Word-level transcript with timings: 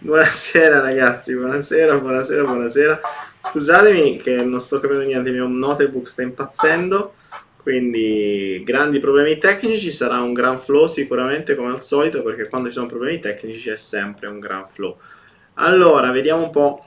Buonasera 0.00 0.80
ragazzi, 0.80 1.34
buonasera, 1.34 1.98
buonasera, 1.98 2.44
buonasera. 2.44 3.00
Scusatemi 3.50 4.18
che 4.18 4.44
non 4.44 4.60
sto 4.60 4.78
capendo 4.78 5.02
niente, 5.02 5.30
il 5.30 5.34
mio 5.34 5.48
notebook 5.48 6.06
sta 6.06 6.22
impazzendo, 6.22 7.14
quindi 7.60 8.62
grandi 8.64 9.00
problemi 9.00 9.38
tecnici, 9.38 9.90
sarà 9.90 10.20
un 10.20 10.32
gran 10.32 10.60
flow 10.60 10.86
sicuramente 10.86 11.56
come 11.56 11.72
al 11.72 11.82
solito, 11.82 12.22
perché 12.22 12.48
quando 12.48 12.68
ci 12.68 12.74
sono 12.74 12.86
problemi 12.86 13.18
tecnici 13.18 13.70
è 13.70 13.76
sempre 13.76 14.28
un 14.28 14.38
gran 14.38 14.68
flow. 14.68 14.96
Allora, 15.54 16.12
vediamo 16.12 16.44
un 16.44 16.50
po' 16.50 16.84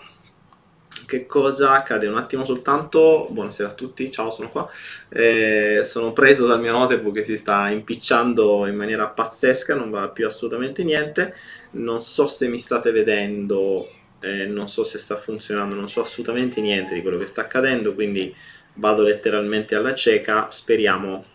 che 1.06 1.26
cosa 1.26 1.72
accade. 1.72 2.08
Un 2.08 2.16
attimo 2.16 2.46
soltanto, 2.46 3.28
buonasera 3.30 3.68
a 3.68 3.74
tutti, 3.74 4.10
ciao, 4.10 4.32
sono 4.32 4.50
qua. 4.50 4.70
Eh, 5.10 5.82
sono 5.84 6.14
preso 6.14 6.48
dal 6.48 6.62
mio 6.62 6.72
notebook 6.72 7.16
che 7.16 7.26
si 7.26 7.36
sta 7.36 7.68
impicciando 7.68 8.66
in 8.68 8.76
maniera 8.76 9.08
pazzesca, 9.08 9.76
non 9.76 9.90
va 9.90 10.08
più 10.08 10.26
assolutamente 10.26 10.86
niente. 10.86 11.36
Non 11.74 12.02
so 12.02 12.28
se 12.28 12.48
mi 12.48 12.58
state 12.60 12.92
vedendo, 12.92 13.90
eh, 14.20 14.46
non 14.46 14.68
so 14.68 14.84
se 14.84 14.98
sta 15.00 15.16
funzionando, 15.16 15.74
non 15.76 15.88
so 15.90 16.02
assolutamente 16.02 16.60
niente 16.62 16.94
di 16.94 17.02
quello 17.02 17.18
che 17.18 17.28
sta 17.28 17.42
accadendo, 17.42 17.94
quindi 17.94 18.34
vado 18.76 19.04
letteralmente 19.04 19.76
alla 19.76 19.94
cieca. 19.96 20.50
Speriamo. 20.52 21.26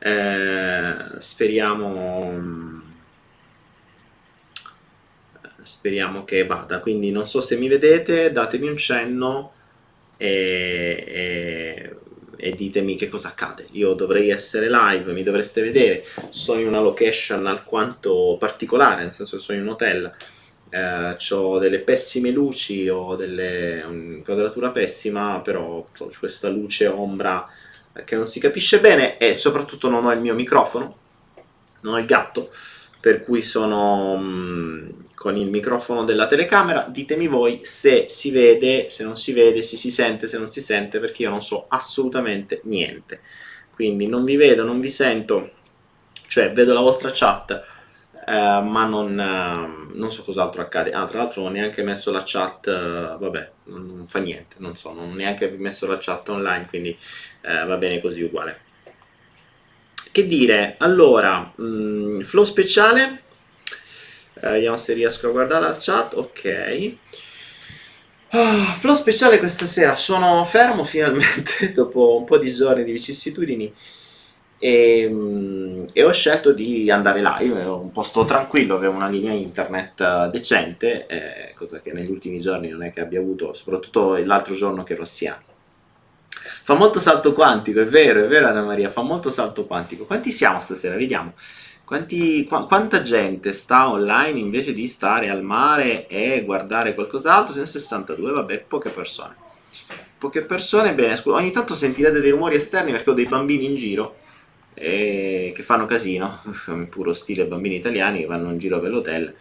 eh, 0.00 0.94
speriamo. 1.18 2.78
Speriamo 5.62 6.24
che 6.24 6.46
vada. 6.46 6.80
Quindi 6.80 7.10
non 7.10 7.26
so 7.26 7.40
se 7.40 7.56
mi 7.56 7.68
vedete, 7.68 8.32
datemi 8.32 8.68
un 8.68 8.76
cenno 8.76 9.52
e, 10.16 11.04
e- 11.06 11.96
e 12.40 12.50
ditemi 12.50 12.96
che 12.96 13.08
cosa 13.08 13.28
accade. 13.28 13.66
Io 13.72 13.94
dovrei 13.94 14.30
essere 14.30 14.68
live, 14.70 15.12
mi 15.12 15.22
dovreste 15.22 15.62
vedere. 15.62 16.04
Sono 16.30 16.60
in 16.60 16.66
una 16.66 16.80
location 16.80 17.46
alquanto 17.46 18.36
particolare, 18.38 19.02
nel 19.02 19.12
senso 19.12 19.36
che 19.36 19.42
sono 19.42 19.58
in 19.58 19.64
un 19.64 19.70
hotel. 19.72 20.12
ho 21.30 21.58
delle 21.58 21.80
pessime 21.80 22.30
luci, 22.30 22.88
ho 22.88 23.16
delle 23.16 23.82
un'inquadratura 23.86 24.70
pessima, 24.70 25.40
però 25.40 25.86
ho 25.96 26.10
questa 26.18 26.48
luce 26.48 26.86
ombra 26.86 27.48
che 28.04 28.16
non 28.16 28.26
si 28.26 28.40
capisce 28.40 28.80
bene 28.80 29.18
e 29.18 29.34
soprattutto 29.34 29.88
non 29.88 30.04
ho 30.06 30.12
il 30.12 30.20
mio 30.20 30.34
microfono, 30.34 30.96
non 31.80 31.94
ho 31.94 31.98
il 31.98 32.06
gatto, 32.06 32.50
per 33.00 33.22
cui 33.22 33.42
sono 33.42 34.16
mm, 34.16 34.88
con 35.20 35.36
il 35.36 35.50
microfono 35.50 36.02
della 36.02 36.26
telecamera. 36.26 36.86
Ditemi 36.88 37.26
voi 37.26 37.60
se 37.62 38.06
si 38.08 38.30
vede, 38.30 38.88
se 38.88 39.04
non 39.04 39.16
si 39.16 39.34
vede, 39.34 39.62
se 39.62 39.76
si 39.76 39.90
sente, 39.90 40.26
se 40.26 40.38
non 40.38 40.48
si 40.48 40.62
sente, 40.62 40.98
perché 40.98 41.24
io 41.24 41.28
non 41.28 41.42
so 41.42 41.66
assolutamente 41.68 42.62
niente. 42.64 43.20
Quindi 43.70 44.06
non 44.06 44.24
vi 44.24 44.36
vedo, 44.36 44.64
non 44.64 44.80
vi 44.80 44.88
sento, 44.88 45.50
cioè 46.26 46.52
vedo 46.52 46.72
la 46.72 46.80
vostra 46.80 47.10
chat, 47.12 47.50
eh, 48.26 48.32
ma 48.32 48.86
non, 48.86 49.20
eh, 49.20 49.92
non 49.92 50.10
so 50.10 50.24
cos'altro 50.24 50.62
accade. 50.62 50.90
Ah, 50.92 51.04
tra 51.04 51.18
l'altro 51.18 51.42
non 51.42 51.50
ho 51.50 51.54
neanche 51.54 51.82
messo 51.82 52.10
la 52.10 52.22
chat, 52.24 52.66
eh, 52.68 53.16
vabbè, 53.18 53.50
non, 53.64 53.94
non 53.94 54.08
fa 54.08 54.20
niente, 54.20 54.56
non 54.56 54.74
so, 54.74 54.94
non 54.94 55.10
ho 55.10 55.14
neanche 55.14 55.50
messo 55.50 55.86
la 55.86 55.98
chat 56.00 56.30
online, 56.30 56.66
quindi 56.66 56.96
eh, 57.42 57.66
va 57.66 57.76
bene 57.76 58.00
così 58.00 58.22
uguale. 58.22 58.60
che 60.12 60.26
dire, 60.26 60.76
allora, 60.78 61.52
mh, 61.54 61.62
mm, 61.62 62.20
flow 62.20 62.44
speciale, 62.44 63.28
eh, 64.42 64.50
vediamo 64.50 64.76
se 64.76 64.94
riesco 64.94 65.28
a 65.28 65.30
guardare 65.30 65.66
la 65.66 65.76
chat, 65.78 66.14
ok. 66.14 66.92
Oh, 68.32 68.64
flow 68.78 68.94
speciale 68.94 69.38
questa 69.38 69.66
sera, 69.66 69.96
sono 69.96 70.44
fermo 70.44 70.84
finalmente 70.84 71.72
dopo 71.74 72.16
un 72.16 72.24
po' 72.24 72.38
di 72.38 72.52
giorni 72.52 72.84
di 72.84 72.92
vicissitudini 72.92 73.74
e, 74.62 75.08
mm, 75.10 75.84
e, 75.92 76.04
ho 76.04 76.12
scelto 76.12 76.52
di 76.52 76.90
andare 76.90 77.22
live, 77.22 77.60
ero 77.60 77.80
un 77.80 77.90
posto 77.90 78.26
tranquillo, 78.26 78.76
avevo 78.76 78.94
una 78.94 79.08
linea 79.08 79.32
internet 79.32 80.00
eh, 80.00 80.28
decente, 80.30 81.06
eh, 81.06 81.54
cosa 81.54 81.80
che 81.80 81.92
negli 81.92 82.10
ultimi 82.10 82.38
giorni 82.38 82.68
non 82.68 82.82
è 82.82 82.92
che 82.92 83.00
abbia 83.00 83.20
avuto, 83.20 83.54
soprattutto 83.54 84.16
l'altro 84.22 84.54
giorno 84.54 84.82
che 84.82 84.92
ero 84.92 85.02
a 85.02 85.06
Siena. 85.06 85.42
Fa 86.62 86.74
molto 86.74 87.00
salto 87.00 87.32
quantico, 87.32 87.80
è 87.80 87.86
vero, 87.86 88.22
è 88.22 88.28
vero 88.28 88.48
Anna 88.48 88.62
Maria, 88.62 88.90
fa 88.90 89.00
molto 89.00 89.30
salto 89.30 89.64
quantico. 89.64 90.04
Quanti 90.04 90.30
siamo 90.30 90.60
stasera? 90.60 90.94
Vediamo. 90.94 91.32
Quanti, 91.90 92.46
qu- 92.46 92.68
quanta 92.68 93.02
gente 93.02 93.52
sta 93.52 93.90
online 93.90 94.38
invece 94.38 94.72
di 94.72 94.86
stare 94.86 95.28
al 95.28 95.42
mare 95.42 96.06
e 96.06 96.44
guardare 96.44 96.94
qualcos'altro? 96.94 97.52
Sono 97.52 97.66
62, 97.66 98.30
vabbè, 98.30 98.60
poche 98.60 98.90
persone. 98.90 99.34
Poche 100.16 100.42
persone, 100.42 100.94
bene, 100.94 101.16
scu- 101.16 101.34
ogni 101.34 101.50
tanto 101.50 101.74
sentirete 101.74 102.20
dei 102.20 102.30
rumori 102.30 102.54
esterni 102.54 102.92
perché 102.92 103.10
ho 103.10 103.12
dei 103.12 103.26
bambini 103.26 103.64
in 103.64 103.74
giro 103.74 104.18
e 104.72 105.50
che 105.52 105.62
fanno 105.64 105.86
casino, 105.86 106.42
in 106.68 106.86
puro 106.88 107.12
stile 107.12 107.44
bambini 107.46 107.74
italiani 107.74 108.20
che 108.20 108.26
vanno 108.26 108.52
in 108.52 108.58
giro 108.58 108.78
per 108.78 108.90
l'hotel 108.92 109.34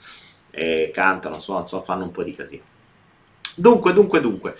e 0.50 0.90
cantano, 0.92 1.40
suonano, 1.40 1.68
so, 1.68 1.84
fanno 1.84 2.06
un 2.06 2.12
po' 2.12 2.24
di 2.24 2.32
casino. 2.32 2.64
Dunque, 3.54 3.94
dunque, 3.94 4.22
dunque. 4.22 4.56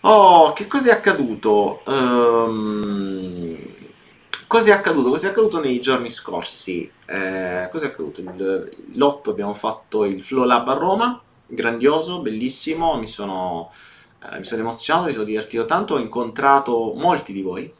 Oh, 0.00 0.54
che 0.54 0.66
cosa 0.66 0.88
è 0.88 0.92
accaduto? 0.94 1.82
Um, 1.84 3.58
cosa 4.50 4.70
è 4.70 4.72
accaduto? 4.72 5.10
Cosa 5.10 5.28
è 5.28 5.30
accaduto 5.30 5.60
nei 5.60 5.80
giorni 5.80 6.10
scorsi? 6.10 6.90
Eh, 7.06 7.68
cosa 7.70 7.84
è 7.84 7.88
accaduto? 7.90 8.20
L'8 8.20 9.30
abbiamo 9.30 9.54
fatto 9.54 10.04
il 10.04 10.24
Flow 10.24 10.42
Lab 10.42 10.66
a 10.66 10.72
Roma, 10.72 11.22
grandioso, 11.46 12.20
bellissimo, 12.20 12.96
mi 12.96 13.06
sono, 13.06 13.70
eh, 14.24 14.38
mi 14.38 14.44
sono 14.44 14.62
emozionato, 14.62 15.06
mi 15.06 15.12
sono 15.12 15.24
divertito 15.24 15.66
tanto, 15.66 15.94
ho 15.94 15.98
incontrato 16.00 16.94
molti 16.96 17.32
di 17.32 17.42
voi. 17.42 17.72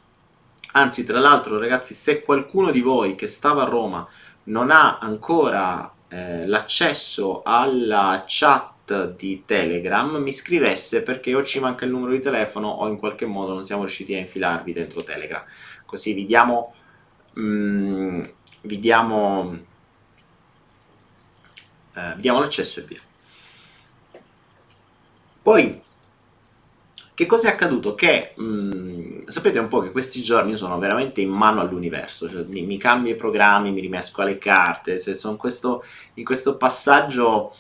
Anzi, 0.75 1.03
tra 1.03 1.19
l'altro, 1.19 1.59
ragazzi, 1.59 1.93
se 1.93 2.23
qualcuno 2.23 2.71
di 2.71 2.83
voi 2.83 3.17
che 3.17 3.27
stava 3.27 3.63
a 3.63 3.69
Roma 3.69 4.07
non 4.45 4.71
ha 4.71 4.99
ancora 4.99 5.93
eh, 6.07 6.47
l'accesso 6.47 7.43
alla 7.43 8.23
chat 8.29 9.15
di 9.17 9.45
Telegram 9.45 10.17
mi 10.17 10.33
scrivesse 10.33 11.03
perché 11.03 11.35
o 11.35 11.45
ci 11.45 11.61
manca 11.61 11.85
il 11.85 11.93
numero 11.93 12.11
di 12.11 12.21
telefono 12.21 12.69
o 12.69 12.89
in 12.89 12.99
qualche 12.99 13.27
modo 13.27 13.55
non 13.55 13.65
siamo 13.65 13.83
riusciti 13.83 14.15
a 14.15 14.19
infilarvi 14.19 14.73
dentro 14.73 15.03
Telegram. 15.03 15.45
Così 15.91 16.13
vi 16.13 16.25
diamo, 16.25 16.73
mm, 17.37 18.23
vi 18.61 18.79
diamo, 18.79 19.59
eh, 21.95 22.15
vi 22.15 22.21
diamo 22.21 22.39
l'accesso 22.39 22.79
e 22.79 22.83
via. 22.85 23.01
Poi, 25.43 25.83
che 27.13 27.27
cosa 27.27 27.49
è 27.49 27.51
accaduto? 27.51 27.97
Che 27.97 28.35
mh, 28.37 28.45
mm, 28.45 29.27
sapete 29.27 29.59
un 29.59 29.67
po' 29.67 29.81
che 29.81 29.91
questi 29.91 30.23
giorni 30.23 30.53
io 30.53 30.57
sono 30.57 30.79
veramente 30.79 31.21
in 31.21 31.31
mano 31.31 31.61
all'universo, 31.61 32.31
cioè, 32.31 32.45
mi, 32.45 32.63
mi, 32.63 32.79
cambio 32.79 33.13
i 33.13 33.17
programmi, 33.17 33.73
mi 33.73 33.81
rimesco 33.81 34.23
alle 34.23 34.39
carte, 34.39 35.01
cioè, 35.01 35.15
sono 35.17 35.35
questo, 35.35 35.83
in 36.15 36.25
questo 36.25 36.57
passaggio 36.57 37.53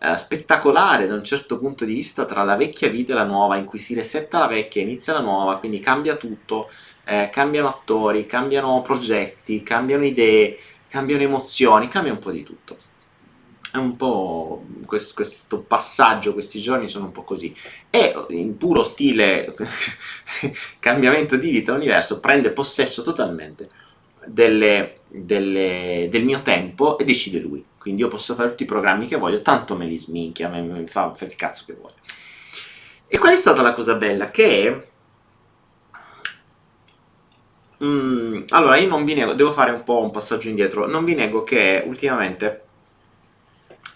eh, 0.00 0.18
spettacolare 0.18 1.06
da 1.06 1.14
un 1.14 1.24
certo 1.24 1.60
punto 1.60 1.84
di 1.84 1.94
vista 1.94 2.24
tra 2.24 2.42
la 2.42 2.56
vecchia 2.56 2.88
vita 2.88 3.12
e 3.12 3.14
la 3.14 3.24
nuova, 3.24 3.56
in 3.56 3.64
cui 3.64 3.78
si 3.78 3.94
resetta 3.94 4.40
la 4.40 4.48
vecchia 4.48 4.82
inizia 4.82 5.12
la 5.12 5.20
nuova, 5.20 5.58
quindi 5.58 5.78
cambia 5.78 6.16
tutto, 6.16 6.68
eh, 7.08 7.30
cambiano 7.30 7.68
attori, 7.68 8.26
cambiano 8.26 8.82
progetti, 8.82 9.62
cambiano 9.62 10.04
idee, 10.04 10.58
cambiano 10.88 11.22
emozioni, 11.22 11.86
cambia 11.86 12.12
un 12.12 12.18
po' 12.18 12.32
di 12.32 12.42
tutto. 12.42 12.76
È 13.70 13.76
un 13.76 13.94
po' 13.96 14.64
questo, 14.86 15.14
questo 15.14 15.60
passaggio, 15.60 16.32
questi 16.32 16.58
giorni 16.58 16.88
sono 16.88 17.06
un 17.06 17.12
po' 17.12 17.22
così. 17.22 17.54
E 17.90 18.12
in 18.30 18.56
puro 18.56 18.82
stile 18.82 19.54
cambiamento 20.80 21.36
di 21.36 21.50
vita, 21.50 21.72
l'universo 21.72 22.18
prende 22.18 22.50
possesso 22.50 23.02
totalmente 23.02 23.68
delle, 24.26 25.00
delle, 25.06 26.08
del 26.10 26.24
mio 26.24 26.42
tempo 26.42 26.98
e 26.98 27.04
decide 27.04 27.38
lui. 27.38 27.64
Quindi 27.78 28.02
io 28.02 28.08
posso 28.08 28.34
fare 28.34 28.48
tutti 28.48 28.64
i 28.64 28.66
programmi 28.66 29.06
che 29.06 29.16
voglio, 29.16 29.42
tanto 29.42 29.76
me 29.76 29.86
li 29.86 29.98
sminchia, 29.98 30.48
me, 30.48 30.60
me 30.60 30.86
fa, 30.88 31.14
fa 31.14 31.24
il 31.24 31.36
cazzo 31.36 31.62
che 31.66 31.74
vuole. 31.74 31.94
E 33.06 33.16
qual 33.18 33.32
è 33.32 33.36
stata 33.36 33.62
la 33.62 33.74
cosa 33.74 33.94
bella? 33.94 34.30
Che 34.32 34.88
Mm, 37.84 38.44
allora, 38.48 38.76
io 38.78 38.88
non 38.88 39.04
vi 39.04 39.14
nego, 39.14 39.34
devo 39.34 39.52
fare 39.52 39.70
un 39.70 39.82
po' 39.82 40.00
un 40.00 40.10
passaggio 40.10 40.48
indietro. 40.48 40.86
Non 40.86 41.04
vi 41.04 41.14
nego 41.14 41.44
che 41.44 41.82
ultimamente 41.86 42.62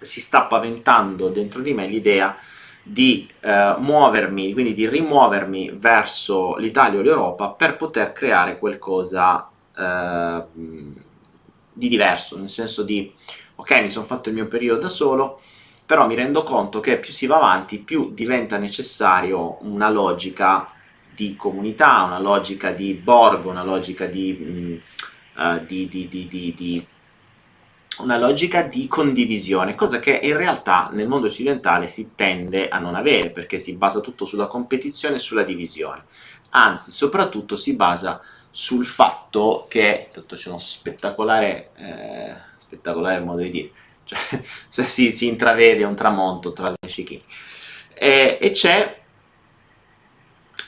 si 0.00 0.20
sta 0.20 0.44
paventando 0.44 1.28
dentro 1.28 1.60
di 1.60 1.74
me 1.74 1.86
l'idea 1.86 2.36
di 2.82 3.28
eh, 3.40 3.74
muovermi, 3.78 4.52
quindi 4.52 4.74
di 4.74 4.88
rimuovermi 4.88 5.72
verso 5.74 6.56
l'Italia 6.56 6.98
o 6.98 7.02
l'Europa 7.02 7.48
per 7.48 7.76
poter 7.76 8.12
creare 8.12 8.58
qualcosa 8.58 9.48
eh, 9.76 10.44
di 11.72 11.88
diverso, 11.88 12.38
nel 12.38 12.50
senso 12.50 12.82
di 12.82 13.12
ok, 13.56 13.82
mi 13.82 13.90
sono 13.90 14.06
fatto 14.06 14.28
il 14.28 14.34
mio 14.34 14.48
periodo 14.48 14.80
da 14.80 14.88
solo, 14.88 15.40
però 15.84 16.06
mi 16.06 16.14
rendo 16.14 16.42
conto 16.42 16.80
che 16.80 16.98
più 16.98 17.12
si 17.12 17.26
va 17.26 17.36
avanti, 17.36 17.78
più 17.78 18.12
diventa 18.12 18.56
necessario 18.56 19.58
una 19.62 19.90
logica 19.90 20.72
di 21.20 21.36
comunità, 21.36 22.04
una 22.04 22.18
logica 22.18 22.70
di 22.70 22.94
borgo, 22.94 23.50
una 23.50 23.62
logica 23.62 24.06
di, 24.06 24.32
mh, 24.32 25.42
uh, 25.42 25.66
di, 25.66 25.86
di, 25.86 26.86
una 27.98 28.16
logica 28.16 28.62
di 28.62 28.88
condivisione, 28.88 29.74
cosa 29.74 29.98
che 29.98 30.18
in 30.22 30.34
realtà 30.34 30.88
nel 30.92 31.08
mondo 31.08 31.26
occidentale 31.26 31.86
si 31.88 32.12
tende 32.14 32.70
a 32.70 32.78
non 32.78 32.94
avere, 32.94 33.28
perché 33.28 33.58
si 33.58 33.76
basa 33.76 34.00
tutto 34.00 34.24
sulla 34.24 34.46
competizione 34.46 35.16
e 35.16 35.18
sulla 35.18 35.42
divisione. 35.42 36.04
Anzi, 36.52 36.90
soprattutto 36.90 37.54
si 37.54 37.74
basa 37.76 38.22
sul 38.50 38.86
fatto 38.86 39.66
che, 39.68 40.08
tutto 40.14 40.36
c'è 40.36 40.48
uno 40.48 40.58
spettacolare, 40.58 41.72
eh, 41.76 42.34
spettacolare 42.56 43.20
modo 43.20 43.42
di 43.42 43.50
dire, 43.50 43.70
cioè, 44.04 44.18
si, 44.86 45.14
si, 45.14 45.26
intravede 45.26 45.84
un 45.84 45.94
tramonto 45.94 46.54
tra 46.54 46.70
le 46.70 46.88
scichine, 46.88 47.20
e, 47.92 48.38
e 48.40 48.50
c'è 48.52 48.99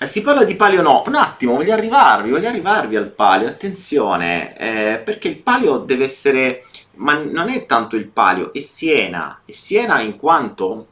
si 0.06 0.22
parla 0.22 0.44
di 0.44 0.56
palio 0.56 0.82
no, 0.82 1.02
un 1.06 1.14
attimo, 1.14 1.54
voglio 1.54 1.72
arrivarvi, 1.72 2.30
voglio 2.30 2.48
arrivarvi 2.48 2.96
al 2.96 3.10
palio, 3.10 3.48
attenzione, 3.48 4.56
eh, 4.56 4.98
perché 4.98 5.28
il 5.28 5.38
palio 5.38 5.78
deve 5.78 6.04
essere, 6.04 6.64
ma 6.94 7.14
non 7.14 7.48
è 7.48 7.66
tanto 7.66 7.96
il 7.96 8.06
palio, 8.08 8.52
è 8.52 8.60
Siena, 8.60 9.42
è 9.44 9.52
Siena 9.52 10.00
in 10.00 10.16
quanto? 10.16 10.86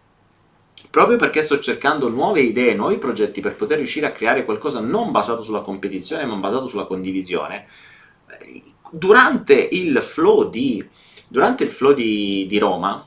Proprio 0.91 1.17
perché 1.17 1.43
sto 1.43 1.59
cercando 1.61 2.09
nuove 2.09 2.41
idee, 2.41 2.75
nuovi 2.75 2.99
progetti 2.99 3.41
per 3.41 3.55
poter 3.55 3.79
riuscire 3.79 4.07
a 4.07 4.13
creare 4.13 4.45
qualcosa 4.45 4.81
non 4.81 5.13
basato 5.13 5.43
sulla 5.43 5.61
competizione, 5.61 6.25
ma 6.25 6.35
basato 6.37 6.67
sulla 6.67 6.87
condivisione, 6.87 7.67
durante 8.91 9.55
il 9.55 10.03
flow 10.03 10.49
di, 10.49 10.87
durante 11.29 11.65
il 11.65 11.71
flow 11.71 11.93
di, 11.93 12.47
di 12.49 12.59
Roma 12.59 13.07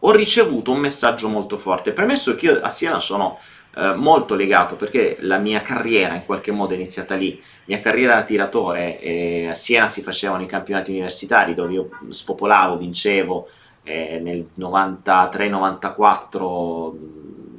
ho 0.00 0.12
ricevuto 0.12 0.72
un 0.72 0.78
messaggio 0.78 1.28
molto 1.28 1.56
forte, 1.56 1.92
premesso 1.92 2.34
che 2.34 2.46
io 2.46 2.60
a 2.60 2.70
Siena 2.70 3.00
sono 3.00 3.38
eh, 3.76 3.94
molto 3.94 4.34
legato 4.34 4.76
perché 4.76 5.16
la 5.20 5.38
mia 5.38 5.60
carriera 5.60 6.14
in 6.14 6.24
qualche 6.24 6.50
modo 6.50 6.72
è 6.72 6.76
iniziata 6.76 7.14
lì, 7.14 7.40
mia 7.66 7.80
carriera 7.80 8.14
da 8.14 8.24
tiratore, 8.24 8.98
eh, 9.00 9.48
a 9.48 9.54
Siena 9.54 9.88
si 9.88 10.02
facevano 10.02 10.42
i 10.42 10.46
campionati 10.46 10.90
universitari 10.90 11.54
dove 11.54 11.72
io 11.72 11.88
spopolavo, 12.08 12.76
vincevo, 12.76 13.48
eh, 13.82 14.18
nel 14.20 14.48
93-94 14.58 16.92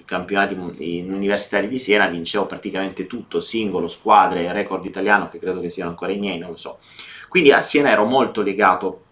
campionati 0.05 0.55
universitari 0.55 1.67
di 1.67 1.77
Siena 1.77 2.07
vincevo 2.07 2.45
praticamente 2.45 3.07
tutto, 3.07 3.41
singolo, 3.41 3.87
squadre, 3.87 4.51
record 4.53 4.85
italiano 4.85 5.29
che 5.29 5.37
credo 5.37 5.59
che 5.59 5.69
siano 5.69 5.89
ancora 5.89 6.13
i 6.13 6.17
miei, 6.17 6.39
non 6.39 6.51
lo 6.51 6.55
so. 6.55 6.79
Quindi 7.27 7.51
a 7.51 7.59
Siena 7.59 7.91
ero 7.91 8.05
molto 8.05 8.41
legato 8.41 9.06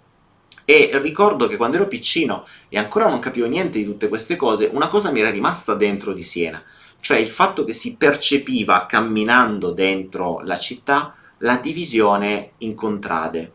e 0.65 0.89
ricordo 1.01 1.47
che 1.47 1.57
quando 1.57 1.77
ero 1.77 1.87
piccino 1.87 2.45
e 2.67 2.77
ancora 2.77 3.07
non 3.07 3.19
capivo 3.19 3.45
niente 3.45 3.77
di 3.77 3.85
tutte 3.85 4.09
queste 4.09 4.35
cose, 4.35 4.69
una 4.73 4.87
cosa 4.87 5.11
mi 5.11 5.19
era 5.21 5.29
rimasta 5.29 5.75
dentro 5.75 6.11
di 6.13 6.23
Siena, 6.23 6.61
cioè 6.99 7.17
il 7.17 7.29
fatto 7.29 7.63
che 7.63 7.73
si 7.73 7.95
percepiva 7.95 8.85
camminando 8.87 9.71
dentro 9.71 10.41
la 10.43 10.57
città 10.57 11.15
la 11.39 11.57
divisione 11.57 12.51
in 12.59 12.73
contrade 12.75 13.51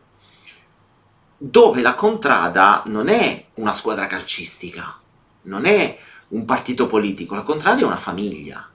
dove 1.43 1.81
la 1.81 1.95
Contrada 1.95 2.83
non 2.85 3.07
è 3.07 3.45
una 3.55 3.73
squadra 3.73 4.05
calcistica, 4.05 4.95
non 5.43 5.65
è 5.65 5.97
un 6.29 6.45
partito 6.45 6.85
politico, 6.85 7.33
la 7.33 7.41
Contrada 7.41 7.81
è 7.81 7.83
una 7.83 7.97
famiglia. 7.97 8.69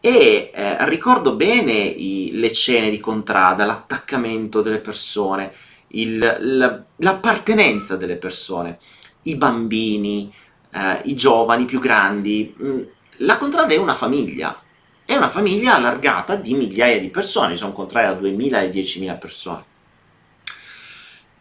E 0.00 0.50
eh, 0.54 0.88
ricordo 0.88 1.36
bene 1.36 1.72
i, 1.74 2.30
le 2.32 2.54
scene 2.54 2.88
di 2.88 2.98
Contrada, 2.98 3.66
l'attaccamento 3.66 4.62
delle 4.62 4.78
persone, 4.78 5.52
il, 5.88 6.18
la, 6.18 6.82
l'appartenenza 6.96 7.96
delle 7.96 8.16
persone, 8.16 8.78
i 9.22 9.36
bambini, 9.36 10.32
eh, 10.72 11.00
i 11.04 11.14
giovani 11.14 11.64
più 11.64 11.80
grandi. 11.80 12.54
Mm, 12.62 12.80
la 13.18 13.36
Contrada 13.36 13.74
è 13.74 13.78
una 13.78 13.94
famiglia 13.94 14.62
è 15.08 15.16
una 15.16 15.30
famiglia 15.30 15.74
allargata 15.74 16.36
di 16.36 16.52
migliaia 16.52 17.00
di 17.00 17.08
persone, 17.08 17.56
sono 17.56 17.72
contrari 17.72 18.08
da 18.08 18.20
2.000 18.20 18.62
e 18.64 18.70
10.000 18.70 19.18
persone, 19.18 19.64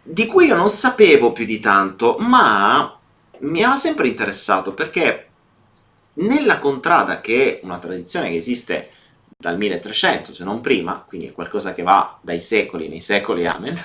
di 0.02 0.26
cui 0.26 0.46
io 0.46 0.56
non 0.56 0.70
sapevo 0.70 1.34
più 1.34 1.44
di 1.44 1.60
tanto, 1.60 2.16
ma 2.18 2.98
mi 3.40 3.64
aveva 3.64 3.76
sempre 3.76 4.08
interessato 4.08 4.74
perché 4.74 5.28
nella 6.14 6.60
contrada, 6.60 7.20
che 7.20 7.60
è 7.60 7.66
una 7.66 7.78
tradizione 7.78 8.30
che 8.30 8.38
esiste 8.38 8.90
dal 9.38 9.58
1300, 9.58 10.32
se 10.32 10.46
non 10.46 10.62
prima, 10.62 11.04
quindi 11.06 11.28
è 11.28 11.34
qualcosa 11.34 11.74
che 11.74 11.84
va 11.84 12.18
dai 12.22 12.40
secoli 12.40 12.88
nei 12.88 13.02
secoli, 13.02 13.46
amen, 13.46 13.78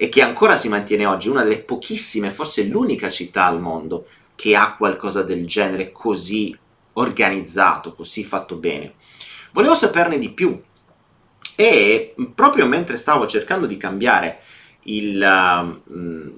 e 0.00 0.08
che 0.08 0.22
ancora 0.22 0.54
si 0.54 0.68
mantiene 0.68 1.06
oggi, 1.06 1.28
una 1.28 1.42
delle 1.42 1.58
pochissime, 1.58 2.30
forse 2.30 2.62
l'unica 2.62 3.10
città 3.10 3.46
al 3.46 3.60
mondo 3.60 4.06
che 4.36 4.54
ha 4.54 4.76
qualcosa 4.76 5.22
del 5.22 5.44
genere 5.44 5.90
così 5.90 6.56
organizzato, 6.92 7.96
così 7.96 8.22
fatto 8.22 8.54
bene. 8.54 8.94
Volevo 9.50 9.74
saperne 9.74 10.20
di 10.20 10.30
più 10.30 10.56
e 11.56 12.14
proprio 12.32 12.66
mentre 12.66 12.96
stavo 12.96 13.26
cercando 13.26 13.66
di 13.66 13.76
cambiare 13.76 14.42
il, 14.82 15.80
uh, 15.84 16.32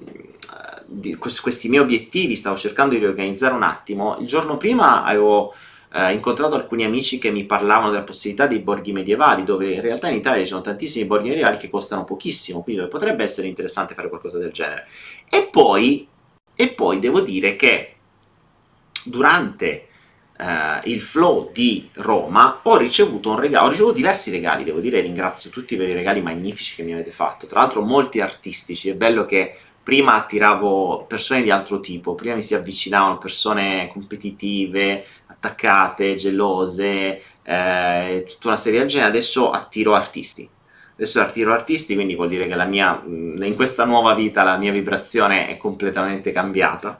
di, 0.87 1.15
questi 1.17 1.69
miei 1.69 1.83
obiettivi, 1.83 2.35
stavo 2.35 2.55
cercando 2.55 2.95
di 2.95 2.99
riorganizzare 2.99 3.53
un 3.53 3.61
attimo, 3.61 4.17
il 4.19 4.25
giorno 4.25 4.57
prima 4.57 5.03
avevo 5.03 5.53
uh, 5.93 6.11
incontrato 6.11 6.55
alcuni 6.55 6.83
amici 6.83 7.17
che 7.17 7.31
mi 7.31 7.45
parlavano 7.45 7.91
della 7.91 8.03
possibilità 8.03 8.47
dei 8.47 8.59
borghi 8.59 8.91
medievali, 8.91 9.43
dove 9.43 9.71
in 9.71 9.81
realtà 9.81 10.09
in 10.09 10.15
Italia 10.15 10.41
ci 10.41 10.47
sono 10.47 10.61
tantissimi 10.61 11.05
borghi 11.05 11.29
medievali 11.29 11.57
che 11.57 11.69
costano 11.69 12.03
pochissimo, 12.03 12.61
quindi 12.63 12.87
potrebbe 12.87 13.23
essere 13.23 13.47
interessante 13.47 13.93
fare 13.93 14.09
qualcosa 14.09 14.37
del 14.37 14.51
genere. 14.51 14.87
E 15.29 15.47
poi, 15.51 16.07
e 16.55 16.67
poi 16.69 16.99
devo 16.99 17.21
dire 17.21 17.55
che 17.55 17.95
durante 19.05 19.85
Uh, 20.41 20.79
il 20.85 21.01
flow 21.01 21.51
di 21.53 21.87
Roma, 21.93 22.61
ho 22.63 22.75
ricevuto 22.75 23.29
un 23.29 23.39
regalo, 23.39 23.67
ho 23.67 23.69
ricevuto 23.69 23.93
diversi 23.93 24.31
regali, 24.31 24.63
devo 24.63 24.79
dire, 24.79 24.99
ringrazio 24.99 25.51
tutti 25.51 25.75
per 25.75 25.87
i 25.87 25.93
regali 25.93 26.19
magnifici 26.19 26.73
che 26.73 26.81
mi 26.81 26.93
avete 26.93 27.11
fatto, 27.11 27.45
tra 27.45 27.59
l'altro 27.59 27.83
molti 27.83 28.21
artistici, 28.21 28.89
è 28.89 28.95
bello 28.95 29.25
che 29.25 29.55
prima 29.83 30.15
attiravo 30.15 31.05
persone 31.07 31.43
di 31.43 31.51
altro 31.51 31.79
tipo, 31.79 32.15
prima 32.15 32.33
mi 32.33 32.41
si 32.41 32.55
avvicinavano 32.55 33.19
persone 33.19 33.87
competitive, 33.91 35.05
attaccate, 35.41 36.15
gelose, 36.15 37.21
eh, 37.43 38.25
tutta 38.29 38.47
una 38.49 38.57
serie 38.57 38.79
del 38.79 38.87
genere, 38.87 39.09
adesso 39.09 39.49
attiro 39.49 39.95
artisti. 39.95 40.47
Adesso 40.93 41.19
attiro 41.19 41.51
artisti, 41.51 41.95
quindi 41.95 42.15
vuol 42.15 42.29
dire 42.29 42.47
che 42.47 42.53
la 42.53 42.65
mia, 42.65 43.01
in 43.03 43.53
questa 43.55 43.85
nuova 43.85 44.13
vita 44.13 44.43
la 44.43 44.57
mia 44.57 44.71
vibrazione 44.71 45.47
è 45.47 45.57
completamente 45.57 46.31
cambiata. 46.31 46.99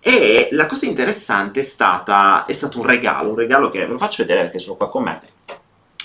E 0.00 0.48
la 0.52 0.66
cosa 0.66 0.86
interessante 0.86 1.60
è, 1.60 1.62
stata, 1.62 2.46
è 2.46 2.52
stato 2.52 2.78
un 2.80 2.86
regalo, 2.86 3.30
un 3.30 3.36
regalo 3.36 3.68
che 3.68 3.80
ve 3.80 3.86
lo 3.86 3.98
faccio 3.98 4.22
vedere 4.22 4.42
perché 4.42 4.58
sono 4.58 4.76
qua 4.76 4.88
con 4.88 5.02
me, 5.02 5.20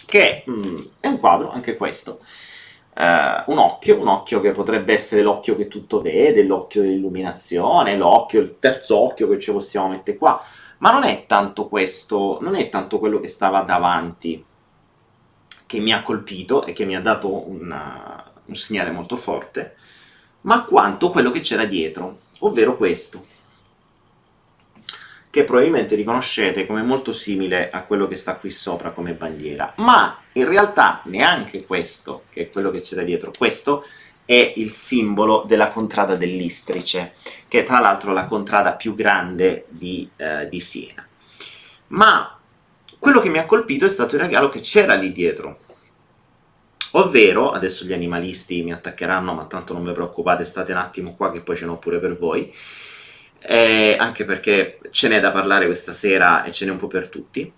che 0.07 0.43
mh, 0.45 0.75
è 0.99 1.07
un 1.07 1.19
quadro, 1.19 1.51
anche 1.51 1.77
questo. 1.77 2.19
Uh, 2.93 3.49
un 3.51 3.57
occhio, 3.57 4.01
un 4.01 4.07
occhio 4.07 4.41
che 4.41 4.51
potrebbe 4.51 4.91
essere 4.91 5.21
l'occhio 5.21 5.55
che 5.55 5.69
tutto 5.69 6.01
vede, 6.01 6.43
l'occhio 6.43 6.81
dell'illuminazione, 6.81 7.95
l'occhio, 7.95 8.41
il 8.41 8.57
terzo 8.59 8.97
occhio 8.97 9.29
che 9.29 9.39
ci 9.39 9.51
possiamo 9.51 9.87
mettere 9.87 10.17
qua, 10.17 10.43
ma 10.81 10.91
non 10.91 11.03
è 11.03 11.25
tanto 11.27 11.67
questo, 11.67 12.39
non 12.41 12.55
è 12.55 12.69
tanto 12.69 12.99
quello 12.99 13.19
che 13.19 13.27
stava 13.27 13.61
davanti 13.61 14.43
che 15.65 15.79
mi 15.79 15.93
ha 15.93 16.03
colpito 16.03 16.65
e 16.65 16.73
che 16.73 16.85
mi 16.85 16.95
ha 16.95 17.01
dato 17.01 17.49
una, 17.49 18.23
un 18.45 18.55
segnale 18.55 18.91
molto 18.91 19.15
forte, 19.15 19.75
ma 20.41 20.63
quanto 20.63 21.09
quello 21.09 21.31
che 21.31 21.39
c'era 21.39 21.65
dietro, 21.65 22.19
ovvero 22.39 22.75
questo 22.75 23.25
che 25.29 25.45
probabilmente 25.45 25.95
riconoscete 25.95 26.65
come 26.65 26.81
molto 26.81 27.13
simile 27.13 27.69
a 27.69 27.83
quello 27.83 28.05
che 28.05 28.17
sta 28.17 28.35
qui 28.35 28.51
sopra 28.51 28.91
come 28.91 29.13
bandiera, 29.13 29.73
ma 29.77 30.19
in 30.33 30.45
realtà 30.45 31.01
neanche 31.05 31.65
questo, 31.65 32.23
che 32.31 32.41
è 32.41 32.49
quello 32.49 32.69
che 32.69 32.81
c'era 32.81 33.03
dietro, 33.03 33.31
questo 33.37 33.85
è 34.31 34.53
il 34.55 34.71
simbolo 34.71 35.43
della 35.45 35.67
contrada 35.67 36.15
dell'Istrice, 36.15 37.15
che 37.49 37.59
è 37.59 37.63
tra 37.63 37.79
l'altro 37.79 38.13
la 38.13 38.23
contrada 38.23 38.75
più 38.75 38.95
grande 38.95 39.65
di, 39.67 40.09
eh, 40.15 40.47
di 40.47 40.61
Siena. 40.61 41.05
Ma 41.87 42.39
quello 42.97 43.19
che 43.19 43.27
mi 43.27 43.39
ha 43.39 43.45
colpito 43.45 43.83
è 43.83 43.89
stato 43.89 44.15
il 44.15 44.21
regalo 44.21 44.47
che 44.47 44.61
c'era 44.61 44.93
lì 44.93 45.11
dietro, 45.11 45.59
ovvero, 46.91 47.51
adesso 47.51 47.83
gli 47.83 47.91
animalisti 47.91 48.63
mi 48.63 48.71
attaccheranno, 48.71 49.33
ma 49.33 49.43
tanto 49.47 49.73
non 49.73 49.83
vi 49.83 49.91
preoccupate, 49.91 50.45
state 50.45 50.71
un 50.71 50.77
attimo 50.77 51.13
qua 51.13 51.29
che 51.29 51.41
poi 51.41 51.57
ce 51.57 51.65
n'ho 51.65 51.77
pure 51.77 51.99
per 51.99 52.17
voi, 52.17 52.49
eh, 53.39 53.97
anche 53.99 54.23
perché 54.23 54.79
ce 54.91 55.09
n'è 55.09 55.19
da 55.19 55.31
parlare 55.31 55.65
questa 55.65 55.91
sera 55.91 56.45
e 56.45 56.53
ce 56.53 56.63
n'è 56.63 56.71
un 56.71 56.77
po' 56.77 56.87
per 56.87 57.09
tutti. 57.09 57.51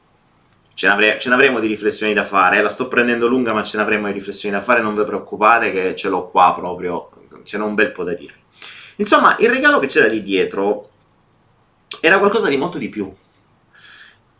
Ce, 0.74 0.88
n'avre- 0.88 1.20
ce 1.20 1.30
n'avremo 1.30 1.60
di 1.60 1.68
riflessioni 1.68 2.13
da 2.13 2.24
fare, 2.24 2.62
la 2.62 2.70
sto 2.70 2.88
prendendo 2.88 3.27
lunga 3.27 3.53
ma 3.53 3.63
ce 3.63 3.77
n'avremo 3.77 4.08
di 4.08 4.13
riflessioni 4.13 4.56
da 4.56 4.62
fare, 4.62 4.82
non 4.82 4.96
vi 4.96 5.03
preoccupate 5.03 5.72
che 5.72 5.96
ce 5.96 6.10
l'ho 6.10 6.30
qua 6.30 6.53
proprio, 6.56 7.10
ce 7.44 7.58
n'è 7.58 7.63
un 7.63 7.75
bel 7.75 7.92
po' 7.92 8.03
da 8.03 8.13
dirvi. 8.13 8.42
Insomma, 8.98 9.36
il 9.39 9.50
regalo 9.50 9.80
che 9.80 9.88
c'era 9.88 10.08
lì 10.08 10.24
dietro 10.24 10.89
era 12.01 12.18
qualcosa 12.18 12.50
di 12.50 12.58
molto 12.58 12.77
di 12.77 12.89
più. 12.89 13.12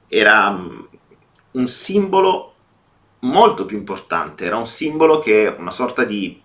Era 0.08 0.50
um, 0.50 0.88
un 1.52 1.68
simbolo 1.68 2.54
molto 3.20 3.66
più 3.66 3.78
importante, 3.78 4.46
era 4.46 4.58
un 4.58 4.68
simbolo 4.68 5.20
che 5.20 5.54
una 5.58 5.72
sorta 5.72 6.04
di 6.04 6.42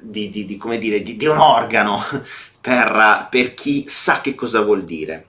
di, 0.00 0.30
di, 0.30 0.44
di, 0.44 0.56
come 0.56 0.78
dire, 0.78 1.02
di, 1.02 1.16
di 1.16 1.26
un 1.26 1.38
organo 1.38 2.00
per, 2.60 3.28
per 3.30 3.54
chi 3.54 3.84
sa 3.88 4.20
che 4.20 4.34
cosa 4.34 4.60
vuol 4.60 4.84
dire. 4.84 5.26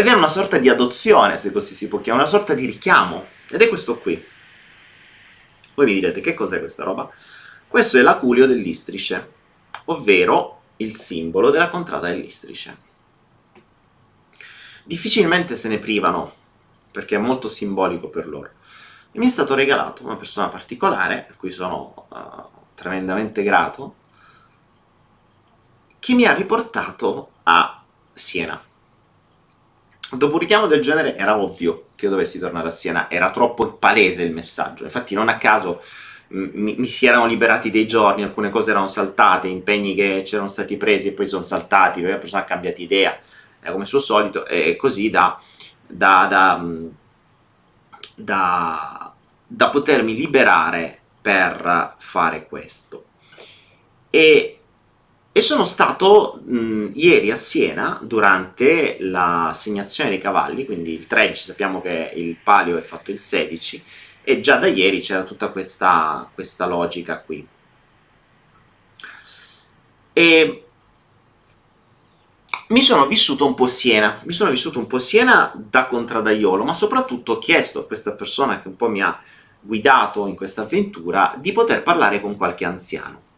Ed 0.00 0.06
è 0.06 0.12
una 0.12 0.28
sorta 0.28 0.56
di 0.56 0.70
adozione, 0.70 1.36
se 1.36 1.52
così 1.52 1.74
si 1.74 1.86
può 1.86 2.00
chiamare, 2.00 2.24
una 2.26 2.32
sorta 2.32 2.54
di 2.54 2.64
richiamo. 2.64 3.26
Ed 3.50 3.60
è 3.60 3.68
questo 3.68 3.98
qui. 3.98 4.26
Voi 5.74 5.84
mi 5.84 5.92
direte, 5.92 6.22
che 6.22 6.32
cos'è 6.32 6.58
questa 6.58 6.84
roba? 6.84 7.10
Questo 7.68 7.98
è 7.98 8.00
l'aculio 8.00 8.46
dell'Istrice, 8.46 9.32
ovvero 9.84 10.62
il 10.78 10.96
simbolo 10.96 11.50
della 11.50 11.68
contrada 11.68 12.08
dell'Istrice. 12.08 12.78
Difficilmente 14.84 15.54
se 15.54 15.68
ne 15.68 15.78
privano, 15.78 16.32
perché 16.90 17.16
è 17.16 17.18
molto 17.18 17.46
simbolico 17.46 18.08
per 18.08 18.26
loro. 18.26 18.52
E 19.12 19.18
mi 19.18 19.26
è 19.26 19.30
stato 19.30 19.54
regalato 19.54 20.02
una 20.02 20.16
persona 20.16 20.48
particolare, 20.48 21.24
per 21.26 21.36
cui 21.36 21.50
sono 21.50 22.06
uh, 22.08 22.58
tremendamente 22.74 23.42
grato, 23.42 23.96
che 25.98 26.14
mi 26.14 26.24
ha 26.24 26.32
riportato 26.32 27.32
a 27.42 27.84
Siena. 28.14 28.68
Dopo 30.12 30.34
un 30.34 30.40
richiamo 30.40 30.66
del 30.66 30.80
genere 30.80 31.16
era 31.16 31.38
ovvio 31.38 31.86
che 31.94 32.06
io 32.06 32.10
dovessi 32.10 32.38
tornare 32.38 32.68
a 32.68 32.70
Siena, 32.70 33.10
era 33.10 33.30
troppo 33.30 33.72
palese 33.74 34.22
il 34.22 34.32
messaggio. 34.32 34.84
Infatti, 34.84 35.14
non 35.14 35.28
a 35.28 35.36
caso 35.36 35.82
mi, 36.30 36.74
mi, 36.76 36.86
si 36.86 37.06
erano 37.06 37.26
liberati 37.26 37.70
dei 37.70 37.86
giorni, 37.86 38.22
alcune 38.22 38.50
cose 38.50 38.70
erano 38.70 38.88
saltate, 38.88 39.48
impegni 39.48 39.94
che 39.94 40.22
c'erano 40.24 40.48
stati 40.48 40.76
presi 40.76 41.08
e 41.08 41.12
poi 41.12 41.26
sono 41.26 41.42
saltati, 41.42 42.02
la 42.02 42.18
persona 42.18 42.42
ha 42.42 42.46
cambiato 42.46 42.80
idea, 42.80 43.18
eh, 43.62 43.72
come 43.72 43.86
suo 43.86 43.98
solito, 43.98 44.46
e 44.46 44.76
così 44.76 45.10
da, 45.10 45.40
da, 45.86 46.26
da, 46.28 46.64
da, 48.16 49.12
da 49.46 49.68
potermi 49.70 50.14
liberare 50.14 50.98
per 51.20 51.94
fare 51.98 52.46
questo. 52.46 53.04
E 54.08 54.59
e 55.32 55.42
sono 55.42 55.64
stato 55.64 56.40
mh, 56.44 56.90
ieri 56.94 57.30
a 57.30 57.36
Siena 57.36 58.00
durante 58.02 58.96
l'assegnazione 59.00 60.10
dei 60.10 60.18
cavalli, 60.18 60.64
quindi 60.64 60.92
il 60.92 61.06
13, 61.06 61.44
sappiamo 61.44 61.80
che 61.80 62.12
il 62.16 62.36
palio 62.42 62.76
è 62.76 62.80
fatto 62.80 63.12
il 63.12 63.20
16, 63.20 63.84
e 64.22 64.40
già 64.40 64.56
da 64.56 64.66
ieri 64.66 65.00
c'era 65.00 65.22
tutta 65.22 65.48
questa, 65.48 66.28
questa 66.34 66.66
logica 66.66 67.20
qui. 67.20 67.46
E 70.12 70.64
mi 72.68 72.82
sono 72.82 73.06
vissuto 73.06 73.46
un 73.46 73.54
po' 73.54 73.68
Siena, 73.68 74.20
mi 74.24 74.32
sono 74.32 74.50
vissuto 74.50 74.80
un 74.80 74.88
po' 74.88 74.98
Siena 74.98 75.52
da 75.54 75.86
contradaiolo, 75.86 76.64
ma 76.64 76.74
soprattutto 76.74 77.32
ho 77.34 77.38
chiesto 77.38 77.78
a 77.80 77.86
questa 77.86 78.12
persona 78.12 78.60
che 78.60 78.66
un 78.66 78.76
po' 78.76 78.88
mi 78.88 79.00
ha 79.00 79.20
guidato 79.60 80.26
in 80.26 80.34
questa 80.34 80.62
avventura 80.62 81.34
di 81.38 81.52
poter 81.52 81.84
parlare 81.84 82.20
con 82.20 82.36
qualche 82.36 82.64
anziano 82.64 83.28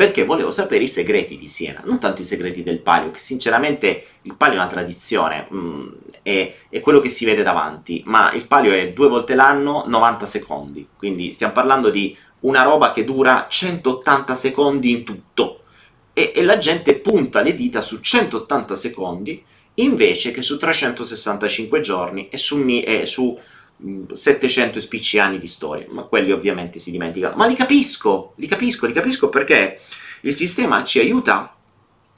perché 0.00 0.24
volevo 0.24 0.50
sapere 0.50 0.84
i 0.84 0.88
segreti 0.88 1.36
di 1.36 1.46
Siena, 1.46 1.82
non 1.84 1.98
tanto 1.98 2.22
i 2.22 2.24
segreti 2.24 2.62
del 2.62 2.78
palio, 2.78 3.10
che 3.10 3.18
sinceramente 3.18 4.06
il 4.22 4.34
palio 4.34 4.54
è 4.54 4.60
una 4.62 4.66
tradizione, 4.66 5.46
mh, 5.46 5.58
mm, 5.58 5.88
è, 6.22 6.54
è, 6.70 6.80
quello 6.80 7.00
che 7.00 7.10
si 7.10 7.26
vede 7.26 7.42
davanti, 7.42 8.00
ma 8.06 8.32
il 8.32 8.46
palio 8.46 8.72
è 8.72 8.94
due 8.94 9.08
volte 9.08 9.34
l'anno, 9.34 9.84
90 9.86 10.24
secondi, 10.24 10.88
quindi 10.96 11.34
stiamo 11.34 11.52
parlando 11.52 11.90
di 11.90 12.16
una 12.40 12.62
roba 12.62 12.92
che 12.92 13.04
dura 13.04 13.44
180 13.46 14.34
secondi 14.36 14.90
in 14.90 15.04
tutto, 15.04 15.64
e, 16.14 16.32
e 16.34 16.42
la 16.44 16.56
gente 16.56 16.98
punta 16.98 17.42
le 17.42 17.54
dita 17.54 17.82
su 17.82 18.00
180 18.00 18.74
secondi 18.74 19.44
invece 19.74 20.30
che 20.30 20.40
su 20.40 20.56
365 20.56 21.80
giorni 21.80 22.30
e 22.30 22.38
su, 22.38 22.64
e 22.66 23.04
su 23.04 23.38
700 24.12 24.80
spicci 24.80 25.18
anni 25.18 25.38
di 25.38 25.46
storia, 25.46 25.86
ma 25.90 26.02
quelli 26.02 26.32
ovviamente 26.32 26.78
si 26.78 26.90
dimenticano. 26.90 27.36
Ma 27.36 27.46
li 27.46 27.54
capisco, 27.54 28.34
li 28.36 28.46
capisco, 28.46 28.86
li 28.86 28.92
capisco 28.92 29.28
perché 29.28 29.80
il 30.22 30.34
sistema 30.34 30.84
ci 30.84 30.98
aiuta 30.98 31.54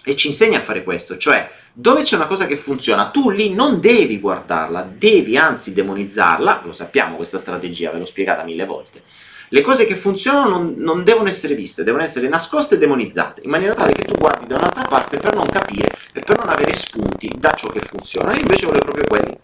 e 0.05 0.17
ci 0.17 0.27
insegna 0.27 0.59
a 0.59 0.63
fare 0.63 0.83
questo, 0.83 1.17
cioè 1.17 1.49
dove 1.73 2.03
c'è 2.03 2.17
una 2.17 2.27
cosa 2.27 2.47
che 2.47 2.57
funziona, 2.57 3.11
tu 3.11 3.31
lì 3.31 3.55
non 3.55 3.81
devi 3.81 4.19
guardarla, 4.19 4.83
devi 4.83 5.37
anzi 5.37 5.73
demonizzarla, 5.73 6.63
lo 6.65 6.73
sappiamo 6.73 7.17
questa 7.17 7.39
strategia, 7.39 7.91
ve 7.91 7.99
l'ho 7.99 8.05
spiegata 8.05 8.43
mille 8.43 8.67
volte. 8.67 9.03
Le 9.49 9.61
cose 9.61 9.85
che 9.85 9.95
funzionano 9.95 10.49
non, 10.49 10.75
non, 10.79 11.05
devono 11.05 11.29
essere 11.29 11.55
viste, 11.55 11.85
devono 11.85 12.03
essere 12.03 12.27
nascoste 12.29 12.75
e 12.75 12.79
demonizzate, 12.79 13.43
in 13.45 13.51
maniera 13.51 13.75
tale 13.75 13.93
che 13.93 14.03
tu 14.03 14.15
guardi 14.15 14.47
da 14.47 14.57
un'altra 14.57 14.85
parte 14.85 15.19
per 15.19 15.35
non 15.35 15.47
capire 15.47 15.89
e 16.13 16.21
per 16.21 16.39
non 16.39 16.49
avere 16.49 16.73
spunti 16.73 17.31
da 17.39 17.53
ciò 17.53 17.69
che 17.69 17.81
funziona. 17.81 18.33
Io 18.33 18.41
invece 18.41 18.65
volevo 18.65 18.85
proprio 18.85 19.05
quelli. 19.07 19.39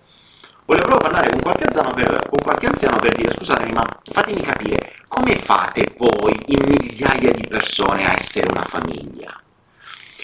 Volevo 0.68 0.86
proprio 0.86 1.10
parlare 1.10 1.30
con 1.30 1.40
qualche, 1.40 1.66
per, 1.94 2.28
con 2.28 2.38
qualche 2.42 2.66
anziano 2.66 2.98
per 2.98 3.16
dire 3.16 3.32
scusatemi 3.32 3.72
ma 3.72 3.86
fatemi 4.12 4.42
capire 4.42 4.92
come 5.08 5.34
fate 5.36 5.94
voi 5.96 6.38
in 6.44 6.58
migliaia 6.66 7.32
di 7.32 7.46
persone 7.48 8.04
a 8.04 8.12
essere 8.12 8.48
una 8.50 8.64
famiglia? 8.64 9.40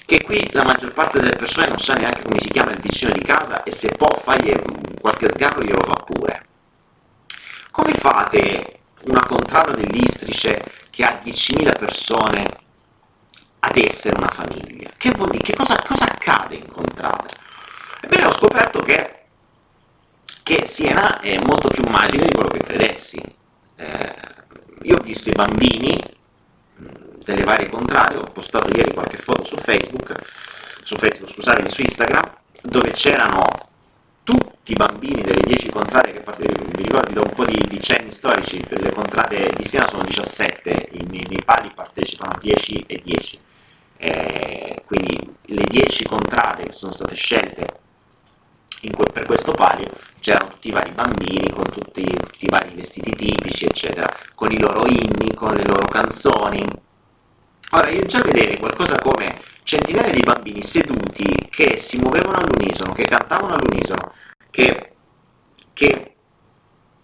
che 0.07 0.23
qui 0.23 0.47
la 0.53 0.65
maggior 0.65 0.93
parte 0.93 1.19
delle 1.19 1.35
persone 1.35 1.69
non 1.69 1.79
sa 1.79 1.95
neanche 1.95 2.23
come 2.23 2.39
si 2.39 2.51
chiama 2.51 2.73
il 2.73 2.81
vicino 2.81 3.11
di 3.11 3.23
casa 3.23 3.63
e 3.63 3.71
se 3.71 3.89
può 3.97 4.13
fargli 4.23 4.53
qualche 5.01 5.29
sgarro 5.31 5.63
glielo 5.63 5.81
fa 5.81 5.95
pure. 6.05 6.47
Come 7.71 7.93
fate 7.95 8.81
una 9.05 9.25
contrada 9.27 9.73
dell'Istrice 9.73 10.63
che 10.91 11.05
ha 11.05 11.21
10.000 11.25 11.79
persone 11.79 12.47
ad 13.61 13.77
essere 13.79 14.17
una 14.17 14.29
famiglia? 14.29 14.91
Che 14.95 15.11
vuol 15.13 15.31
dire? 15.31 15.43
Che 15.43 15.57
cosa, 15.57 15.83
cosa 15.83 16.05
accade 16.05 16.57
in 16.57 16.71
contrada? 16.71 17.25
Ebbene, 18.03 18.27
ho 18.27 18.33
scoperto 18.33 18.81
che, 18.83 19.24
che, 20.45 20.67
Siena 20.67 21.21
è 21.21 21.37
molto 21.47 21.69
più 21.69 21.83
magica 21.89 22.23
di 22.23 22.33
quello 22.33 22.51
che 22.51 22.59
credessi. 22.59 23.21
Eh, 23.77 24.15
io 24.83 24.97
ho 24.99 25.03
visto 25.03 25.31
i 25.31 25.33
bambini 25.33 25.99
delle 27.25 27.43
varie 27.45 27.71
contrade, 27.71 28.19
ho 28.19 28.31
postato 28.31 28.69
ieri 28.77 28.93
qualche 28.93 29.17
foto 29.17 29.43
su 29.43 29.57
Facebook, 29.57 30.13
su 30.83 30.97
Facebook, 30.97 31.31
scusatemi, 31.33 31.71
su 31.71 31.81
Instagram, 31.81 32.31
dove 32.61 32.91
c'erano 32.91 33.43
tutti 34.23 34.73
i 34.73 34.77
bambini 34.77 35.23
delle 35.23 35.41
10 35.41 35.71
contrade 35.71 36.13
che 36.13 36.23
vi 36.39 36.83
ricordi 36.83 37.15
da 37.15 37.23
un 37.23 37.33
po' 37.35 37.47
di 37.47 37.59
decenni 37.67 38.13
storici, 38.13 38.63
le 38.69 38.93
contrade 38.93 39.51
di 39.57 39.67
Siena 39.67 39.89
sono 39.89 40.03
17, 40.03 40.91
nei, 41.09 41.27
nei 41.27 41.43
pali 41.43 41.73
partecipano 41.75 42.39
10 42.39 42.85
e 42.87 43.01
10. 43.03 43.41
Eh, 43.97 44.83
quindi 44.85 45.35
le 45.47 45.65
10 45.67 46.05
contrade 46.05 46.65
che 46.65 46.73
sono 46.73 46.93
state 46.93 47.15
scelte 47.15 47.83
que- 48.91 49.13
per 49.13 49.25
questo 49.27 49.53
palio 49.53 49.91
c'erano 50.21 50.51
tutti 50.51 50.69
i 50.69 50.73
vari 50.73 50.93
bambini 50.93 51.51
con 51.51 51.65
tutti, 51.71 52.05
tutti 52.05 52.45
i 52.45 52.49
vari 52.49 52.75
vestiti 52.75 53.11
tipici, 53.15 53.67
eccetera, 53.67 54.07
con 54.35 54.51
i 54.51 54.59
loro 54.59 54.87
inni, 54.87 55.35
con 55.35 55.53
le 55.53 55.65
loro 55.65 55.87
canzoni, 55.87 56.65
Ora, 57.71 57.91
io 57.91 58.03
già 58.03 58.23
vedere 58.23 58.57
qualcosa 58.57 59.01
come 59.01 59.41
centinaia 59.65 60.13
di 60.13 60.21
bambini 60.23 60.63
seduti 60.63 61.49
che 61.51 61.77
si 61.77 61.99
muovevano 61.99 62.37
all'unisono, 62.37 62.93
che 62.93 63.03
cantavano 63.03 63.55
all'unisono, 63.55 64.13
che, 64.51 64.93
che 65.73 66.15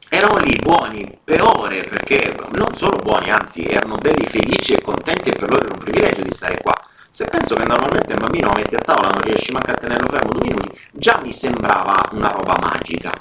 erano 0.08 0.38
lì 0.38 0.56
buoni 0.62 1.18
per 1.24 1.42
ore, 1.42 1.82
perché 1.82 2.36
non 2.52 2.72
solo 2.74 2.98
buoni, 2.98 3.30
anzi 3.30 3.64
erano 3.64 3.96
belli 3.96 4.24
felici 4.26 4.74
e 4.74 4.82
contenti 4.82 5.30
e 5.30 5.36
per 5.36 5.50
loro 5.50 5.64
era 5.64 5.74
un 5.74 5.80
privilegio 5.80 6.22
di 6.22 6.32
stare 6.32 6.58
qua. 6.62 6.74
Se 7.12 7.24
penso 7.24 7.56
che 7.56 7.64
normalmente 7.64 8.12
un 8.12 8.20
bambino 8.20 8.48
lo 8.48 8.54
metti 8.54 8.76
a 8.76 8.78
tavola 8.78 9.10
non 9.10 9.22
riesci 9.22 9.50
manco 9.52 9.72
a 9.72 9.74
tenerlo 9.74 10.08
fermo 10.08 10.30
due 10.30 10.48
minuti, 10.48 10.80
già 10.92 11.20
mi 11.22 11.32
sembrava 11.32 12.08
una 12.12 12.28
roba 12.28 12.56
magica. 12.60 13.12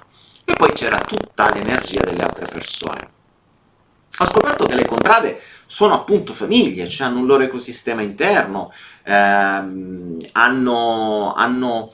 E 0.46 0.54
poi 0.54 0.72
c'era 0.74 1.00
tutta 1.00 1.52
l'energia 1.52 2.02
delle 2.02 2.22
altre 2.22 2.46
persone. 2.46 3.10
Ho 4.20 4.26
scoperto 4.26 4.66
che 4.66 4.76
le 4.76 4.86
contrade 4.86 5.42
sono 5.66 5.96
appunto 5.96 6.34
famiglie, 6.34 6.88
cioè 6.88 7.08
hanno 7.08 7.20
un 7.20 7.26
loro 7.26 7.44
ecosistema 7.44 8.02
interno, 8.02 8.72
ehm, 9.04 10.18
hanno, 10.34 11.34
hanno 11.34 11.92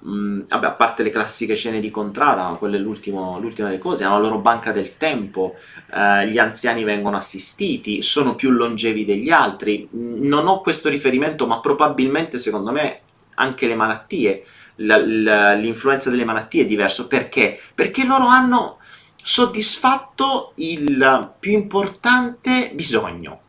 mh, 0.00 0.46
vabbè, 0.48 0.66
a 0.66 0.72
parte 0.72 1.02
le 1.02 1.10
classiche 1.10 1.54
scene 1.54 1.80
di 1.80 1.90
contrada, 1.90 2.56
quella 2.58 2.76
è 2.76 2.80
l'ultima 2.80 3.38
delle 3.40 3.78
cose, 3.78 4.04
hanno 4.04 4.18
la 4.18 4.26
loro 4.26 4.38
banca 4.38 4.72
del 4.72 4.96
tempo, 4.96 5.56
eh, 5.92 6.28
gli 6.28 6.38
anziani 6.38 6.84
vengono 6.84 7.16
assistiti, 7.16 8.02
sono 8.02 8.34
più 8.34 8.50
longevi 8.50 9.04
degli 9.04 9.30
altri, 9.30 9.88
non 9.92 10.46
ho 10.46 10.60
questo 10.60 10.88
riferimento, 10.88 11.46
ma 11.46 11.60
probabilmente 11.60 12.38
secondo 12.38 12.72
me 12.72 13.00
anche 13.34 13.66
le 13.66 13.74
malattie, 13.74 14.44
la, 14.76 14.96
la, 15.04 15.52
l'influenza 15.54 16.10
delle 16.10 16.24
malattie 16.24 16.62
è 16.62 16.66
diverso, 16.66 17.06
perché? 17.06 17.58
Perché 17.74 18.04
loro 18.04 18.26
hanno 18.26 18.78
soddisfatto 19.20 20.52
il 20.56 21.34
più 21.38 21.52
importante 21.52 22.70
bisogno, 22.74 23.40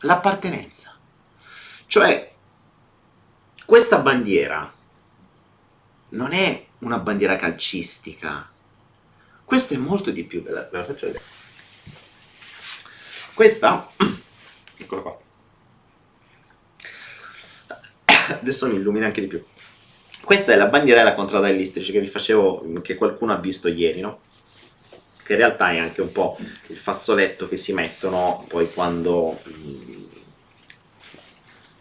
l'appartenenza. 0.00 0.96
Cioè, 1.86 2.32
questa 3.64 3.98
bandiera 3.98 4.72
non 6.10 6.32
è 6.32 6.66
una 6.78 6.98
bandiera 6.98 7.36
calcistica, 7.36 8.50
questa 9.44 9.74
è 9.74 9.78
molto 9.78 10.10
di 10.10 10.24
più, 10.24 10.42
ve 10.42 10.50
la, 10.50 10.68
ve 10.70 10.78
la 10.78 10.84
faccio 10.84 11.06
vedere. 11.06 11.24
Questa, 13.34 13.90
eccola 14.76 15.00
qua, 15.00 15.18
adesso 18.40 18.66
mi 18.68 18.74
illumina 18.74 19.06
anche 19.06 19.20
di 19.20 19.26
più. 19.26 19.44
Questa 20.22 20.52
è 20.52 20.56
la 20.56 20.66
bandiera 20.66 21.02
della 21.02 21.14
contrada 21.14 21.46
dell'Istrice 21.46 21.92
che 21.92 22.00
vi 22.00 22.06
facevo, 22.06 22.80
che 22.82 22.96
qualcuno 22.96 23.32
ha 23.32 23.38
visto 23.38 23.68
ieri, 23.68 24.00
no? 24.00 24.20
che 25.28 25.34
in 25.34 25.40
realtà 25.40 25.72
è 25.72 25.78
anche 25.78 26.00
un 26.00 26.10
po' 26.10 26.38
il 26.68 26.76
fazzoletto 26.76 27.48
che 27.48 27.58
si 27.58 27.74
mettono 27.74 28.46
poi 28.48 28.72
quando, 28.72 29.38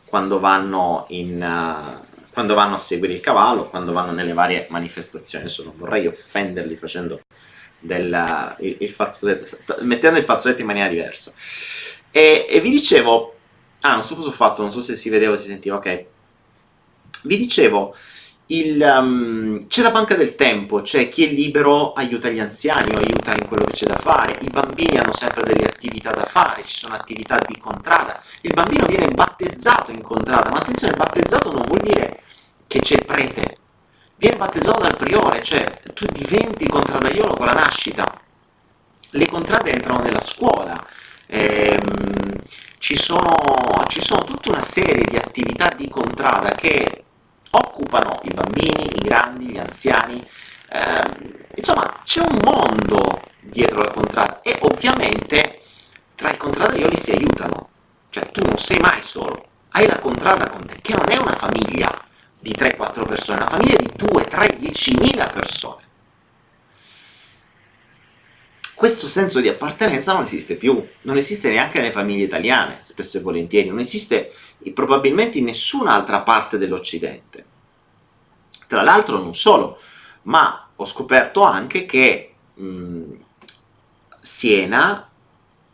quando, 0.04 0.40
vanno, 0.40 1.06
in, 1.10 1.42
uh, 1.42 2.07
quando 2.38 2.54
vanno 2.54 2.76
a 2.76 2.78
seguire 2.78 3.16
il 3.16 3.20
cavallo, 3.20 3.68
quando 3.68 3.92
vanno 3.92 4.12
nelle 4.12 4.32
varie 4.32 4.68
manifestazioni. 4.70 5.46
Adesso 5.46 5.64
non 5.64 5.74
vorrei 5.76 6.06
offenderli 6.06 6.76
facendo 6.76 7.22
del, 7.80 8.56
il, 8.60 8.76
il 8.82 8.92
fazzoletto, 8.92 9.58
mettendo 9.80 10.20
il 10.20 10.24
fazzoletto 10.24 10.62
in 10.62 10.68
maniera 10.68 10.88
diversa. 10.88 11.34
E, 12.12 12.46
e 12.48 12.62
vi 12.62 12.70
dicevo, 12.70 13.34
ah, 13.82 13.94
non 13.94 14.04
so 14.04 14.14
cosa 14.14 14.28
ho 14.28 14.34
fatto, 14.34 14.62
non 14.62 14.72
so 14.72 14.82
se 14.82 14.96
si 14.96 15.10
vedeva 15.10 15.34
o 15.34 15.36
si 15.36 15.48
sentiva, 15.48 15.78
ok. 15.78 16.06
Vi 17.24 17.38
dicevo 17.38 17.96
il, 18.48 18.82
um, 18.82 19.66
c'è 19.66 19.82
la 19.82 19.90
banca 19.90 20.14
del 20.14 20.36
tempo, 20.36 20.84
cioè 20.84 21.10
chi 21.10 21.26
è 21.26 21.32
libero 21.32 21.94
aiuta 21.94 22.30
gli 22.30 22.40
anziani 22.40 22.94
o 22.94 23.00
aiuta 23.00 23.34
in 23.34 23.48
quello 23.48 23.66
che 23.66 23.74
c'è 23.74 23.88
da 23.88 23.98
fare, 23.98 24.38
i 24.42 24.50
bambini 24.50 24.98
hanno 24.98 25.12
sempre 25.12 25.44
delle 25.44 25.66
attività 25.66 26.12
da 26.12 26.24
fare, 26.24 26.64
ci 26.64 26.78
sono 26.78 26.94
attività 26.94 27.40
di 27.46 27.58
contrada, 27.58 28.22
il 28.42 28.54
bambino 28.54 28.86
viene 28.86 29.08
battezzato 29.08 29.92
in 29.92 30.04
contrada, 30.04 30.52
ma 30.52 30.60
attenzione, 30.60 30.96
battezzato 30.96 31.52
non 31.52 31.64
vuol 31.66 31.80
dire 31.82 32.07
che 32.68 32.80
c'è 32.80 32.96
il 32.96 33.06
prete, 33.06 33.58
viene 34.18 34.38
battezzato 34.38 34.82
dal 34.82 34.98
priore, 34.98 35.42
cioè 35.42 35.80
tu 35.94 36.06
diventi 36.12 36.68
contradaiolo 36.68 37.34
con 37.34 37.46
la 37.46 37.54
nascita, 37.54 38.22
le 39.12 39.28
contrade 39.28 39.72
entrano 39.72 40.04
nella 40.04 40.22
scuola, 40.22 40.86
ehm, 41.28 42.34
ci, 42.78 42.96
sono, 42.96 43.84
ci 43.88 44.02
sono 44.02 44.24
tutta 44.24 44.50
una 44.50 44.64
serie 44.64 45.06
di 45.06 45.18
attività 45.18 45.70
di 45.70 45.90
contrada 45.90 46.50
che 46.50 47.04
occupano 47.52 48.20
i 48.24 48.34
bambini, 48.34 48.96
i 48.96 49.02
grandi, 49.02 49.52
gli 49.52 49.58
anziani, 49.58 50.26
eh, 50.70 51.46
insomma 51.56 52.02
c'è 52.04 52.22
un 52.22 52.40
mondo 52.44 53.22
dietro 53.40 53.80
la 53.80 53.92
contrada 53.92 54.42
e 54.42 54.58
ovviamente 54.62 55.62
tra 56.16 56.32
i 56.32 56.38
contradaioli 56.38 56.98
si 56.98 57.12
aiutano, 57.12 57.70
cioè 58.10 58.30
tu 58.32 58.44
non 58.44 58.58
sei 58.58 58.80
mai 58.80 59.02
solo, 59.02 59.48
hai 59.70 59.88
la 59.88 60.00
contrada 60.00 60.50
con 60.50 60.66
te, 60.66 60.80
che 60.82 60.94
non 60.94 61.10
è 61.10 61.18
una 61.18 61.36
famiglia 61.36 61.90
di 62.40 62.52
3-4 62.52 63.08
persone, 63.08 63.40
una 63.40 63.50
famiglia 63.50 63.78
di 63.78 63.92
2, 63.96 64.24
3, 64.26 64.58
10.000 64.60 65.34
persone. 65.34 65.86
Questo 68.76 69.08
senso 69.08 69.42
di 69.42 69.50
appartenenza 69.50 70.14
non 70.14 70.26
esiste 70.26 70.56
più, 70.56 70.88
non 71.02 71.18
esiste 71.18 71.50
neanche 71.50 71.80
nelle 71.80 71.92
famiglie 71.92 72.26
italiane, 72.26 72.82
spesso 72.84 73.18
e 73.18 73.22
volentieri, 73.22 73.70
non 73.70 73.80
esiste 73.80 74.32
probabilmente 74.74 75.40
in 75.40 75.46
nessun'altra 75.46 76.22
parte 76.22 76.60
dell'Occidente. 76.60 77.46
Tra 78.68 78.84
l'altro 78.84 79.18
non 79.18 79.34
solo, 79.34 79.80
ma 80.24 80.70
ho 80.76 80.86
scoperto 80.86 81.42
anche 81.42 81.88
che 81.88 82.34
mh, 82.54 83.14
Siena 84.22 85.10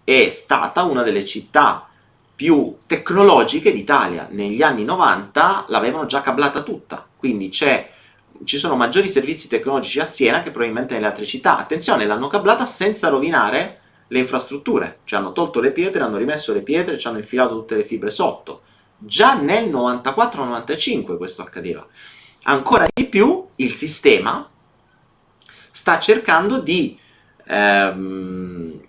è 0.04 0.30
stata 0.30 0.84
una 0.84 1.02
delle 1.02 1.26
città 1.26 1.90
più 2.36 2.78
tecnologiche 2.86 3.72
d'Italia. 3.72 4.28
Negli 4.30 4.62
anni 4.62 4.84
90 4.84 5.66
l'avevano 5.68 6.06
già 6.06 6.22
cablata 6.22 6.64
tutta, 6.64 7.06
quindi 7.18 7.52
ci 7.52 8.58
sono 8.58 8.76
maggiori 8.76 9.08
servizi 9.08 9.48
tecnologici 9.48 10.00
a 10.00 10.06
Siena 10.06 10.42
che 10.42 10.52
probabilmente 10.52 10.94
nelle 10.94 11.06
altre 11.06 11.26
città. 11.26 11.58
Attenzione, 11.58 12.06
l'hanno 12.06 12.28
cablata 12.28 12.66
senza 12.66 13.10
rovinare 13.10 13.80
le 14.08 14.20
infrastrutture, 14.20 15.00
cioè 15.06 15.20
hanno 15.20 15.32
tolto 15.32 15.60
le 15.60 15.72
pietre, 15.72 16.02
hanno 16.02 16.18
rimesso 16.18 16.54
le 16.54 16.62
pietre, 16.62 16.98
ci 16.98 17.08
hanno 17.08 17.18
infilato 17.18 17.56
tutte 17.56 17.76
le 17.76 17.84
fibre 17.84 18.12
sotto. 18.12 18.62
Già 18.98 19.36
nel 19.36 19.70
94-95 19.70 21.18
questo 21.18 21.42
accadeva. 21.42 21.86
Ancora 22.44 22.86
di 22.94 23.06
più 23.06 23.48
il 23.58 23.74
sistema 23.74 24.50
sta 25.72 26.00
cercando 26.00 26.60
di... 26.60 26.98
Ehm, 27.46 28.82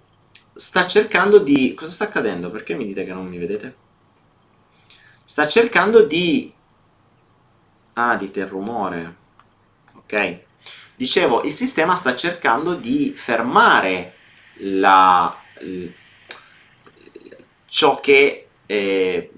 sta 0.55 0.87
cercando 0.87 1.39
di... 1.39 1.75
Cosa 1.75 1.91
sta 1.91 2.05
accadendo? 2.05 2.51
Perché 2.51 2.75
mi 2.75 2.87
dite 2.87 3.05
che 3.05 3.13
non 3.13 3.27
mi 3.27 3.39
vedete? 3.39 3.77
Sta 5.25 5.47
cercando 5.47 6.05
di 6.05 6.55
Ah, 7.95 8.17
dite 8.17 8.41
il 8.41 8.47
rumore. 8.47 9.15
Ok. 9.97 10.39
Dicevo, 10.97 11.43
il 11.43 11.53
sistema 11.53 11.95
sta 11.97 12.15
cercando 12.15 12.75
di 12.75 13.13
fermare 13.17 14.15
la, 14.59 15.37
ciò 17.67 18.01
che 18.01 18.49
eh, 18.67 19.31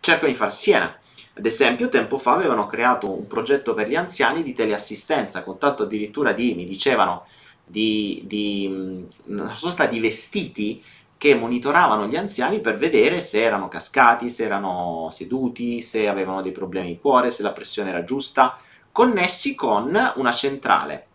cercano 0.00 0.28
di 0.28 0.36
fare 0.36 0.50
Siena. 0.50 0.98
Ad 1.34 1.46
esempio, 1.46 1.88
tempo 1.88 2.18
fa 2.18 2.32
avevano 2.32 2.66
creato 2.66 3.10
un 3.10 3.26
progetto 3.26 3.74
per 3.74 3.88
gli 3.88 3.96
anziani 3.96 4.42
di 4.42 4.54
teleassistenza, 4.54 5.42
con 5.42 5.58
tanto 5.58 5.84
addirittura 5.84 6.32
di, 6.32 6.54
mi 6.54 6.66
dicevano, 6.66 7.26
di, 7.70 8.22
di 8.26 9.06
una 9.26 9.54
sorta 9.54 9.86
di 9.86 10.00
vestiti 10.00 10.82
che 11.16 11.34
monitoravano 11.34 12.06
gli 12.06 12.16
anziani 12.16 12.60
per 12.60 12.78
vedere 12.78 13.20
se 13.20 13.42
erano 13.42 13.68
cascati, 13.68 14.30
se 14.30 14.44
erano 14.44 15.08
seduti, 15.12 15.82
se 15.82 16.08
avevano 16.08 16.42
dei 16.42 16.50
problemi 16.50 16.88
di 16.88 16.98
cuore, 16.98 17.30
se 17.30 17.42
la 17.42 17.52
pressione 17.52 17.90
era 17.90 18.04
giusta, 18.04 18.58
connessi 18.90 19.54
con 19.54 20.12
una 20.14 20.32
centrale. 20.32 21.06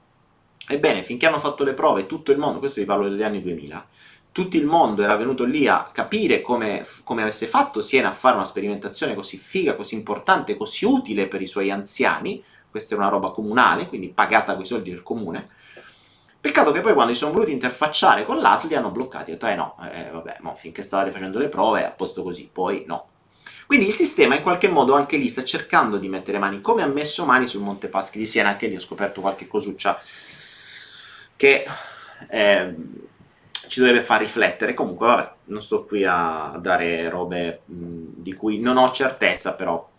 Ebbene, 0.68 1.04
finché 1.04 1.26
hanno 1.28 1.40
fatto 1.40 1.64
le 1.64 1.74
prove, 1.74 2.06
tutto 2.06 2.32
il 2.32 2.38
mondo, 2.38 2.60
questo 2.60 2.80
vi 2.80 2.86
parlo 2.86 3.10
degli 3.10 3.24
anni 3.24 3.42
2000, 3.42 3.88
tutto 4.32 4.58
il 4.58 4.66
mondo 4.66 5.02
era 5.02 5.16
venuto 5.16 5.44
lì 5.44 5.68
a 5.68 5.90
capire 5.92 6.42
come, 6.42 6.86
come, 7.04 7.22
avesse 7.22 7.48
fatto 7.48 7.82
Siena 7.82 8.10
a 8.10 8.14
fare 8.14 8.36
una 8.36 8.46
sperimentazione 8.46 9.16
così 9.16 9.38
figa, 9.38 9.76
così 9.76 9.96
importante, 9.96 10.56
così 10.56 10.86
utile 10.86 11.28
per 11.28 11.42
i 11.42 11.48
suoi 11.48 11.72
anziani. 11.72 12.44
Questa 12.70 12.94
è 12.94 12.98
una 12.98 13.08
roba 13.08 13.32
comunale, 13.32 13.88
quindi 13.88 14.10
pagata 14.10 14.54
con 14.54 14.64
i 14.64 14.68
soldi 14.68 14.90
del 14.90 15.04
comune. 15.04 15.50
Peccato 16.46 16.72
che 16.72 16.82
poi 16.82 16.94
quando 16.94 17.12
si 17.12 17.18
sono 17.18 17.32
voluti 17.32 17.52
interfacciare 17.52 18.24
con 18.24 18.38
l'ASL 18.38 18.68
li 18.68 18.76
hanno 18.76 18.92
bloccati. 18.92 19.32
Ho 19.32 19.34
detto, 19.34 19.48
eh 19.48 19.56
no, 19.56 19.76
eh, 19.92 20.12
vabbè, 20.12 20.38
no, 20.42 20.54
finché 20.54 20.84
stavate 20.84 21.10
facendo 21.10 21.40
le 21.40 21.50
prove, 21.50 21.84
a 21.84 21.90
posto 21.90 22.22
così, 22.22 22.48
poi 22.54 22.84
no. 22.86 23.08
Quindi 23.66 23.88
il 23.88 23.94
sistema 23.94 24.36
in 24.36 24.44
qualche 24.44 24.68
modo 24.68 24.94
anche 24.94 25.18
lì 25.18 25.28
sta 25.28 25.44
cercando 25.44 25.98
di 25.98 26.08
mettere 26.08 26.38
mani, 26.38 26.62
come 26.62 26.84
ha 26.84 26.86
messo 26.86 27.26
mani 27.26 27.48
sul 27.48 27.64
Monte 27.64 27.88
Paschi 27.88 28.20
di 28.20 28.28
Siena, 28.28 28.50
anche 28.50 28.68
lì 28.68 28.76
ho 28.76 28.80
scoperto 28.80 29.22
qualche 29.22 29.48
cosuccia 29.48 30.00
che... 31.36 31.66
Eh, 32.30 32.76
ci 33.68 33.80
dovrebbe 33.80 34.04
far 34.04 34.20
riflettere. 34.20 34.76
Comunque, 34.76 35.08
vabbè, 35.08 35.32
non 35.46 35.64
sto 35.64 35.84
qui 35.86 36.06
a 36.06 36.56
dare 36.60 37.10
robe 37.10 37.62
mh, 37.66 38.04
di 38.18 38.34
cui 38.36 38.60
non 38.60 38.78
ho 38.78 38.92
certezza, 38.92 39.56
però 39.56 39.90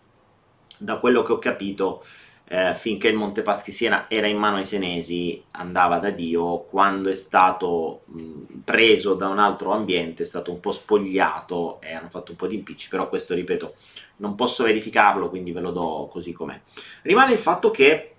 da 0.77 0.95
quello 0.95 1.23
che 1.23 1.33
ho 1.33 1.39
capito, 1.39 2.05
eh, 2.49 2.73
finché 2.73 3.09
il 3.09 3.17
Monte 3.17 3.41
Paschi 3.41 3.71
Siena 3.71 4.05
era 4.07 4.27
in 4.27 4.37
mano 4.37 4.55
ai 4.55 4.65
senesi, 4.65 5.43
andava 5.51 5.99
da 5.99 6.11
Dio, 6.11 6.61
quando 6.61 7.09
è 7.09 7.13
stato 7.13 8.03
mh, 8.05 8.59
preso 8.63 9.15
da 9.15 9.27
un 9.27 9.39
altro 9.39 9.71
ambiente, 9.71 10.23
è 10.23 10.25
stato 10.25 10.51
un 10.51 10.61
po' 10.61 10.71
spogliato 10.71 11.81
e 11.81 11.93
hanno 11.93 12.09
fatto 12.09 12.31
un 12.31 12.37
po' 12.37 12.47
di 12.47 12.55
impicci, 12.55 12.87
però 12.87 13.09
questo, 13.09 13.33
ripeto, 13.33 13.73
non 14.17 14.35
posso 14.35 14.63
verificarlo, 14.63 15.29
quindi 15.29 15.51
ve 15.51 15.59
lo 15.59 15.71
do 15.71 16.07
così 16.09 16.31
com'è. 16.31 16.59
Rimane 17.01 17.33
il 17.33 17.39
fatto 17.39 17.69
che 17.69 18.13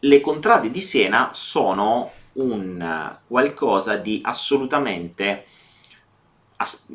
le 0.00 0.20
contrade 0.20 0.70
di 0.70 0.82
Siena 0.82 1.30
sono 1.32 2.10
un 2.34 3.18
qualcosa 3.26 3.96
di 3.96 4.20
assolutamente 4.24 5.46
as- 6.56 6.86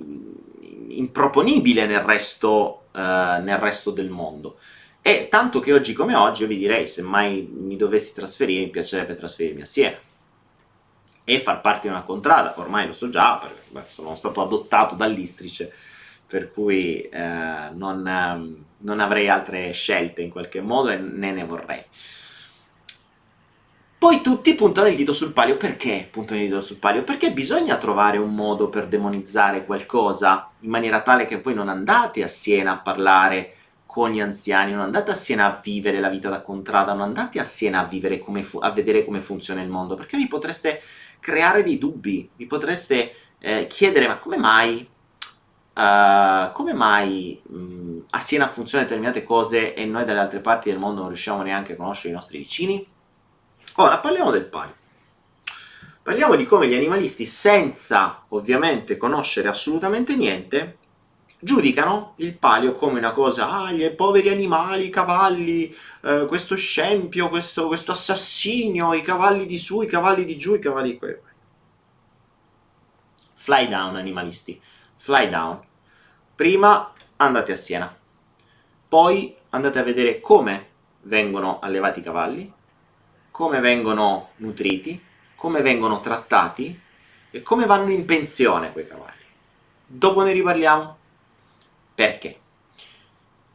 improponibile 0.88 1.86
nel 1.86 2.02
resto, 2.02 2.84
uh, 2.92 3.42
nel 3.42 3.58
resto 3.58 3.92
del 3.92 4.10
mondo. 4.10 4.58
E 5.02 5.28
tanto 5.30 5.60
che 5.60 5.74
oggi 5.74 5.94
come 5.94 6.16
oggi 6.16 6.44
io 6.44 6.48
vi 6.48 6.58
direi, 6.58 6.88
se 6.88 7.02
mai 7.02 7.50
mi 7.52 7.76
dovessi 7.76 8.14
trasferire, 8.14 8.66
mi 8.66 8.70
piacerebbe 8.70 9.16
trasferirmi 9.16 9.62
a 9.62 9.66
Siena 9.66 9.98
e 11.24 11.40
far 11.40 11.62
parte 11.62 11.88
di 11.88 11.94
una 11.94 12.04
contrada, 12.04 12.54
ormai 12.58 12.88
lo 12.88 12.94
so 12.94 13.10
già, 13.10 13.38
perché 13.38 13.62
beh, 13.70 13.84
sono 13.88 14.16
stato 14.16 14.42
adottato 14.42 14.96
dall'Istrice, 14.96 15.72
per 16.28 16.52
cui 16.52 17.02
eh, 17.02 17.70
non, 17.74 18.66
non 18.78 19.00
avrei 19.00 19.30
altre 19.30 19.72
scelte 19.72 20.22
in 20.22 20.30
qualche 20.30 20.62
modo 20.62 20.90
e 20.90 20.98
né 20.98 21.32
ne 21.32 21.44
vorrei. 21.46 21.84
Poi 23.98 24.22
tutti 24.22 24.56
puntano 24.56 24.88
il 24.88 24.96
dito 24.96 25.14
sul 25.14 25.32
palio. 25.32 25.58
Perché 25.58 26.08
puntano 26.10 26.40
il 26.40 26.48
dito 26.48 26.60
sul 26.62 26.78
palio? 26.78 27.04
Perché 27.04 27.32
bisogna 27.34 27.78
trovare 27.78 28.18
un 28.18 28.34
modo 28.34 28.68
per 28.68 28.88
demonizzare 28.88 29.64
qualcosa 29.64 30.50
in 30.62 30.72
maniera 30.72 31.02
tale 31.02 31.26
che 31.26 31.38
voi 31.38 31.54
non 31.54 31.70
andate 31.70 32.24
a 32.24 32.28
Siena 32.28 32.72
a 32.72 32.78
parlare 32.80 33.58
con 33.92 34.10
gli 34.10 34.22
anziani, 34.22 34.72
non 34.72 34.84
andate 34.84 35.12
a 35.12 35.16
Siena 35.16 35.48
a 35.48 35.60
vivere 35.62 36.00
la 36.00 36.08
vita 36.08 36.30
da 36.30 36.42
contrada, 36.42 36.94
non 36.94 37.02
andate 37.02 37.42
a 37.42 37.44
Siena 37.44 37.86
a, 37.86 38.42
fu- 38.42 38.60
a 38.60 38.72
vedere 38.72 39.04
come 39.04 39.20
funziona 39.20 39.62
il 39.62 39.68
mondo, 39.68 39.96
perché 39.96 40.16
vi 40.16 40.30
potreste 40.30 40.82
creare 41.20 41.62
dei 41.62 41.78
dubbi, 41.78 42.30
vi 42.38 42.46
potreste 42.46 43.14
eh, 43.40 43.68
chiedere 43.68 44.08
ma 44.08 44.18
come 44.18 44.38
mai, 44.38 44.88
uh, 45.76 46.52
come 46.54 46.72
mai 46.72 47.42
mh, 47.46 47.98
a 48.12 48.22
Siena 48.22 48.48
funzionano 48.48 48.88
determinate 48.88 49.26
cose 49.26 49.74
e 49.74 49.84
noi 49.84 50.06
dalle 50.06 50.20
altre 50.20 50.40
parti 50.40 50.70
del 50.70 50.80
mondo 50.80 51.02
non 51.02 51.10
riusciamo 51.10 51.42
neanche 51.42 51.74
a 51.74 51.76
conoscere 51.76 52.14
i 52.14 52.16
nostri 52.16 52.38
vicini? 52.38 52.88
Ora 53.76 53.98
parliamo 53.98 54.32
del 54.32 54.46
palio. 54.46 54.76
Parliamo 56.02 56.38
di 56.38 56.46
come 56.46 56.70
gli 56.70 56.76
animalisti, 56.76 57.26
senza 57.26 58.24
ovviamente 58.30 58.96
conoscere 58.96 59.50
assolutamente 59.50 60.16
niente, 60.16 60.78
giudicano 61.44 62.14
il 62.18 62.38
palio 62.38 62.76
come 62.76 63.00
una 63.00 63.12
cosa, 63.12 63.50
ah, 63.50 63.72
gli 63.72 63.90
poveri 63.90 64.30
animali, 64.30 64.86
i 64.86 64.90
cavalli, 64.90 65.76
eh, 66.04 66.26
questo 66.28 66.56
scempio, 66.56 67.30
questo, 67.30 67.68
questo, 67.68 67.92
assassinio, 67.92 68.94
i 68.94 69.02
cavalli 69.02 69.48
di 69.48 69.58
su, 69.58 69.82
i 69.82 69.88
cavalli 69.88 70.24
di 70.24 70.38
giù, 70.38 70.54
i 70.54 70.60
cavalli 70.60 70.92
di 70.92 70.98
qua. 70.98 71.10
Fly 73.34 73.68
down, 73.68 73.96
animalisti, 73.96 74.62
fly 74.98 75.30
down. 75.30 75.60
Prima 76.36 76.94
andate 77.18 77.52
a 77.52 77.56
Siena, 77.56 77.96
poi 78.88 79.36
andate 79.50 79.80
a 79.80 79.84
vedere 79.84 80.22
come 80.22 80.70
vengono 81.02 81.58
allevati 81.60 82.00
i 82.00 82.04
cavalli, 82.04 82.54
come 83.32 83.60
vengono 83.60 84.30
nutriti, 84.38 85.04
come 85.36 85.62
vengono 85.62 86.02
trattati 86.02 86.80
e 87.32 87.42
come 87.42 87.66
vanno 87.66 87.90
in 87.90 88.06
pensione 88.06 88.72
quei 88.72 88.86
cavalli. 88.86 89.10
Dopo 89.88 90.22
ne 90.22 90.34
riparliamo. 90.34 91.00
Perché? 91.94 92.40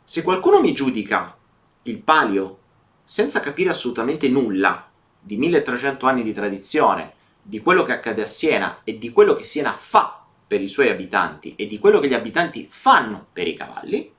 Se 0.05 0.23
qualcuno 0.23 0.61
mi 0.61 0.73
giudica 0.73 1.37
il 1.83 1.99
palio 1.99 2.59
senza 3.05 3.41
capire 3.41 3.71
assolutamente 3.71 4.29
nulla 4.29 4.89
di 5.19 5.37
1300 5.37 6.07
anni 6.07 6.23
di 6.23 6.33
tradizione, 6.33 7.13
di 7.43 7.61
quello 7.61 7.83
che 7.83 7.93
accade 7.93 8.23
a 8.23 8.27
Siena 8.27 8.81
e 8.85 8.99
di 8.99 9.11
quello 9.11 9.35
che 9.35 9.45
Siena 9.45 9.73
fa 9.73 10.25
per 10.47 10.61
i 10.61 10.69
suoi 10.69 10.91
abitanti 10.91 11.55
e 11.57 11.67
di 11.67 11.79
quello 11.79 11.99
che 12.01 12.09
gli 12.09 12.15
abitanti 12.15 12.67
fanno 12.71 13.27
per 13.33 13.47
i 13.49 13.55
cavalli, 13.55 14.13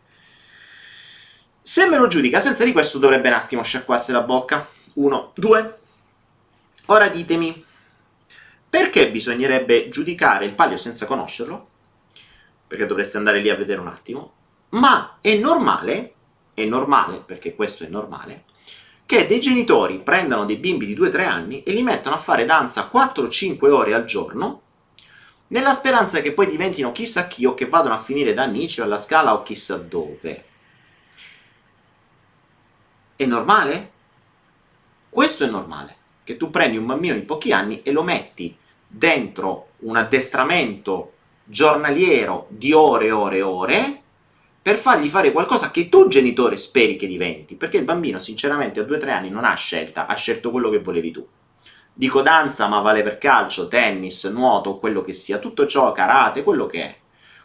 se 1.62 1.86
me 1.86 1.98
lo 1.98 2.08
giudica 2.08 2.40
senza 2.40 2.64
di 2.64 2.72
questo 2.72 2.98
dovrebbe 2.98 3.28
un 3.28 3.34
attimo 3.34 3.62
sciacquarsi 3.62 4.14
la 4.14 4.22
bocca 4.22 4.66
1, 4.94 5.32
2. 5.36 5.80
Ora 6.86 7.10
ditemi, 7.10 7.66
perché 8.70 9.12
bisognerebbe 9.12 9.90
giudicare 9.90 10.46
il 10.46 10.54
palio 10.54 10.78
senza 10.78 11.06
conoscerlo? 11.06 11.68
Perché 12.68 12.86
dovreste 12.86 13.18
andare 13.18 13.40
lì 13.40 13.50
a 13.50 13.56
vedere 13.56 13.80
un 13.80 13.88
attimo. 13.88 14.34
Ma 14.70 15.18
è 15.22 15.36
normale, 15.38 16.14
è 16.54 16.66
normale, 16.66 17.20
perché 17.20 17.56
questo 17.56 17.86
è 17.86 17.88
normale, 17.88 18.44
che 19.06 19.26
dei 19.26 19.40
genitori 19.40 20.00
prendano 20.00 20.44
dei 20.44 20.58
bimbi 20.58 20.86
di 20.86 20.96
2-3 20.96 21.26
anni 21.26 21.64
e 21.64 21.72
li 21.72 21.82
mettano 21.82 22.16
a 22.16 22.20
fare 22.20 22.44
danza 22.44 22.90
4-5 22.94 23.70
ore 23.70 23.94
al 23.94 24.04
giorno, 24.04 24.62
nella 25.48 25.72
speranza 25.72 26.20
che 26.20 26.34
poi 26.34 26.48
diventino 26.48 26.92
chissà 26.92 27.28
chi 27.28 27.46
o 27.46 27.54
che 27.54 27.70
vadano 27.70 27.96
a 27.96 28.00
finire 28.00 28.34
da 28.34 28.44
amici 28.44 28.82
o 28.82 28.84
alla 28.84 28.98
scala 28.98 29.34
o 29.34 29.44
chissà 29.44 29.78
dove. 29.78 30.46
È 33.16 33.26
normale? 33.26 33.92
Questo 35.10 35.46
è 35.46 35.48
normale, 35.48 35.96
che 36.26 36.36
tu 36.36 36.50
prendi 36.50 36.76
un 36.76 36.86
bambino 36.86 37.14
di 37.14 37.22
pochi 37.22 37.54
anni 37.54 37.82
e 37.82 37.92
lo 37.94 38.04
metti 38.04 38.58
dentro 38.86 39.70
un 39.80 39.96
addestramento 39.96 41.14
giornaliero 41.50 42.48
di 42.50 42.74
ore 42.74 43.06
e 43.08 43.12
ore 43.12 43.38
e 43.38 43.42
ore 43.42 44.02
per 44.62 44.76
fargli 44.76 45.08
fare 45.08 45.32
qualcosa 45.32 45.72
che 45.72 45.88
tu 45.88 46.10
genitore 46.10 46.58
speri 46.58 46.98
che 46.98 47.08
diventi, 47.08 47.56
perché 47.56 47.78
il 47.78 47.86
bambino 47.86 48.20
sinceramente 48.20 48.82
a 48.82 48.84
2-3 48.84 49.10
anni 49.10 49.30
non 49.30 49.46
ha 49.46 49.54
scelta, 49.54 50.08
ha 50.08 50.16
scelto 50.16 50.52
quello 50.52 50.70
che 50.70 50.80
volevi 50.80 51.12
tu. 51.12 51.26
Dico 51.94 52.22
danza, 52.22 52.68
ma 52.68 52.80
vale 52.82 53.02
per 53.02 53.18
calcio, 53.18 53.70
tennis, 53.70 54.26
nuoto, 54.26 54.78
quello 54.78 55.02
che 55.02 55.14
sia, 55.14 55.40
tutto 55.40 55.66
ciò, 55.66 55.94
karate, 55.94 56.44
quello 56.44 56.68
che 56.68 56.82
è. 56.84 56.96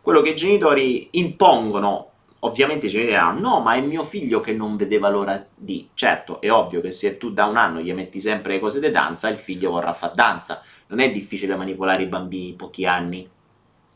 Quello 0.02 0.20
che 0.20 0.30
i 0.30 0.34
genitori 0.34 1.08
impongono 1.12 2.12
Ovviamente 2.44 2.86
i 2.86 2.88
genitori 2.88 3.14
diranno, 3.14 3.40
no, 3.40 3.60
ma 3.60 3.74
è 3.74 3.80
mio 3.80 4.02
figlio 4.02 4.40
che 4.40 4.52
non 4.52 4.76
vedeva 4.76 5.08
l'ora 5.08 5.46
di. 5.54 5.90
Certo, 5.94 6.40
è 6.40 6.50
ovvio 6.50 6.80
che 6.80 6.90
se 6.90 7.16
tu 7.16 7.30
da 7.30 7.44
un 7.44 7.56
anno 7.56 7.80
gli 7.80 7.92
metti 7.92 8.18
sempre 8.18 8.54
le 8.54 8.58
cose 8.58 8.80
di 8.80 8.90
danza, 8.90 9.28
il 9.28 9.38
figlio 9.38 9.70
vorrà 9.70 9.92
fare 9.92 10.14
danza. 10.16 10.60
Non 10.88 10.98
è 10.98 11.12
difficile 11.12 11.54
manipolare 11.54 12.02
i 12.02 12.06
bambini 12.06 12.46
di 12.46 12.54
pochi 12.54 12.84
anni. 12.84 13.28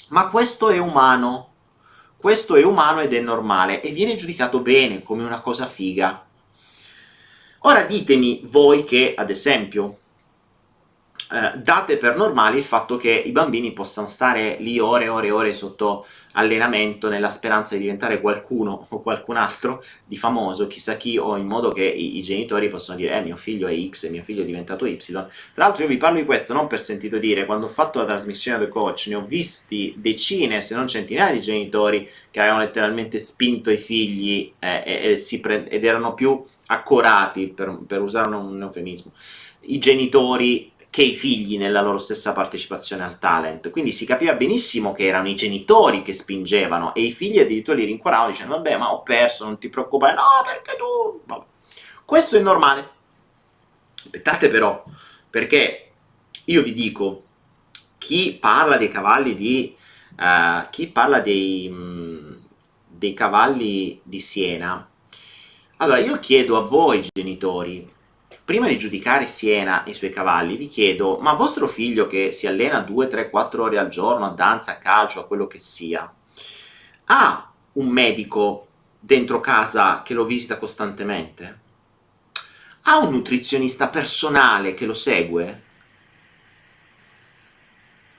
Ma 0.08 0.28
questo 0.28 0.68
è 0.70 0.78
umano. 0.78 1.52
Questo 2.16 2.54
è 2.56 2.64
umano 2.64 3.00
ed 3.00 3.12
è 3.12 3.20
normale 3.20 3.80
e 3.82 3.90
viene 3.90 4.14
giudicato 4.14 4.60
bene 4.60 5.02
come 5.02 5.24
una 5.24 5.40
cosa 5.40 5.66
figa. 5.66 6.24
Ora 7.60 7.82
ditemi 7.82 8.42
voi 8.44 8.84
che, 8.84 9.14
ad 9.16 9.30
esempio, 9.30 9.98
eh, 11.32 11.58
date 11.58 11.96
per 11.96 12.16
normali 12.16 12.58
il 12.58 12.62
fatto 12.62 12.96
che 12.96 13.10
i 13.10 13.32
bambini 13.32 13.72
possano 13.72 14.08
stare 14.08 14.58
lì 14.60 14.78
ore 14.78 15.04
e 15.04 15.08
ore 15.08 15.26
e 15.26 15.30
ore 15.32 15.54
sotto 15.54 16.06
allenamento 16.32 17.08
nella 17.08 17.30
speranza 17.30 17.74
di 17.74 17.80
diventare 17.80 18.20
qualcuno 18.20 18.86
o 18.90 19.00
qualcun 19.02 19.36
altro 19.36 19.82
di 20.04 20.16
famoso, 20.16 20.68
chissà 20.68 20.96
chi, 20.96 21.18
o 21.18 21.36
in 21.36 21.46
modo 21.46 21.72
che 21.72 21.84
i, 21.84 22.18
i 22.18 22.22
genitori 22.22 22.68
possano 22.68 22.98
dire 22.98 23.16
eh 23.16 23.22
mio 23.22 23.36
figlio 23.36 23.66
è 23.66 23.74
X 23.88 24.04
e 24.04 24.10
mio 24.10 24.22
figlio 24.22 24.42
è 24.42 24.44
diventato 24.44 24.86
Y. 24.86 24.96
Tra 24.96 25.28
l'altro 25.54 25.82
io 25.82 25.88
vi 25.88 25.96
parlo 25.96 26.18
di 26.18 26.24
questo 26.24 26.52
non 26.52 26.68
per 26.68 26.80
sentito 26.80 27.18
dire, 27.18 27.44
quando 27.44 27.66
ho 27.66 27.70
fatto 27.70 27.98
la 27.98 28.04
trasmissione 28.04 28.64
The 28.64 28.68
Coach 28.68 29.06
ne 29.08 29.16
ho 29.16 29.24
visti 29.24 29.94
decine 29.96 30.60
se 30.60 30.76
non 30.76 30.86
centinaia 30.86 31.32
di 31.32 31.40
genitori 31.40 32.08
che 32.30 32.38
avevano 32.38 32.62
letteralmente 32.62 33.18
spinto 33.18 33.70
i 33.70 33.78
figli 33.78 34.52
eh, 34.60 34.82
e, 34.86 35.20
e 35.32 35.40
pre- 35.40 35.68
ed 35.68 35.84
erano 35.84 36.14
più 36.14 36.40
accorati, 36.66 37.48
per, 37.48 37.78
per 37.84 38.00
usare 38.00 38.28
un, 38.28 38.34
un 38.34 38.62
eufemismo, 38.62 39.12
i 39.68 39.78
genitori 39.78 40.72
che 40.96 41.02
i 41.02 41.14
figli 41.14 41.58
nella 41.58 41.82
loro 41.82 41.98
stessa 41.98 42.32
partecipazione 42.32 43.04
al 43.04 43.18
talent. 43.18 43.68
Quindi 43.68 43.92
si 43.92 44.06
capiva 44.06 44.32
benissimo 44.32 44.94
che 44.94 45.04
erano 45.04 45.28
i 45.28 45.34
genitori 45.34 46.00
che 46.00 46.14
spingevano 46.14 46.94
e 46.94 47.02
i 47.02 47.12
figli 47.12 47.38
addirittura 47.38 47.76
li 47.76 47.84
rincuoravano 47.84 48.30
dicendo 48.30 48.54
vabbè 48.54 48.78
ma 48.78 48.94
ho 48.94 49.02
perso, 49.02 49.44
non 49.44 49.58
ti 49.58 49.68
preoccupare, 49.68 50.14
no 50.14 50.22
perché 50.42 50.74
tu... 50.78 51.20
Vabbè. 51.26 51.44
Questo 52.02 52.38
è 52.38 52.40
normale. 52.40 52.88
Aspettate 53.94 54.48
però, 54.48 54.82
perché 55.28 55.90
io 56.44 56.62
vi 56.62 56.72
dico, 56.72 57.24
chi 57.98 58.38
parla 58.40 58.78
dei 58.78 58.88
cavalli 58.88 59.34
di... 59.34 59.76
Uh, 60.18 60.66
chi 60.70 60.86
parla 60.86 61.20
dei, 61.20 61.68
mh, 61.68 61.76
mm, 61.76 62.32
dei 62.86 63.12
cavalli 63.12 64.00
di 64.02 64.20
Siena, 64.20 64.88
allora 65.76 65.98
io 65.98 66.18
chiedo 66.20 66.56
a 66.56 66.62
voi 66.62 67.06
genitori, 67.12 67.86
prima 68.46 68.68
di 68.68 68.78
giudicare 68.78 69.26
Siena 69.26 69.82
e 69.82 69.90
i 69.90 69.94
suoi 69.94 70.10
cavalli, 70.10 70.56
vi 70.56 70.68
chiedo, 70.68 71.18
ma 71.18 71.32
vostro 71.32 71.66
figlio 71.66 72.06
che 72.06 72.30
si 72.30 72.46
allena 72.46 72.78
2, 72.78 73.08
3, 73.08 73.28
4 73.28 73.62
ore 73.64 73.76
al 73.76 73.88
giorno 73.88 74.24
a 74.24 74.30
danza, 74.30 74.70
a 74.70 74.76
calcio, 74.76 75.18
a 75.18 75.26
quello 75.26 75.48
che 75.48 75.58
sia, 75.58 76.08
ha 77.06 77.52
un 77.72 77.88
medico 77.88 78.68
dentro 79.00 79.40
casa 79.40 80.02
che 80.02 80.14
lo 80.14 80.24
visita 80.24 80.58
costantemente? 80.58 81.60
Ha 82.82 82.98
un 82.98 83.10
nutrizionista 83.10 83.88
personale 83.88 84.74
che 84.74 84.86
lo 84.86 84.94
segue? 84.94 85.62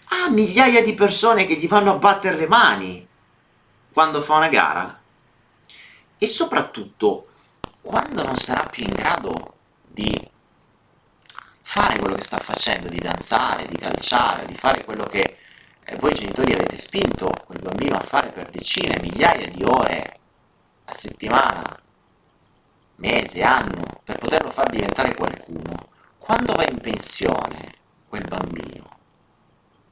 Ha 0.09 0.29
migliaia 0.29 0.83
di 0.83 0.93
persone 0.93 1.45
che 1.45 1.55
gli 1.55 1.69
vanno 1.69 1.93
a 1.93 1.97
battere 1.97 2.35
le 2.35 2.47
mani 2.47 3.07
quando 3.93 4.21
fa 4.21 4.35
una 4.35 4.49
gara? 4.49 5.01
E 6.17 6.27
soprattutto, 6.27 7.27
quando 7.79 8.23
non 8.25 8.35
sarà 8.35 8.65
più 8.65 8.83
in 8.83 8.91
grado 8.91 9.55
di 9.97 10.29
fare 11.63 11.97
quello 11.97 12.13
che 12.15 12.21
sta 12.21 12.37
facendo, 12.37 12.87
di 12.87 12.99
danzare, 12.99 13.65
di 13.65 13.77
calciare, 13.77 14.45
di 14.45 14.53
fare 14.53 14.85
quello 14.85 15.05
che 15.05 15.37
eh, 15.83 15.95
voi 15.95 16.13
genitori 16.13 16.53
avete 16.53 16.77
spinto 16.77 17.31
quel 17.45 17.61
bambino 17.61 17.95
a 17.95 18.01
fare 18.01 18.29
per 18.29 18.47
decine, 18.51 18.99
migliaia 19.01 19.47
di 19.47 19.63
ore 19.63 20.19
a 20.85 20.93
settimana, 20.93 21.63
mese, 22.97 23.41
anno, 23.41 24.01
per 24.03 24.19
poterlo 24.19 24.51
far 24.51 24.69
diventare 24.69 25.15
qualcuno, 25.15 25.89
quando 26.19 26.53
va 26.53 26.63
in 26.69 26.79
pensione 26.79 27.73
quel 28.07 28.23
bambino, 28.27 28.97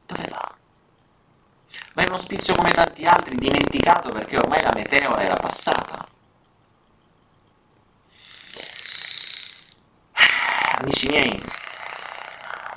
dove 0.06 0.28
va? 0.30 0.56
Va 1.94 2.04
in 2.04 2.10
un 2.10 2.16
ospizio 2.16 2.56
come 2.56 2.72
tanti 2.72 3.06
altri, 3.06 3.36
dimenticato 3.38 4.12
perché 4.12 4.38
ormai 4.38 4.62
la 4.62 4.72
meteora 4.74 5.22
era 5.22 5.36
passata. 5.36 6.15
Amici 10.78 11.08
miei, 11.08 11.42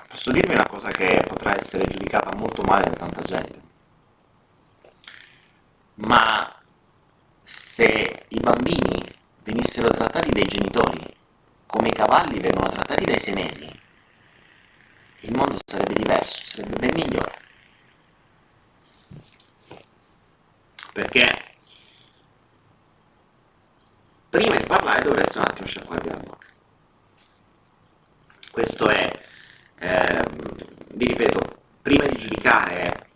posso 0.07 0.31
dirvi 0.31 0.55
una 0.55 0.67
cosa 0.67 0.91
che 0.91 1.23
potrà 1.27 1.55
essere 1.57 1.87
giudicata 1.87 2.37
molto 2.37 2.63
male 2.63 2.91
da 2.91 2.97
tanta 2.97 3.23
gente, 3.23 3.61
ma 5.95 6.61
se 7.43 8.25
i 8.29 8.41
bambini 8.41 9.03
venissero 9.43 9.89
trattati 9.89 10.31
dai 10.31 10.47
genitori 10.47 11.17
come 11.67 11.89
i 11.89 11.93
cavalli 11.93 12.39
vengono 12.41 12.69
trattati 12.71 13.05
dai 13.05 13.19
senesi, 13.19 13.81
il 15.21 15.35
mondo 15.35 15.57
sarebbe 15.67 15.95
diverso, 15.95 16.45
sarebbe 16.45 16.77
ben 16.77 16.93
migliore. 16.95 17.37
Perché 20.93 21.55
prima 24.31 24.57
di 24.57 24.65
parlare 24.65 25.03
dovreste 25.03 25.39
un 25.39 25.45
attimo 25.45 25.67
sciacquarvi 25.67 26.09
la 26.09 26.17
bocca 26.17 26.47
questo 28.59 28.89
è, 28.89 29.09
ehm, 29.79 30.37
vi 30.95 31.07
ripeto, 31.07 31.39
prima 31.81 32.05
di 32.07 32.17
giudicare, 32.17 33.07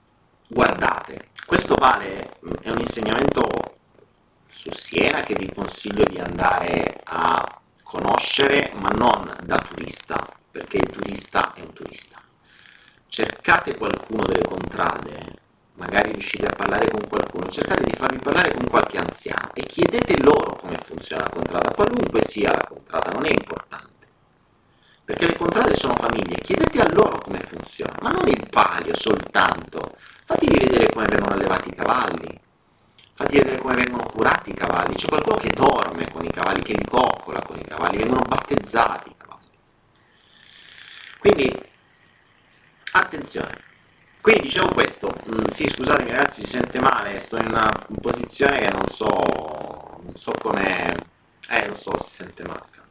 guardate. 0.46 1.31
Questo 1.44 1.74
vale, 1.74 2.38
è 2.61 2.70
un 2.70 2.78
insegnamento 2.78 3.48
su 4.46 4.70
Siena 4.70 5.22
che 5.22 5.35
vi 5.35 5.52
consiglio 5.52 6.05
di 6.05 6.18
andare 6.18 7.00
a 7.02 7.61
conoscere, 7.83 8.70
ma 8.76 8.90
non 8.90 9.37
da 9.42 9.57
turista, 9.57 10.16
perché 10.48 10.76
il 10.76 10.90
turista 10.90 11.52
è 11.55 11.62
un 11.62 11.72
turista. 11.72 12.20
Cercate 13.09 13.76
qualcuno 13.76 14.22
delle 14.22 14.44
contrade, 14.44 15.38
magari 15.74 16.12
riuscite 16.12 16.46
a 16.46 16.55
parlare 16.55 16.87
con 16.88 17.09
qualcuno, 17.09 17.48
cercate 17.48 17.83
di 17.83 17.96
farvi 17.96 18.18
parlare 18.18 18.55
con 18.55 18.68
qualche 18.68 18.98
anziano 18.98 19.50
e 19.55 19.64
chiedete 19.64 20.22
loro 20.22 20.55
come 20.55 20.78
funziona 20.78 21.24
la 21.24 21.31
contrada, 21.31 21.74
qualunque 21.74 22.22
sia 22.22 22.52
la 22.52 22.64
contrada, 22.64 23.11
non 23.11 23.26
è 23.26 23.31
importante 23.31 23.91
perché 25.04 25.26
le 25.26 25.36
contrade 25.36 25.74
sono 25.74 25.94
famiglie, 25.94 26.36
chiedete 26.36 26.80
a 26.80 26.92
loro 26.92 27.18
come 27.18 27.40
funziona, 27.40 27.96
ma 28.00 28.10
non 28.10 28.28
il 28.28 28.48
palio 28.48 28.94
soltanto, 28.94 29.96
fatevi 30.24 30.58
vedere 30.58 30.88
come 30.92 31.06
vengono 31.06 31.34
allevati 31.34 31.68
i 31.68 31.74
cavalli, 31.74 32.40
fatti 33.14 33.36
vedere 33.36 33.58
come 33.58 33.74
vengono 33.74 34.06
curati 34.06 34.50
i 34.50 34.54
cavalli, 34.54 34.94
c'è 34.94 35.08
qualcuno 35.08 35.36
che 35.36 35.50
dorme 35.50 36.10
con 36.10 36.24
i 36.24 36.30
cavalli, 36.30 36.62
che 36.62 36.74
li 36.74 36.84
coccola 36.88 37.40
con 37.42 37.58
i 37.58 37.64
cavalli, 37.64 37.98
vengono 37.98 38.22
battezzati 38.26 39.08
i 39.08 39.14
cavalli. 39.16 39.50
Quindi, 41.18 41.60
attenzione. 42.92 43.70
Quindi 44.20 44.42
dicevo 44.42 44.68
questo, 44.68 45.12
mm, 45.28 45.46
sì 45.48 45.68
scusatemi 45.68 46.10
ragazzi 46.10 46.42
si 46.42 46.50
sente 46.50 46.78
male, 46.78 47.18
sto 47.18 47.36
in 47.38 47.46
una 47.48 47.68
posizione 48.00 48.58
che 48.58 48.70
non 48.70 48.86
so, 48.88 49.08
non 50.00 50.14
so 50.14 50.30
come, 50.40 50.94
eh 51.48 51.66
lo 51.66 51.74
so 51.74 52.00
si 52.00 52.10
sente 52.10 52.44
male. 52.44 52.82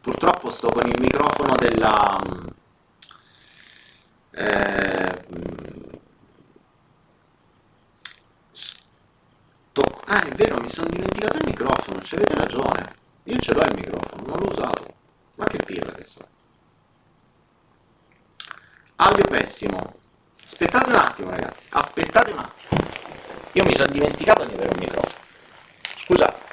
Purtroppo 0.00 0.50
sto 0.50 0.70
con 0.70 0.86
il 0.86 0.98
microfono 0.98 1.54
della... 1.56 2.18
Eh, 4.30 5.24
sto, 8.52 10.00
ah, 10.06 10.22
è 10.22 10.30
vero, 10.30 10.58
mi 10.60 10.70
sono 10.70 10.88
dimenticato 10.88 11.36
il 11.36 11.44
microfono, 11.44 12.00
ci 12.02 12.14
avete 12.14 12.34
ragione. 12.34 12.96
Io 13.24 13.38
ce 13.38 13.52
l'ho 13.52 13.60
il 13.60 13.74
microfono, 13.74 14.22
non 14.26 14.38
l'ho 14.38 14.50
usato. 14.50 14.94
Ma 15.34 15.44
che 15.44 15.58
pirla 15.58 15.92
che 15.92 16.04
so. 16.04 16.26
Audio 18.96 19.24
pessimo. 19.24 19.98
Aspettate 20.44 20.88
un 20.88 20.96
attimo, 20.96 21.30
ragazzi. 21.30 21.66
Aspettate 21.70 22.30
un 22.30 22.38
attimo. 22.38 22.80
Io 23.52 23.64
mi 23.64 23.74
sono 23.74 23.92
dimenticato 23.92 24.44
di 24.44 24.54
avere 24.54 24.70
un 24.72 24.78
microfono. 24.78 25.24
Scusate. 25.96 26.50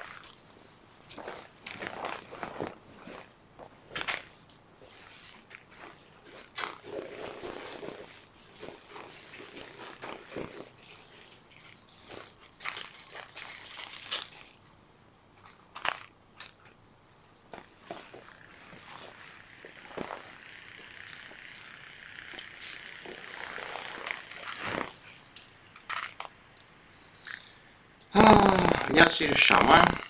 vediamo 28.98 29.07
se 29.07 29.07
ci 29.18 29.26
riusciamo 29.26 29.74
eh. 29.74 30.02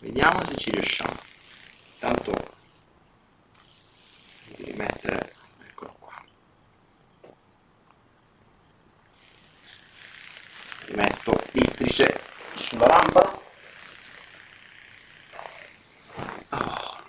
Vediamo 0.00 0.44
se 0.44 0.56
ci 0.56 0.70
riusciamo. 0.70 1.16
Tanto 1.98 2.54
di 4.56 4.64
rimettere 4.64 5.32
eccolo 5.66 5.96
qua. 5.98 6.22
Rimetto 10.88 11.42
l'istrice 11.52 12.20
sulla 12.52 12.86
lampada 12.86 13.40
oh. 16.50 17.02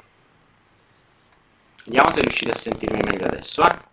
vediamo 1.84 2.12
se 2.12 2.21
riuscite 2.21 2.51
a 2.51 2.56
sentirmi 2.56 3.01
meglio 3.03 3.25
adesso 3.25 3.67
eh 3.67 3.91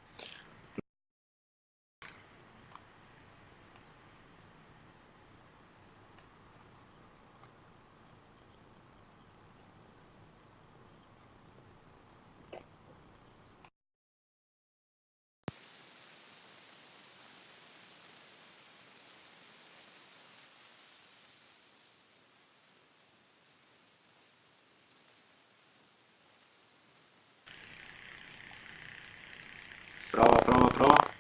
Prova, 30.10 30.36
prova, 30.42 30.68
prova. 30.68 31.10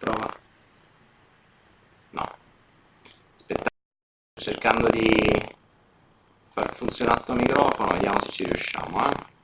Prova. 0.00 0.36
No. 2.10 2.24
Aspetta, 3.38 3.70
cercando 4.38 4.88
di 4.88 5.06
far 6.52 6.72
funzionare 6.72 7.20
sto 7.20 7.34
microfono, 7.34 7.92
vediamo 7.92 8.20
se 8.20 8.30
ci 8.30 8.44
riusciamo, 8.44 9.04
eh. 9.04 9.37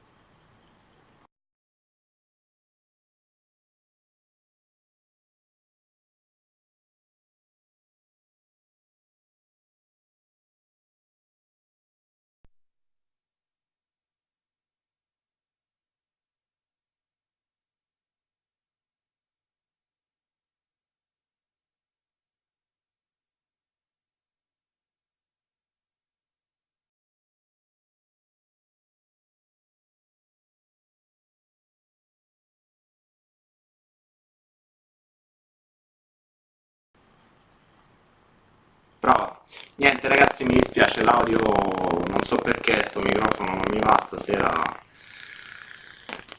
Niente 39.77 40.09
ragazzi, 40.09 40.45
mi 40.45 40.55
dispiace, 40.55 41.03
l'audio 41.03 41.39
non 41.39 42.23
so 42.23 42.37
perché 42.37 42.83
sto 42.85 43.01
microfono 43.01 43.55
non 43.55 43.65
mi 43.71 43.81
va 43.81 43.99
stasera. 44.01 44.51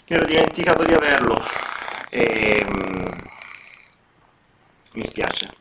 Mi 0.08 0.16
ero 0.16 0.26
dimenticato 0.26 0.84
di 0.84 0.94
averlo. 0.94 1.42
E 2.10 2.66
mm, 2.66 3.08
mi 4.94 5.06
spiace. 5.06 5.54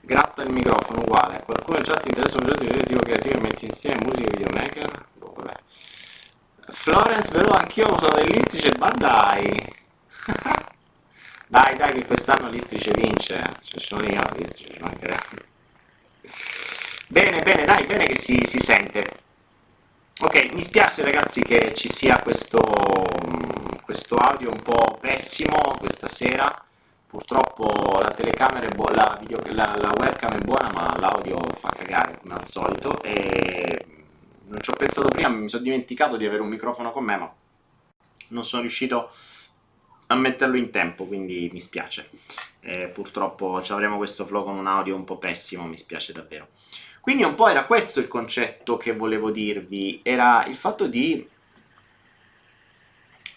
Gratta 0.00 0.42
il 0.42 0.52
microfono 0.52 1.00
uguale. 1.00 1.42
Qualcuno 1.44 1.80
già 1.80 1.94
ti 1.94 2.08
interessa 2.08 2.36
un 2.38 2.44
progetto 2.44 2.72
di 2.72 2.78
video 2.78 2.98
creativo 3.00 3.36
e 3.36 3.40
metti 3.40 3.64
insieme 3.66 4.04
musica 4.04 4.28
e 4.28 4.36
videomaker? 4.36 5.06
Boh, 5.14 5.34
vabbè. 5.36 5.54
Florence, 6.68 7.30
però 7.32 7.54
anch'io 7.54 7.98
sono 7.98 8.14
dell'Istrice, 8.14 8.72
ma 8.78 8.90
dai! 8.90 9.74
dai, 11.48 11.76
dai, 11.76 11.92
che 11.92 12.06
quest'anno 12.06 12.48
l'Istrice 12.48 12.92
vince. 12.92 13.42
Cioè, 13.62 13.80
sono 13.80 14.04
io 14.04 14.20
l'Istrice, 14.36 14.74
ci 14.74 14.80
mancherebbe. 14.80 15.54
Bene, 17.08 17.40
bene, 17.42 17.64
dai, 17.64 17.86
bene 17.86 18.06
che 18.06 18.16
si, 18.16 18.40
si 18.44 18.58
sente. 18.58 19.04
Ok, 20.18 20.52
mi 20.52 20.62
spiace 20.62 21.02
ragazzi 21.02 21.42
che 21.42 21.72
ci 21.74 21.88
sia 21.88 22.18
questo, 22.20 22.58
questo 23.82 24.16
audio 24.16 24.50
un 24.50 24.62
po' 24.62 24.98
pessimo 25.00 25.76
questa 25.78 26.08
sera. 26.08 26.64
Purtroppo 27.06 28.00
la 28.00 28.10
telecamera 28.10 28.66
è 28.66 28.74
buona, 28.74 29.20
la, 29.28 29.42
la, 29.52 29.76
la 29.78 29.92
webcam 29.96 30.32
è 30.32 30.40
buona, 30.40 30.70
ma 30.72 30.96
l'audio 30.98 31.38
fa 31.58 31.68
cagare 31.68 32.18
come 32.20 32.34
al 32.34 32.46
solito. 32.46 33.00
E 33.02 33.86
non 34.48 34.60
ci 34.60 34.70
ho 34.70 34.74
pensato 34.74 35.08
prima, 35.08 35.28
mi 35.28 35.48
sono 35.48 35.62
dimenticato 35.62 36.16
di 36.16 36.26
avere 36.26 36.42
un 36.42 36.48
microfono 36.48 36.92
con 36.92 37.04
me, 37.04 37.16
ma 37.16 37.32
non 38.28 38.44
sono 38.44 38.62
riuscito 38.62 39.10
a 40.08 40.14
metterlo 40.14 40.56
in 40.56 40.70
tempo, 40.70 41.04
quindi 41.04 41.48
mi 41.52 41.60
spiace. 41.60 42.10
Eh, 42.60 42.88
purtroppo 42.88 43.56
avremo 43.56 43.96
questo 43.96 44.26
flow 44.26 44.44
con 44.44 44.56
un 44.56 44.66
audio 44.66 44.96
un 44.96 45.04
po' 45.04 45.18
pessimo, 45.18 45.66
mi 45.66 45.76
spiace 45.76 46.12
davvero. 46.12 46.48
Quindi 47.00 47.22
un 47.22 47.36
po' 47.36 47.48
era 47.48 47.66
questo 47.66 48.00
il 48.00 48.08
concetto 48.08 48.76
che 48.76 48.94
volevo 48.94 49.30
dirvi, 49.30 50.00
era 50.02 50.44
il 50.46 50.56
fatto 50.56 50.86
di... 50.88 51.28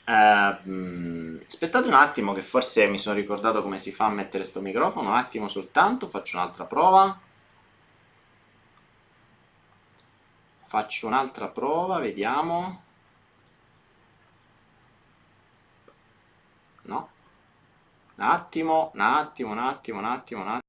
Uh, 0.05 1.39
aspettate 1.45 1.88
un 1.88 1.93
attimo 1.93 2.34
che 2.34 2.41
forse 2.41 2.88
mi 2.88 2.97
sono 2.97 3.15
ricordato 3.15 3.62
come 3.62 3.77
si 3.77 3.91
fa 3.91 4.05
a 4.05 4.10
mettere 4.10 4.43
sto 4.43 4.60
microfono, 4.60 5.10
un 5.10 5.15
attimo 5.15 5.47
soltanto, 5.47 6.08
faccio 6.08 6.38
un'altra 6.38 6.65
prova. 6.65 7.19
Faccio 10.58 11.05
un'altra 11.05 11.47
prova, 11.47 11.99
vediamo. 11.99 12.84
No? 16.89 17.10
Un 18.15 18.23
attimo, 18.23 18.89
un 18.95 18.99
attimo, 18.99 19.52
un 19.52 19.60
attimo, 19.60 19.99
un 19.99 20.06
attimo, 20.06 20.41
un 20.41 20.47
attimo. 20.47 20.67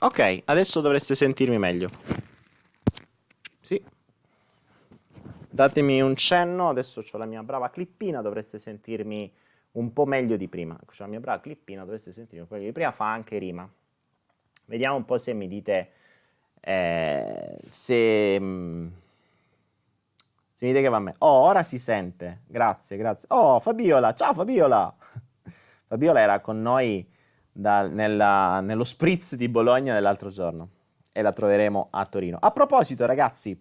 Ok, 0.00 0.42
adesso 0.46 0.80
dovreste 0.80 1.14
sentirmi 1.14 1.58
meglio. 1.58 1.90
Sì. 3.60 3.80
Datemi 5.50 6.00
un 6.00 6.16
cenno, 6.16 6.70
adesso 6.70 7.04
ho 7.08 7.18
la 7.18 7.26
mia 7.26 7.42
brava 7.42 7.68
clippina, 7.68 8.22
dovreste 8.22 8.58
sentirmi 8.58 9.30
un 9.72 9.92
po' 9.92 10.06
meglio 10.06 10.36
di 10.36 10.48
prima. 10.48 10.76
Ecco, 10.82 10.94
la 10.96 11.06
mia 11.06 11.20
brava 11.20 11.40
clippina, 11.40 11.84
dovreste 11.84 12.12
sentirmi 12.12 12.40
un 12.40 12.46
po' 12.48 12.54
meglio 12.54 12.68
di 12.68 12.72
prima, 12.72 12.90
fa 12.90 13.12
anche 13.12 13.36
rima. 13.36 13.70
Vediamo 14.64 14.96
un 14.96 15.04
po' 15.04 15.18
se 15.18 15.34
mi 15.34 15.46
dite 15.46 15.92
eh, 16.62 17.58
se, 17.68 18.40
mm, 18.40 18.88
dite 20.66 20.80
che 20.80 20.88
va 20.88 20.96
a 20.96 21.00
me. 21.00 21.14
Oh, 21.18 21.40
ora 21.42 21.62
si 21.62 21.78
sente. 21.78 22.42
Grazie, 22.46 22.96
grazie. 22.96 23.28
Oh, 23.30 23.58
Fabiola, 23.60 24.14
ciao 24.14 24.32
Fabiola. 24.32 24.94
Fabiola 25.86 26.20
era 26.20 26.40
con 26.40 26.60
noi 26.62 27.08
da, 27.50 27.86
nella, 27.86 28.60
nello 28.60 28.84
spritz 28.84 29.34
di 29.34 29.48
Bologna 29.48 29.94
dell'altro 29.94 30.30
giorno 30.30 30.68
e 31.12 31.22
la 31.22 31.32
troveremo 31.32 31.88
a 31.90 32.06
Torino. 32.06 32.38
A 32.40 32.50
proposito, 32.50 33.04
ragazzi, 33.06 33.58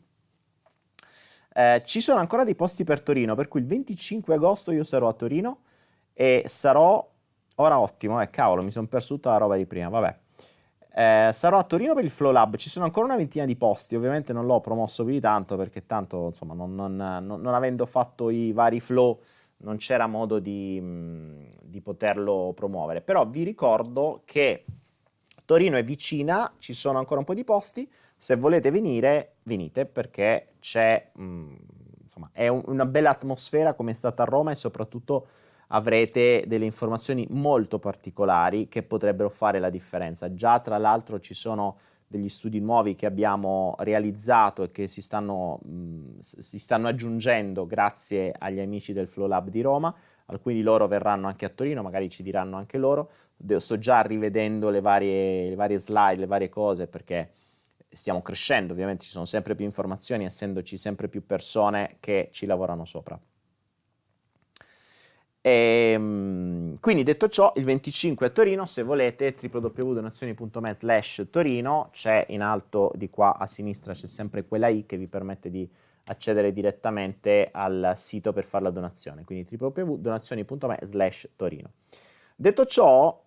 eh, 1.54 1.82
ci 1.86 2.00
sono 2.00 2.20
ancora 2.20 2.44
dei 2.44 2.56
posti 2.56 2.84
per 2.84 3.02
Torino, 3.02 3.36
per 3.36 3.48
cui 3.48 3.60
il 3.60 3.66
25 3.66 4.36
agosto 4.36 4.72
io 4.72 4.84
sarò 4.84 5.08
a 5.08 5.14
Torino 5.14 5.60
e 6.14 6.44
sarò... 6.46 7.10
Ora 7.56 7.80
ottimo, 7.80 8.22
eh, 8.22 8.30
cavolo, 8.30 8.64
mi 8.64 8.72
sono 8.72 8.88
perso 8.88 9.16
tutta 9.16 9.32
la 9.32 9.38
roba 9.38 9.56
di 9.56 9.66
prima, 9.66 9.90
vabbè. 9.90 10.18
Eh, 10.94 11.30
sarò 11.32 11.58
a 11.58 11.64
Torino 11.64 11.94
per 11.94 12.04
il 12.04 12.10
Flow 12.10 12.32
Lab, 12.32 12.58
ci 12.58 12.70
sono 12.70 12.86
ancora 12.86 13.06
una 13.06 13.16
ventina 13.16 13.46
di 13.46 13.56
posti, 13.56 13.96
ovviamente 13.96 14.34
non 14.34 14.46
l'ho 14.46 14.60
promosso 14.60 15.04
più 15.04 15.14
di 15.14 15.22
tanto 15.22 15.56
perché 15.56 15.86
tanto, 15.86 16.28
insomma, 16.28 16.54
non, 16.54 16.76
non, 16.76 16.96
non, 16.96 17.42
non 17.42 17.54
avendo 17.54 17.86
fatto 17.86 18.30
i 18.30 18.52
vari 18.52 18.80
flow 18.80 19.20
non 19.62 19.78
c'era 19.78 20.08
modo 20.08 20.40
di, 20.40 20.82
di 21.62 21.82
poterlo 21.82 22.52
promuovere. 22.56 23.02
Però 23.02 23.26
vi 23.28 23.44
ricordo 23.44 24.22
che 24.26 24.66
Torino 25.46 25.78
è 25.78 25.84
vicina, 25.84 26.54
ci 26.58 26.74
sono 26.74 26.98
ancora 26.98 27.20
un 27.20 27.26
po' 27.26 27.34
di 27.34 27.44
posti, 27.44 27.90
se 28.16 28.36
volete 28.36 28.70
venire, 28.72 29.36
venite 29.44 29.86
perché 29.86 30.54
c'è, 30.60 31.10
mh, 31.14 31.24
mm, 31.24 31.56
insomma, 32.04 32.30
è 32.34 32.48
un, 32.48 32.62
una 32.66 32.86
bella 32.86 33.10
atmosfera 33.10 33.74
come 33.74 33.92
è 33.92 33.96
stata 33.96 34.24
a 34.24 34.26
Roma 34.26 34.52
e 34.52 34.56
soprattutto 34.56 35.28
avrete 35.74 36.44
delle 36.48 36.66
informazioni 36.66 37.26
molto 37.30 37.80
particolari 37.80 38.68
che 38.68 38.84
potrebbero 38.84 39.30
fare 39.30 39.60
la 39.60 39.70
differenza. 39.70 40.34
Già 40.34 40.60
tra 40.60 40.78
l'altro 40.78 41.20
ci 41.20 41.34
sono 41.34 41.78
degli 42.08 42.28
studi 42.28 42.60
nuovi 42.60 42.96
che 42.96 43.06
abbiamo 43.06 43.76
realizzato 43.80 44.64
e 44.64 44.72
che 44.72 44.88
si 44.88 45.02
stanno, 45.02 45.60
mh, 45.64 46.20
si 46.20 46.60
stanno 46.60 46.90
aggiungendo 46.90 47.66
grazie 47.66 48.34
agli 48.38 48.60
amici 48.60 48.92
del 48.92 49.08
Flow 49.08 49.28
Lab 49.28 49.50
di 49.50 49.62
Roma. 49.62 49.96
Alcuni 50.26 50.56
di 50.56 50.62
loro 50.62 50.88
verranno 50.88 51.28
anche 51.28 51.46
a 51.46 51.50
Torino, 51.50 51.82
magari 51.82 52.10
ci 52.10 52.22
diranno 52.22 52.58
anche 52.58 52.78
loro. 52.78 53.12
Sto 53.58 53.78
già 53.78 54.02
rivedendo 54.02 54.70
le 54.70 54.82
varie, 54.82 55.50
le 55.50 55.56
varie 55.56 55.78
slide, 55.78 56.20
le 56.20 56.26
varie 56.26 56.50
cose 56.50 56.88
perché 56.88 57.32
stiamo 57.90 58.22
crescendo, 58.22 58.74
ovviamente 58.74 59.04
ci 59.06 59.10
sono 59.10 59.26
sempre 59.26 59.56
più 59.56 59.66
informazioni, 59.66 60.26
essendoci 60.26 60.78
sempre 60.78 61.08
più 61.08 61.26
persone 61.26 61.98
che 62.00 62.30
ci 62.32 62.46
lavorano 62.46 62.86
sopra. 62.86 63.20
E, 65.42 65.92
ehm, 65.94 66.80
quindi 66.80 67.04
detto 67.04 67.28
ciò, 67.28 67.52
il 67.56 67.64
25 67.64 68.28
a 68.28 68.30
Torino, 68.30 68.66
se 68.66 68.84
volete, 68.84 69.36
www.donazioni.me 69.40 70.74
slash 70.74 71.28
Torino, 71.32 71.90
c'è 71.92 72.26
in 72.30 72.42
alto 72.42 72.92
di 72.96 73.10
qua 73.10 73.38
a 73.38 73.48
sinistra, 73.48 73.94
c'è 73.94 74.08
sempre 74.08 74.46
quella 74.46 74.68
i 74.68 74.86
che 74.86 74.98
vi 74.98 75.08
permette 75.08 75.50
di 75.50 75.68
accedere 76.06 76.52
direttamente 76.52 77.50
al 77.52 77.94
sito 77.96 78.34
per 78.34 78.44
fare 78.44 78.66
la 78.66 78.70
donazione, 78.70 79.24
quindi 79.24 79.48
www.donazioni.me 79.58 80.80
slash 80.84 81.30
Torino. 81.36 81.72
Detto 82.36 82.66
ciò, 82.66 83.24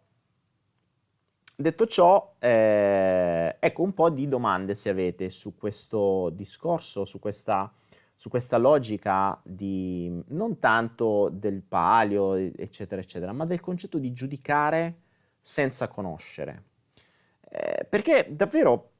detto 1.56 1.86
ciò 1.86 2.34
eh, 2.38 3.56
ecco 3.60 3.82
un 3.82 3.94
po' 3.94 4.10
di 4.10 4.28
domande 4.28 4.74
se 4.74 4.90
avete 4.90 5.30
su 5.30 5.56
questo 5.56 6.30
discorso, 6.30 7.04
su 7.04 7.18
questa 7.20 7.72
su 8.24 8.30
questa 8.30 8.56
logica 8.56 9.38
di 9.44 10.10
non 10.28 10.58
tanto 10.58 11.28
del 11.28 11.60
palio, 11.60 12.32
eccetera, 12.32 13.02
eccetera, 13.02 13.32
ma 13.34 13.44
del 13.44 13.60
concetto 13.60 13.98
di 13.98 14.14
giudicare 14.14 15.00
senza 15.42 15.88
conoscere. 15.88 16.62
Eh, 17.50 17.84
perché 17.84 18.28
davvero 18.30 18.92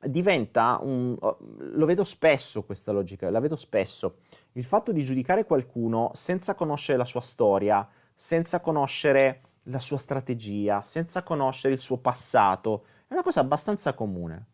diventa 0.00 0.78
un... 0.80 1.18
lo 1.18 1.84
vedo 1.84 2.04
spesso 2.04 2.62
questa 2.62 2.92
logica, 2.92 3.28
la 3.28 3.40
vedo 3.40 3.56
spesso, 3.56 4.18
il 4.52 4.62
fatto 4.62 4.92
di 4.92 5.02
giudicare 5.02 5.44
qualcuno 5.44 6.12
senza 6.14 6.54
conoscere 6.54 6.96
la 6.96 7.04
sua 7.04 7.20
storia, 7.20 7.88
senza 8.14 8.60
conoscere 8.60 9.40
la 9.64 9.80
sua 9.80 9.98
strategia, 9.98 10.80
senza 10.80 11.24
conoscere 11.24 11.74
il 11.74 11.80
suo 11.80 11.96
passato, 11.96 12.84
è 13.08 13.14
una 13.14 13.24
cosa 13.24 13.40
abbastanza 13.40 13.94
comune. 13.94 14.46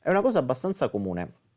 È 0.00 0.08
una 0.08 0.22
cosa 0.22 0.38
abbastanza 0.38 0.88
comune. 0.88 1.47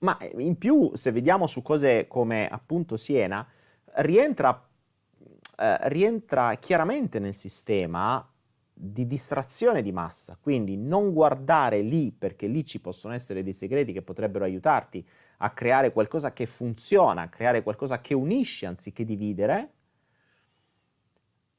Ma 0.00 0.16
in 0.36 0.56
più, 0.56 0.92
se 0.94 1.10
vediamo 1.10 1.46
su 1.46 1.60
cose 1.62 2.06
come 2.06 2.48
appunto 2.48 2.96
Siena, 2.96 3.46
rientra, 3.96 4.68
eh, 5.56 5.88
rientra 5.88 6.54
chiaramente 6.54 7.18
nel 7.18 7.34
sistema 7.34 8.24
di 8.72 9.08
distrazione 9.08 9.82
di 9.82 9.90
massa, 9.90 10.38
quindi 10.40 10.76
non 10.76 11.12
guardare 11.12 11.80
lì 11.80 12.12
perché 12.12 12.46
lì 12.46 12.64
ci 12.64 12.80
possono 12.80 13.12
essere 13.12 13.42
dei 13.42 13.52
segreti 13.52 13.92
che 13.92 14.02
potrebbero 14.02 14.44
aiutarti 14.44 15.04
a 15.38 15.50
creare 15.50 15.92
qualcosa 15.92 16.32
che 16.32 16.46
funziona, 16.46 17.22
a 17.22 17.28
creare 17.28 17.64
qualcosa 17.64 18.00
che 18.00 18.14
unisce 18.14 18.66
anziché 18.66 19.04
dividere, 19.04 19.72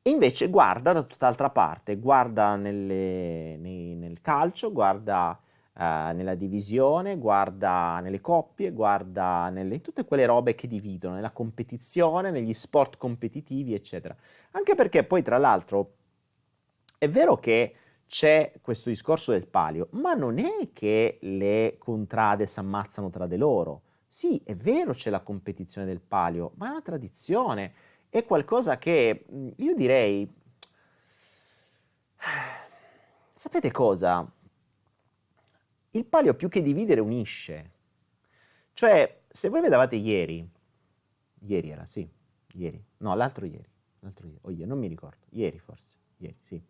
invece 0.04 0.50
guarda 0.50 0.94
da 0.94 1.04
tutt'altra 1.04 1.50
parte, 1.50 1.98
guarda 1.98 2.56
nelle, 2.56 3.58
nei, 3.58 3.96
nel 3.96 4.22
calcio, 4.22 4.72
guarda 4.72 5.38
uh, 5.80 6.14
nella 6.14 6.36
divisione, 6.36 7.18
guarda 7.18 8.00
nelle 8.02 8.20
coppie, 8.20 8.72
guarda 8.72 9.50
nelle 9.50 9.80
tutte 9.80 10.04
quelle 10.04 10.26
robe 10.26 10.54
che 10.54 10.68
dividono, 10.68 11.16
nella 11.16 11.32
competizione, 11.32 12.32
negli 12.32 12.54
sport 12.54 12.98
competitivi, 12.98 13.74
eccetera. 13.74 14.16
Anche 14.52 14.76
perché 14.76 15.06
poi, 15.06 15.22
tra 15.22 15.38
l'altro, 15.38 15.94
è 16.98 17.08
vero 17.08 17.38
che 17.38 17.76
c'è 18.06 18.52
questo 18.62 18.90
discorso 18.90 19.32
del 19.32 19.48
palio, 19.48 19.88
ma 19.92 20.14
non 20.14 20.40
è 20.40 20.70
che 20.74 21.20
le 21.22 21.78
contrade 21.78 22.46
si 22.46 22.60
ammazzano 22.60 23.10
tra 23.10 23.26
di 23.26 23.38
loro. 23.38 23.84
Sì, 24.06 24.42
è 24.44 24.56
vero 24.56 24.92
c'è 24.92 25.10
la 25.10 25.22
competizione 25.22 25.88
del 25.88 26.02
palio, 26.02 26.52
ma 26.56 26.68
è 26.68 26.72
una 26.72 26.82
tradizione, 26.82 27.74
è 28.10 28.26
qualcosa 28.26 28.78
che 28.78 29.26
io 29.56 29.76
direi... 29.76 30.28
Sapete 33.32 33.72
cosa? 33.72 34.30
Il 35.92 36.06
palio 36.06 36.36
più 36.36 36.50
che 36.50 36.62
dividere 36.62 37.02
unisce. 37.02 37.72
Cioè, 38.74 39.22
se 39.28 39.50
voi 39.50 39.62
vedevate 39.62 39.96
ieri, 39.96 40.48
ieri 41.40 41.70
era, 41.70 41.86
sì, 41.86 42.10
ieri, 42.54 42.84
no, 42.98 43.16
l'altro 43.16 43.46
ieri, 43.46 43.70
l'altro 44.00 44.28
ieri, 44.28 44.40
o 44.44 44.52
ieri, 44.52 44.66
non 44.66 44.80
mi 44.80 44.88
ricordo, 44.88 45.26
ieri 45.30 45.60
forse, 45.60 45.94
ieri, 46.18 46.38
sì 46.44 46.62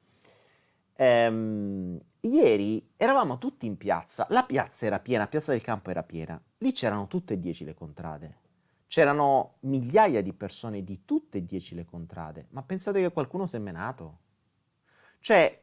Ehm, 1.02 1.98
ieri 2.20 2.92
eravamo 2.98 3.38
tutti 3.38 3.66
in 3.66 3.78
piazza, 3.78 4.28
la 4.32 4.44
piazza 4.44 4.86
era 4.86 5.00
piena, 5.00 5.28
piazza 5.28 5.54
del 5.54 5.62
campo 5.62 5.92
era 5.92 6.04
piena, 6.04 6.42
lì 6.58 6.74
c'erano 6.74 7.08
tutte 7.08 7.36
e 7.36 7.40
dieci 7.40 7.64
le 7.64 7.74
contrade, 7.74 8.40
c'erano 8.86 9.60
migliaia 9.62 10.22
di 10.22 10.34
persone 10.34 10.84
di 10.84 11.06
tutte 11.06 11.38
e 11.38 11.46
dieci 11.46 11.74
le 11.74 11.86
contrade, 11.86 12.48
ma 12.50 12.64
pensate 12.64 13.00
che 13.00 13.14
qualcuno 13.14 13.46
si 13.46 13.56
è 13.56 13.60
menato? 13.60 14.20
Cioè, 15.22 15.62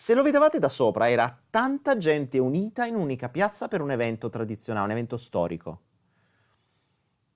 se 0.00 0.14
lo 0.14 0.22
vedevate 0.22 0.58
da 0.58 0.70
sopra, 0.70 1.10
era 1.10 1.38
tanta 1.50 1.98
gente 1.98 2.38
unita 2.38 2.86
in 2.86 2.94
un'unica 2.94 3.28
piazza 3.28 3.68
per 3.68 3.82
un 3.82 3.90
evento 3.90 4.30
tradizionale, 4.30 4.86
un 4.86 4.92
evento 4.92 5.18
storico. 5.18 5.80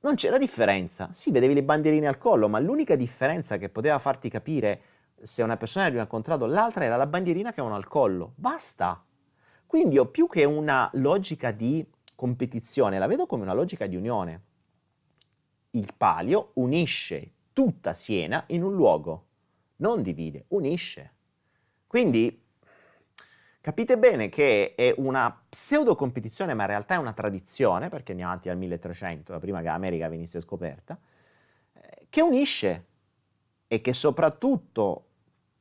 Non 0.01 0.15
c'era 0.15 0.39
differenza. 0.39 1.11
Sì, 1.13 1.31
vedevi 1.31 1.53
le 1.53 1.63
bandierine 1.63 2.07
al 2.07 2.17
collo, 2.17 2.49
ma 2.49 2.59
l'unica 2.61 2.97
differenza 2.97 3.59
che 3.59 3.69
poteva 3.69 3.99
farti 3.99 4.31
capire 4.31 4.81
se 5.21 5.43
una 5.43 5.59
persona 5.59 5.85
era 5.85 5.95
di 5.95 6.01
un 6.01 6.07
contrado 6.07 6.47
l'altra 6.47 6.85
era 6.85 6.97
la 6.97 7.07
bandierina 7.07 7.53
che 7.53 7.61
avevano 7.61 7.79
al 7.79 7.87
collo. 7.87 8.33
Basta. 8.35 9.05
Quindi 9.67 9.99
ho 9.99 10.07
più 10.07 10.27
che 10.27 10.45
una 10.45 10.89
logica 10.95 11.51
di 11.51 11.87
competizione, 12.15 12.99
la 12.99 13.07
vedo 13.07 13.27
come 13.27 13.43
una 13.43 13.53
logica 13.53 13.87
di 13.87 13.97
unione. 13.97 14.43
Il 15.73 15.93
palio 15.95 16.53
unisce 16.55 17.31
tutta 17.53 17.93
Siena 17.93 18.43
in 18.47 18.63
un 18.63 18.73
luogo, 18.73 19.27
non 19.77 20.01
divide, 20.01 20.47
unisce. 20.49 21.13
Quindi 21.87 22.43
capite 23.65 23.97
bene 23.97 24.29
che 24.29 24.75
è 24.75 24.93
una 24.99 25.35
pseudo 25.49 25.95
competizione, 25.95 26.53
ma 26.53 26.65
in 26.65 26.69
realtà 26.69 26.97
è 26.97 26.99
una 26.99 27.15
tradizione, 27.15 27.89
perché 27.89 28.11
andiamo 28.11 28.33
avanti 28.33 28.51
al 28.51 28.59
1300, 28.59 29.33
da 29.33 29.39
prima 29.39 29.61
che 29.61 29.65
l'America 29.65 30.07
venisse 30.07 30.39
scoperta, 30.43 30.99
eh, 31.73 32.07
che 32.11 32.21
unisce 32.21 32.85
e 33.67 33.81
che 33.81 33.95
soprattutto 33.95 35.07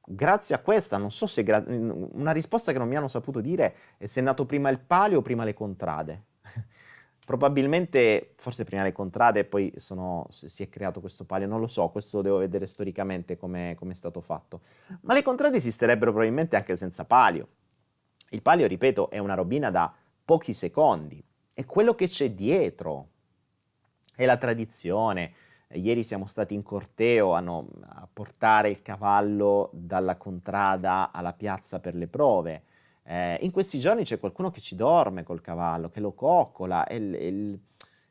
grazie 0.06 0.54
a 0.54 0.60
questa, 0.60 0.98
non 0.98 1.12
so 1.12 1.28
se 1.28 1.44
gra- 1.44 1.64
una 1.66 2.34
risposta 2.34 2.74
che 2.74 2.78
non 2.78 2.90
mi 2.90 2.98
hanno 2.98 3.08
saputo 3.08 3.40
dire 3.40 3.74
è 3.96 4.06
se 4.06 4.20
è 4.20 4.24
nato 4.24 4.46
prima 4.46 4.68
il 4.70 4.80
palio 4.80 5.20
o 5.20 5.22
prima 5.22 5.46
le 5.46 5.54
contrade. 5.54 6.24
Probabilmente, 7.26 8.34
forse 8.36 8.66
prima 8.66 8.84
le 8.84 8.92
contrade 8.92 9.40
e 9.40 9.44
poi 9.46 9.72
sono, 9.78 10.28
si 10.30 10.62
è 10.62 10.68
creato 10.68 11.00
questo 11.00 11.24
palio, 11.24 11.48
non 11.48 11.62
lo 11.62 11.68
so, 11.68 11.88
questo 11.88 12.22
devo 12.22 12.40
vedere 12.40 12.68
storicamente 12.68 13.38
come 13.38 13.78
è 13.80 13.94
stato 13.94 14.20
fatto. 14.20 14.60
Ma 15.04 15.14
le 15.14 15.22
contrade 15.22 15.56
esisterebbero 15.56 16.12
probabilmente 16.12 16.58
anche 16.58 16.76
senza 16.76 17.06
palio. 17.06 17.48
Il 18.34 18.42
palio, 18.42 18.68
ripeto, 18.68 19.10
è 19.10 19.20
una 19.20 19.36
robina 19.36 19.70
da 19.70 19.94
pochi 20.26 20.54
secondi, 20.54 21.24
è 21.54 21.66
quello 21.66 21.94
che 21.94 22.08
c'è 22.08 22.32
dietro, 22.32 23.10
è 24.16 24.26
la 24.26 24.38
tradizione, 24.38 25.34
Ieri 25.74 26.04
siamo 26.04 26.26
stati 26.26 26.54
in 26.54 26.62
corteo 26.62 27.34
hanno, 27.34 27.68
a 27.82 28.08
portare 28.12 28.70
il 28.70 28.82
cavallo 28.82 29.70
dalla 29.74 30.18
contrada 30.18 31.12
alla 31.12 31.34
piazza 31.34 31.80
per 31.80 31.96
le 31.96 32.08
prove. 32.08 32.64
Eh, 33.04 33.40
in 33.42 33.52
questi 33.52 33.80
giorni 33.80 34.04
c'è 34.04 34.20
qualcuno 34.20 34.50
che 34.52 34.62
ci 34.62 34.76
dorme 34.76 35.24
col 35.24 35.42
cavallo, 35.42 35.90
che 35.90 36.00
lo 36.00 36.14
coccola, 36.14 36.86
è, 36.86 37.00
è, 37.00 37.34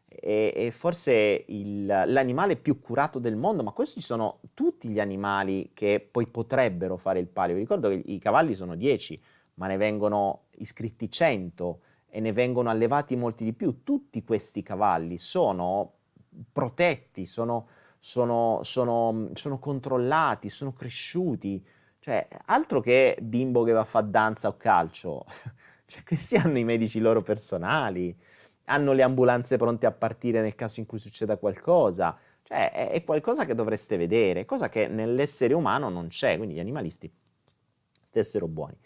è, 0.08 0.52
è 0.54 0.70
forse 0.70 1.44
il, 1.46 1.86
l'animale 1.86 2.56
più 2.56 2.80
curato 2.80 3.18
del 3.18 3.36
mondo, 3.36 3.62
ma 3.62 3.70
questi 3.70 4.00
sono 4.00 4.40
tutti 4.54 4.88
gli 4.88 5.00
animali 5.00 5.70
che 5.72 6.06
poi 6.10 6.26
potrebbero 6.26 6.96
fare 6.96 7.20
il 7.20 7.28
palio. 7.28 7.54
Vi 7.54 7.60
ricordo 7.60 7.88
che 7.88 8.02
i 8.06 8.18
cavalli 8.18 8.54
sono 8.54 8.74
10, 8.74 9.20
ma 9.54 9.66
ne 9.66 9.76
vengono 9.76 10.44
iscritti 10.56 11.10
100 11.10 11.80
e 12.08 12.20
ne 12.20 12.32
vengono 12.32 12.70
allevati 12.70 13.16
molti 13.16 13.44
di 13.44 13.52
più. 13.52 13.82
Tutti 13.82 14.22
questi 14.22 14.62
cavalli 14.62 15.18
sono 15.18 15.92
protetti, 16.52 17.24
sono, 17.24 17.68
sono, 17.98 18.60
sono, 18.62 19.28
sono 19.34 19.58
controllati, 19.58 20.50
sono 20.50 20.72
cresciuti. 20.72 21.64
Cioè, 21.98 22.26
altro 22.46 22.80
che 22.80 23.16
bimbo 23.20 23.62
che 23.62 23.72
va 23.72 23.80
a 23.80 23.84
fare 23.84 24.10
danza 24.10 24.48
o 24.48 24.56
calcio. 24.56 25.24
Cioè, 25.92 26.04
questi 26.04 26.36
hanno 26.36 26.56
i 26.56 26.64
medici 26.64 27.00
loro 27.00 27.20
personali, 27.20 28.16
hanno 28.64 28.92
le 28.92 29.02
ambulanze 29.02 29.58
pronte 29.58 29.84
a 29.84 29.92
partire 29.92 30.40
nel 30.40 30.54
caso 30.54 30.80
in 30.80 30.86
cui 30.86 30.98
succeda 30.98 31.36
qualcosa. 31.36 32.18
Cioè, 32.44 32.72
è, 32.72 32.90
è 32.92 33.04
qualcosa 33.04 33.44
che 33.44 33.54
dovreste 33.54 33.98
vedere, 33.98 34.46
cosa 34.46 34.70
che 34.70 34.88
nell'essere 34.88 35.52
umano 35.52 35.90
non 35.90 36.08
c'è, 36.08 36.38
quindi 36.38 36.54
gli 36.54 36.60
animalisti 36.60 37.12
stessero 38.02 38.48
buoni. 38.48 38.76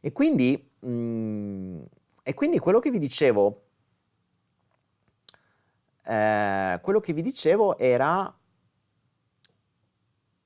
E 0.00 0.12
quindi, 0.12 0.70
mh, 0.80 0.88
mm, 0.90 1.80
e 2.22 2.34
quindi 2.34 2.58
quello 2.58 2.78
che 2.78 2.90
vi 2.90 2.98
dicevo 2.98 3.64
eh, 6.10 6.80
quello 6.82 6.98
che 6.98 7.12
vi 7.12 7.22
dicevo 7.22 7.78
era 7.78 8.34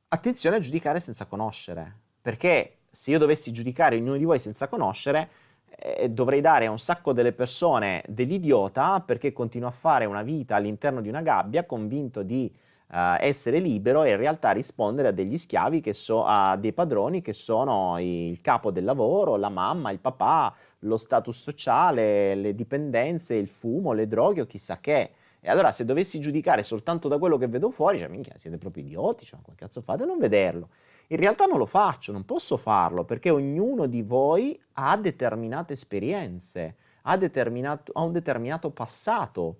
attenzione 0.08 0.56
a 0.56 0.58
giudicare 0.58 1.00
senza 1.00 1.24
conoscere, 1.24 2.00
perché 2.20 2.80
se 2.90 3.10
io 3.10 3.18
dovessi 3.18 3.50
giudicare 3.50 3.96
ognuno 3.96 4.18
di 4.18 4.24
voi 4.24 4.38
senza 4.38 4.68
conoscere, 4.68 5.30
eh, 5.76 6.10
dovrei 6.10 6.42
dare 6.42 6.66
a 6.66 6.70
un 6.70 6.78
sacco 6.78 7.12
delle 7.14 7.32
persone 7.32 8.04
dell'idiota 8.08 9.00
perché 9.00 9.32
continua 9.32 9.68
a 9.68 9.72
fare 9.72 10.04
una 10.04 10.22
vita 10.22 10.54
all'interno 10.54 11.00
di 11.00 11.08
una 11.08 11.22
gabbia 11.22 11.64
convinto 11.64 12.22
di 12.22 12.52
uh, 12.94 13.16
essere 13.18 13.58
libero 13.58 14.04
e 14.04 14.10
in 14.10 14.16
realtà 14.16 14.52
rispondere 14.52 15.08
a 15.08 15.10
degli 15.10 15.36
schiavi 15.36 15.80
che 15.80 15.92
so, 15.92 16.24
a 16.24 16.56
dei 16.56 16.72
padroni 16.72 17.20
che 17.20 17.32
sono 17.32 17.98
il 17.98 18.40
capo 18.40 18.70
del 18.70 18.84
lavoro, 18.84 19.36
la 19.36 19.48
mamma, 19.48 19.90
il 19.90 19.98
papà, 19.98 20.54
lo 20.80 20.96
status 20.96 21.36
sociale, 21.36 22.34
le 22.36 22.54
dipendenze, 22.54 23.34
il 23.34 23.48
fumo, 23.48 23.92
le 23.92 24.06
droghe 24.06 24.42
o 24.42 24.46
chissà 24.46 24.78
che. 24.78 25.10
E 25.40 25.50
allora 25.50 25.72
se 25.72 25.84
dovessi 25.84 26.20
giudicare 26.20 26.62
soltanto 26.62 27.08
da 27.08 27.18
quello 27.18 27.36
che 27.36 27.48
vedo 27.48 27.70
fuori, 27.70 27.98
cioè 27.98 28.08
minchia, 28.08 28.38
siete 28.38 28.56
proprio 28.56 28.84
idioti, 28.84 29.26
cioè, 29.26 29.40
come 29.42 29.56
cazzo 29.56 29.82
fate 29.82 30.04
a 30.04 30.06
non 30.06 30.18
vederlo? 30.18 30.68
In 31.08 31.18
realtà 31.18 31.44
non 31.44 31.58
lo 31.58 31.66
faccio, 31.66 32.12
non 32.12 32.24
posso 32.24 32.56
farlo, 32.56 33.04
perché 33.04 33.28
ognuno 33.28 33.84
di 33.84 34.00
voi 34.00 34.58
ha 34.74 34.96
determinate 34.96 35.74
esperienze, 35.74 36.76
ha, 37.02 37.12
ha 37.12 38.02
un 38.02 38.12
determinato 38.12 38.70
passato. 38.70 39.56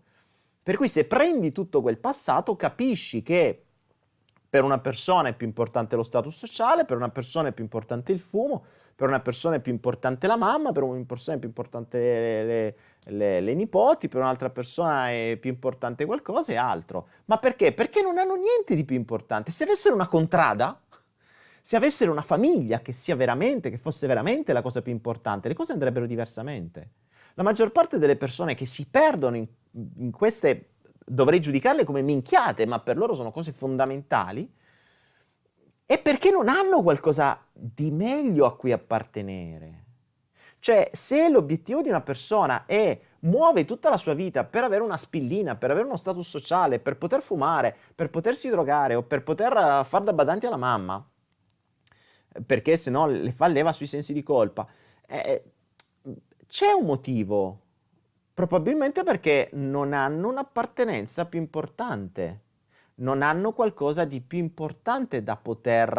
Per 0.64 0.76
cui 0.76 0.88
se 0.88 1.04
prendi 1.04 1.52
tutto 1.52 1.82
quel 1.82 1.98
passato, 1.98 2.56
capisci 2.56 3.22
che 3.22 3.64
per 4.48 4.64
una 4.64 4.78
persona 4.78 5.28
è 5.28 5.34
più 5.34 5.46
importante 5.46 5.94
lo 5.94 6.02
status 6.02 6.34
sociale, 6.34 6.86
per 6.86 6.96
una 6.96 7.10
persona 7.10 7.48
è 7.48 7.52
più 7.52 7.62
importante 7.62 8.12
il 8.12 8.18
fumo, 8.18 8.64
per 8.96 9.08
una 9.08 9.20
persona 9.20 9.56
è 9.56 9.60
più 9.60 9.72
importante 9.72 10.26
la 10.26 10.38
mamma, 10.38 10.72
per 10.72 10.84
una 10.84 11.04
persona 11.04 11.36
è 11.36 11.38
più 11.38 11.48
importante 11.48 11.98
le, 11.98 12.44
le, 12.44 12.76
le, 13.08 13.40
le 13.42 13.54
nipoti, 13.54 14.08
per 14.08 14.22
un'altra 14.22 14.48
persona 14.48 15.10
è 15.10 15.36
più 15.38 15.50
importante 15.50 16.06
qualcosa 16.06 16.52
e 16.52 16.56
altro. 16.56 17.08
Ma 17.26 17.36
perché? 17.36 17.74
Perché 17.74 18.00
non 18.00 18.16
hanno 18.16 18.36
niente 18.36 18.74
di 18.74 18.86
più 18.86 18.96
importante. 18.96 19.50
Se 19.50 19.64
avessero 19.64 19.94
una 19.94 20.08
contrada, 20.08 20.80
se 21.60 21.76
avessero 21.76 22.10
una 22.10 22.22
famiglia 22.22 22.80
che 22.80 22.94
che 23.68 23.76
fosse 23.76 24.06
veramente 24.06 24.54
la 24.54 24.62
cosa 24.62 24.80
più 24.80 24.92
importante, 24.92 25.48
le 25.48 25.54
cose 25.54 25.72
andrebbero 25.72 26.06
diversamente. 26.06 26.88
La 27.34 27.42
maggior 27.42 27.72
parte 27.72 27.98
delle 27.98 28.16
persone 28.16 28.54
che 28.54 28.66
si 28.66 28.88
perdono 28.88 29.36
in, 29.36 29.46
in 29.98 30.10
queste, 30.10 30.74
dovrei 31.04 31.40
giudicarle 31.40 31.84
come 31.84 32.02
minchiate, 32.02 32.66
ma 32.66 32.80
per 32.80 32.96
loro 32.96 33.14
sono 33.14 33.30
cose 33.30 33.52
fondamentali, 33.52 34.52
è 35.86 36.00
perché 36.00 36.30
non 36.30 36.48
hanno 36.48 36.82
qualcosa 36.82 37.44
di 37.52 37.90
meglio 37.90 38.46
a 38.46 38.56
cui 38.56 38.72
appartenere. 38.72 39.82
Cioè, 40.58 40.88
se 40.92 41.28
l'obiettivo 41.28 41.82
di 41.82 41.90
una 41.90 42.00
persona 42.00 42.64
è 42.64 42.98
muove 43.20 43.66
tutta 43.66 43.90
la 43.90 43.98
sua 43.98 44.14
vita 44.14 44.44
per 44.44 44.64
avere 44.64 44.82
una 44.82 44.96
spillina, 44.96 45.56
per 45.56 45.70
avere 45.70 45.86
uno 45.86 45.96
status 45.96 46.26
sociale, 46.26 46.78
per 46.78 46.96
poter 46.96 47.20
fumare, 47.20 47.76
per 47.94 48.08
potersi 48.08 48.48
drogare 48.48 48.94
o 48.94 49.02
per 49.02 49.22
poter 49.22 49.54
eh, 49.54 49.84
far 49.84 50.02
da 50.02 50.14
badanti 50.14 50.46
alla 50.46 50.56
mamma, 50.56 51.06
perché 52.46 52.78
se 52.78 52.90
no 52.90 53.06
le 53.06 53.32
fa 53.32 53.46
leva 53.46 53.74
sui 53.74 53.86
sensi 53.86 54.14
di 54.14 54.22
colpa, 54.22 54.66
eh, 55.06 55.53
c'è 56.54 56.70
un 56.70 56.84
motivo, 56.84 57.58
probabilmente 58.32 59.02
perché 59.02 59.50
non 59.54 59.92
hanno 59.92 60.28
un'appartenenza 60.28 61.26
più 61.26 61.40
importante, 61.40 62.42
non 62.98 63.22
hanno 63.22 63.50
qualcosa 63.50 64.04
di 64.04 64.20
più 64.20 64.38
importante 64.38 65.24
da 65.24 65.34
poter 65.34 65.98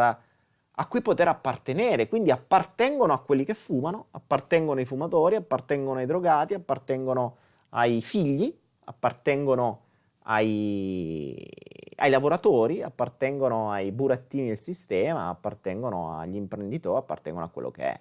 a 0.78 0.88
cui 0.88 1.02
poter 1.02 1.28
appartenere, 1.28 2.08
quindi 2.08 2.32
appartengono 2.32 3.12
a 3.12 3.20
quelli 3.20 3.44
che 3.44 3.54
fumano, 3.54 4.06
appartengono 4.12 4.80
ai 4.80 4.86
fumatori, 4.86 5.36
appartengono 5.36 6.00
ai 6.00 6.06
drogati, 6.06 6.54
appartengono 6.54 7.36
ai 7.72 8.02
figli, 8.02 8.58
appartengono 8.86 9.82
ai, 10.24 11.52
ai 11.98 12.10
lavoratori, 12.10 12.82
appartengono 12.82 13.72
ai 13.72 13.92
burattini 13.92 14.48
del 14.48 14.58
sistema, 14.58 15.28
appartengono 15.28 16.18
agli 16.18 16.38
imprenditori, 16.38 16.98
appartengono 16.98 17.44
a 17.44 17.50
quello 17.50 17.72
che 17.72 17.84
è. 17.84 18.00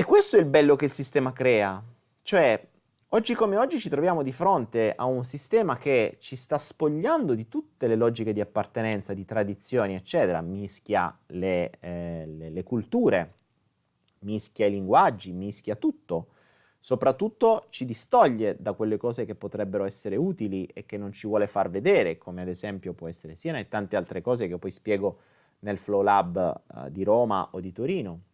E 0.00 0.04
questo 0.04 0.38
è 0.38 0.40
il 0.40 0.46
bello 0.46 0.76
che 0.76 0.86
il 0.86 0.90
sistema 0.90 1.30
crea, 1.30 1.84
cioè 2.22 2.68
Oggi 3.08 3.34
come 3.34 3.58
oggi 3.58 3.78
ci 3.78 3.90
troviamo 3.90 4.22
di 4.22 4.32
fronte 4.32 4.94
a 4.96 5.04
un 5.04 5.24
sistema 5.24 5.76
che 5.76 6.16
ci 6.20 6.36
sta 6.36 6.56
spogliando 6.56 7.34
di 7.34 7.48
tutte 7.48 7.86
le 7.86 7.96
logiche 7.96 8.32
di 8.32 8.40
appartenenza, 8.40 9.12
di 9.12 9.26
tradizioni, 9.26 9.94
eccetera, 9.94 10.40
mischia 10.40 11.14
le, 11.26 11.72
eh, 11.80 12.24
le, 12.26 12.48
le 12.48 12.62
culture, 12.62 13.34
mischia 14.20 14.64
i 14.64 14.70
linguaggi, 14.70 15.32
mischia 15.32 15.76
tutto. 15.76 16.28
Soprattutto 16.78 17.66
ci 17.68 17.84
distoglie 17.84 18.56
da 18.58 18.72
quelle 18.72 18.96
cose 18.96 19.26
che 19.26 19.34
potrebbero 19.34 19.84
essere 19.84 20.16
utili 20.16 20.64
e 20.64 20.86
che 20.86 20.96
non 20.96 21.12
ci 21.12 21.26
vuole 21.26 21.46
far 21.46 21.68
vedere, 21.68 22.16
come 22.16 22.40
ad 22.40 22.48
esempio 22.48 22.94
può 22.94 23.06
essere 23.06 23.34
Siena 23.34 23.58
e 23.58 23.68
tante 23.68 23.96
altre 23.96 24.22
cose 24.22 24.48
che 24.48 24.56
poi 24.56 24.70
spiego 24.70 25.18
nel 25.58 25.76
Flow 25.76 26.00
Lab 26.00 26.62
eh, 26.74 26.90
di 26.90 27.04
Roma 27.04 27.48
o 27.50 27.60
di 27.60 27.70
Torino. 27.70 28.28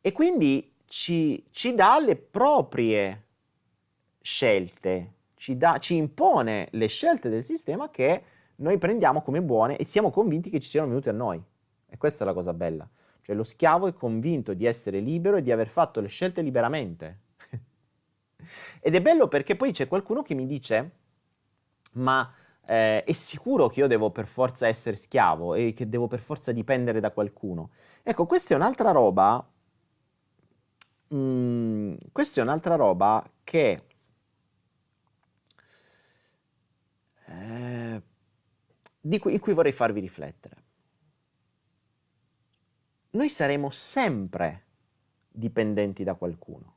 E 0.00 0.12
quindi 0.12 0.74
ci, 0.86 1.44
ci 1.50 1.74
dà 1.74 1.98
le 1.98 2.16
proprie 2.16 3.24
scelte, 4.20 5.12
ci, 5.34 5.56
dà, 5.56 5.78
ci 5.78 5.96
impone 5.96 6.68
le 6.72 6.86
scelte 6.86 7.28
del 7.28 7.44
sistema 7.44 7.90
che 7.90 8.22
noi 8.56 8.78
prendiamo 8.78 9.22
come 9.22 9.42
buone 9.42 9.76
e 9.76 9.84
siamo 9.84 10.10
convinti 10.10 10.50
che 10.50 10.60
ci 10.60 10.68
siano 10.68 10.88
venute 10.88 11.10
a 11.10 11.12
noi. 11.12 11.42
E 11.88 11.96
questa 11.96 12.24
è 12.24 12.26
la 12.26 12.32
cosa 12.32 12.52
bella. 12.52 12.88
Cioè 13.20 13.34
lo 13.34 13.44
schiavo 13.44 13.88
è 13.88 13.92
convinto 13.92 14.54
di 14.54 14.66
essere 14.66 15.00
libero 15.00 15.36
e 15.36 15.42
di 15.42 15.50
aver 15.50 15.68
fatto 15.68 16.00
le 16.00 16.08
scelte 16.08 16.42
liberamente. 16.42 17.20
Ed 18.80 18.94
è 18.94 19.02
bello 19.02 19.28
perché 19.28 19.56
poi 19.56 19.72
c'è 19.72 19.88
qualcuno 19.88 20.22
che 20.22 20.34
mi 20.34 20.46
dice, 20.46 20.90
ma 21.94 22.32
eh, 22.66 23.02
è 23.02 23.12
sicuro 23.12 23.68
che 23.68 23.80
io 23.80 23.86
devo 23.86 24.10
per 24.10 24.26
forza 24.26 24.66
essere 24.66 24.96
schiavo 24.96 25.54
e 25.54 25.72
che 25.72 25.88
devo 25.88 26.06
per 26.06 26.20
forza 26.20 26.52
dipendere 26.52 27.00
da 27.00 27.10
qualcuno. 27.10 27.70
Ecco, 28.02 28.26
questa 28.26 28.54
è 28.54 28.56
un'altra 28.56 28.92
roba 28.92 29.44
Mm, 31.14 31.94
questa 32.10 32.40
è 32.40 32.42
un'altra 32.42 32.74
roba 32.74 33.24
che 33.44 33.82
eh, 37.26 38.02
cui, 39.20 39.34
in 39.34 39.40
cui 39.40 39.54
vorrei 39.54 39.72
farvi 39.72 40.00
riflettere. 40.00 40.64
Noi 43.10 43.28
saremo 43.28 43.70
sempre 43.70 44.64
dipendenti 45.28 46.02
da 46.02 46.14
qualcuno. 46.14 46.74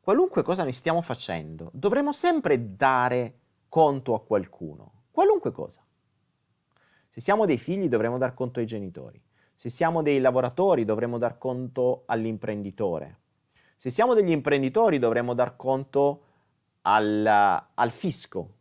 Qualunque 0.00 0.42
cosa 0.42 0.62
noi 0.62 0.72
stiamo 0.72 1.02
facendo, 1.02 1.70
dovremo 1.74 2.12
sempre 2.12 2.74
dare 2.74 3.38
conto 3.68 4.14
a 4.14 4.24
qualcuno, 4.24 5.04
qualunque 5.10 5.52
cosa. 5.52 5.84
Se 7.08 7.20
siamo 7.20 7.44
dei 7.44 7.58
figli 7.58 7.88
dovremo 7.88 8.18
dar 8.18 8.34
conto 8.34 8.60
ai 8.60 8.66
genitori. 8.66 9.22
Se 9.60 9.68
siamo 9.68 10.00
dei 10.00 10.20
lavoratori 10.20 10.86
dovremo 10.86 11.18
dar 11.18 11.36
conto 11.36 12.04
all'imprenditore. 12.06 13.18
Se 13.76 13.90
siamo 13.90 14.14
degli 14.14 14.30
imprenditori 14.30 14.98
dovremo 14.98 15.34
dar 15.34 15.54
conto 15.56 16.22
al, 16.80 17.26
al 17.74 17.90
fisco. 17.90 18.54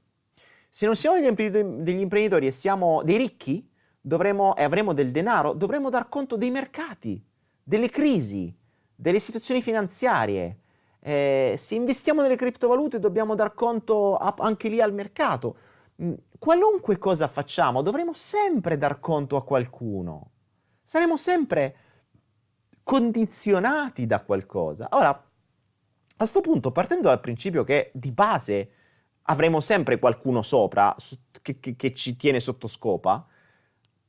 Se 0.67 0.85
non 0.85 0.97
siamo 0.97 1.15
degli 1.15 2.01
imprenditori 2.01 2.47
e 2.47 2.51
siamo 2.51 3.01
dei 3.03 3.15
ricchi 3.15 3.65
dovremo, 4.01 4.57
e 4.57 4.63
avremo 4.63 4.91
del 4.91 5.11
denaro, 5.11 5.53
dovremo 5.53 5.89
dar 5.89 6.09
conto 6.09 6.35
dei 6.35 6.51
mercati, 6.51 7.25
delle 7.63 7.87
crisi, 7.87 8.53
delle 8.93 9.19
situazioni 9.19 9.61
finanziarie. 9.61 10.57
Eh, 10.99 11.55
se 11.57 11.75
investiamo 11.75 12.21
nelle 12.21 12.35
criptovalute 12.35 12.99
dobbiamo 12.99 13.35
dar 13.35 13.53
conto 13.53 14.17
a, 14.17 14.35
anche 14.39 14.67
lì 14.67 14.81
al 14.81 14.91
mercato. 14.91 15.55
Mm, 16.03 16.13
qualunque 16.37 16.97
cosa 16.97 17.29
facciamo 17.29 17.81
dovremo 17.81 18.11
sempre 18.11 18.77
dar 18.77 18.99
conto 18.99 19.37
a 19.37 19.45
qualcuno 19.45 20.31
saremo 20.89 21.17
sempre 21.17 21.75
condizionati 22.81 24.07
da 24.07 24.21
qualcosa. 24.21 24.87
Ora, 24.93 25.09
a 25.09 25.23
questo 26.17 26.41
punto, 26.41 26.71
partendo 26.71 27.09
dal 27.09 27.19
principio 27.19 27.63
che 27.63 27.91
di 27.93 28.11
base 28.11 28.71
avremo 29.23 29.61
sempre 29.61 29.99
qualcuno 29.99 30.41
sopra 30.41 30.95
che, 31.43 31.59
che, 31.59 31.75
che 31.75 31.93
ci 31.93 32.15
tiene 32.15 32.39
sotto 32.39 32.65
scopa, 32.65 33.23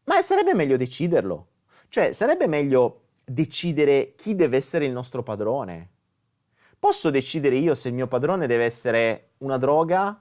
ma 0.05 0.23
sarebbe 0.23 0.55
meglio 0.55 0.79
deciderlo. 0.79 1.49
Cioè, 1.91 2.13
sarebbe 2.13 2.47
meglio 2.47 3.09
decidere 3.27 4.15
chi 4.15 4.35
deve 4.35 4.57
essere 4.57 4.87
il 4.87 4.93
nostro 4.93 5.23
padrone. 5.23 5.91
Posso 6.79 7.11
decidere 7.11 7.57
io 7.57 7.75
se 7.75 7.89
il 7.89 7.95
mio 7.95 8.07
padrone 8.07 8.47
deve 8.47 8.65
essere 8.65 9.33
una 9.39 9.59
droga, 9.59 10.19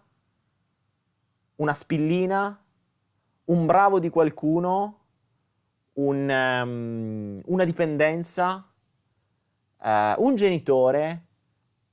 una 1.55 1.73
spillina, 1.73 2.61
un 3.45 3.65
bravo 3.65 3.99
di 3.99 4.09
qualcuno, 4.09 4.98
un, 5.99 6.29
um, 6.29 7.41
una 7.45 7.63
dipendenza, 7.65 8.65
uh, 9.79 9.87
un 10.17 10.35
genitore 10.35 11.25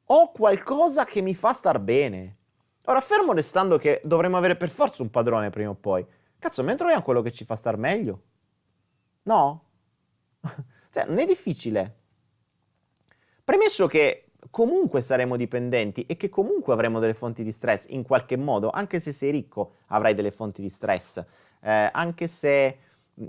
o 0.04 0.30
qualcosa 0.30 1.04
che 1.04 1.20
mi 1.20 1.34
fa 1.34 1.52
star 1.52 1.80
bene. 1.80 2.36
Ora, 2.84 3.00
fermo 3.00 3.32
restando 3.32 3.78
che 3.78 4.00
dovremmo 4.04 4.36
avere 4.36 4.57
per 4.57 4.70
forza 4.70 5.02
un 5.02 5.11
padrone 5.11 5.50
prima 5.50 5.70
o 5.70 5.74
poi. 5.74 6.07
Cazzo, 6.38 6.62
me 6.62 6.72
ne 6.72 6.76
troviamo 6.76 7.02
quello 7.02 7.22
che 7.22 7.32
ci 7.32 7.44
fa 7.44 7.57
star 7.57 7.76
meglio? 7.76 8.22
No? 9.22 9.64
cioè, 10.90 11.07
non 11.07 11.18
è 11.18 11.26
difficile. 11.26 11.96
Premesso 13.42 13.88
che 13.88 14.30
comunque 14.50 15.00
saremo 15.00 15.36
dipendenti 15.36 16.07
e 16.07 16.16
che 16.16 16.28
comunque 16.28 16.72
avremo 16.72 17.00
delle 17.00 17.14
fonti 17.14 17.42
di 17.42 17.50
stress 17.50 17.86
in 17.88 18.04
qualche 18.04 18.36
modo, 18.36 18.70
anche 18.70 19.00
se 19.00 19.11
sei 19.11 19.32
ricco 19.32 19.78
avrai 19.86 20.14
delle 20.14 20.30
fonti 20.30 20.62
di 20.62 20.68
stress, 20.68 21.24
eh, 21.61 21.90
anche 21.92 22.28
se 22.28 22.78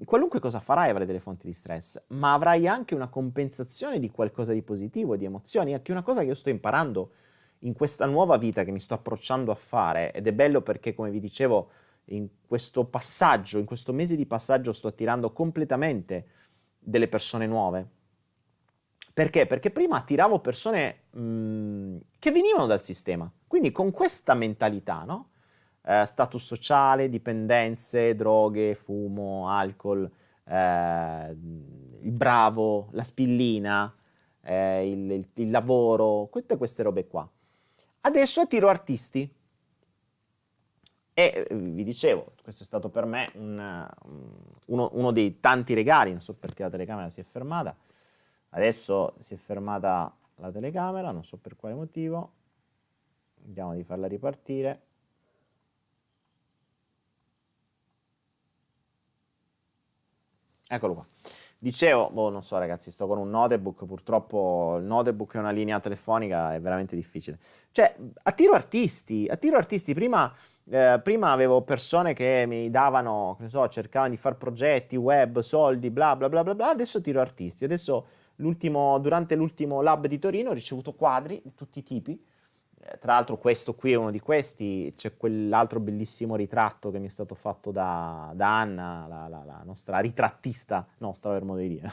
qualunque 0.05 0.39
cosa 0.39 0.59
farai 0.59 0.89
avrai 0.89 1.05
delle 1.05 1.19
fonti 1.19 1.47
di 1.47 1.53
stress, 1.53 2.01
ma 2.07 2.33
avrai 2.33 2.67
anche 2.67 2.93
una 2.93 3.07
compensazione 3.07 3.99
di 3.99 4.11
qualcosa 4.11 4.51
di 4.51 4.61
positivo, 4.61 5.15
di 5.15 5.25
emozioni, 5.25 5.73
anche 5.73 5.91
una 5.91 6.03
cosa 6.03 6.21
che 6.21 6.27
io 6.27 6.35
sto 6.35 6.49
imparando 6.49 7.11
in 7.59 7.73
questa 7.73 8.05
nuova 8.05 8.37
vita 8.37 8.63
che 8.63 8.71
mi 8.71 8.79
sto 8.79 8.93
approcciando 8.93 9.51
a 9.51 9.55
fare 9.55 10.11
ed 10.11 10.27
è 10.27 10.33
bello 10.33 10.61
perché 10.61 10.93
come 10.93 11.09
vi 11.09 11.19
dicevo 11.19 11.71
in 12.05 12.27
questo 12.45 12.85
passaggio, 12.85 13.57
in 13.57 13.65
questo 13.65 13.93
mese 13.93 14.15
di 14.15 14.25
passaggio 14.25 14.73
sto 14.73 14.87
attirando 14.87 15.31
completamente 15.31 16.27
delle 16.77 17.07
persone 17.07 17.47
nuove. 17.47 17.95
Perché? 19.13 19.47
Perché 19.47 19.71
prima 19.71 19.97
attiravo 19.97 20.39
persone 20.39 21.05
mh, 21.09 21.97
che 22.19 22.31
venivano 22.31 22.67
dal 22.67 22.81
sistema, 22.81 23.31
quindi 23.47 23.71
con 23.71 23.89
questa 23.91 24.35
mentalità, 24.35 25.03
no? 25.03 25.29
Eh, 25.87 26.05
status 26.05 26.43
sociale, 26.43 27.07
dipendenze, 27.07 28.13
droghe, 28.13 28.75
fumo, 28.75 29.49
alcol, 29.49 30.09
eh, 30.43 31.35
il 32.01 32.11
bravo, 32.11 32.89
la 32.91 33.03
spillina, 33.03 33.95
eh, 34.41 34.91
il, 34.91 35.11
il, 35.11 35.27
il, 35.35 35.49
lavoro, 35.49 36.27
tutte 36.29 36.57
queste 36.57 36.83
robe 36.83 37.07
qua. 37.07 37.27
Adesso 38.01 38.41
attiro 38.41 38.67
artisti. 38.67 39.33
E 41.13 41.47
vi 41.51 41.83
dicevo, 41.83 42.33
questo 42.43 42.61
è 42.61 42.65
stato 42.65 42.89
per 42.89 43.05
me 43.05 43.27
un, 43.35 43.89
uno, 44.65 44.89
uno 44.91 45.11
dei 45.11 45.39
tanti 45.39 45.73
regali, 45.73 46.11
non 46.11 46.21
so 46.21 46.35
perché 46.35 46.61
la 46.61 46.69
telecamera 46.69 47.09
si 47.09 47.21
è 47.21 47.23
fermata, 47.23 47.75
adesso 48.49 49.15
si 49.17 49.33
è 49.33 49.37
fermata 49.37 50.15
la 50.35 50.51
telecamera, 50.51 51.09
non 51.09 51.23
so 51.23 51.37
per 51.37 51.55
quale 51.55 51.73
motivo, 51.73 52.33
vediamo 53.41 53.73
di 53.73 53.83
farla 53.83 54.05
ripartire. 54.05 54.86
Eccolo 60.69 60.93
qua. 60.93 61.05
Dicevo, 61.59 62.09
boh, 62.11 62.29
non 62.29 62.43
so 62.43 62.57
ragazzi, 62.57 62.91
sto 62.91 63.07
con 63.07 63.17
un 63.17 63.29
notebook, 63.29 63.85
purtroppo 63.85 64.75
il 64.77 64.83
notebook 64.83 65.33
è 65.35 65.39
una 65.39 65.49
linea 65.49 65.79
telefonica, 65.79 66.53
è 66.53 66.59
veramente 66.59 66.95
difficile. 66.95 67.39
Cioè, 67.71 67.95
attiro 68.23 68.53
artisti, 68.53 69.27
attiro 69.27 69.57
artisti, 69.57 69.95
prima, 69.95 70.31
eh, 70.69 70.99
prima 71.01 71.31
avevo 71.31 71.61
persone 71.63 72.13
che 72.13 72.45
mi 72.47 72.69
davano, 72.69 73.37
che 73.39 73.49
so, 73.49 73.67
cercavano 73.69 74.11
di 74.11 74.17
fare 74.17 74.35
progetti, 74.35 74.95
web, 74.97 75.39
soldi, 75.39 75.89
bla 75.89 76.15
bla 76.15 76.29
bla 76.29 76.43
bla 76.43 76.53
bla, 76.53 76.69
adesso 76.69 76.99
attiro 76.99 77.21
artisti, 77.21 77.63
adesso 77.63 78.07
l'ultimo, 78.35 78.99
durante 78.99 79.35
l'ultimo 79.35 79.81
lab 79.81 80.05
di 80.05 80.19
Torino 80.19 80.51
ho 80.51 80.53
ricevuto 80.53 80.93
quadri 80.93 81.41
di 81.43 81.55
tutti 81.55 81.79
i 81.79 81.83
tipi. 81.83 82.23
Tra 82.99 83.13
l'altro 83.13 83.37
questo 83.37 83.75
qui 83.75 83.91
è 83.91 83.95
uno 83.95 84.11
di 84.11 84.19
questi, 84.19 84.93
c'è 84.95 85.17
quell'altro 85.17 85.79
bellissimo 85.79 86.35
ritratto 86.35 86.91
che 86.91 86.99
mi 86.99 87.07
è 87.07 87.09
stato 87.09 87.35
fatto 87.35 87.71
da, 87.71 88.31
da 88.35 88.59
Anna, 88.59 89.05
la, 89.07 89.27
la, 89.27 89.43
la, 89.43 89.61
nostra 89.65 89.99
ritrattista. 89.99 90.87
Nostra 90.99 91.31
per 91.31 91.43
modo 91.43 91.59
di 91.59 91.67
dire. 91.67 91.91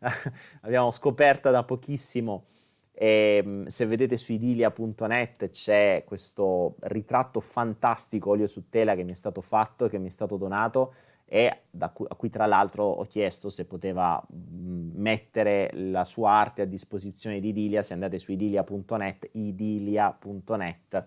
Abbiamo 0.62 0.90
scoperta 0.90 1.50
da 1.50 1.64
pochissimo. 1.64 2.44
E 2.92 3.40
ehm, 3.42 3.66
se 3.66 3.86
vedete 3.86 4.18
su 4.18 4.32
idilia.net 4.32 5.50
c'è 5.50 6.04
questo 6.04 6.76
ritratto 6.80 7.40
fantastico 7.40 8.30
olio 8.30 8.46
su 8.46 8.68
tela 8.68 8.94
che 8.94 9.02
mi 9.02 9.12
è 9.12 9.14
stato 9.14 9.40
fatto 9.40 9.86
e 9.86 9.88
che 9.88 9.98
mi 9.98 10.08
è 10.08 10.10
stato 10.10 10.36
donato 10.36 10.94
e 11.24 11.62
cui, 11.92 12.06
a 12.08 12.14
cui 12.14 12.30
tra 12.30 12.46
l'altro 12.46 12.84
ho 12.84 13.04
chiesto 13.04 13.48
se 13.48 13.64
poteva 13.64 14.22
mettere 14.28 15.70
la 15.72 16.04
sua 16.04 16.30
arte 16.32 16.62
a 16.62 16.66
disposizione 16.66 17.40
di 17.40 17.48
Idilia, 17.48 17.82
se 17.82 17.94
andate 17.94 18.18
su 18.18 18.32
idilia.net, 18.32 19.28
idilia.net 19.32 21.04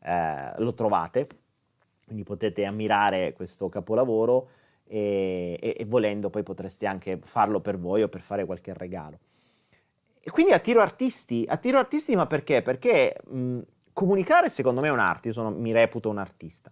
eh, 0.00 0.52
lo 0.58 0.74
trovate, 0.74 1.26
quindi 2.04 2.22
potete 2.24 2.64
ammirare 2.64 3.32
questo 3.32 3.68
capolavoro 3.68 4.48
e, 4.84 5.56
e, 5.60 5.76
e 5.78 5.84
volendo 5.86 6.28
poi 6.28 6.42
potreste 6.42 6.86
anche 6.86 7.18
farlo 7.22 7.60
per 7.60 7.78
voi 7.78 8.02
o 8.02 8.08
per 8.08 8.20
fare 8.20 8.44
qualche 8.44 8.74
regalo. 8.74 9.18
E 10.24 10.30
quindi 10.30 10.52
attiro 10.52 10.80
artisti, 10.80 11.44
attiro 11.48 11.78
artisti 11.78 12.14
ma 12.14 12.26
perché? 12.26 12.62
Perché 12.62 13.16
mh, 13.26 13.60
comunicare 13.92 14.48
secondo 14.50 14.80
me 14.80 14.88
è 14.88 14.90
un'arte, 14.90 15.28
io 15.28 15.34
sono, 15.34 15.50
mi 15.50 15.72
reputo 15.72 16.10
un 16.10 16.18
artista. 16.18 16.70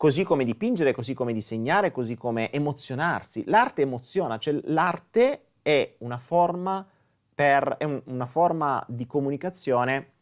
Così 0.00 0.24
come 0.24 0.44
dipingere, 0.44 0.94
così 0.94 1.12
come 1.12 1.34
disegnare, 1.34 1.92
così 1.92 2.16
come 2.16 2.50
emozionarsi. 2.50 3.44
L'arte 3.44 3.82
emoziona, 3.82 4.38
cioè 4.38 4.58
l'arte 4.64 5.48
è 5.60 5.96
una 5.98 6.16
forma, 6.16 6.88
per, 7.34 7.76
è 7.76 7.84
un, 7.84 8.00
una 8.06 8.24
forma 8.24 8.82
di 8.88 9.06
comunicazione, 9.06 10.12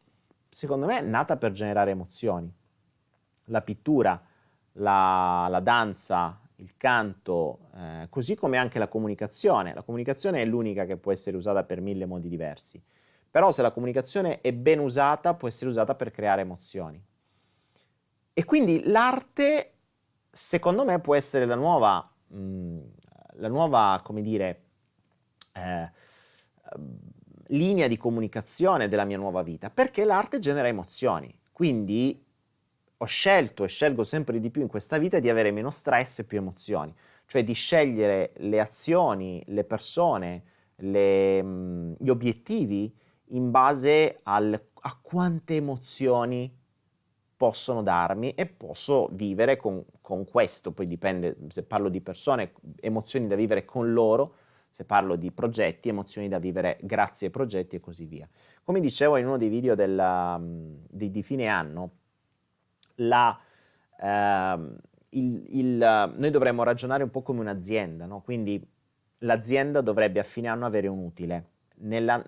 secondo 0.48 0.86
me, 0.86 1.00
nata 1.00 1.36
per 1.36 1.52
generare 1.52 1.92
emozioni. 1.92 2.52
La 3.44 3.62
pittura, 3.62 4.20
la, 4.72 5.46
la 5.48 5.60
danza, 5.60 6.40
il 6.56 6.76
canto, 6.76 7.68
eh, 7.76 8.08
così 8.10 8.34
come 8.34 8.56
anche 8.56 8.80
la 8.80 8.88
comunicazione. 8.88 9.74
La 9.74 9.82
comunicazione 9.82 10.42
è 10.42 10.44
l'unica 10.44 10.86
che 10.86 10.96
può 10.96 11.12
essere 11.12 11.36
usata 11.36 11.62
per 11.62 11.80
mille 11.80 12.04
modi 12.04 12.28
diversi, 12.28 12.82
però 13.30 13.52
se 13.52 13.62
la 13.62 13.70
comunicazione 13.70 14.40
è 14.40 14.52
ben 14.52 14.80
usata 14.80 15.34
può 15.34 15.46
essere 15.46 15.70
usata 15.70 15.94
per 15.94 16.10
creare 16.10 16.40
emozioni. 16.40 17.00
E 18.38 18.44
quindi 18.44 18.84
l'arte, 18.84 19.72
secondo 20.30 20.84
me, 20.84 21.00
può 21.00 21.16
essere 21.16 21.44
la 21.44 21.56
nuova, 21.56 22.08
mh, 22.28 22.38
mm, 22.38 22.80
la 23.38 23.48
nuova 23.48 24.00
come 24.00 24.22
dire, 24.22 24.62
eh, 25.54 25.90
linea 27.48 27.88
di 27.88 27.96
comunicazione 27.96 28.86
della 28.86 29.02
mia 29.02 29.16
nuova 29.16 29.42
vita, 29.42 29.70
perché 29.70 30.04
l'arte 30.04 30.38
genera 30.38 30.68
emozioni. 30.68 31.36
Quindi 31.50 32.24
ho 32.98 33.04
scelto 33.06 33.64
e 33.64 33.66
scelgo 33.66 34.04
sempre 34.04 34.38
di 34.38 34.50
più 34.50 34.62
in 34.62 34.68
questa 34.68 34.98
vita 34.98 35.18
di 35.18 35.28
avere 35.28 35.50
meno 35.50 35.72
stress 35.72 36.20
e 36.20 36.24
più 36.24 36.38
emozioni, 36.38 36.94
cioè 37.26 37.42
di 37.42 37.54
scegliere 37.54 38.34
le 38.36 38.60
azioni, 38.60 39.42
le 39.46 39.64
persone, 39.64 40.44
le, 40.76 41.42
mm, 41.42 41.94
gli 41.98 42.08
obiettivi 42.08 42.96
in 43.30 43.50
base 43.50 44.20
al, 44.22 44.68
a 44.82 44.98
quante 45.02 45.56
emozioni 45.56 46.57
possono 47.38 47.82
darmi 47.82 48.34
e 48.34 48.46
posso 48.46 49.08
vivere 49.12 49.56
con, 49.56 49.82
con, 50.00 50.24
questo, 50.24 50.72
poi 50.72 50.88
dipende 50.88 51.36
se 51.48 51.62
parlo 51.62 51.88
di 51.88 52.00
persone, 52.00 52.52
emozioni 52.80 53.28
da 53.28 53.36
vivere 53.36 53.64
con 53.64 53.92
loro, 53.92 54.34
se 54.68 54.84
parlo 54.84 55.14
di 55.14 55.30
progetti, 55.30 55.88
emozioni 55.88 56.28
da 56.28 56.40
vivere 56.40 56.78
grazie 56.82 57.28
ai 57.28 57.32
progetti 57.32 57.76
e 57.76 57.80
così 57.80 58.06
via. 58.06 58.28
Come 58.64 58.80
dicevo 58.80 59.16
in 59.18 59.26
uno 59.26 59.36
dei 59.36 59.48
video 59.48 59.76
della, 59.76 60.36
mm, 60.36 60.74
di, 60.90 61.12
di 61.12 61.22
fine 61.22 61.46
anno, 61.46 61.90
la, 62.96 63.38
eh, 64.00 64.58
il, 65.10 65.46
il, 65.58 66.14
noi 66.16 66.30
dovremmo 66.30 66.64
ragionare 66.64 67.04
un 67.04 67.10
po' 67.10 67.22
come 67.22 67.38
un'azienda, 67.38 68.06
no? 68.06 68.20
quindi 68.20 68.60
l'azienda 69.18 69.80
dovrebbe 69.80 70.18
a 70.18 70.24
fine 70.24 70.48
anno 70.48 70.66
avere 70.66 70.88
un 70.88 71.04
utile. 71.04 71.50
Nella 71.80 72.20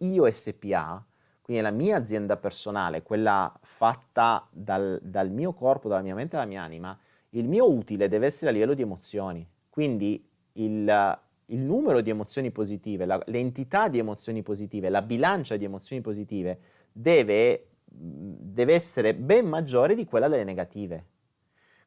io 0.00 0.30
SPA, 0.30 1.02
quindi 1.48 1.62
la 1.62 1.70
mia 1.70 1.96
azienda 1.96 2.36
personale, 2.36 3.02
quella 3.02 3.50
fatta 3.62 4.46
dal, 4.52 5.00
dal 5.02 5.30
mio 5.30 5.54
corpo, 5.54 5.88
dalla 5.88 6.02
mia 6.02 6.14
mente 6.14 6.34
e 6.34 6.38
dalla 6.38 6.50
mia 6.50 6.62
anima, 6.62 6.98
il 7.30 7.48
mio 7.48 7.72
utile 7.72 8.06
deve 8.06 8.26
essere 8.26 8.50
a 8.50 8.52
livello 8.52 8.74
di 8.74 8.82
emozioni. 8.82 9.48
Quindi 9.70 10.28
il, 10.52 11.18
il 11.46 11.58
numero 11.58 12.02
di 12.02 12.10
emozioni 12.10 12.50
positive, 12.50 13.06
la, 13.06 13.18
l'entità 13.28 13.88
di 13.88 13.96
emozioni 13.96 14.42
positive, 14.42 14.90
la 14.90 15.00
bilancia 15.00 15.56
di 15.56 15.64
emozioni 15.64 16.02
positive 16.02 16.58
deve 16.92 17.68
deve 17.90 18.74
essere 18.74 19.14
ben 19.14 19.46
maggiore 19.46 19.94
di 19.94 20.04
quella 20.04 20.28
delle 20.28 20.44
negative. 20.44 21.06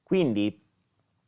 Quindi 0.01 0.59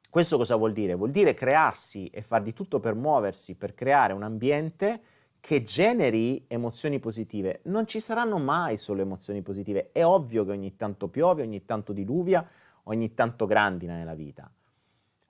questo 0.09 0.37
cosa 0.37 0.55
vuol 0.55 0.73
dire? 0.73 0.95
Vuol 0.95 1.11
dire 1.11 1.35
crearsi 1.35 2.07
e 2.07 2.23
far 2.23 2.41
di 2.41 2.53
tutto 2.53 2.79
per 2.79 2.95
muoversi, 2.95 3.55
per 3.55 3.75
creare 3.75 4.11
un 4.13 4.23
ambiente 4.23 5.01
che 5.45 5.61
generi 5.61 6.45
emozioni 6.47 6.99
positive. 6.99 7.59
Non 7.63 7.85
ci 7.85 7.99
saranno 7.99 8.37
mai 8.37 8.77
solo 8.77 9.01
emozioni 9.01 9.41
positive. 9.41 9.91
È 9.91 10.01
ovvio 10.05 10.45
che 10.45 10.51
ogni 10.51 10.77
tanto 10.77 11.09
piove, 11.09 11.41
ogni 11.41 11.65
tanto 11.65 11.91
diluvia, 11.91 12.47
ogni 12.83 13.13
tanto 13.13 13.45
grandina 13.45 13.97
nella 13.97 14.13
vita. 14.13 14.49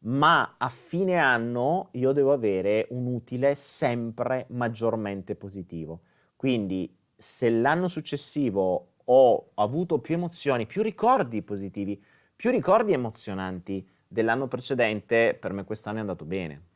Ma 0.01 0.53
a 0.59 0.69
fine 0.69 1.17
anno 1.17 1.89
io 1.93 2.11
devo 2.11 2.31
avere 2.31 2.85
un 2.91 3.07
utile 3.07 3.55
sempre 3.55 4.45
maggiormente 4.49 5.33
positivo. 5.33 6.01
Quindi 6.35 6.95
se 7.17 7.49
l'anno 7.49 7.87
successivo 7.87 8.89
ho 9.03 9.49
avuto 9.55 9.97
più 9.97 10.13
emozioni, 10.13 10.67
più 10.67 10.83
ricordi 10.83 11.41
positivi, 11.41 11.99
più 12.35 12.51
ricordi 12.51 12.93
emozionanti 12.93 13.89
dell'anno 14.07 14.47
precedente, 14.47 15.33
per 15.33 15.53
me 15.53 15.63
quest'anno 15.63 15.97
è 15.97 16.01
andato 16.01 16.23
bene. 16.23 16.72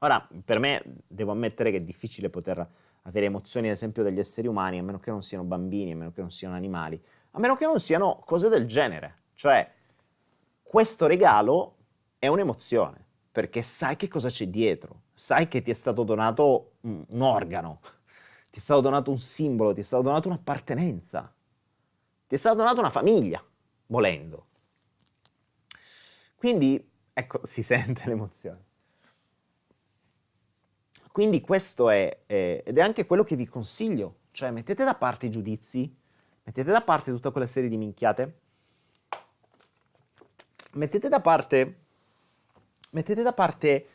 Ora, 0.00 0.26
per 0.44 0.58
me 0.58 0.82
devo 1.06 1.32
ammettere 1.32 1.70
che 1.70 1.78
è 1.78 1.82
difficile 1.82 2.30
poter 2.30 2.66
avere 3.02 3.26
emozioni, 3.26 3.66
ad 3.66 3.72
esempio, 3.72 4.02
degli 4.02 4.18
esseri 4.18 4.46
umani, 4.46 4.78
a 4.78 4.82
meno 4.82 4.98
che 4.98 5.10
non 5.10 5.22
siano 5.22 5.44
bambini, 5.44 5.92
a 5.92 5.96
meno 5.96 6.12
che 6.12 6.20
non 6.20 6.30
siano 6.30 6.54
animali, 6.54 7.02
a 7.32 7.38
meno 7.40 7.56
che 7.56 7.64
non 7.64 7.80
siano 7.80 8.22
cose 8.24 8.48
del 8.48 8.66
genere. 8.66 9.22
Cioè, 9.34 9.72
questo 10.62 11.06
regalo 11.06 11.76
è 12.18 12.28
un'emozione, 12.28 13.04
perché 13.32 13.62
sai 13.62 13.96
che 13.96 14.08
cosa 14.08 14.28
c'è 14.28 14.46
dietro, 14.48 15.02
sai 15.14 15.48
che 15.48 15.62
ti 15.62 15.70
è 15.70 15.74
stato 15.74 16.04
donato 16.04 16.72
un, 16.82 17.04
organo, 17.20 17.80
ti 18.50 18.58
è 18.58 18.62
stato 18.62 18.80
donato 18.80 19.10
un 19.10 19.18
simbolo, 19.18 19.72
ti 19.72 19.80
è 19.80 19.84
stato 19.84 20.02
donato 20.02 20.28
un'appartenenza, 20.28 21.34
ti 22.26 22.34
è 22.34 22.38
stata 22.38 22.56
donata 22.56 22.80
una 22.80 22.90
famiglia, 22.90 23.42
volendo. 23.86 24.46
Quindi, 26.36 26.88
ecco, 27.12 27.40
si 27.44 27.62
sente 27.64 28.02
l'emozione. 28.06 28.66
Quindi 31.18 31.40
questo 31.40 31.90
è, 31.90 32.16
è, 32.26 32.62
ed 32.64 32.78
è 32.78 32.80
anche 32.80 33.04
quello 33.04 33.24
che 33.24 33.34
vi 33.34 33.44
consiglio, 33.44 34.18
cioè 34.30 34.52
mettete 34.52 34.84
da 34.84 34.94
parte 34.94 35.26
i 35.26 35.30
giudizi, 35.30 35.92
mettete 36.44 36.70
da 36.70 36.80
parte 36.80 37.10
tutta 37.10 37.32
quella 37.32 37.48
serie 37.48 37.68
di 37.68 37.76
minchiate, 37.76 38.38
mettete 40.74 41.08
da 41.08 41.20
parte, 41.20 41.78
mettete 42.90 43.22
da 43.22 43.32
parte 43.32 43.86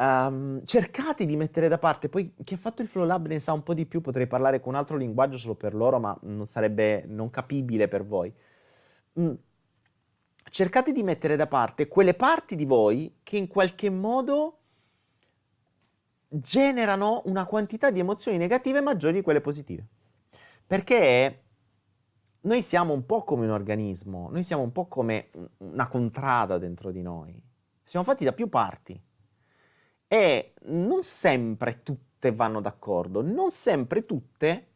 Um, 0.00 0.64
cercate 0.64 1.26
di 1.26 1.36
mettere 1.36 1.68
da 1.68 1.76
parte, 1.76 2.08
poi 2.08 2.32
chi 2.42 2.54
ha 2.54 2.56
fatto 2.56 2.80
il 2.80 2.88
Flow 2.88 3.04
Lab 3.04 3.26
ne 3.26 3.38
sa 3.38 3.52
un 3.52 3.62
po' 3.62 3.74
di 3.74 3.84
più, 3.84 4.00
potrei 4.00 4.26
parlare 4.26 4.58
con 4.58 4.72
un 4.72 4.78
altro 4.78 4.96
linguaggio 4.96 5.36
solo 5.36 5.56
per 5.56 5.74
loro, 5.74 5.98
ma 5.98 6.16
non 6.22 6.46
sarebbe 6.46 7.04
non 7.06 7.28
capibile 7.28 7.86
per 7.86 8.06
voi. 8.06 8.32
Mm. 9.20 9.34
Cercate 10.48 10.92
di 10.92 11.02
mettere 11.02 11.36
da 11.36 11.46
parte 11.46 11.86
quelle 11.86 12.14
parti 12.14 12.56
di 12.56 12.64
voi 12.64 13.16
che 13.22 13.36
in 13.36 13.46
qualche 13.46 13.90
modo 13.90 14.59
generano 16.32 17.22
una 17.24 17.44
quantità 17.44 17.90
di 17.90 17.98
emozioni 17.98 18.38
negative 18.38 18.80
maggiori 18.80 19.14
di 19.14 19.22
quelle 19.22 19.40
positive. 19.40 19.84
Perché 20.64 21.42
noi 22.42 22.62
siamo 22.62 22.94
un 22.94 23.04
po' 23.04 23.24
come 23.24 23.44
un 23.44 23.50
organismo, 23.50 24.28
noi 24.30 24.44
siamo 24.44 24.62
un 24.62 24.70
po' 24.70 24.86
come 24.86 25.30
una 25.58 25.88
contrada 25.88 26.58
dentro 26.58 26.92
di 26.92 27.02
noi. 27.02 27.42
Siamo 27.82 28.04
fatti 28.04 28.24
da 28.24 28.32
più 28.32 28.48
parti 28.48 28.98
e 30.06 30.54
non 30.66 31.02
sempre 31.02 31.82
tutte 31.82 32.32
vanno 32.32 32.60
d'accordo, 32.60 33.22
non 33.22 33.50
sempre 33.50 34.06
tutte 34.06 34.68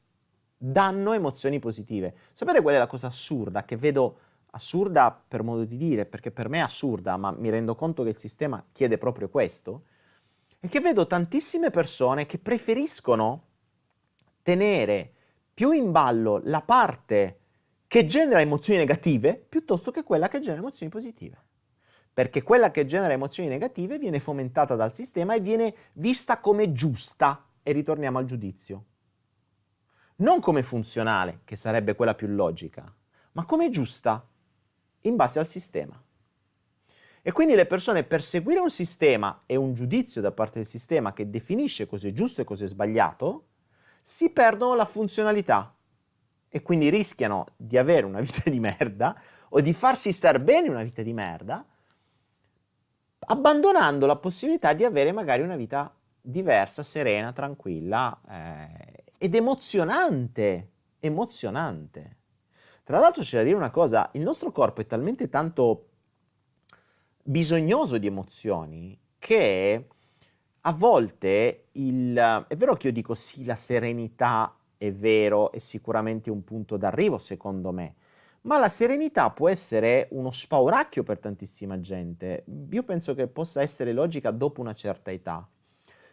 danno 0.57 1.13
emozioni 1.13 1.61
positive. 1.61 2.17
Sapete 2.33 2.61
qual 2.61 2.75
è 2.75 2.79
la 2.79 2.87
cosa 2.87 3.07
assurda 3.07 3.65
che 3.65 3.77
vedo 3.77 4.19
assurda 4.51 5.11
per 5.27 5.43
modo 5.43 5.65
di 5.65 5.77
dire, 5.77 6.07
perché 6.07 6.31
per 6.31 6.49
me 6.49 6.59
è 6.59 6.63
assurda, 6.63 7.17
ma 7.17 7.31
mi 7.33 7.51
rendo 7.51 7.75
conto 7.75 8.03
che 8.03 8.11
il 8.11 8.17
sistema 8.17 8.65
chiede 8.73 8.99
proprio 8.99 9.29
questo, 9.29 9.85
è 10.65 10.69
che 10.69 10.81
vedo 10.81 11.07
tantissime 11.07 11.69
persone 11.69 12.25
che 12.25 12.39
preferiscono 12.39 13.49
tenere 14.41 15.13
più 15.53 15.73
in 15.73 15.93
ballo 15.93 16.41
la 16.43 16.63
parte 16.63 17.41
che 17.87 18.07
genera 18.07 18.41
emozioni 18.41 18.79
negative 18.79 19.35
piuttosto 19.37 19.91
che 19.91 20.03
quella 20.03 20.29
che 20.29 20.41
genera 20.41 20.61
emozioni 20.61 20.91
positive 20.91 21.37
perché 22.15 22.43
quella 22.43 22.71
che 22.71 22.87
genera 22.87 23.13
emozioni 23.13 23.51
negative 23.51 23.99
viene 23.99 24.21
fomentata 24.21 24.75
dal 24.75 24.91
sistema 24.91 25.35
e 25.35 25.41
viene 25.41 25.75
vista 25.95 26.39
come 26.39 26.73
giusta, 26.73 27.45
e 27.61 27.73
ritorniamo 27.73 28.19
al 28.19 28.25
giudizio. 28.25 28.85
Non 30.17 30.39
come 30.39 30.63
funzionale, 30.63 31.41
che 31.43 31.57
sarebbe 31.57 31.97
quella 31.97 32.15
più 32.15 32.29
logica, 32.29 32.91
ma 33.33 33.45
come 33.45 33.69
giusta, 33.69 34.25
in 35.01 35.17
base 35.17 35.41
al 35.41 35.47
sistema. 35.47 36.01
E 37.27 37.33
quindi 37.33 37.55
le 37.55 37.65
persone 37.65 38.05
per 38.05 38.23
seguire 38.23 38.61
un 38.61 38.69
sistema 38.69 39.45
e 39.47 39.57
un 39.57 39.73
giudizio 39.73 40.21
da 40.21 40.31
parte 40.31 40.57
del 40.57 40.67
sistema 40.67 41.15
che 41.15 41.31
definisce 41.31 41.87
cosa 41.87 42.07
è 42.07 42.13
giusto 42.13 42.43
e 42.43 42.45
cosa 42.45 42.65
è 42.65 42.69
sbagliato, 42.69 43.47
si 44.03 44.29
perdono 44.29 44.75
la 44.75 44.85
funzionalità 44.85 45.75
e 46.51 46.61
quindi 46.61 46.91
rischiano 46.91 47.47
di 47.57 47.79
avere 47.79 48.05
una 48.05 48.21
vita 48.21 48.51
di 48.51 48.61
merda 48.61 49.19
o 49.49 49.61
di 49.63 49.73
farsi 49.73 50.13
star 50.13 50.39
bene 50.39 50.69
una 50.69 50.83
vita 50.83 51.01
di 51.01 51.15
merda, 51.15 51.67
abbandonando 53.21 54.05
la 54.05 54.17
possibilità 54.17 54.75
di 54.75 54.85
avere 54.85 55.11
magari 55.11 55.41
una 55.41 55.57
vita 55.57 55.97
diversa, 56.21 56.83
serena, 56.83 57.33
tranquilla 57.33 58.21
eh, 58.29 59.05
ed 59.17 59.35
emozionante, 59.35 60.73
emozionante. 60.99 62.17
Tra 62.85 62.99
l'altro 62.99 63.23
c'è 63.23 63.39
da 63.39 63.45
dire 63.45 63.57
una 63.57 63.71
cosa, 63.71 64.11
il 64.13 64.21
nostro 64.21 64.53
corpo 64.53 64.83
è 64.83 64.87
talmente 64.87 65.31
tanto 65.31 65.89
bisognoso 67.25 67.97
di 67.97 68.07
emozioni 68.07 68.97
che 69.19 69.87
a 70.61 70.73
volte 70.73 71.67
il... 71.73 72.45
È 72.47 72.57
vero 72.57 72.75
che 72.75 72.89
io 72.89 72.93
dico 72.93 73.15
sì, 73.15 73.45
la 73.45 73.57
serenità 73.57 74.55
è 74.77 74.93
vero, 74.93 75.51
è 75.51 75.59
sicuramente 75.59 76.31
un 76.31 76.45
punto 76.45 76.77
d'arrivo 76.77 77.17
secondo 77.19 77.73
me, 77.73 77.95
ma 78.43 78.59
la 78.59 78.69
serenità 78.69 79.31
può 79.31 79.49
essere 79.49 80.09
uno 80.11 80.31
spauracchio 80.31 81.03
per 81.03 81.19
tantissima 81.19 81.81
gente. 81.81 82.45
Io 82.71 82.83
penso 82.83 83.15
che 83.15 83.27
possa 83.27 83.63
essere 83.63 83.93
logica 83.93 84.31
dopo 84.31 84.61
una 84.61 84.75
certa 84.75 85.11
età, 85.11 85.47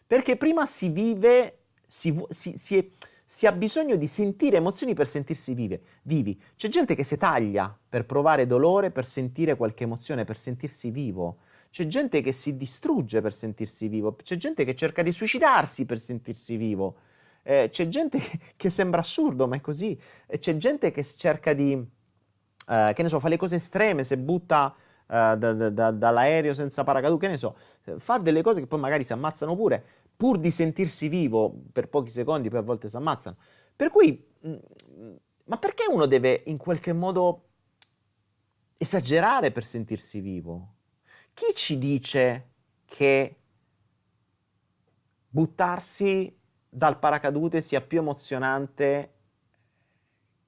perché 0.08 0.38
prima 0.38 0.66
si 0.66 0.90
vive, 0.90 1.58
si, 1.86 2.18
si, 2.30 2.56
si, 2.56 2.94
si 3.32 3.48
ha 3.48 3.54
bisogno 3.54 3.96
di 3.96 4.08
sentire 4.08 4.58
emozioni 4.58 4.94
per 4.94 5.08
sentirsi 5.08 5.54
vive, 5.54 5.82
vivi. 6.02 6.38
C'è 6.58 6.68
gente 6.68 6.96
che 6.96 7.06
si 7.06 7.16
taglia 7.16 7.74
per 7.88 8.06
provare 8.06 8.46
dolore, 8.46 8.92
per 8.92 9.06
sentire 9.06 9.56
qualche 9.56 9.86
emozione, 9.86 10.26
per 10.26 10.36
sentirsi 10.36 10.92
vivo. 10.92 11.38
C'è 11.70 11.88
gente 11.88 12.20
che 12.20 12.34
si 12.34 12.58
distrugge 12.58 13.22
per 13.22 13.32
sentirsi 13.32 13.88
vivo, 13.88 14.18
c'è 14.22 14.36
gente 14.36 14.66
che 14.66 14.76
cerca 14.76 15.02
di 15.02 15.14
suicidarsi 15.14 15.86
per 15.86 15.98
sentirsi 15.98 16.58
vivo. 16.58 16.96
Eh, 17.44 17.70
c'è 17.72 17.88
gente 17.88 18.20
che, 18.58 18.70
sembra 18.70 19.00
assurdo, 19.00 19.48
ma 19.48 19.56
è 19.56 19.62
così. 19.62 19.98
Eh, 20.28 20.38
c'è 20.38 20.58
gente 20.58 20.92
che 20.92 21.02
cerca 21.02 21.54
di, 21.54 21.72
eh, 21.72 22.92
che 22.94 23.02
ne 23.02 23.08
so, 23.08 23.22
fa 23.22 23.30
le 23.30 23.38
cose 23.38 23.56
estreme, 23.56 24.04
se 24.04 24.18
butta 24.18 24.76
eh, 25.08 25.36
da, 25.38 25.54
da, 25.54 25.70
da, 25.70 25.92
dall'aereo 25.92 26.54
senza 26.54 26.84
paracadute, 26.84 27.28
che 27.28 27.32
ne 27.32 27.38
so, 27.38 27.56
fa 27.98 28.18
delle 28.18 28.42
cose 28.42 28.60
che 28.60 28.68
poi 28.68 28.80
magari 28.80 29.06
si 29.06 29.14
ammazzano 29.14 29.56
pure, 29.56 29.86
pur 30.22 30.38
di 30.38 30.52
sentirsi 30.52 31.08
vivo 31.08 31.52
per 31.72 31.90
pochi 31.90 32.12
secondi, 32.12 32.48
poi 32.48 32.60
a 32.60 32.62
volte 32.62 32.90
si 32.90 32.96
ammazzano. 32.96 33.38
Per 33.76 33.90
cui, 33.90 34.24
mh, 34.42 34.50
mm, 34.52 35.16
ma 35.46 35.58
perché 35.58 35.86
uno 35.90 36.06
deve 36.06 36.44
in 36.46 36.58
qualche 36.58 36.94
modo 36.94 37.48
esagerare 38.78 39.50
per 39.50 39.66
sentirsi 39.66 40.20
vivo? 40.20 40.76
Chi 41.34 41.56
ci 41.56 41.80
dice 41.80 42.50
che 42.86 43.40
buttarsi 45.28 46.40
dal 46.70 47.00
paracadute 47.00 47.60
sia 47.60 47.82
più 47.82 47.98
emozionante 47.98 49.14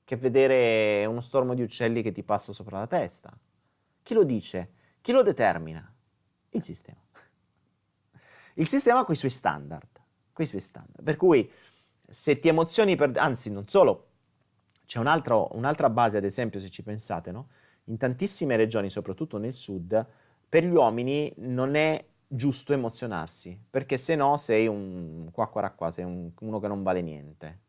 che 0.03 0.17
vedere 0.17 1.03
uno 1.07 1.21
stormo 1.21 1.55
di 1.55 1.63
uccelli 1.63 2.03
che 2.03 2.11
ti 2.11 2.21
passa 2.21 2.51
sopra 2.51 2.77
la 2.77 2.85
testa. 2.85 3.35
Chi 4.03 4.13
lo 4.13 4.23
dice? 4.23 4.73
Chi 5.01 5.13
lo 5.13 5.23
determina? 5.23 5.91
Il 6.51 6.61
sistema. 6.61 7.02
Il 8.55 8.67
sistema 8.67 9.03
con 9.03 9.13
i 9.13 9.17
suoi 9.17 9.31
standard, 9.31 9.87
con 10.31 10.45
suoi 10.45 10.61
standard. 10.61 11.03
Per 11.03 11.15
cui 11.15 11.49
se 12.07 12.39
ti 12.39 12.47
emozioni 12.47 12.95
per... 12.95 13.11
anzi 13.15 13.49
non 13.49 13.67
solo, 13.67 14.07
c'è 14.85 14.99
un 14.99 15.07
altro, 15.07 15.49
un'altra 15.53 15.89
base 15.89 16.17
ad 16.17 16.23
esempio 16.23 16.59
se 16.59 16.69
ci 16.69 16.83
pensate, 16.83 17.31
no? 17.31 17.47
In 17.85 17.97
tantissime 17.97 18.55
regioni, 18.55 18.89
soprattutto 18.89 19.37
nel 19.37 19.55
sud, 19.55 20.05
per 20.47 20.65
gli 20.65 20.73
uomini 20.73 21.33
non 21.37 21.75
è 21.75 22.05
giusto 22.27 22.73
emozionarsi, 22.73 23.59
perché 23.69 23.97
se 23.97 24.15
no 24.15 24.37
sei 24.37 24.67
un 24.67 25.29
qua 25.31 25.47
qua 25.47 25.69
qua, 25.71 25.91
sei 25.91 26.05
un, 26.05 26.31
uno 26.39 26.59
che 26.59 26.67
non 26.67 26.83
vale 26.83 27.01
niente. 27.01 27.59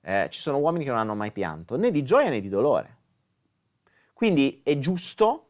Eh, 0.00 0.28
ci 0.30 0.40
sono 0.40 0.58
uomini 0.58 0.84
che 0.84 0.90
non 0.90 0.98
hanno 0.98 1.14
mai 1.14 1.32
pianto, 1.32 1.76
né 1.76 1.90
di 1.90 2.02
gioia 2.02 2.30
né 2.30 2.40
di 2.40 2.48
dolore. 2.48 2.96
Quindi 4.12 4.62
è 4.64 4.78
giusto 4.78 5.48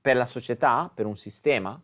per 0.00 0.16
la 0.16 0.26
società, 0.26 0.90
per 0.92 1.06
un 1.06 1.16
sistema, 1.16 1.80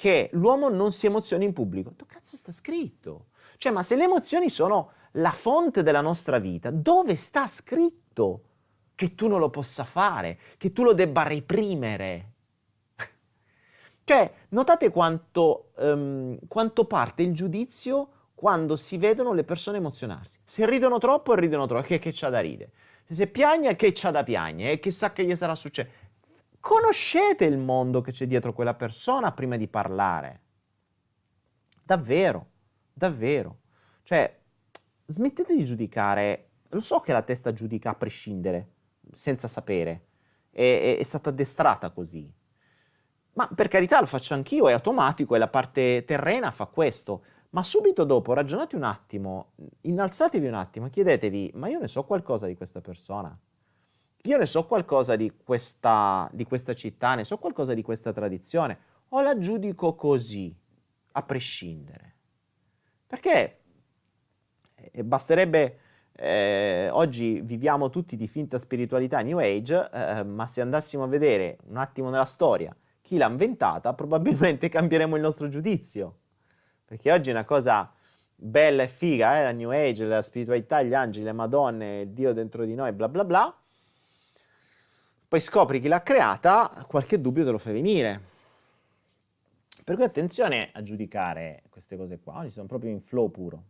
che 0.00 0.30
l'uomo 0.32 0.70
non 0.70 0.92
si 0.92 1.04
emozioni 1.04 1.44
in 1.44 1.52
pubblico. 1.52 1.92
Dove 1.94 2.10
cazzo 2.10 2.34
sta 2.34 2.52
scritto? 2.52 3.26
Cioè, 3.58 3.70
ma 3.70 3.82
se 3.82 3.96
le 3.96 4.04
emozioni 4.04 4.48
sono 4.48 4.92
la 5.12 5.32
fonte 5.32 5.82
della 5.82 6.00
nostra 6.00 6.38
vita, 6.38 6.70
dove 6.70 7.16
sta 7.16 7.46
scritto 7.46 8.44
che 8.94 9.14
tu 9.14 9.28
non 9.28 9.40
lo 9.40 9.50
possa 9.50 9.84
fare, 9.84 10.38
che 10.56 10.72
tu 10.72 10.84
lo 10.84 10.94
debba 10.94 11.24
reprimere? 11.24 12.32
Cioè, 14.02 14.32
notate 14.48 14.88
quanto, 14.88 15.72
um, 15.76 16.38
quanto 16.48 16.86
parte 16.86 17.20
il 17.20 17.34
giudizio 17.34 18.30
quando 18.34 18.76
si 18.76 18.96
vedono 18.96 19.34
le 19.34 19.44
persone 19.44 19.76
emozionarsi. 19.76 20.38
Se 20.42 20.64
ridono 20.64 20.96
troppo, 20.96 21.34
ridono 21.34 21.66
troppo, 21.66 21.86
che, 21.86 21.98
che 21.98 22.12
c'ha 22.14 22.30
da 22.30 22.40
ridere. 22.40 22.72
Se 23.06 23.26
piagne, 23.26 23.76
che 23.76 23.92
c'ha 23.92 24.10
da 24.10 24.22
piagne, 24.22 24.72
e 24.72 24.78
chissà 24.78 25.12
che 25.12 25.26
gli 25.26 25.36
sarà 25.36 25.54
successo. 25.54 25.90
Conoscete 26.60 27.46
il 27.46 27.56
mondo 27.56 28.02
che 28.02 28.12
c'è 28.12 28.26
dietro 28.26 28.52
quella 28.52 28.74
persona 28.74 29.32
prima 29.32 29.56
di 29.56 29.66
parlare. 29.66 30.40
Davvero, 31.82 32.50
davvero. 32.92 33.60
Cioè, 34.02 34.38
smettete 35.06 35.56
di 35.56 35.64
giudicare. 35.64 36.50
Lo 36.68 36.80
so 36.80 37.00
che 37.00 37.12
la 37.12 37.22
testa 37.22 37.52
giudica 37.52 37.90
a 37.90 37.94
prescindere, 37.94 38.72
senza 39.10 39.48
sapere. 39.48 40.06
È, 40.50 40.60
è, 40.60 40.98
è 40.98 41.02
stata 41.02 41.30
addestrata 41.30 41.90
così. 41.90 42.30
Ma 43.32 43.48
per 43.54 43.68
carità 43.68 43.98
lo 43.98 44.06
faccio 44.06 44.34
anch'io, 44.34 44.68
è 44.68 44.72
automatico 44.72 45.34
e 45.34 45.38
la 45.38 45.48
parte 45.48 46.04
terrena 46.04 46.50
fa 46.50 46.66
questo. 46.66 47.24
Ma 47.50 47.62
subito 47.62 48.04
dopo 48.04 48.34
ragionate 48.34 48.76
un 48.76 48.84
attimo, 48.84 49.52
innalzatevi 49.80 50.46
un 50.46 50.54
attimo 50.54 50.88
chiedetevi, 50.88 51.52
ma 51.54 51.68
io 51.68 51.80
ne 51.80 51.88
so 51.88 52.04
qualcosa 52.04 52.46
di 52.46 52.54
questa 52.54 52.80
persona? 52.80 53.36
Io 54.24 54.36
ne 54.36 54.44
so 54.44 54.66
qualcosa 54.66 55.16
di 55.16 55.32
questa, 55.42 56.28
di 56.32 56.44
questa 56.44 56.74
città, 56.74 57.14
ne 57.14 57.24
so 57.24 57.38
qualcosa 57.38 57.72
di 57.72 57.82
questa 57.82 58.12
tradizione, 58.12 58.78
o 59.10 59.22
la 59.22 59.38
giudico 59.38 59.94
così, 59.94 60.54
a 61.12 61.22
prescindere? 61.22 62.14
Perché 63.06 63.60
eh, 64.74 65.04
basterebbe, 65.04 65.78
eh, 66.12 66.88
oggi 66.92 67.40
viviamo 67.40 67.88
tutti 67.88 68.14
di 68.16 68.28
finta 68.28 68.58
spiritualità 68.58 69.20
New 69.20 69.38
Age, 69.38 69.88
eh, 69.90 70.22
ma 70.22 70.46
se 70.46 70.60
andassimo 70.60 71.04
a 71.04 71.08
vedere 71.08 71.56
un 71.68 71.78
attimo 71.78 72.10
nella 72.10 72.26
storia, 72.26 72.76
chi 73.00 73.16
l'ha 73.16 73.26
inventata, 73.26 73.94
probabilmente 73.94 74.68
cambieremo 74.68 75.16
il 75.16 75.22
nostro 75.22 75.48
giudizio. 75.48 76.18
Perché 76.84 77.10
oggi 77.10 77.30
è 77.30 77.32
una 77.32 77.44
cosa 77.44 77.90
bella 78.34 78.82
e 78.82 78.88
figa, 78.88 79.38
eh? 79.38 79.44
la 79.44 79.52
New 79.52 79.70
Age, 79.70 80.04
la 80.04 80.20
spiritualità, 80.20 80.82
gli 80.82 80.92
angeli, 80.92 81.24
le 81.24 81.32
madonne, 81.32 82.00
il 82.02 82.08
Dio 82.10 82.34
dentro 82.34 82.66
di 82.66 82.74
noi, 82.74 82.92
bla 82.92 83.08
bla 83.08 83.24
bla. 83.24 83.59
Poi 85.30 85.38
scopri 85.38 85.78
chi 85.78 85.86
l'ha 85.86 86.02
creata, 86.02 86.84
qualche 86.88 87.20
dubbio 87.20 87.44
te 87.44 87.52
lo 87.52 87.58
fai 87.58 87.72
venire. 87.72 88.20
Per 89.84 89.94
cui 89.94 90.02
attenzione 90.02 90.70
a 90.72 90.82
giudicare 90.82 91.62
queste 91.70 91.96
cose 91.96 92.18
qua, 92.18 92.38
oggi 92.38 92.50
sono 92.50 92.66
proprio 92.66 92.90
in 92.90 93.00
flow 93.00 93.30
puro. 93.30 93.64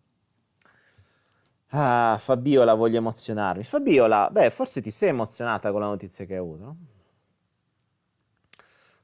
Ah, 1.72 2.16
Fabiola, 2.18 2.72
voglio 2.72 2.96
emozionarmi. 2.96 3.62
Fabiola, 3.62 4.30
beh, 4.32 4.48
forse 4.48 4.80
ti 4.80 4.90
sei 4.90 5.10
emozionata 5.10 5.70
con 5.70 5.82
la 5.82 5.88
notizia 5.88 6.24
che 6.24 6.32
hai 6.32 6.38
avuto, 6.38 6.64
no? 6.64 6.76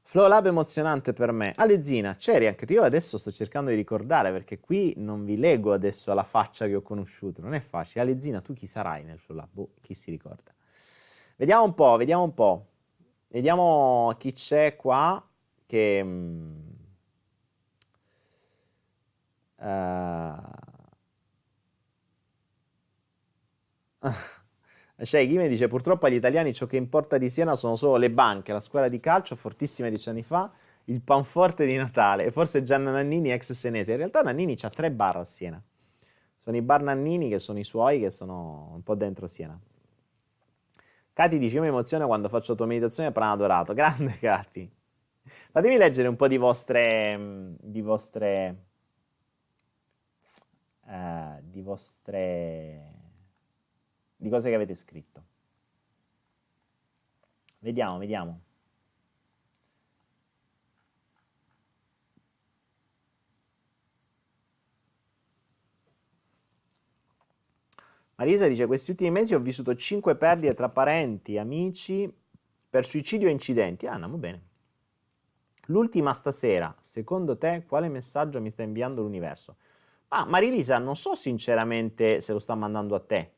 Flow 0.01 0.27
Lab 0.27 0.47
emozionante 0.47 1.13
per 1.13 1.33
me. 1.33 1.53
Alezzina, 1.57 2.15
c'eri 2.15 2.47
anche 2.47 2.65
tu? 2.65 2.73
Io 2.73 2.85
adesso 2.85 3.19
sto 3.19 3.31
cercando 3.31 3.69
di 3.69 3.77
ricordare 3.77 4.33
perché 4.33 4.61
qui 4.61 4.95
non 4.97 5.27
vi 5.27 5.37
leggo 5.37 5.75
adesso 5.75 6.11
alla 6.11 6.25
faccia 6.25 6.65
che 6.65 6.75
ho 6.75 6.81
conosciuto, 6.81 7.43
non 7.43 7.53
è 7.53 7.61
facile. 7.61 8.01
Alezzina, 8.01 8.41
tu 8.41 8.55
chi 8.55 8.67
sarai 8.67 9.05
nel 9.05 9.19
Flow 9.19 9.37
Lab? 9.37 9.49
Boh, 9.53 9.73
chi 9.83 9.93
si 9.93 10.11
ricorda? 10.11 10.56
Vediamo 11.37 11.65
un 11.65 11.75
po', 11.75 11.97
vediamo 11.97 12.23
un 12.23 12.35
po'. 12.35 12.67
Vediamo 13.29 14.15
chi 14.19 14.33
c'è 14.33 14.75
qua 14.77 15.23
che... 15.67 16.05
Uh... 19.57 20.35
Cioè, 25.03 25.27
Ghime 25.27 25.49
dice: 25.49 25.69
Purtroppo 25.69 26.07
agli 26.07 26.15
italiani 26.15 26.55
ciò 26.55 26.67
che 26.67 26.79
importa 26.79 27.19
di 27.19 27.29
Siena 27.29 27.55
sono 27.55 27.77
solo 27.77 27.97
le 27.97 28.11
banche, 28.11 28.53
la 28.53 28.61
scuola 28.61 28.89
di 28.89 28.99
calcio, 28.99 29.37
fortissima 29.37 29.91
dieci 29.91 30.09
anni 30.09 30.23
fa, 30.23 30.51
il 30.85 31.03
panforte 31.03 31.67
di 31.67 31.77
Natale 31.77 32.25
e 32.25 32.31
forse 32.31 32.63
Gianna 32.63 32.93
Nannini, 32.93 33.31
ex 33.31 33.53
senese. 33.53 33.91
In 33.91 33.99
realtà 33.99 34.23
Nannini 34.23 34.57
ha 34.63 34.71
tre 34.71 34.91
bar 34.91 35.17
a 35.17 35.25
Siena. 35.25 35.63
Sono 36.39 36.57
i 36.57 36.63
bar 36.63 36.81
Nannini 36.83 37.29
che 37.29 37.39
sono 37.41 37.59
i 37.59 37.65
suoi, 37.65 38.01
che 38.01 38.11
sono 38.11 38.71
un 38.73 38.83
po' 38.83 38.95
dentro 38.95 39.27
Siena. 39.27 39.61
Cati 41.17 41.39
dice: 41.39 41.57
Io 41.57 41.63
mi 41.63 41.69
emoziono 41.69 42.07
quando 42.07 42.29
faccio 42.29 42.55
tua 42.55 42.67
meditazione 42.67 43.11
per 43.11 43.23
un 43.23 43.31
adorato. 43.31 43.73
Grande 43.73 44.19
Cati. 44.21 44.71
Fatemi 45.51 45.79
leggere 45.79 46.09
un 46.09 46.17
po' 46.17 46.29
di 46.29 46.37
vostre. 46.37 47.55
di 47.59 47.81
vostre. 47.81 48.65
Uh, 50.83 51.41
di 51.41 51.63
vostre... 51.63 52.93
di 54.15 54.29
cose 54.29 54.51
che 54.51 54.55
avete 54.57 54.75
scritto. 54.75 55.25
Vediamo, 57.61 57.97
vediamo. 57.97 58.41
Marisa 68.17 68.47
dice: 68.47 68.67
Questi 68.67 68.91
ultimi 68.91 69.11
mesi 69.11 69.35
ho 69.35 69.39
vissuto 69.39 69.75
5 69.75 70.17
perdite 70.17 70.55
tra 70.55 70.69
parenti, 70.69 71.39
amici 71.39 72.13
per 72.69 72.85
suicidio 72.85 73.29
e 73.29 73.31
incidenti. 73.31 73.87
Ah, 73.87 73.93
andiamo 73.93 74.17
bene. 74.17 74.43
L'ultima 75.67 76.13
stasera, 76.13 76.75
secondo 76.81 77.37
te, 77.37 77.65
quale 77.67 77.89
messaggio 77.89 78.41
mi 78.41 78.51
sta 78.51 78.63
inviando 78.63 79.03
l'universo? 79.03 79.57
Ma 80.09 80.25
Marilisa, 80.25 80.79
non 80.79 80.95
so 80.95 81.15
sinceramente 81.15 82.21
se 82.21 82.33
lo 82.33 82.39
sta 82.39 82.55
mandando 82.55 82.95
a 82.95 83.01
te. 83.01 83.33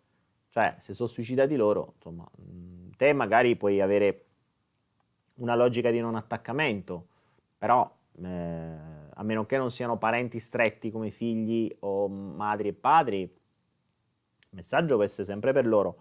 Cioè, 0.51 0.77
se 0.81 0.95
sono 0.95 1.09
suicidati 1.09 1.57
loro, 1.57 1.95
insomma, 1.97 2.29
mm, 2.41 2.91
te 2.97 3.13
magari 3.13 3.57
puoi 3.57 3.81
avere 3.81 4.25
una 5.37 5.55
logica 5.55 5.91
di 5.91 6.01
non 6.01 6.15
attaccamento, 6.15 7.07
però 7.57 7.91
eh, 8.23 8.75
a 9.15 9.23
meno 9.23 9.47
che 9.47 9.57
non 9.57 9.71
siano 9.71 9.97
parenti 9.97 10.39
stretti 10.39 10.91
come 10.91 11.11
figli 11.11 11.75
o 11.81 12.09
madri 12.09 12.69
e 12.69 12.73
padri, 12.75 13.38
messaggio 14.51 14.95
può 14.95 15.05
essere 15.05 15.27
sempre 15.27 15.53
per 15.53 15.67
loro. 15.67 15.97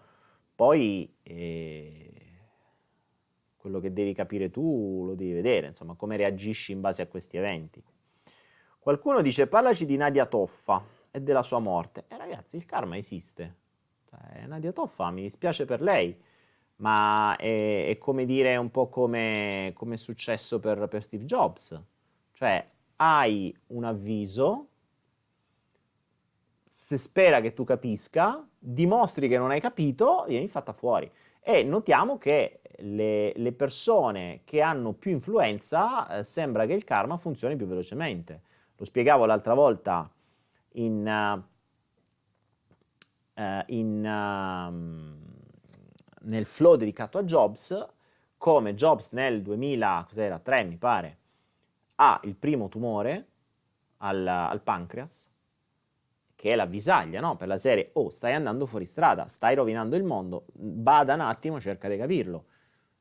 Poi 0.55 1.15
eh, 1.23 2.17
quello 3.55 3.79
che 3.79 3.93
devi 3.93 4.13
capire 4.13 4.49
tu 4.49 5.03
lo 5.05 5.15
devi 5.15 5.33
vedere, 5.33 5.67
insomma, 5.67 5.93
come 5.95 6.17
reagisci 6.17 6.71
in 6.71 6.81
base 6.81 7.01
a 7.01 7.07
questi 7.07 7.37
eventi. 7.37 7.83
Qualcuno 8.79 9.21
dice 9.21 9.47
parlaci 9.47 9.85
di 9.85 9.97
Nadia 9.97 10.25
Toffa 10.25 10.83
e 11.11 11.21
della 11.21 11.43
sua 11.43 11.59
morte. 11.59 12.05
E 12.07 12.15
eh, 12.15 12.17
ragazzi, 12.17 12.55
il 12.55 12.65
karma 12.65 12.97
esiste. 12.97 13.55
Cioè, 14.09 14.45
Nadia 14.47 14.71
Toffa, 14.71 15.11
mi 15.11 15.23
dispiace 15.23 15.65
per 15.65 15.81
lei, 15.81 16.17
ma 16.77 17.35
è, 17.35 17.89
è 17.89 17.97
come 17.97 18.25
dire 18.25 18.55
un 18.55 18.71
po' 18.71 18.87
come, 18.87 19.71
come 19.75 19.95
è 19.95 19.97
successo 19.97 20.59
per, 20.59 20.87
per 20.87 21.03
Steve 21.03 21.25
Jobs. 21.25 21.79
Cioè, 22.31 22.65
hai 22.95 23.53
un 23.67 23.83
avviso, 23.83 24.69
se 26.67 26.97
spera 26.97 27.39
che 27.39 27.53
tu 27.53 27.63
capisca, 27.63 28.45
dimostri 28.57 29.27
che 29.27 29.37
non 29.37 29.51
hai 29.51 29.61
capito, 29.61 30.25
vieni 30.27 30.47
fatta 30.47 30.73
fuori. 30.73 31.09
E 31.39 31.63
notiamo 31.63 32.17
che 32.17 32.61
le, 32.79 33.33
le 33.35 33.51
persone 33.53 34.41
che 34.43 34.61
hanno 34.61 34.93
più 34.93 35.11
influenza 35.11 36.07
eh, 36.09 36.23
sembra 36.23 36.65
che 36.65 36.73
il 36.73 36.83
karma 36.83 37.17
funzioni 37.17 37.55
più 37.55 37.65
velocemente. 37.65 38.41
Lo 38.75 38.85
spiegavo 38.85 39.25
l'altra 39.25 39.53
volta 39.53 40.11
in, 40.73 41.41
uh, 43.35 43.63
in, 43.67 44.05
uh, 44.05 44.69
nel 46.27 46.45
flow 46.45 46.75
dedicato 46.75 47.17
a 47.17 47.23
Jobs, 47.23 47.87
come 48.37 48.75
Jobs 48.75 49.13
nel 49.13 49.41
2003 49.41 50.63
mi 50.65 50.77
pare 50.77 51.17
ha 51.99 52.19
il 52.23 52.35
primo 52.35 52.69
tumore 52.69 53.27
al, 53.97 54.25
al 54.27 54.61
pancreas, 54.61 55.31
che 56.37 56.51
è 56.51 56.55
la 56.55 56.65
visaglia, 56.65 57.19
no? 57.19 57.35
Per 57.35 57.49
la 57.49 57.57
serie, 57.57 57.89
oh, 57.95 58.09
stai 58.09 58.33
andando 58.33 58.65
fuori 58.65 58.85
strada, 58.85 59.27
stai 59.27 59.55
rovinando 59.55 59.97
il 59.97 60.05
mondo, 60.05 60.45
bada 60.53 61.15
un 61.15 61.19
attimo, 61.19 61.59
cerca 61.59 61.89
di 61.89 61.97
capirlo 61.97 62.45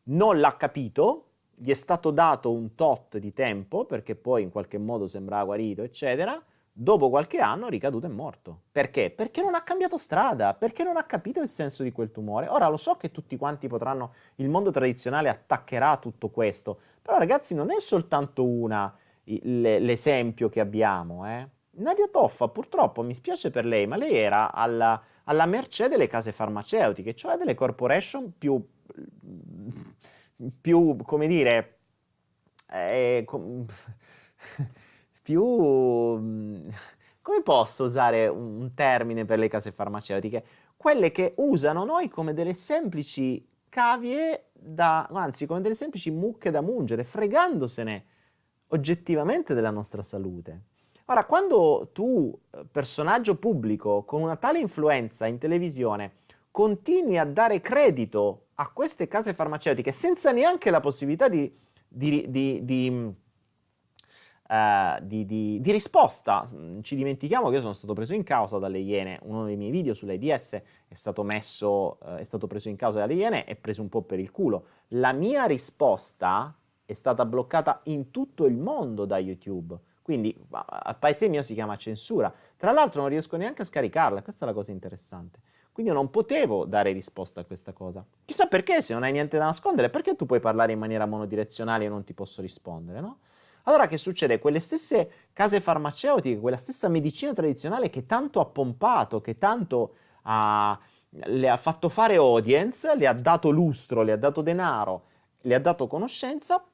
non 0.09 0.39
l'ha 0.39 0.57
capito, 0.57 1.25
gli 1.55 1.71
è 1.71 1.75
stato 1.75 2.11
dato 2.11 2.53
un 2.53 2.75
tot 2.75 3.17
di 3.19 3.33
tempo 3.33 3.85
perché 3.87 4.15
poi 4.15 4.43
in 4.43 4.51
qualche 4.51 4.79
modo 4.79 5.07
sembrava 5.07 5.45
guarito, 5.45 5.83
eccetera. 5.83 6.41
Dopo 6.79 7.09
qualche 7.09 7.39
anno 7.39 7.69
ricaduto 7.69 8.05
è 8.05 8.11
morto. 8.11 8.65
Perché? 8.71 9.11
Perché 9.11 9.41
non 9.41 9.55
ha 9.55 9.63
cambiato 9.63 9.97
strada, 9.97 10.53
perché 10.53 10.85
non 10.85 10.99
ha 10.99 11.05
capito 11.05 11.41
il 11.41 11.49
senso 11.49 11.83
di 11.83 11.91
quel 11.91 12.11
tumore. 12.11 12.49
Ora 12.49 12.69
lo 12.69 12.77
so 12.77 12.97
che 12.97 13.11
tutti 13.11 13.39
quanti 13.39 13.67
potranno, 13.67 14.13
il 14.37 14.51
mondo 14.51 14.71
tradizionale 14.71 15.31
attaccherà 15.31 15.97
tutto 15.97 16.29
questo, 16.29 16.79
però 17.01 17.17
ragazzi 17.17 17.55
non 17.55 17.71
è 17.71 17.81
soltanto 17.81 18.45
una 18.45 18.95
l'esempio 19.25 20.51
che 20.51 20.61
abbiamo. 20.61 21.27
Eh. 21.27 21.49
Nadia 21.77 22.09
Toffa 22.09 22.49
purtroppo, 22.49 23.03
mi 23.03 23.15
spiace 23.15 23.51
per 23.51 23.65
lei, 23.65 23.87
ma 23.87 23.97
lei 23.97 24.15
era 24.15 24.53
alla, 24.53 25.03
alla 25.25 25.47
mercé 25.47 25.89
delle 25.89 26.07
case 26.07 26.33
farmaceutiche, 26.33 27.15
cioè 27.15 27.37
delle 27.37 27.55
corporation 27.55 28.33
più 28.37 28.63
più, 30.61 30.97
come 31.05 31.27
dire, 31.27 31.79
eh, 32.71 33.23
com- 33.27 33.65
più... 35.23 35.43
come 37.21 37.43
posso 37.43 37.85
usare 37.85 38.29
un 38.29 38.73
termine 38.75 39.25
per 39.25 39.39
le 39.39 39.49
case 39.49 39.73
farmaceutiche? 39.73 40.45
Quelle 40.77 41.11
che 41.11 41.35
usano 41.39 41.85
noi 41.85 42.09
come 42.09 42.35
delle 42.35 42.55
semplici 42.55 43.47
cavie 43.69 44.51
da, 44.53 45.07
anzi 45.13 45.47
come 45.47 45.61
delle 45.61 45.75
semplici 45.75 46.11
mucche 46.11 46.51
da 46.51 46.61
mungere, 46.61 47.05
fregandosene 47.05 48.05
oggettivamente 48.69 49.55
della 49.55 49.71
nostra 49.71 50.03
salute. 50.03 50.63
Ora, 51.09 51.25
quando 51.25 51.91
tu, 51.93 52.37
personaggio 52.69 53.37
pubblico, 53.37 54.03
con 54.03 54.23
una 54.23 54.35
tale 54.35 54.59
influenza 54.59 55.27
in 55.27 55.39
televisione, 55.39 56.15
continui 56.51 57.17
a 57.17 57.25
dare 57.25 57.61
credito 57.61 58.47
a 58.55 58.69
queste 58.71 59.07
case 59.07 59.33
farmaceutiche 59.33 59.93
senza 59.93 60.33
neanche 60.33 60.69
la 60.69 60.81
possibilità 60.81 61.29
di, 61.29 61.55
di, 61.87 62.27
di, 62.29 63.15
uh, 64.49 65.01
di, 65.01 65.61
risposta. 65.63 66.45
Ci 66.81 66.97
dimentichiamo 66.97 67.51
che 67.51 67.55
io 67.55 67.61
sono 67.61 67.73
stato 67.73 67.93
preso 67.93 68.13
in 68.13 68.25
causa 68.25 68.59
dalle 68.59 68.79
Iene, 68.79 69.21
uno 69.23 69.45
dei 69.45 69.57
miei 69.57 69.71
video 69.71 69.95
sull'AIDS 69.95 70.63
è 70.89 70.95
stato, 70.95 71.23
messo, 71.23 71.99
uh, 72.03 72.17
è 72.17 72.25
stato 72.25 72.49
preso 72.49 72.69
in 72.69 72.75
causa 72.75 72.99
dalle 72.99 73.15
Iene 73.15 73.47
e 73.47 73.55
preso 73.55 73.81
un 73.81 73.89
po' 73.89 74.03
per 74.03 74.19
il 74.19 74.33
culo. 74.33 74.65
La 74.89 75.13
mia 75.13 75.45
risposta 75.45 76.53
è 76.85 76.95
stata 76.95 77.25
bloccata 77.25 77.83
in 77.85 78.11
tutto 78.11 78.45
il 78.45 78.57
mondo 78.57 79.05
da 79.05 79.19
YouTube. 79.19 79.79
Quindi 80.07 80.33
al 80.51 80.97
paese 81.01 81.29
mio 81.29 81.43
si 81.43 81.53
chiama 81.53 81.75
censura. 81.75 82.33
Tra 82.57 82.71
l'altro 82.71 83.01
non 83.01 83.11
riesco 83.11 83.37
neanche 83.37 83.63
a 83.63 83.65
scaricarla, 83.65 84.23
questa 84.23 84.45
è 84.45 84.49
la 84.49 84.55
cosa 84.55 84.71
interessante. 84.71 85.41
Quindi 85.73 85.91
io 85.91 85.99
non 85.99 86.11
potevo 86.11 86.65
dare 86.65 86.93
risposta 86.93 87.41
a 87.41 87.45
questa 87.45 87.73
cosa. 87.73 88.07
Chissà 88.25 88.47
perché, 88.47 88.81
se 88.83 88.93
non 88.93 89.03
hai 89.03 89.11
niente 89.11 89.37
da 89.37 89.47
nascondere, 89.47 89.91
perché 89.91 90.15
tu 90.15 90.25
puoi 90.25 90.39
parlare 90.39 90.71
in 90.71 90.79
maniera 90.79 91.07
monodirezionale 91.07 91.87
e 91.87 91.89
non 91.89 92.05
ti 92.05 92.13
posso 92.13 92.41
rispondere, 92.41 93.01
no? 93.01 93.19
Allora 93.65 93.89
che 93.89 93.97
succede? 93.97 94.39
Quelle 94.39 94.61
stesse 94.61 95.11
case 95.33 95.59
farmaceutiche, 95.59 96.39
quella 96.39 96.57
stessa 96.57 96.89
medicina 96.89 97.33
tradizionale 97.33 97.91
che 97.91 98.07
tanto 98.07 98.39
ha 98.39 98.47
pompato, 98.47 99.21
che 99.21 99.39
tanto 99.39 99.97
ha, 100.23 100.79
le 101.09 101.49
ha 101.49 101.57
fatto 101.57 101.89
fare 101.89 102.15
audience, 102.15 102.95
le 102.95 103.09
ha 103.09 103.13
dato 103.13 103.51
lustro, 103.51 104.03
le 104.03 104.13
ha 104.13 104.17
dato 104.17 104.41
denaro, 104.41 105.07
le 105.41 105.55
ha 105.57 105.59
dato 105.59 105.89
conoscenza, 105.89 106.65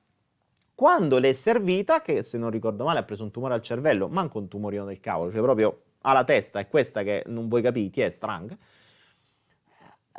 quando 0.75 1.19
le 1.19 1.31
è 1.31 1.33
servita, 1.33 2.03
che 2.03 2.23
se 2.23 2.39
non 2.39 2.51
ricordo 2.51 2.85
male 2.85 2.99
ha 2.99 3.03
preso 3.05 3.23
un 3.25 3.31
tumore 3.31 3.55
al 3.55 3.63
cervello, 3.63 4.09
manco 4.09 4.39
un 4.39 4.49
tumorino 4.49 4.85
del 4.85 5.01
cavolo, 5.01 5.31
cioè 5.31 5.41
proprio 5.41 5.83
alla 6.03 6.25
testa, 6.25 6.59
è 6.59 6.69
questa 6.69 7.03
che 7.03 7.23
non 7.27 7.49
vuoi 7.49 7.63
capire, 7.63 7.91
ti 7.91 8.01
è 8.01 8.11
strang, 8.11 8.57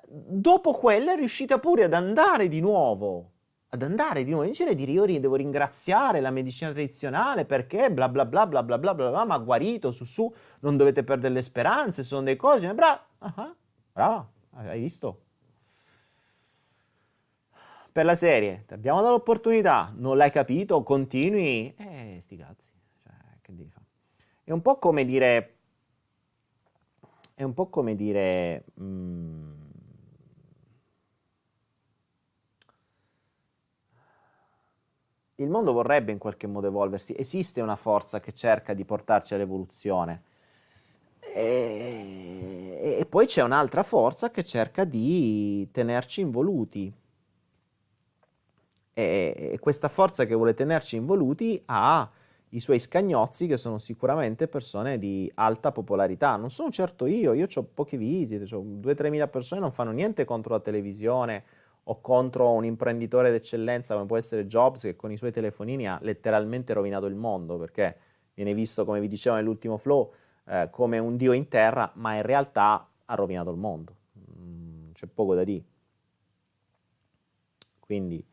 dopo 0.07 0.71
quella 0.73 1.13
è 1.13 1.15
riuscita 1.15 1.59
pure 1.59 1.83
ad 1.83 1.93
andare 1.93 2.47
di 2.47 2.59
nuovo, 2.61 3.31
ad 3.69 3.81
andare 3.81 4.23
di 4.23 4.29
nuovo 4.29 4.45
in 4.45 4.53
giro 4.53 4.69
e 4.69 4.75
dire 4.75 4.91
io 4.91 5.05
devo 5.19 5.35
ringraziare 5.35 6.21
la 6.21 6.29
medicina 6.29 6.71
tradizionale 6.71 7.45
perché 7.45 7.91
bla 7.91 8.07
bla 8.07 8.23
bla 8.25 8.45
bla 8.45 8.61
bla 8.61 8.77
bla 8.77 8.93
bla, 8.93 9.09
bla 9.09 9.25
ma 9.25 9.35
ha 9.35 9.39
guarito, 9.39 9.91
su 9.91 10.05
su, 10.05 10.31
non 10.59 10.77
dovete 10.77 11.03
perdere 11.03 11.33
le 11.33 11.41
speranze, 11.41 12.03
sono 12.03 12.21
delle 12.21 12.35
cose, 12.35 12.71
brava, 12.73 13.03
uh-huh, 13.19 13.55
brava, 13.91 14.29
hai 14.55 14.79
visto? 14.79 15.21
Per 17.93 18.05
la 18.05 18.15
serie, 18.15 18.63
ti 18.65 18.73
abbiamo 18.73 19.01
dato 19.01 19.11
l'opportunità, 19.11 19.93
non 19.95 20.17
l'hai 20.17 20.31
capito, 20.31 20.81
continui, 20.81 21.71
eh, 21.77 22.17
sti 22.19 22.37
cazzi, 22.37 22.71
cioè, 23.03 23.13
che 23.39 23.53
devi 23.53 23.69
fare? 23.69 23.85
È 24.43 24.51
un 24.51 24.63
po' 24.63 24.79
come 24.79 25.05
dire, 25.05 25.57
è 27.35 27.43
un 27.43 27.53
po' 27.53 27.67
come 27.67 27.95
dire... 27.95 28.63
Mm, 28.81 29.51
il 35.35 35.49
mondo 35.49 35.71
vorrebbe 35.71 36.11
in 36.11 36.17
qualche 36.17 36.47
modo 36.47 36.65
evolversi, 36.65 37.13
esiste 37.15 37.61
una 37.61 37.75
forza 37.75 38.19
che 38.19 38.31
cerca 38.31 38.73
di 38.73 38.85
portarci 38.85 39.35
all'evoluzione. 39.35 40.23
E, 41.19 42.97
e 42.99 43.05
poi 43.05 43.27
c'è 43.27 43.43
un'altra 43.43 43.83
forza 43.83 44.31
che 44.31 44.43
cerca 44.43 44.83
di 44.83 45.69
tenerci 45.71 46.21
involuti. 46.21 46.91
E, 48.93 49.57
questa 49.59 49.87
forza 49.87 50.25
che 50.25 50.35
vuole 50.35 50.53
tenerci 50.53 50.95
involuti 50.95 51.61
ha 51.65 52.09
i 52.49 52.59
suoi 52.59 52.79
scagnozzi 52.79 53.47
che 53.47 53.57
sono 53.57 53.79
sicuramente 53.79 54.47
persone 54.47 54.99
di 54.99 55.29
alta 55.35 55.71
popolarità. 55.71 56.35
Non 56.35 56.51
sono 56.51 56.69
certo 56.69 57.05
io, 57.07 57.33
io 57.33 57.47
ho 57.53 57.63
poche 57.73 57.97
visite, 57.97 58.43
ho 58.55 58.61
2-3 58.61 59.09
mila 59.09 59.27
persone, 59.27 59.61
non 59.61 59.71
fanno 59.71 59.91
niente 59.91 60.25
contro 60.25 60.53
la 60.53 60.59
televisione 60.59 61.43
o 61.85 61.99
contro 61.99 62.51
un 62.51 62.63
imprenditore 62.63 63.31
d'eccellenza 63.31 63.95
come 63.95 64.05
può 64.05 64.17
essere 64.17 64.45
Jobs 64.45 64.83
che 64.83 64.95
con 64.95 65.11
i 65.11 65.17
suoi 65.17 65.31
telefonini 65.31 65.87
ha 65.87 65.97
letteralmente 66.01 66.73
rovinato 66.73 67.07
il 67.07 67.15
mondo 67.15 67.57
perché 67.57 67.97
viene 68.35 68.53
visto, 68.53 68.85
come 68.85 68.99
vi 68.99 69.07
dicevo 69.07 69.35
nell'ultimo 69.35 69.77
flow, 69.77 70.13
eh, 70.45 70.69
come 70.71 70.99
un 70.99 71.17
dio 71.17 71.33
in 71.33 71.47
terra, 71.47 71.91
ma 71.95 72.15
in 72.15 72.21
realtà 72.21 72.87
ha 73.05 73.15
rovinato 73.15 73.51
il 73.51 73.57
mondo. 73.57 73.95
Mm, 74.39 74.91
c'è 74.93 75.07
poco 75.07 75.35
da 75.35 75.43
dire. 75.43 75.63
Quindi, 77.79 78.23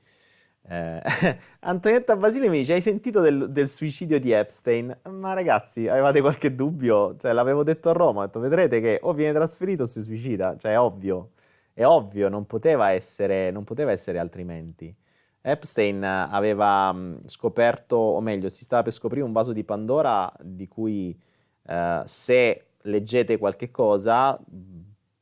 eh, 0.71 1.03
Antonietta 1.61 2.17
Basile 2.17 2.49
mi 2.49 2.59
dice: 2.59 2.75
Hai 2.75 2.81
sentito 2.81 3.21
del, 3.21 3.51
del, 3.51 3.67
suicidio 3.67 4.21
di 4.21 4.31
Epstein? 4.31 4.97
Ma 5.09 5.33
ragazzi, 5.33 5.89
avevate 5.89 6.21
qualche 6.21 6.55
dubbio? 6.55 7.17
Cioè, 7.17 7.33
l'avevo 7.33 7.65
detto 7.65 7.91
a 7.91 7.93
Roma: 7.93 8.27
detto, 8.27 8.39
vedrete 8.39 8.81
che 8.81 9.01
o 9.03 9.13
viene 9.13 9.33
trasferito 9.33 9.83
o 9.83 9.87
si 9.87 10.01
suicida. 10.01 10.57
Cioè, 10.57 10.73
è 10.73 10.79
ovvio, 10.79 11.31
è 11.75 11.85
ovvio, 11.85 12.29
non 12.29 12.47
poteva 12.47 12.91
essere, 12.91 13.51
non 13.51 13.65
poteva 13.65 13.91
essere 13.91 14.19
altrimenti. 14.19 14.95
Epstein 15.43 16.05
aveva 16.05 16.93
mm, 16.93 17.17
scoperto, 17.25 17.97
o 17.97 18.21
meglio, 18.21 18.49
si 18.49 18.63
stava 18.63 18.83
per 18.83 18.93
scoprire 18.93 19.25
un 19.25 19.33
vaso 19.33 19.53
di 19.53 19.65
Pandora 19.65 20.33
di 20.41 20.69
cui 20.69 21.19
eh, 21.67 22.03
se 22.05 22.67
leggete 22.83 23.39
qualche 23.39 23.73
cosa 23.73 24.39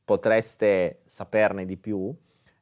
potreste 0.05 1.01
saperne 1.05 1.65
di 1.65 1.77
più. 1.77 2.15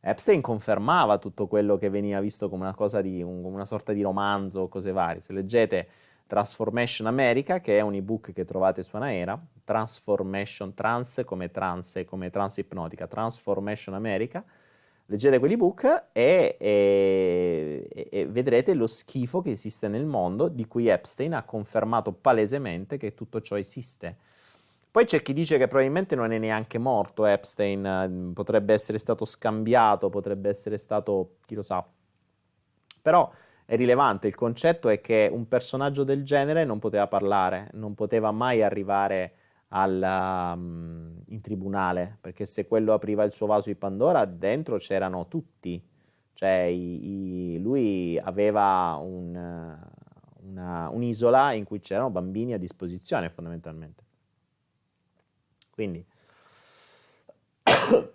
Epstein 0.10 0.40
confermava 0.40 1.18
tutto 1.18 1.48
quello 1.48 1.76
che 1.76 1.90
veniva 1.90 2.22
visto 2.22 2.48
come 2.48 2.64
una 2.64 2.74
cosa 2.74 3.02
di 3.02 3.22
un, 3.22 3.44
una 3.44 3.66
sorta 3.66 3.92
di 3.92 4.02
romanzo 4.02 4.62
o 4.62 4.68
cose 4.70 4.94
varie. 4.94 5.20
Se 5.20 5.34
leggete 5.34 5.88
Transformation 6.26 7.08
America, 7.08 7.60
che 7.60 7.78
è 7.78 7.82
un 7.82 7.94
ebook 7.94 8.32
che 8.32 8.46
trovate 8.46 8.84
su 8.84 8.96
Anaera, 8.96 9.38
Transformation 9.66 10.74
Trans 10.74 11.24
come 11.26 11.52
trance, 11.52 12.06
come 12.06 12.30
trans 12.30 12.56
ipnotica, 12.56 13.06
Transformation 13.06 13.96
America, 13.96 14.46
leggete 15.08 15.40
quell'ebook 15.40 16.06
e, 16.14 16.56
e, 16.58 18.08
e, 18.10 18.28
vedrete 18.28 18.74
lo 18.76 18.88
schifo 18.88 19.42
che 19.42 19.52
esiste 19.52 19.90
nel 19.90 20.06
mondo 20.06 20.48
di 20.48 20.68
cui 20.68 20.88
Epstein 20.88 21.34
ha 21.34 21.44
confermato 21.44 22.14
palesemente 22.14 22.96
che 22.96 23.14
tutto 23.14 23.42
ciò 23.42 23.58
esiste. 23.58 24.16
Poi 24.98 25.06
c'è 25.06 25.22
chi 25.22 25.34
dice 25.34 25.60
che 25.60 25.68
probabilmente 25.68 26.16
non 26.16 26.32
è 26.32 26.40
neanche 26.40 26.80
morto 26.80 27.28
Epstein, 27.28 28.32
potrebbe 28.34 28.74
essere 28.74 28.98
stato 28.98 29.26
scambiato, 29.26 30.10
potrebbe 30.10 30.50
essere 30.50 30.80
stato, 30.80 31.36
chi 31.46 31.54
lo 31.54 31.62
sa. 31.62 31.88
Però 33.04 33.32
è 33.64 33.76
rilevante, 33.76 34.26
il 34.26 34.34
concetto 34.34 34.90
è 34.90 35.00
che 35.00 35.30
un 35.32 35.48
personaggio 35.48 36.04
del 36.04 36.24
genere 36.24 36.66
non 36.66 36.80
poteva 36.80 37.06
parlare, 37.06 37.70
non 37.74 37.94
poteva 37.94 38.32
mai 38.32 38.64
arrivare 38.64 39.34
alla, 39.68 40.54
um, 40.58 41.22
in 41.28 41.42
tribunale, 41.42 42.18
perché 42.20 42.48
se 42.48 42.66
quello 42.66 42.94
apriva 42.94 43.24
il 43.24 43.32
suo 43.32 43.46
vaso 43.46 43.70
di 43.70 43.76
Pandora, 43.76 44.26
dentro 44.26 44.78
c'erano 44.78 45.28
tutti, 45.28 45.80
cioè 46.34 46.62
i, 46.62 47.54
i, 47.54 47.62
lui 47.62 48.18
aveva 48.18 48.98
un, 49.00 49.78
una, 50.42 50.90
un'isola 50.90 51.52
in 51.52 51.66
cui 51.66 51.82
c'erano 51.82 52.10
bambini 52.10 52.54
a 52.54 52.58
disposizione 52.58 53.30
fondamentalmente. 53.30 54.06
Quindi, 55.78 56.04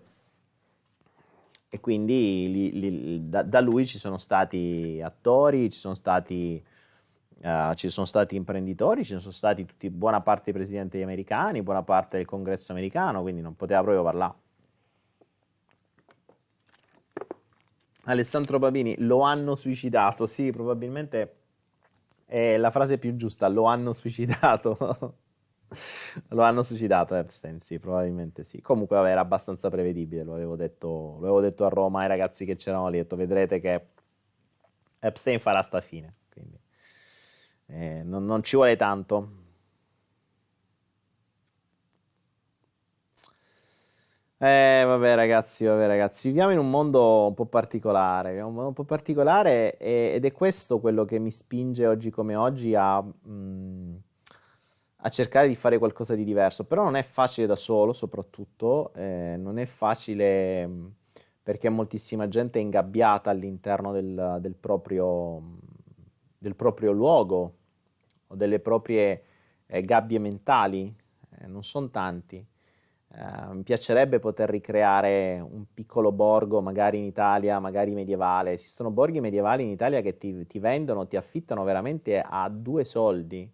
e 1.68 1.78
quindi 1.78 2.50
li, 2.50 2.80
li, 2.80 3.28
da, 3.28 3.44
da 3.44 3.60
lui 3.60 3.86
ci 3.86 3.98
sono 3.98 4.18
stati 4.18 5.00
attori, 5.00 5.70
ci 5.70 5.78
sono 5.78 5.94
stati 5.94 6.64
Uh, 7.42 7.74
ci 7.74 7.88
sono 7.88 8.06
stati 8.06 8.36
imprenditori, 8.36 9.04
ci 9.04 9.18
sono 9.18 9.32
stati 9.32 9.64
tutti, 9.64 9.90
buona 9.90 10.20
parte 10.20 10.44
dei 10.44 10.54
presidenti 10.54 11.02
americani, 11.02 11.60
buona 11.60 11.82
parte 11.82 12.18
del 12.18 12.24
congresso 12.24 12.70
americano, 12.70 13.20
quindi 13.22 13.40
non 13.40 13.56
poteva 13.56 13.80
proprio 13.82 14.04
parlare. 14.04 14.34
Alessandro 18.04 18.60
Babini, 18.60 18.94
lo 18.98 19.22
hanno 19.22 19.56
suicidato, 19.56 20.28
sì, 20.28 20.52
probabilmente 20.52 21.34
è 22.26 22.56
la 22.58 22.70
frase 22.70 22.96
più 22.98 23.16
giusta, 23.16 23.48
lo 23.48 23.64
hanno 23.64 23.92
suicidato. 23.92 25.16
lo 26.30 26.42
hanno 26.42 26.62
suicidato 26.62 27.14
Epstein, 27.14 27.60
sì, 27.60 27.78
probabilmente 27.78 28.44
sì. 28.44 28.60
Comunque 28.60 28.96
vabbè, 28.96 29.10
era 29.10 29.20
abbastanza 29.20 29.70
prevedibile, 29.70 30.22
lo 30.24 30.34
avevo 30.34 30.56
detto, 30.56 30.88
lo 30.88 31.18
avevo 31.18 31.40
detto 31.40 31.64
a 31.64 31.68
Roma 31.68 32.00
ai 32.02 32.08
ragazzi 32.08 32.44
che 32.44 32.54
c'erano 32.56 32.88
lì, 32.88 32.98
ho 32.98 33.02
detto 33.02 33.16
vedrete 33.16 33.60
che 33.60 33.86
Epstein 35.00 35.38
farà 35.38 35.62
sta 35.62 35.80
fine. 35.80 36.14
Eh, 37.66 38.02
non, 38.04 38.24
non 38.24 38.42
ci 38.42 38.56
vuole 38.56 38.76
tanto. 38.76 39.40
Eh, 44.38 44.82
vabbè 44.84 45.14
ragazzi, 45.14 45.64
vabbè 45.64 45.86
ragazzi, 45.86 46.26
viviamo 46.28 46.50
in 46.50 46.58
un 46.58 46.68
mondo 46.68 47.28
un 47.28 47.34
po' 47.34 47.46
particolare, 47.46 48.40
un 48.40 48.52
mondo 48.52 48.68
un 48.68 48.74
po' 48.74 48.82
particolare 48.84 49.76
ed 49.76 50.24
è 50.24 50.32
questo 50.32 50.80
quello 50.80 51.04
che 51.04 51.20
mi 51.20 51.30
spinge 51.30 51.86
oggi 51.86 52.10
come 52.10 52.34
oggi 52.34 52.74
a, 52.74 53.00
mm, 53.00 53.94
a, 55.02 55.08
cercare 55.08 55.48
di 55.48 55.54
fare 55.54 55.78
qualcosa 55.78 56.14
di 56.14 56.24
diverso, 56.24 56.64
però 56.64 56.84
non 56.84 56.96
è 56.96 57.02
facile 57.02 57.46
da 57.46 57.56
solo 57.56 57.92
soprattutto, 57.92 58.92
eh, 58.94 59.36
non 59.38 59.58
è 59.58 59.66
facile 59.66 60.66
mm, 60.66 60.86
perché 61.42 61.68
moltissima 61.68 62.28
gente 62.28 62.58
è 62.58 62.62
ingabbiata 62.62 63.30
all'interno 63.30 63.92
del, 63.92 64.38
del, 64.40 64.54
proprio, 64.54 65.42
del 66.38 66.54
proprio 66.54 66.92
luogo, 66.92 67.56
o 68.32 68.34
delle 68.34 68.60
proprie 68.60 69.22
eh, 69.66 69.82
gabbie 69.82 70.18
mentali, 70.18 70.94
eh, 71.38 71.46
non 71.46 71.62
sono 71.62 71.90
tanti. 71.90 72.44
Uh, 73.14 73.56
mi 73.56 73.62
piacerebbe 73.62 74.18
poter 74.18 74.48
ricreare 74.48 75.38
un 75.38 75.66
piccolo 75.74 76.12
borgo, 76.12 76.62
magari 76.62 76.96
in 76.96 77.04
Italia, 77.04 77.58
magari 77.58 77.92
medievale. 77.92 78.52
Esistono 78.52 78.90
borghi 78.90 79.20
medievali 79.20 79.64
in 79.64 79.68
Italia 79.68 80.00
che 80.00 80.16
ti, 80.16 80.46
ti 80.46 80.58
vendono, 80.58 81.06
ti 81.06 81.16
affittano 81.16 81.62
veramente 81.62 82.22
a 82.26 82.48
due 82.48 82.84
soldi. 82.86 83.50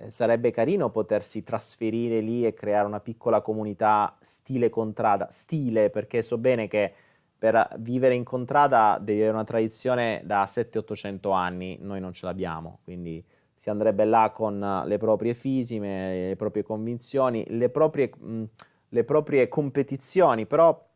Eh, 0.00 0.10
sarebbe 0.10 0.50
carino 0.50 0.90
potersi 0.90 1.42
trasferire 1.42 2.20
lì 2.20 2.46
e 2.46 2.54
creare 2.54 2.86
una 2.86 3.00
piccola 3.00 3.40
comunità 3.40 4.16
stile 4.20 4.68
contrada. 4.70 5.28
Stile, 5.30 5.90
perché 5.90 6.22
so 6.22 6.38
bene 6.38 6.68
che 6.68 6.92
per 7.38 7.76
vivere 7.78 8.14
in 8.14 8.24
contrada 8.24 8.98
devi 9.00 9.20
avere 9.20 9.34
una 9.34 9.44
tradizione 9.44 10.22
da 10.24 10.44
700-800 10.44 11.32
anni, 11.32 11.78
noi 11.80 12.00
non 12.00 12.12
ce 12.12 12.26
l'abbiamo, 12.26 12.80
quindi 12.84 13.24
si 13.54 13.70
andrebbe 13.70 14.04
là 14.04 14.30
con 14.34 14.62
eh, 14.62 14.86
le 14.86 14.98
proprie 14.98 15.34
fisime, 15.34 16.28
le 16.28 16.36
proprie 16.36 16.62
convinzioni, 16.62 17.44
le 17.48 17.70
proprie, 17.70 18.10
mh, 18.14 18.44
le 18.90 19.04
proprie 19.04 19.48
competizioni, 19.48 20.46
però 20.46 20.86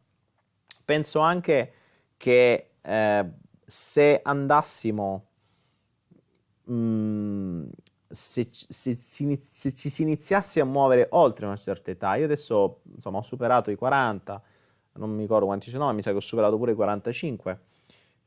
penso 0.85 1.21
anche 1.21 1.73
che 2.17 2.71
eh, 2.81 3.31
se 3.65 4.21
andassimo, 4.23 5.27
mh, 6.65 7.65
se, 8.15 8.49
se, 8.51 8.93
se, 8.93 9.75
ci 9.75 9.91
si 9.91 10.03
iniziasse 10.03 10.61
a 10.61 10.65
muovere 10.65 11.09
oltre 11.11 11.47
una 11.47 11.57
certa 11.57 11.91
età, 11.91 12.15
io 12.17 12.25
adesso 12.25 12.81
insomma 12.95 13.19
ho 13.19 13.23
superato 13.23 13.71
i 13.71 13.77
40, 13.77 14.43
non 14.95 15.11
mi 15.11 15.23
ricordo 15.23 15.47
quanti 15.47 15.71
ce 15.71 15.79
n'ho, 15.79 15.93
mi 15.93 16.03
sa 16.03 16.11
che 16.11 16.17
ho 16.17 16.21
superato 16.21 16.57
pure 16.57 16.73
i 16.73 16.75
45, 16.75 17.59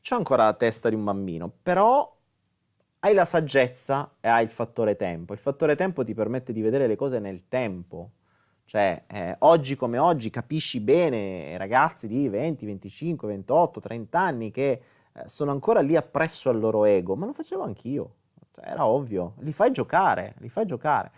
ho 0.10 0.16
ancora 0.16 0.46
la 0.46 0.54
testa 0.54 0.90
di 0.90 0.96
un 0.96 1.04
bambino, 1.04 1.52
però 1.64 2.16
hai 3.00 3.14
la 3.14 3.26
saggezza 3.26 4.16
e 4.20 4.28
hai 4.28 4.44
il 4.44 4.50
fattore 4.50 4.96
tempo. 4.96 5.34
Il 5.34 5.40
fattore 5.40 5.76
tempo 5.76 6.04
ti 6.04 6.14
permette 6.14 6.54
di 6.54 6.62
vedere 6.62 6.88
le 6.88 6.96
cose 6.96 7.20
nel 7.20 7.48
tempo. 7.48 8.12
Cioè, 8.66 9.04
eh, 9.08 9.36
oggi 9.40 9.76
come 9.76 9.98
oggi 9.98 10.30
capisci 10.30 10.82
bene 10.82 11.58
ragazzi 11.58 12.08
di 12.08 12.28
20, 12.28 12.66
25, 12.66 13.28
28, 13.28 13.80
30 13.80 14.20
anni 14.20 14.52
che 14.52 14.82
eh, 15.14 15.22
sono 15.26 15.52
ancora 15.52 15.80
lì 15.80 15.96
appresso 15.96 16.50
al 16.50 16.60
loro 16.60 16.84
ego, 16.86 17.16
ma 17.16 17.26
lo 17.26 17.34
facevo 17.34 17.64
anch'io. 17.64 18.14
Cioè, 18.58 18.70
era 18.70 18.86
ovvio, 18.86 19.36
li 19.40 19.54
fai 19.54 19.72
giocare, 19.72 20.34
li 20.40 20.50
fai 20.50 20.66
giocare. 20.66 21.12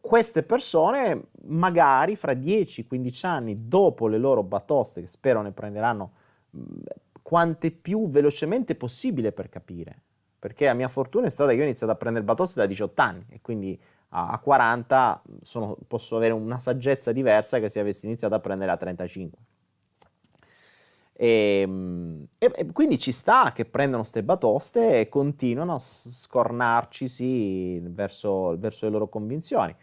Queste 0.00 0.42
persone 0.42 1.28
magari 1.42 2.16
fra 2.16 2.32
10-15 2.32 3.26
anni 3.26 3.68
dopo 3.68 4.08
le 4.08 4.18
loro 4.18 4.42
batoste, 4.42 5.02
che 5.02 5.06
spero 5.06 5.42
ne 5.42 5.52
prenderanno 5.52 6.12
quante 7.22 7.70
più 7.70 8.08
velocemente 8.08 8.74
possibile 8.74 9.32
per 9.32 9.48
capire, 9.48 10.02
perché 10.38 10.64
la 10.64 10.74
mia 10.74 10.88
fortuna 10.88 11.26
è 11.26 11.30
stata 11.30 11.50
che 11.50 11.56
io 11.56 11.62
ho 11.62 11.66
iniziato 11.66 11.92
a 11.92 11.96
prendere 11.96 12.24
batoste 12.24 12.60
da 12.60 12.66
18 12.66 13.02
anni 13.02 13.26
e 13.28 13.40
quindi 13.40 13.78
a 14.10 14.38
40 14.38 15.22
sono, 15.42 15.76
posso 15.86 16.16
avere 16.16 16.32
una 16.32 16.58
saggezza 16.58 17.12
diversa 17.12 17.58
che 17.58 17.68
se 17.68 17.80
avessi 17.80 18.06
iniziato 18.06 18.34
a 18.34 18.40
prendere 18.40 18.70
a 18.70 18.76
35. 18.76 19.38
E, 21.18 21.66
e, 22.36 22.52
e, 22.54 22.72
quindi 22.72 22.98
ci 22.98 23.10
sta 23.10 23.52
che 23.52 23.64
prendono 23.64 24.02
queste 24.02 24.22
batoste 24.22 25.00
e 25.00 25.08
continuano 25.08 25.74
a 25.74 25.78
scornarcisi 25.78 27.80
verso, 27.80 28.56
verso 28.58 28.84
le 28.84 28.92
loro 28.92 29.08
convinzioni. 29.08 29.74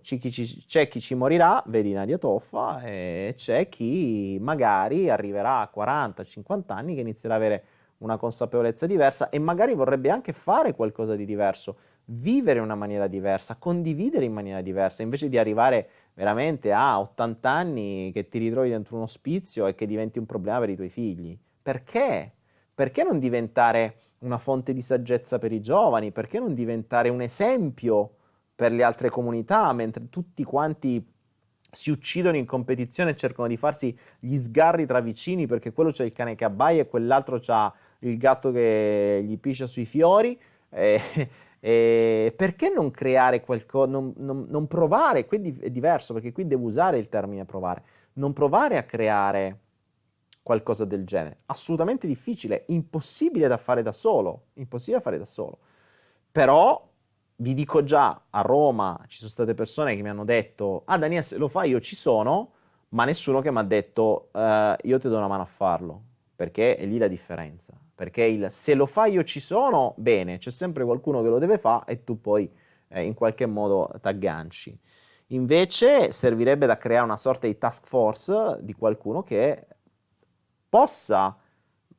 C'è 0.00 0.16
chi, 0.16 0.30
ci, 0.30 0.64
c'è 0.66 0.88
chi, 0.88 1.00
ci, 1.00 1.14
morirà, 1.14 1.62
vedi 1.66 1.92
Nadia 1.92 2.16
Toffa, 2.16 2.80
e 2.82 3.34
c'è 3.36 3.68
chi 3.68 4.38
magari 4.40 5.10
arriverà 5.10 5.58
a 5.58 5.70
40-50 5.74 6.62
anni 6.68 6.94
che 6.94 7.00
inizierà 7.00 7.34
ad 7.34 7.42
avere 7.42 7.64
una 7.98 8.16
consapevolezza 8.16 8.86
diversa 8.86 9.30
e 9.30 9.38
magari 9.38 9.74
vorrebbe 9.74 10.10
anche 10.10 10.32
fare 10.32 10.74
qualcosa 10.74 11.16
di 11.16 11.24
diverso, 11.24 11.76
vivere 12.10 12.58
in 12.58 12.64
una 12.64 12.74
maniera 12.74 13.06
diversa, 13.06 13.56
condividere 13.56 14.24
in 14.24 14.32
maniera 14.32 14.60
diversa, 14.60 15.02
invece 15.02 15.28
di 15.28 15.38
arrivare 15.38 15.88
veramente 16.14 16.72
a 16.72 17.00
80 17.00 17.50
anni 17.50 18.10
che 18.12 18.28
ti 18.28 18.38
ritrovi 18.38 18.70
dentro 18.70 18.96
un 18.96 19.02
ospizio 19.02 19.66
e 19.66 19.74
che 19.74 19.86
diventi 19.86 20.18
un 20.18 20.26
problema 20.26 20.60
per 20.60 20.70
i 20.70 20.76
tuoi 20.76 20.88
figli. 20.88 21.38
Perché? 21.60 22.32
Perché 22.74 23.04
non 23.04 23.18
diventare 23.18 23.96
una 24.20 24.38
fonte 24.38 24.72
di 24.72 24.80
saggezza 24.80 25.38
per 25.38 25.52
i 25.52 25.60
giovani? 25.60 26.10
Perché 26.10 26.38
non 26.38 26.54
diventare 26.54 27.08
un 27.08 27.20
esempio 27.20 28.14
per 28.54 28.72
le 28.72 28.82
altre 28.82 29.10
comunità, 29.10 29.72
mentre 29.72 30.08
tutti 30.08 30.42
quanti 30.44 31.04
si 31.70 31.90
uccidono 31.90 32.36
in 32.36 32.46
competizione 32.46 33.10
e 33.10 33.16
cercano 33.16 33.46
di 33.46 33.58
farsi 33.58 33.96
gli 34.18 34.36
sgarri 34.36 34.86
tra 34.86 35.00
vicini 35.00 35.46
perché 35.46 35.72
quello 35.72 35.90
c'è 35.90 36.04
il 36.04 36.12
cane 36.12 36.34
che 36.34 36.46
abbaia 36.46 36.80
e 36.80 36.88
quell'altro 36.88 37.38
c'ha 37.38 37.72
il 38.00 38.16
gatto 38.16 38.50
che 38.50 39.22
gli 39.24 39.38
piscia 39.38 39.66
sui 39.66 39.84
fiori. 39.84 40.38
Eh, 40.70 41.00
eh, 41.60 42.32
perché 42.36 42.70
non 42.70 42.90
creare 42.90 43.40
qualcosa, 43.40 43.90
non, 43.90 44.12
non, 44.16 44.46
non, 44.48 44.66
provare, 44.66 45.26
qui 45.26 45.58
è 45.60 45.70
diverso 45.70 46.14
perché 46.14 46.32
qui 46.32 46.46
devo 46.46 46.64
usare 46.64 46.98
il 46.98 47.08
termine 47.08 47.44
provare, 47.44 47.82
non 48.14 48.32
provare 48.32 48.76
a 48.76 48.84
creare 48.84 49.60
qualcosa 50.42 50.84
del 50.84 51.04
genere. 51.04 51.40
Assolutamente 51.46 52.06
difficile, 52.06 52.64
impossibile 52.68 53.48
da 53.48 53.56
fare 53.56 53.82
da 53.82 53.92
solo, 53.92 54.46
impossibile 54.54 54.98
da 54.98 55.02
fare 55.02 55.18
da 55.18 55.26
solo. 55.26 55.58
Però 56.30 56.88
vi 57.36 57.54
dico 57.54 57.84
già, 57.84 58.22
a 58.30 58.40
Roma 58.40 58.98
ci 59.08 59.18
sono 59.18 59.30
state 59.30 59.54
persone 59.54 59.94
che 59.94 60.02
mi 60.02 60.08
hanno 60.08 60.24
detto, 60.24 60.82
ah 60.86 60.98
Daniele 60.98 61.22
se 61.22 61.36
lo 61.36 61.48
fai 61.48 61.70
io 61.70 61.80
ci 61.80 61.96
sono, 61.96 62.52
ma 62.90 63.04
nessuno 63.04 63.40
che 63.40 63.50
mi 63.50 63.58
ha 63.58 63.62
detto, 63.62 64.30
uh, 64.32 64.74
io 64.82 64.98
ti 64.98 65.08
do 65.08 65.16
una 65.16 65.28
mano 65.28 65.42
a 65.42 65.46
farlo, 65.46 66.02
perché 66.34 66.76
è 66.76 66.86
lì 66.86 66.98
la 66.98 67.08
differenza. 67.08 67.78
Perché 67.98 68.22
il 68.22 68.46
se 68.48 68.74
lo 68.74 68.86
fai 68.86 69.14
io 69.14 69.24
ci 69.24 69.40
sono, 69.40 69.94
bene, 69.96 70.38
c'è 70.38 70.50
sempre 70.50 70.84
qualcuno 70.84 71.20
che 71.20 71.30
lo 71.30 71.40
deve 71.40 71.58
fare 71.58 71.86
e 71.86 72.04
tu 72.04 72.20
poi 72.20 72.48
eh, 72.86 73.02
in 73.02 73.12
qualche 73.12 73.44
modo 73.44 73.90
ti 74.00 74.06
agganci. 74.06 74.78
Invece 75.30 76.12
servirebbe 76.12 76.64
da 76.64 76.78
creare 76.78 77.02
una 77.02 77.16
sorta 77.16 77.48
di 77.48 77.58
task 77.58 77.88
force 77.88 78.58
di 78.60 78.72
qualcuno 78.72 79.24
che 79.24 79.66
possa 80.68 81.36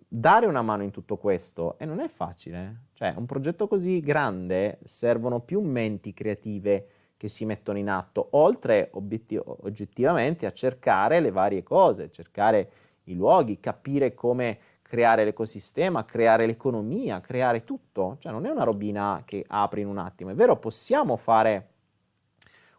dare 0.08 0.46
una 0.46 0.62
mano 0.62 0.84
in 0.84 0.92
tutto 0.92 1.18
questo 1.18 1.78
e 1.78 1.84
non 1.84 2.00
è 2.00 2.08
facile. 2.08 2.84
Cioè, 2.94 3.16
un 3.18 3.26
progetto 3.26 3.68
così 3.68 4.00
grande 4.00 4.80
servono 4.86 5.42
più 5.42 5.60
menti 5.60 6.14
creative 6.14 6.88
che 7.18 7.28
si 7.28 7.44
mettono 7.44 7.78
in 7.78 7.90
atto, 7.90 8.30
oltre 8.32 8.88
obiettiv- 8.94 9.44
oggettivamente 9.46 10.46
a 10.46 10.54
cercare 10.54 11.20
le 11.20 11.32
varie 11.32 11.62
cose, 11.62 12.10
cercare 12.10 12.72
i 13.10 13.16
luoghi, 13.16 13.60
capire 13.60 14.14
come 14.14 14.60
creare 14.90 15.24
l'ecosistema, 15.24 16.04
creare 16.04 16.48
l'economia, 16.48 17.22
creare 17.22 17.64
tutto. 17.64 18.16
Cioè 18.18 18.32
non 18.32 18.48
è 18.48 18.50
una 18.50 18.64
robina 18.64 19.22
che 19.24 19.46
apri 19.48 19.82
in 19.82 19.88
un 19.88 20.00
attimo. 20.00 20.32
È 20.32 20.34
vero, 20.34 20.58
possiamo 20.58 21.16
fare 21.16 21.68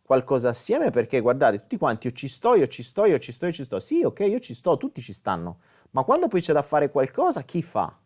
qualcosa 0.04 0.48
assieme 0.48 0.90
perché 0.90 1.20
guardate, 1.20 1.60
tutti 1.60 1.78
quanti 1.78 2.08
io 2.08 2.12
ci 2.12 2.26
sto, 2.26 2.56
io 2.56 2.66
ci 2.66 2.82
sto, 2.82 3.04
io 3.04 3.20
ci 3.20 3.30
sto, 3.30 3.46
io 3.46 3.52
ci 3.52 3.62
sto. 3.62 3.78
Sì, 3.78 4.02
ok, 4.02 4.18
io 4.26 4.40
ci 4.40 4.54
sto, 4.54 4.76
tutti 4.76 5.00
ci 5.00 5.12
stanno. 5.12 5.60
Ma 5.92 6.02
quando 6.02 6.26
poi 6.26 6.40
c'è 6.40 6.52
da 6.52 6.62
fare 6.62 6.90
qualcosa, 6.90 7.42
chi 7.42 7.62
fa? 7.62 7.96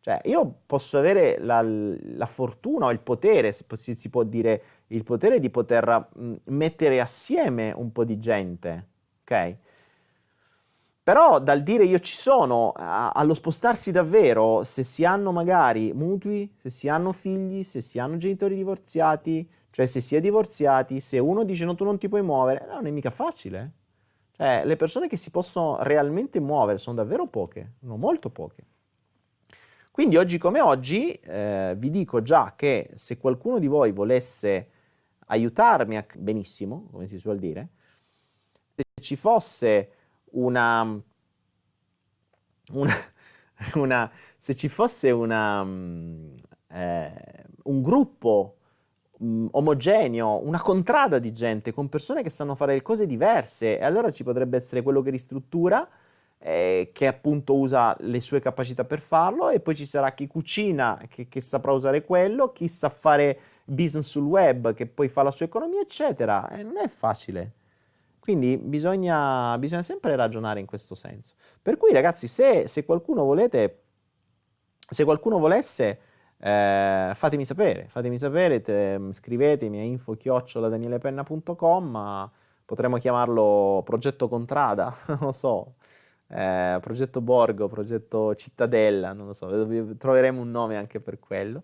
Cioè, 0.00 0.20
io 0.24 0.58
posso 0.66 0.98
avere 0.98 1.38
la, 1.40 1.62
la 1.62 2.26
fortuna 2.26 2.84
o 2.84 2.90
il 2.90 3.00
potere, 3.00 3.54
se 3.54 3.64
si 3.94 4.10
può 4.10 4.24
dire, 4.24 4.62
il 4.88 5.04
potere 5.04 5.38
di 5.38 5.48
poter 5.48 6.08
mettere 6.48 7.00
assieme 7.00 7.72
un 7.74 7.90
po' 7.92 8.04
di 8.04 8.18
gente, 8.18 8.88
ok? 9.22 9.56
Però 11.06 11.38
dal 11.38 11.62
dire 11.62 11.84
io 11.84 12.00
ci 12.00 12.16
sono 12.16 12.72
a, 12.72 13.10
allo 13.10 13.32
spostarsi 13.34 13.92
davvero, 13.92 14.64
se 14.64 14.82
si 14.82 15.04
hanno 15.04 15.30
magari 15.30 15.92
mutui, 15.92 16.52
se 16.56 16.68
si 16.68 16.88
hanno 16.88 17.12
figli, 17.12 17.62
se 17.62 17.80
si 17.80 18.00
hanno 18.00 18.16
genitori 18.16 18.56
divorziati, 18.56 19.48
cioè 19.70 19.86
se 19.86 20.00
si 20.00 20.16
è 20.16 20.20
divorziati, 20.20 20.98
se 20.98 21.20
uno 21.20 21.44
dice 21.44 21.64
no 21.64 21.76
tu 21.76 21.84
non 21.84 21.96
ti 21.96 22.08
puoi 22.08 22.22
muovere, 22.22 22.66
non 22.68 22.86
è 22.86 22.90
mica 22.90 23.10
facile. 23.10 23.70
Cioè 24.32 24.64
le 24.64 24.74
persone 24.74 25.06
che 25.06 25.16
si 25.16 25.30
possono 25.30 25.80
realmente 25.80 26.40
muovere 26.40 26.78
sono 26.78 26.96
davvero 26.96 27.28
poche, 27.28 27.74
sono 27.78 27.96
molto 27.96 28.28
poche. 28.30 28.64
Quindi 29.92 30.16
oggi 30.16 30.38
come 30.38 30.60
oggi 30.60 31.12
eh, 31.12 31.74
vi 31.78 31.90
dico 31.90 32.20
già 32.20 32.54
che 32.56 32.90
se 32.94 33.16
qualcuno 33.16 33.60
di 33.60 33.68
voi 33.68 33.92
volesse 33.92 34.70
aiutarmi 35.26 35.98
a... 35.98 36.04
benissimo, 36.16 36.88
come 36.90 37.06
si 37.06 37.20
suol 37.20 37.38
dire, 37.38 37.68
se 38.74 38.82
ci 39.00 39.14
fosse 39.14 39.90
una, 40.32 41.00
una, 42.72 42.94
una 43.74 44.10
se 44.38 44.54
ci 44.54 44.68
fosse 44.68 45.10
una, 45.10 45.64
mm, 45.64 46.34
eh, 46.68 47.44
un 47.64 47.82
gruppo 47.82 48.56
um, 49.18 49.48
omogeneo, 49.52 50.40
una 50.46 50.60
contrada 50.60 51.18
di 51.18 51.32
gente 51.32 51.72
con 51.72 51.88
persone 51.88 52.22
che 52.22 52.30
sanno 52.30 52.54
fare 52.54 52.80
cose 52.82 53.06
diverse, 53.06 53.78
e 53.78 53.84
allora 53.84 54.10
ci 54.10 54.24
potrebbe 54.24 54.56
essere 54.56 54.82
quello 54.82 55.02
che 55.02 55.10
ristruttura, 55.10 55.88
eh, 56.38 56.90
che 56.92 57.06
appunto 57.06 57.56
usa 57.56 57.96
le 58.00 58.20
sue 58.20 58.40
capacità 58.40 58.84
per 58.84 59.00
farlo, 59.00 59.48
e 59.50 59.60
poi 59.60 59.74
ci 59.74 59.84
sarà 59.84 60.12
chi 60.12 60.26
cucina, 60.26 61.00
che, 61.08 61.28
che 61.28 61.40
saprà 61.40 61.72
usare 61.72 62.04
quello, 62.04 62.52
chi 62.52 62.68
sa 62.68 62.88
fare 62.88 63.38
business 63.64 64.08
sul 64.08 64.24
web, 64.24 64.74
che 64.74 64.86
poi 64.86 65.08
fa 65.08 65.22
la 65.22 65.30
sua 65.30 65.46
economia, 65.46 65.80
eccetera. 65.80 66.48
E 66.50 66.62
non 66.62 66.76
è 66.76 66.88
facile. 66.88 67.52
Quindi 68.26 68.58
bisogna, 68.58 69.56
bisogna, 69.56 69.82
sempre 69.82 70.16
ragionare 70.16 70.58
in 70.58 70.66
questo 70.66 70.96
senso. 70.96 71.34
Per 71.62 71.76
cui 71.76 71.92
ragazzi, 71.92 72.26
se, 72.26 72.66
se 72.66 72.84
qualcuno 72.84 73.22
volete, 73.22 73.84
se 74.76 75.04
qualcuno 75.04 75.38
volesse, 75.38 76.00
eh, 76.38 77.12
fatemi 77.14 77.44
sapere, 77.44 77.86
fatemi 77.88 78.18
sapere, 78.18 78.60
te, 78.62 78.98
scrivetemi 79.12 79.78
a 79.78 79.84
info-danielepenna.com, 79.84 82.30
potremmo 82.64 82.96
chiamarlo 82.96 83.82
progetto 83.84 84.28
Contrada, 84.28 84.92
non 85.06 85.18
lo 85.20 85.30
so, 85.30 85.74
eh, 86.26 86.78
progetto 86.80 87.20
Borgo, 87.20 87.68
progetto 87.68 88.34
Cittadella, 88.34 89.12
non 89.12 89.26
lo 89.26 89.34
so, 89.34 89.68
troveremo 89.98 90.40
un 90.40 90.50
nome 90.50 90.76
anche 90.76 90.98
per 90.98 91.20
quello, 91.20 91.62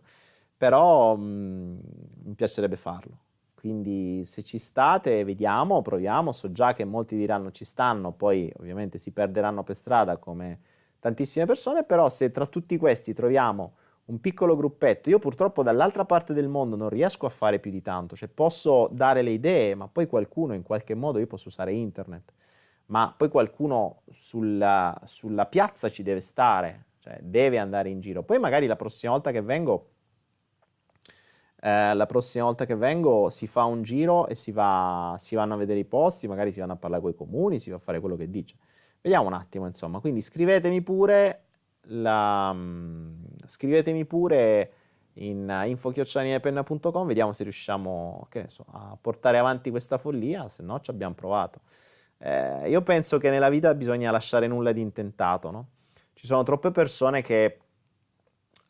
però 0.57 1.17
mh, 1.17 1.25
mm, 1.25 1.79
mi 2.23 2.35
piacerebbe 2.35 2.77
farlo. 2.77 3.19
Quindi 3.63 4.25
se 4.25 4.43
ci 4.43 4.59
state, 4.59 5.23
vediamo, 5.23 5.83
proviamo. 5.83 6.33
So 6.33 6.51
già 6.51 6.73
che 6.73 6.85
molti 6.85 7.15
diranno 7.15 7.53
ci 7.53 7.65
stanno, 7.65 8.11
poi 8.11 8.53
ovviamente 8.59 8.99
si 8.99 9.13
perderanno 9.13 9.63
per 9.63 9.77
strada 9.77 10.17
come 10.17 10.59
tantissime 10.99 11.47
persone, 11.47 11.85
però 11.85 12.09
se 12.09 12.33
tra 12.33 12.45
tutti 12.47 12.77
questi 12.77 13.13
troviamo 13.13 13.75
un 14.07 14.19
piccolo 14.19 14.57
gruppetto, 14.57 15.11
io 15.11 15.21
purtroppo 15.21 15.63
dall'altra 15.63 16.05
parte 16.05 16.35
del 16.35 16.49
mondo 16.49 16.75
non 16.75 16.89
riesco 16.89 17.25
a 17.25 17.29
fare 17.29 17.61
più 17.61 17.71
di 17.71 17.81
tanto, 17.83 18.17
cioè 18.17 18.29
posso 18.29 18.89
dare 18.91 19.23
le 19.23 19.31
idee, 19.31 19.77
ma 19.77 19.87
poi 19.87 20.09
qualcuno 20.09 20.55
in 20.55 20.65
qualche 20.65 20.97
modo, 20.97 21.21
io 21.21 21.29
posso 21.29 21.47
usare 21.47 21.73
internet, 21.73 22.33
ma 22.87 23.15
poi 23.17 23.29
qualcuno 23.29 24.03
sulla, 24.11 25.01
sulla 25.05 25.47
piazza 25.47 25.89
ci 25.89 26.03
deve 26.03 26.19
stare, 26.21 26.87
cioè 26.99 27.17
deve 27.23 27.59
andare 27.59 27.91
in 27.91 28.01
giro. 28.01 28.25
Poi 28.25 28.41
magari 28.41 28.67
la 28.67 28.75
prossima 28.75 29.13
volta 29.13 29.31
che 29.31 29.41
vengo 29.41 29.91
eh, 31.65 31.95
la 31.95 32.07
prossima 32.07 32.45
volta 32.45 32.67
che 32.67 32.75
vengo 32.75 33.31
si 33.31 33.47
fa 33.47 33.63
un 33.63 33.83
giro 33.83 34.27
e 34.27 34.35
si, 34.35 34.51
va, 34.51 35.15
si 35.19 35.37
vanno 35.37 35.55
a 35.55 35.57
vedere 35.57 35.79
i 35.79 35.85
posti, 35.85 36.27
magari 36.27 36.51
si 36.51 36.59
vanno 36.59 36.73
a 36.73 36.77
parlare 36.77 37.01
con 37.01 37.13
i 37.13 37.15
comuni, 37.15 37.61
si 37.61 37.71
va 37.71 37.77
a 37.77 37.79
fare 37.79 38.01
quello 38.01 38.17
che 38.17 38.29
dice. 38.29 38.57
Vediamo 39.01 39.29
un 39.29 39.35
attimo, 39.35 39.67
insomma. 39.67 40.01
Quindi 40.01 40.23
scrivetemi 40.23 40.83
pure, 40.83 41.45
la, 41.83 42.53
mm, 42.53 43.25
scrivetemi 43.47 44.05
pure 44.07 44.73
in 45.15 45.63
info-penna.com, 45.67 47.07
vediamo 47.07 47.33
se 47.33 47.45
riusciamo 47.45 48.27
so, 48.49 48.65
a 48.73 48.99
portare 49.01 49.39
avanti 49.39 49.71
questa 49.71 49.99
follia, 49.99 50.49
se 50.49 50.65
no 50.65 50.81
ci 50.81 50.91
abbiamo 50.91 51.15
provato. 51.15 51.61
Eh, 52.19 52.71
io 52.71 52.83
penso 52.83 53.19
che 53.19 53.31
nella 53.31 53.49
vita 53.49 53.73
bisogna 53.75 54.11
lasciare 54.11 54.49
nulla 54.49 54.73
di 54.73 54.81
intentato, 54.81 55.53
no? 55.53 55.69
Ci 56.15 56.27
sono 56.27 56.43
troppe 56.43 56.73
persone 56.73 57.23
che 57.23 57.62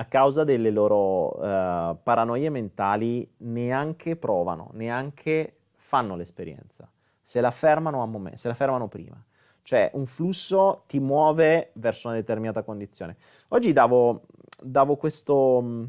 a 0.02 0.04
causa 0.06 0.42
delle 0.42 0.70
loro 0.70 1.36
uh, 1.36 1.96
paranoie 2.02 2.50
mentali 2.50 3.28
neanche 3.38 4.16
provano, 4.16 4.70
neanche 4.72 5.58
fanno 5.76 6.16
l'esperienza, 6.16 6.90
se 7.20 7.40
la 7.40 7.52
fermano 7.52 8.02
a 8.02 8.06
momento, 8.06 8.38
se 8.38 8.48
la 8.48 8.54
fermano 8.54 8.88
prima. 8.88 9.22
Cioè 9.62 9.92
un 9.94 10.06
flusso 10.06 10.82
ti 10.88 10.98
muove 10.98 11.70
verso 11.74 12.08
una 12.08 12.16
determinata 12.16 12.64
condizione. 12.64 13.16
Oggi 13.48 13.72
davo, 13.72 14.22
davo 14.60 14.96
questo, 14.96 15.60
mm, 15.62 15.84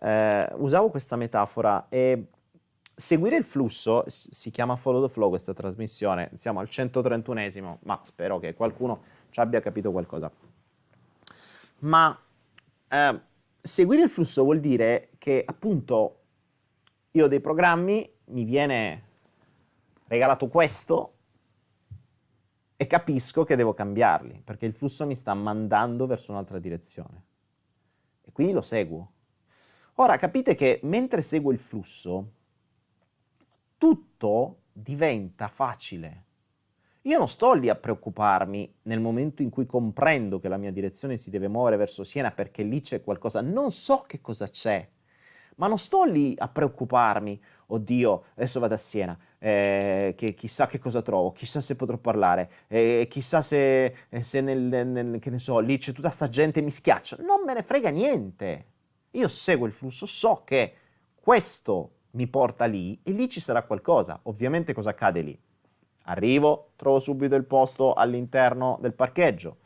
eh, 0.00 0.48
usavo 0.56 0.88
questa 0.90 1.14
metafora 1.14 1.86
e 1.88 2.26
seguire 2.96 3.36
il 3.36 3.44
flusso, 3.44 4.02
si 4.08 4.50
chiama 4.50 4.74
Follow 4.74 5.06
the 5.06 5.12
Flow 5.12 5.28
questa 5.28 5.54
trasmissione, 5.54 6.30
siamo 6.34 6.58
al 6.58 6.66
131esimo, 6.68 7.78
ma 7.84 8.00
spero 8.02 8.40
che 8.40 8.54
qualcuno 8.54 9.02
ci 9.30 9.38
abbia 9.38 9.60
capito 9.60 9.92
qualcosa. 9.92 10.28
Ma 11.80 12.18
eh, 12.88 13.20
seguire 13.60 14.02
il 14.02 14.08
flusso 14.08 14.42
vuol 14.42 14.60
dire 14.60 15.10
che 15.18 15.42
appunto 15.46 16.20
io 17.12 17.24
ho 17.24 17.28
dei 17.28 17.40
programmi, 17.40 18.10
mi 18.26 18.44
viene 18.44 19.04
regalato 20.06 20.48
questo 20.48 21.14
e 22.76 22.86
capisco 22.86 23.44
che 23.44 23.56
devo 23.56 23.74
cambiarli 23.74 24.40
perché 24.44 24.66
il 24.66 24.74
flusso 24.74 25.06
mi 25.06 25.14
sta 25.14 25.34
mandando 25.34 26.06
verso 26.06 26.32
un'altra 26.32 26.58
direzione 26.58 27.24
e 28.22 28.32
quindi 28.32 28.52
lo 28.52 28.62
seguo. 28.62 29.12
Ora 29.94 30.16
capite 30.16 30.54
che 30.54 30.80
mentre 30.84 31.22
seguo 31.22 31.50
il 31.50 31.58
flusso 31.58 32.32
tutto 33.76 34.62
diventa 34.72 35.48
facile 35.48 36.26
io 37.02 37.18
non 37.18 37.28
sto 37.28 37.54
lì 37.54 37.68
a 37.68 37.74
preoccuparmi 37.74 38.74
nel 38.82 39.00
momento 39.00 39.42
in 39.42 39.50
cui 39.50 39.66
comprendo 39.66 40.38
che 40.38 40.48
la 40.48 40.56
mia 40.56 40.72
direzione 40.72 41.16
si 41.16 41.30
deve 41.30 41.48
muovere 41.48 41.76
verso 41.76 42.04
Siena 42.04 42.30
perché 42.30 42.62
lì 42.62 42.80
c'è 42.80 43.02
qualcosa, 43.02 43.40
non 43.40 43.70
so 43.70 44.04
che 44.06 44.20
cosa 44.20 44.48
c'è, 44.48 44.86
ma 45.56 45.66
non 45.66 45.78
sto 45.78 46.04
lì 46.04 46.34
a 46.36 46.48
preoccuparmi, 46.48 47.40
oddio, 47.66 48.24
adesso 48.34 48.60
vado 48.60 48.74
a 48.74 48.78
Siena, 48.78 49.18
eh, 49.38 50.14
che 50.16 50.34
chissà 50.34 50.66
che 50.66 50.78
cosa 50.78 51.02
trovo, 51.02 51.32
chissà 51.32 51.60
se 51.60 51.76
potrò 51.76 51.98
parlare, 51.98 52.50
eh, 52.68 53.06
chissà 53.08 53.42
se, 53.42 53.94
eh, 54.08 54.22
se 54.22 54.40
nel, 54.40 54.58
nel, 54.86 55.18
che 55.20 55.30
ne 55.30 55.38
so, 55.38 55.58
lì 55.60 55.78
c'è 55.78 55.92
tutta 55.92 56.10
sta 56.10 56.28
gente 56.28 56.60
mi 56.62 56.70
schiaccia, 56.70 57.18
non 57.20 57.42
me 57.44 57.54
ne 57.54 57.62
frega 57.62 57.90
niente. 57.90 58.66
Io 59.12 59.28
seguo 59.28 59.66
il 59.66 59.72
flusso, 59.72 60.06
so 60.06 60.42
che 60.44 60.74
questo 61.14 61.92
mi 62.12 62.26
porta 62.26 62.64
lì 62.66 63.00
e 63.02 63.12
lì 63.12 63.28
ci 63.28 63.40
sarà 63.40 63.62
qualcosa. 63.62 64.20
Ovviamente 64.24 64.72
cosa 64.72 64.90
accade 64.90 65.20
lì? 65.22 65.38
Arrivo, 66.08 66.70
trovo 66.76 66.98
subito 66.98 67.34
il 67.34 67.44
posto 67.44 67.92
all'interno 67.92 68.78
del 68.80 68.94
parcheggio, 68.94 69.58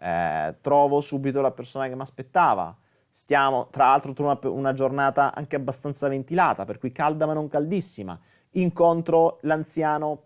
eh, 0.00 0.56
trovo 0.62 1.00
subito 1.00 1.42
la 1.42 1.50
persona 1.50 1.88
che 1.88 1.94
mi 1.94 2.00
aspettava. 2.00 2.74
Stiamo, 3.10 3.68
tra 3.70 3.86
l'altro, 3.86 4.14
una, 4.18 4.38
una 4.44 4.72
giornata 4.72 5.34
anche 5.34 5.56
abbastanza 5.56 6.08
ventilata, 6.08 6.64
per 6.64 6.78
cui 6.78 6.90
calda 6.90 7.26
ma 7.26 7.34
non 7.34 7.48
caldissima. 7.48 8.18
Incontro 8.52 9.38
l'anziano, 9.42 10.22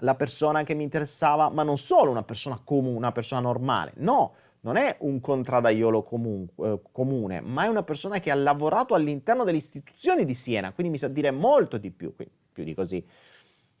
la 0.00 0.14
persona 0.14 0.64
che 0.64 0.74
mi 0.74 0.82
interessava, 0.82 1.48
ma 1.48 1.62
non 1.62 1.78
solo 1.78 2.10
una 2.10 2.22
persona 2.22 2.60
comune, 2.62 2.96
una 2.96 3.12
persona 3.12 3.40
normale, 3.40 3.92
no, 3.96 4.34
non 4.60 4.76
è 4.76 4.96
un 5.00 5.20
contradaiolo 5.20 6.02
comun- 6.02 6.46
eh, 6.58 6.80
comune, 6.92 7.40
ma 7.40 7.64
è 7.64 7.68
una 7.68 7.82
persona 7.84 8.18
che 8.18 8.30
ha 8.30 8.34
lavorato 8.34 8.94
all'interno 8.94 9.44
delle 9.44 9.56
istituzioni 9.56 10.26
di 10.26 10.34
Siena, 10.34 10.72
quindi 10.72 10.92
mi 10.92 10.98
sa 10.98 11.08
dire 11.08 11.30
molto 11.30 11.78
di 11.78 11.90
più, 11.90 12.14
più 12.14 12.64
di 12.64 12.74
così. 12.74 13.02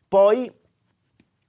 Poi 0.08 0.50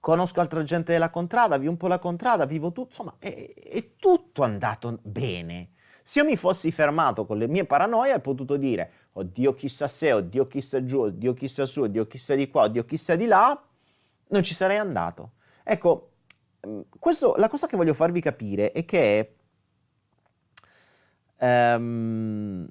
conosco 0.01 0.41
altra 0.41 0.63
gente 0.63 0.91
della 0.91 1.11
contrada, 1.11 1.57
vivo 1.57 1.71
un 1.71 1.77
po' 1.77 1.87
la 1.87 1.99
contrada, 1.99 2.45
vivo 2.45 2.71
tutto, 2.71 2.87
insomma, 2.87 3.15
è, 3.19 3.53
è 3.53 3.95
tutto 3.95 4.43
andato 4.43 4.99
bene. 5.03 5.69
Se 6.03 6.19
io 6.19 6.25
mi 6.25 6.35
fossi 6.35 6.71
fermato 6.71 7.25
con 7.25 7.37
le 7.37 7.47
mie 7.47 7.65
paranoie, 7.65 8.09
avrei 8.09 8.21
potuto 8.21 8.57
dire, 8.57 8.91
oddio 9.13 9.53
chissà 9.53 9.87
se, 9.87 10.11
oddio 10.11 10.47
chissà 10.47 10.83
giù, 10.83 11.01
oddio 11.01 11.33
chissà 11.33 11.65
su, 11.67 11.83
oddio 11.83 12.07
chissà 12.07 12.33
di 12.33 12.49
qua, 12.49 12.63
oddio 12.63 12.83
chissà 12.83 13.15
di 13.15 13.27
là, 13.27 13.63
non 14.29 14.43
ci 14.43 14.55
sarei 14.55 14.77
andato. 14.77 15.33
Ecco, 15.63 16.13
mm, 16.67 16.81
questo, 16.97 17.35
la 17.37 17.47
cosa 17.47 17.67
che 17.67 17.77
voglio 17.77 17.93
farvi 17.93 18.21
capire 18.21 18.71
è 18.71 18.83
che 18.83 19.35
um, 21.37 22.67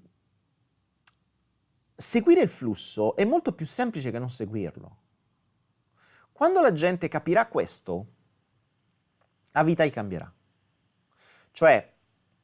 seguire 1.94 2.40
il 2.40 2.48
flusso 2.48 3.14
è 3.14 3.24
molto 3.24 3.52
più 3.52 3.66
semplice 3.66 4.10
che 4.10 4.18
non 4.18 4.30
seguirlo. 4.30 4.96
Quando 6.40 6.62
la 6.62 6.72
gente 6.72 7.06
capirà 7.08 7.48
questo, 7.48 8.06
la 9.52 9.62
vita 9.62 9.84
gli 9.84 9.90
cambierà. 9.90 10.32
Cioè, 11.52 11.92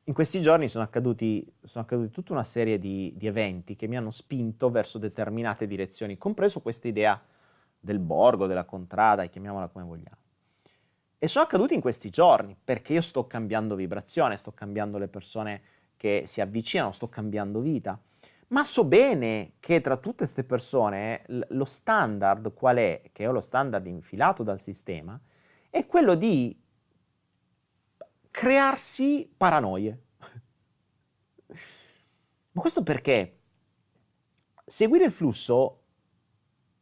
in 0.04 0.12
questi 0.12 0.42
giorni 0.42 0.68
sono 0.68 0.84
accaduti, 0.84 1.50
sono 1.64 1.84
accaduti 1.84 2.10
tutta 2.10 2.34
una 2.34 2.44
serie 2.44 2.78
di, 2.78 3.14
di, 3.16 3.26
eventi 3.26 3.74
che 3.74 3.86
mi 3.86 3.96
hanno 3.96 4.10
spinto 4.10 4.68
verso 4.68 4.98
determinate 4.98 5.66
direzioni, 5.66 6.18
compreso 6.18 6.60
questa 6.60 6.88
idea 6.88 7.18
del 7.80 7.98
borgo, 7.98 8.46
della 8.46 8.64
contrada, 8.64 9.24
chiamiamola 9.24 9.68
come 9.68 9.86
vogliamo. 9.86 10.18
E 11.16 11.26
sono 11.26 11.46
accaduti 11.46 11.72
in 11.72 11.80
questi 11.80 12.10
giorni 12.10 12.54
perché 12.62 12.92
io 12.92 13.00
sto 13.00 13.26
cambiando 13.26 13.74
vibrazione, 13.76 14.36
sto 14.36 14.52
cambiando 14.52 14.98
le 14.98 15.08
persone 15.08 15.62
che 15.96 16.24
si 16.26 16.42
avvicinano, 16.42 16.92
sto 16.92 17.08
cambiando 17.08 17.60
vita. 17.62 17.98
Ma 18.48 18.64
so 18.64 18.84
bene 18.84 19.54
che 19.58 19.80
tra 19.80 19.96
tutte 19.96 20.18
queste 20.18 20.44
persone 20.44 21.24
lo 21.48 21.64
standard 21.64 22.54
qual 22.54 22.76
è, 22.76 23.02
che 23.12 23.24
è 23.24 23.30
lo 23.30 23.40
standard 23.40 23.86
infilato 23.86 24.44
dal 24.44 24.60
sistema, 24.60 25.20
è 25.68 25.84
quello 25.86 26.14
di 26.14 26.56
crearsi 28.30 29.32
paranoie. 29.36 30.02
Ma 32.52 32.60
questo 32.60 32.84
perché? 32.84 33.38
Seguire 34.64 35.06
il 35.06 35.12
flusso 35.12 35.82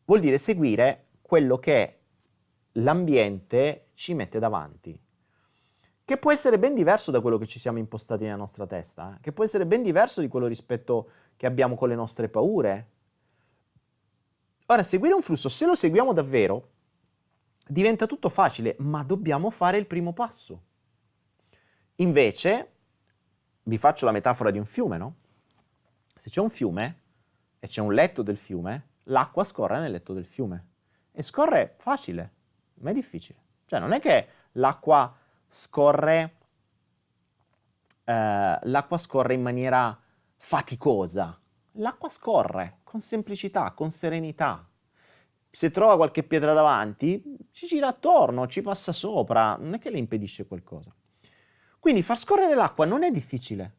vuol 0.04 0.20
dire 0.20 0.36
seguire 0.36 1.06
quello 1.22 1.58
che 1.58 2.00
l'ambiente 2.72 3.86
ci 3.94 4.12
mette 4.12 4.38
davanti 4.38 5.00
che 6.04 6.18
può 6.18 6.30
essere 6.30 6.58
ben 6.58 6.74
diverso 6.74 7.10
da 7.10 7.20
quello 7.20 7.38
che 7.38 7.46
ci 7.46 7.58
siamo 7.58 7.78
impostati 7.78 8.24
nella 8.24 8.36
nostra 8.36 8.66
testa, 8.66 9.14
eh? 9.14 9.20
che 9.22 9.32
può 9.32 9.42
essere 9.42 9.64
ben 9.64 9.82
diverso 9.82 10.20
di 10.20 10.28
quello 10.28 10.46
rispetto 10.46 11.10
che 11.36 11.46
abbiamo 11.46 11.74
con 11.74 11.88
le 11.88 11.94
nostre 11.94 12.28
paure. 12.28 12.90
Ora, 14.66 14.82
seguire 14.82 15.14
un 15.14 15.22
flusso, 15.22 15.48
se 15.48 15.66
lo 15.66 15.74
seguiamo 15.74 16.12
davvero, 16.12 16.70
diventa 17.66 18.06
tutto 18.06 18.28
facile, 18.28 18.76
ma 18.78 19.02
dobbiamo 19.02 19.50
fare 19.50 19.78
il 19.78 19.86
primo 19.86 20.12
passo. 20.12 20.62
Invece, 21.96 22.72
vi 23.64 23.78
faccio 23.78 24.04
la 24.04 24.12
metafora 24.12 24.50
di 24.50 24.58
un 24.58 24.64
fiume, 24.64 24.96
no? 24.96 25.16
Se 26.14 26.30
c'è 26.30 26.40
un 26.40 26.50
fiume 26.50 27.00
e 27.58 27.66
c'è 27.66 27.80
un 27.80 27.92
letto 27.92 28.22
del 28.22 28.36
fiume, 28.36 28.88
l'acqua 29.04 29.44
scorre 29.44 29.80
nel 29.80 29.90
letto 29.90 30.12
del 30.12 30.26
fiume. 30.26 30.66
E 31.12 31.22
scorre 31.22 31.74
facile, 31.78 32.32
ma 32.80 32.90
è 32.90 32.92
difficile. 32.92 33.38
Cioè, 33.66 33.78
non 33.80 33.92
è 33.92 34.00
che 34.00 34.28
l'acqua 34.52 35.16
scorre, 35.48 36.36
eh, 38.04 38.58
l'acqua 38.62 38.98
scorre 38.98 39.34
in 39.34 39.42
maniera 39.42 39.98
faticosa. 40.44 41.40
L'acqua 41.78 42.10
scorre 42.10 42.80
con 42.84 43.00
semplicità, 43.00 43.72
con 43.72 43.90
serenità. 43.90 44.68
Se 45.48 45.70
trova 45.70 45.96
qualche 45.96 46.22
pietra 46.22 46.52
davanti, 46.52 47.22
ci 47.50 47.66
gira 47.66 47.88
attorno, 47.88 48.46
ci 48.46 48.60
passa 48.60 48.92
sopra, 48.92 49.56
non 49.56 49.72
è 49.72 49.78
che 49.78 49.88
le 49.88 49.96
impedisce 49.98 50.46
qualcosa. 50.46 50.94
Quindi 51.80 52.02
far 52.02 52.18
scorrere 52.18 52.54
l'acqua 52.54 52.84
non 52.84 53.04
è 53.04 53.10
difficile, 53.10 53.74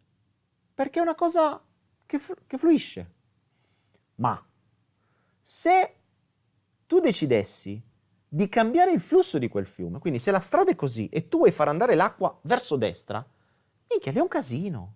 perché 0.73 0.97
è 0.97 1.03
una 1.03 1.13
cosa 1.13 1.63
che, 2.05 2.17
flu- 2.17 2.41
che 2.47 2.57
fluisce. 2.57 3.13
Ma 4.15 4.43
se 5.41 5.95
tu 6.87 6.99
decidessi 6.99 7.79
di 8.27 8.49
cambiare 8.49 8.91
il 8.91 9.01
flusso 9.01 9.37
di 9.37 9.47
quel 9.47 9.67
fiume. 9.67 9.99
Quindi 9.99 10.17
se 10.17 10.31
la 10.31 10.39
strada 10.39 10.71
è 10.71 10.75
così 10.75 11.09
e 11.09 11.27
tu 11.27 11.37
vuoi 11.37 11.51
far 11.51 11.67
andare 11.67 11.93
l'acqua 11.93 12.37
verso 12.41 12.75
destra, 12.75 13.23
minchia, 13.87 14.11
è 14.11 14.19
un 14.19 14.27
casino. 14.27 14.95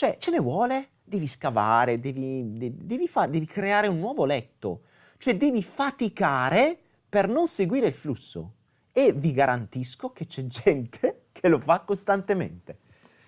Cioè, 0.00 0.16
ce 0.18 0.30
ne 0.30 0.38
vuole? 0.38 0.92
Devi 1.10 1.26
scavare, 1.26 1.98
devi, 1.98 2.72
devi, 2.72 3.08
far, 3.08 3.28
devi 3.28 3.46
creare 3.46 3.88
un 3.88 3.98
nuovo 3.98 4.24
letto. 4.24 4.82
Cioè, 5.18 5.36
devi 5.36 5.60
faticare 5.60 6.78
per 7.08 7.28
non 7.28 7.48
seguire 7.48 7.88
il 7.88 7.94
flusso. 7.94 8.54
E 8.92 9.12
vi 9.12 9.32
garantisco 9.32 10.12
che 10.12 10.26
c'è 10.26 10.46
gente 10.46 11.24
che 11.32 11.48
lo 11.48 11.58
fa 11.58 11.80
costantemente. 11.80 12.78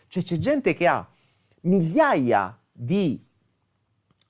Cioè, 0.06 0.22
c'è 0.22 0.36
gente 0.36 0.74
che 0.74 0.86
ha 0.86 1.04
migliaia 1.62 2.56
di, 2.70 3.26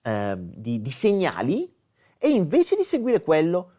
eh, 0.00 0.34
di, 0.38 0.80
di 0.80 0.90
segnali 0.90 1.70
e 2.16 2.30
invece 2.30 2.74
di 2.74 2.84
seguire 2.84 3.20
quello 3.20 3.72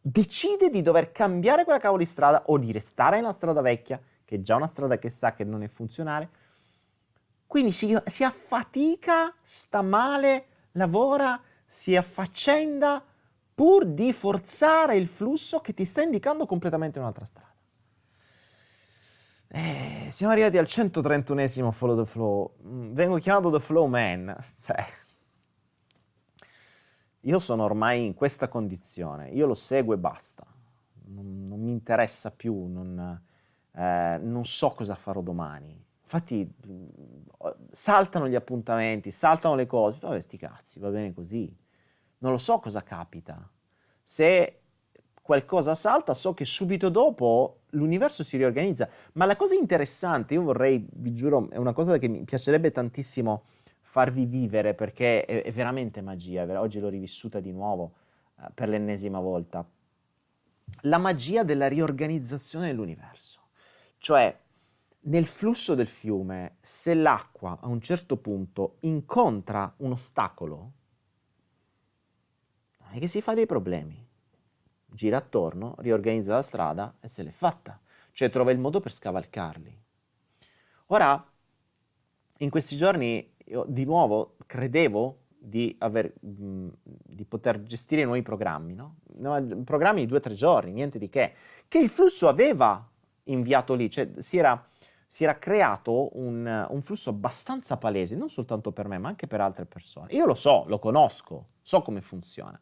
decide 0.00 0.70
di 0.70 0.80
dover 0.80 1.12
cambiare 1.12 1.64
quella 1.64 1.78
cavolo 1.78 2.02
di 2.02 2.08
strada 2.08 2.44
o 2.46 2.56
di 2.56 2.72
restare 2.72 3.16
nella 3.16 3.32
strada 3.32 3.60
vecchia, 3.60 4.00
che 4.24 4.36
è 4.36 4.40
già 4.40 4.56
una 4.56 4.66
strada 4.66 4.96
che 4.96 5.10
sa 5.10 5.34
che 5.34 5.44
non 5.44 5.62
è 5.62 5.68
funzionale. 5.68 6.30
Quindi 7.48 7.72
si, 7.72 7.96
si 8.04 8.22
affatica, 8.22 9.34
sta 9.42 9.82
male, 9.82 10.46
lavora, 10.72 11.40
si 11.66 11.96
affaccenda 11.96 13.02
pur 13.54 13.86
di 13.86 14.12
forzare 14.12 14.96
il 14.96 15.08
flusso 15.08 15.60
che 15.60 15.74
ti 15.74 15.84
sta 15.84 16.02
indicando 16.02 16.46
completamente 16.46 17.00
un'altra 17.00 17.24
strada. 17.24 17.52
Eh, 19.48 20.08
siamo 20.10 20.32
arrivati 20.32 20.58
al 20.58 20.66
131esimo 20.66 21.70
Follow 21.70 21.96
the 21.96 22.04
Flow. 22.04 22.54
Mm, 22.64 22.92
vengo 22.92 23.16
chiamato 23.16 23.50
The 23.50 23.60
Flow 23.60 23.86
Man. 23.86 24.36
Cioè, 24.60 24.86
io 27.22 27.38
sono 27.38 27.64
ormai 27.64 28.04
in 28.04 28.14
questa 28.14 28.46
condizione, 28.48 29.30
io 29.30 29.46
lo 29.46 29.54
seguo 29.54 29.94
e 29.94 29.98
basta, 29.98 30.46
non, 31.06 31.48
non 31.48 31.60
mi 31.60 31.72
interessa 31.72 32.30
più, 32.30 32.66
non, 32.66 33.20
eh, 33.74 34.18
non, 34.22 34.44
so 34.44 34.70
cosa 34.70 34.94
farò 34.94 35.20
domani. 35.22 35.84
Infatti 36.10 36.50
saltano 37.70 38.28
gli 38.28 38.34
appuntamenti, 38.34 39.10
saltano 39.10 39.54
le 39.54 39.66
cose, 39.66 39.98
vabbè 40.00 40.18
sti 40.18 40.38
cazzi, 40.38 40.78
va 40.78 40.88
bene 40.88 41.12
così. 41.12 41.54
Non 42.20 42.32
lo 42.32 42.38
so 42.38 42.58
cosa 42.60 42.82
capita. 42.82 43.46
Se 44.02 44.60
qualcosa 45.20 45.74
salta, 45.74 46.14
so 46.14 46.32
che 46.32 46.46
subito 46.46 46.88
dopo 46.88 47.64
l'universo 47.72 48.24
si 48.24 48.38
riorganizza. 48.38 48.88
Ma 49.12 49.26
la 49.26 49.36
cosa 49.36 49.54
interessante, 49.54 50.32
io 50.32 50.44
vorrei, 50.44 50.88
vi 50.90 51.12
giuro, 51.12 51.50
è 51.50 51.58
una 51.58 51.74
cosa 51.74 51.98
che 51.98 52.08
mi 52.08 52.24
piacerebbe 52.24 52.70
tantissimo 52.70 53.44
farvi 53.82 54.24
vivere 54.24 54.72
perché 54.72 55.26
è, 55.26 55.42
è 55.42 55.52
veramente 55.52 56.00
magia. 56.00 56.58
Oggi 56.58 56.80
l'ho 56.80 56.88
rivissuta 56.88 57.38
di 57.38 57.52
nuovo 57.52 57.92
eh, 58.40 58.46
per 58.54 58.70
l'ennesima 58.70 59.20
volta. 59.20 59.62
La 60.82 60.98
magia 60.98 61.42
della 61.42 61.68
riorganizzazione 61.68 62.68
dell'universo. 62.68 63.40
Cioè, 63.98 64.46
nel 65.08 65.26
flusso 65.26 65.74
del 65.74 65.86
fiume, 65.86 66.56
se 66.60 66.94
l'acqua 66.94 67.58
a 67.60 67.66
un 67.66 67.80
certo 67.80 68.16
punto 68.16 68.76
incontra 68.80 69.72
un 69.78 69.92
ostacolo, 69.92 70.72
non 72.78 72.92
è 72.92 72.98
che 72.98 73.06
si 73.06 73.20
fa 73.20 73.34
dei 73.34 73.46
problemi. 73.46 74.06
Gira 74.86 75.18
attorno, 75.18 75.74
riorganizza 75.78 76.34
la 76.34 76.42
strada 76.42 76.96
e 77.00 77.08
se 77.08 77.22
l'è 77.22 77.30
fatta. 77.30 77.78
Cioè 78.12 78.30
trova 78.30 78.50
il 78.50 78.58
modo 78.58 78.80
per 78.80 78.92
scavalcarli. 78.92 79.82
Ora, 80.86 81.32
in 82.38 82.50
questi 82.50 82.76
giorni 82.76 83.34
io 83.44 83.64
di 83.68 83.84
nuovo 83.84 84.36
credevo 84.46 85.24
di, 85.38 85.74
aver, 85.78 86.12
mh, 86.20 86.68
di 86.82 87.24
poter 87.24 87.62
gestire 87.62 88.04
nuovi 88.04 88.22
programmi, 88.22 88.74
no? 88.74 88.96
programmi 89.64 90.00
di 90.00 90.06
due 90.06 90.18
o 90.18 90.20
tre 90.20 90.34
giorni, 90.34 90.72
niente 90.72 90.98
di 90.98 91.08
che, 91.08 91.34
che 91.68 91.78
il 91.78 91.88
flusso 91.88 92.28
aveva 92.28 92.86
inviato 93.24 93.74
lì, 93.74 93.90
cioè 93.90 94.10
si 94.18 94.38
era, 94.38 94.68
si 95.10 95.24
era 95.24 95.38
creato 95.38 96.16
un, 96.18 96.66
un, 96.68 96.82
flusso 96.82 97.08
abbastanza 97.08 97.78
palese, 97.78 98.14
non 98.14 98.28
soltanto 98.28 98.72
per 98.72 98.88
me, 98.88 98.98
ma 98.98 99.08
anche 99.08 99.26
per 99.26 99.40
altre 99.40 99.64
persone. 99.64 100.12
Io 100.12 100.26
lo 100.26 100.34
so, 100.34 100.64
lo 100.68 100.78
conosco, 100.78 101.46
so 101.62 101.80
come 101.80 102.02
funziona. 102.02 102.60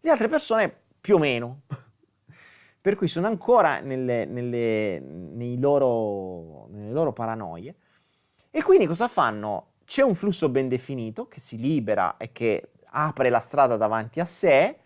Le 0.00 0.10
altre 0.10 0.28
persone 0.28 0.72
più 1.00 1.16
o 1.16 1.18
meno, 1.18 1.62
per 2.80 2.94
cui 2.94 3.08
sono 3.08 3.26
ancora 3.26 3.80
nelle, 3.80 4.26
nelle, 4.26 5.56
loro, 5.58 6.68
nelle 6.70 6.92
loro 6.92 7.12
paranoie. 7.12 7.74
E 8.48 8.62
quindi 8.62 8.86
cosa 8.86 9.08
fanno? 9.08 9.72
C'è 9.84 10.02
un 10.02 10.14
flusso 10.14 10.48
ben 10.48 10.68
definito 10.68 11.26
che 11.26 11.40
si 11.40 11.58
libera 11.58 12.16
e 12.16 12.30
che 12.30 12.74
apre 12.90 13.28
la 13.28 13.40
strada 13.40 13.76
davanti 13.76 14.20
a 14.20 14.24
sé, 14.24 14.78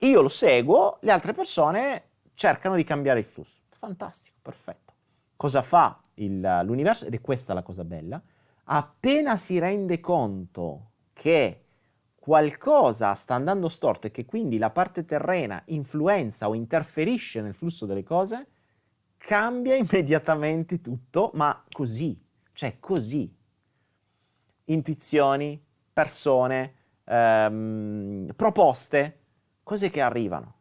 io 0.00 0.20
lo 0.20 0.28
seguo, 0.28 0.98
le 1.02 1.12
altre 1.12 1.32
persone 1.32 2.08
cercano 2.34 2.74
di 2.74 2.82
cambiare 2.82 3.20
il 3.20 3.24
flusso. 3.24 3.60
Fantastico, 3.70 4.38
perfetto. 4.42 4.92
Cosa 5.36 5.62
fa 5.62 6.02
il, 6.18 6.60
l'universo? 6.64 7.06
Ed 7.06 7.14
è 7.14 7.20
questa 7.20 7.54
la 7.54 7.62
cosa 7.62 7.84
bella. 7.84 8.20
Appena 8.64 9.36
si 9.36 9.58
rende 9.58 10.00
conto 10.00 10.90
che 11.12 11.64
qualcosa 12.16 13.14
sta 13.14 13.34
andando 13.34 13.68
storto 13.68 14.06
e 14.06 14.10
che 14.10 14.26
quindi 14.26 14.58
la 14.58 14.70
parte 14.70 15.04
terrena 15.04 15.62
influenza 15.66 16.48
o 16.48 16.54
interferisce 16.54 17.40
nel 17.40 17.54
flusso 17.54 17.86
delle 17.86 18.02
cose, 18.02 18.46
cambia 19.16 19.74
immediatamente 19.76 20.80
tutto, 20.80 21.30
ma 21.34 21.64
così, 21.70 22.20
cioè 22.52 22.78
così 22.78 23.34
intuizioni, 24.64 25.62
persone, 25.92 26.74
ehm, 27.04 28.32
proposte, 28.36 29.20
cose 29.62 29.88
che 29.90 30.00
arrivano 30.00 30.56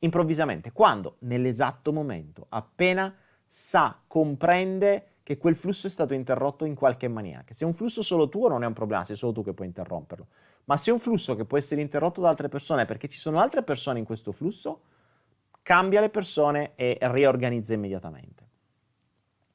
improvvisamente, 0.00 0.72
quando 0.72 1.16
nell'esatto 1.20 1.92
momento, 1.92 2.46
appena 2.50 3.14
sa, 3.46 3.98
comprende 4.06 5.16
che 5.22 5.38
quel 5.38 5.56
flusso 5.56 5.86
è 5.86 5.90
stato 5.90 6.14
interrotto 6.14 6.64
in 6.64 6.74
qualche 6.74 7.08
maniera, 7.08 7.42
che 7.44 7.54
se 7.54 7.64
è 7.64 7.66
un 7.66 7.74
flusso 7.74 8.02
solo 8.02 8.28
tuo 8.28 8.48
non 8.48 8.62
è 8.62 8.66
un 8.66 8.72
problema, 8.72 9.04
sei 9.04 9.16
solo 9.16 9.32
tu 9.32 9.42
che 9.42 9.52
puoi 9.52 9.66
interromperlo, 9.66 10.26
ma 10.64 10.76
se 10.76 10.90
è 10.90 10.92
un 10.92 11.00
flusso 11.00 11.34
che 11.34 11.44
può 11.44 11.58
essere 11.58 11.80
interrotto 11.80 12.20
da 12.20 12.28
altre 12.28 12.48
persone 12.48 12.84
perché 12.84 13.08
ci 13.08 13.18
sono 13.18 13.40
altre 13.40 13.62
persone 13.62 13.98
in 13.98 14.04
questo 14.04 14.30
flusso, 14.30 14.82
cambia 15.62 16.00
le 16.00 16.10
persone 16.10 16.72
e 16.76 16.96
riorganizza 17.00 17.74
immediatamente. 17.74 18.44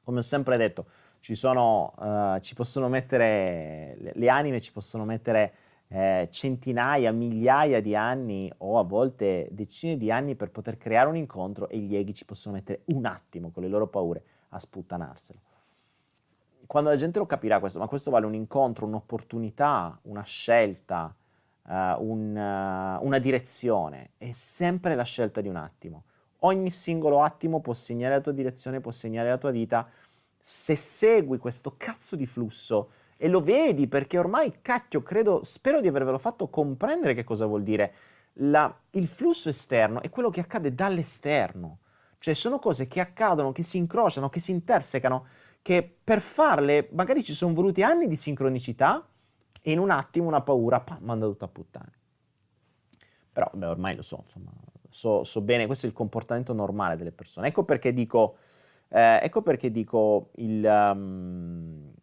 Come 0.04 0.20
ho 0.20 0.24
sempre 0.24 0.58
detto, 0.58 0.86
ci, 1.22 1.36
sono, 1.36 1.94
uh, 1.98 2.40
ci 2.42 2.54
possono 2.54 2.90
mettere, 2.90 3.96
le, 3.98 4.12
le, 4.14 4.30
anime 4.30 4.60
ci 4.60 4.74
possono 4.74 5.06
mettere 5.06 5.54
eh, 5.94 6.30
centinaia, 6.32 7.12
migliaia 7.12 7.82
di 7.82 7.96
anni 7.96 8.52
o 8.60 8.80
a 8.80 8.84
volte 8.84 9.50
decine 9.52 9.98
di 9.98 10.10
anni 10.10 10.36
per 10.36 10.50
poter 10.50 10.78
creare 10.78 11.10
un 11.10 11.18
incontro 11.18 11.68
e 11.68 11.80
gli 11.80 11.98
eghi 11.98 12.14
ci 12.14 12.24
possono 12.24 12.56
mettere 12.56 12.84
un 12.86 13.06
attimo 13.06 13.52
con 13.52 13.62
le 13.62 13.70
loro 13.70 13.88
paure 13.88 14.24
a 14.50 14.60
sputtanarselo. 14.60 15.40
Quando 16.66 16.90
la 16.90 16.96
gente 16.96 17.20
lo 17.20 17.26
capirà 17.26 17.60
questo, 17.60 17.80
ma 17.80 17.88
questo 17.88 18.10
vale 18.10 18.26
un 18.26 18.34
incontro, 18.34 18.86
un'opportunità, 18.86 20.00
una 20.04 20.24
scelta, 20.24 21.14
uh, 21.64 21.72
un, 21.72 22.30
uh, 22.30 23.06
una 23.06 23.20
direzione, 23.20 24.12
è 24.18 24.32
sempre 24.32 24.96
la 24.96 25.04
scelta 25.04 25.42
di 25.42 25.50
un 25.50 25.58
attimo. 25.58 26.06
Ogni 26.44 26.70
singolo 26.70 27.22
attimo 27.22 27.60
può 27.60 27.74
segnare 27.74 28.16
la 28.16 28.22
tua 28.22 28.32
direzione, 28.32 28.80
può 28.80 28.92
segnare 28.92 29.28
la 29.28 29.38
tua 29.38 29.52
vita 29.52 29.86
se 30.40 30.78
segui 30.78 31.38
questo 31.38 31.76
cazzo 31.76 32.16
di 32.16 32.26
flusso 32.26 32.92
e 33.24 33.28
lo 33.28 33.40
vedi 33.40 33.88
perché 33.88 34.18
ormai, 34.18 34.62
cacchio, 34.64 35.04
credo, 35.04 35.44
spero 35.44 35.80
di 35.80 35.88
avervelo 35.88 36.18
fatto 36.18 36.50
comprendere 36.50 37.14
che 37.14 37.24
cosa 37.24 37.46
vuol 37.46 37.62
dire. 37.62 37.94
La, 38.36 38.76
il 38.92 39.06
flusso 39.06 39.48
esterno 39.48 40.02
è 40.02 40.10
quello 40.10 40.32
che 40.32 40.40
accade 40.40 40.74
dall'esterno, 40.74 41.82
cioè 42.18 42.34
sono 42.34 42.58
cose 42.58 42.88
che 42.88 43.00
accadono, 43.00 43.52
che 43.52 43.62
si 43.62 43.78
incrociano, 43.78 44.28
che 44.30 44.40
si 44.40 44.50
intersecano, 44.50 45.28
che 45.62 45.98
per 46.04 46.20
farle 46.20 46.90
magari 46.94 47.24
ci 47.24 47.36
sono 47.36 47.54
voluti 47.54 47.84
anni 47.84 48.08
di 48.08 48.16
sincronicità 48.16 49.08
e 49.62 49.72
in 49.72 49.78
un 49.78 49.92
attimo 49.92 50.26
una 50.26 50.42
paura, 50.42 50.80
pa, 50.80 50.98
manda 51.00 51.28
tutta 51.28 51.46
a 51.46 51.50
puttane. 51.50 51.94
Però, 53.32 53.52
beh, 53.54 53.68
ormai 53.68 53.96
lo 53.96 54.02
so, 54.02 54.24
insomma, 54.24 54.50
so, 54.90 55.24
so 55.24 55.42
bene, 55.42 55.68
questo 55.68 55.86
è 55.86 55.90
il 55.90 55.96
comportamento 55.96 56.54
normale 56.54 56.98
delle 56.98 57.12
persone. 57.12 57.50
Ecco 57.50 57.66
perché 57.66 57.94
dico 57.94 58.38
eh, 58.90 59.20
ecco 59.22 59.44
perché 59.44 59.70
dico 59.70 60.32
il... 60.38 60.66
Um, 60.66 61.94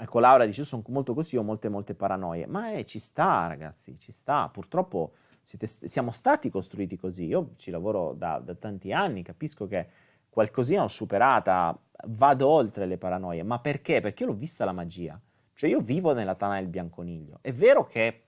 ecco, 0.00 0.18
Laura 0.18 0.46
dice, 0.46 0.60
io 0.60 0.66
sono 0.66 0.82
molto 0.88 1.14
così, 1.14 1.36
ho 1.36 1.42
molte, 1.42 1.68
molte 1.68 1.94
paranoie. 1.94 2.46
Ma 2.46 2.72
eh, 2.72 2.84
ci 2.84 2.98
sta, 2.98 3.46
ragazzi, 3.46 3.98
ci 3.98 4.12
sta. 4.12 4.48
Purtroppo 4.48 5.12
siete, 5.42 5.66
siamo 5.66 6.10
stati 6.10 6.50
costruiti 6.50 6.96
così. 6.96 7.26
Io 7.26 7.52
ci 7.56 7.70
lavoro 7.70 8.14
da, 8.14 8.38
da 8.38 8.54
tanti 8.54 8.92
anni, 8.92 9.22
capisco 9.22 9.66
che 9.66 9.88
qualcosina 10.28 10.82
ho 10.82 10.88
superata, 10.88 11.78
vado 12.06 12.48
oltre 12.48 12.86
le 12.86 12.98
paranoie. 12.98 13.42
Ma 13.42 13.58
perché? 13.58 14.00
Perché 14.00 14.22
io 14.22 14.30
l'ho 14.30 14.36
vista 14.36 14.64
la 14.64 14.72
magia. 14.72 15.20
Cioè 15.52 15.68
io 15.68 15.80
vivo 15.80 16.14
nella 16.14 16.34
tana 16.34 16.54
del 16.54 16.68
bianconiglio. 16.68 17.38
È 17.42 17.52
vero 17.52 17.84
che 17.84 18.24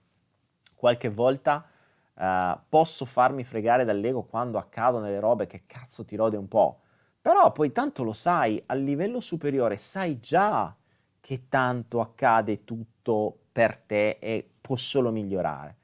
qualche 0.74 1.08
volta 1.08 1.66
uh, 2.14 2.58
posso 2.68 3.04
farmi 3.04 3.44
fregare 3.44 3.84
dall'ego 3.84 4.24
quando 4.24 4.58
accadono 4.58 5.06
delle 5.06 5.20
robe 5.20 5.46
che 5.46 5.64
cazzo 5.66 6.04
ti 6.04 6.16
rode 6.16 6.36
un 6.36 6.48
po'. 6.48 6.80
Però 7.22 7.50
poi 7.52 7.72
tanto 7.72 8.02
lo 8.02 8.12
sai, 8.12 8.62
a 8.66 8.74
livello 8.74 9.20
superiore 9.20 9.76
sai 9.76 10.18
già 10.18 10.76
che 11.22 11.44
tanto 11.48 12.00
accade 12.00 12.64
tutto 12.64 13.42
per 13.52 13.76
te 13.76 14.18
e 14.20 14.50
può 14.60 14.74
solo 14.74 15.12
migliorare. 15.12 15.76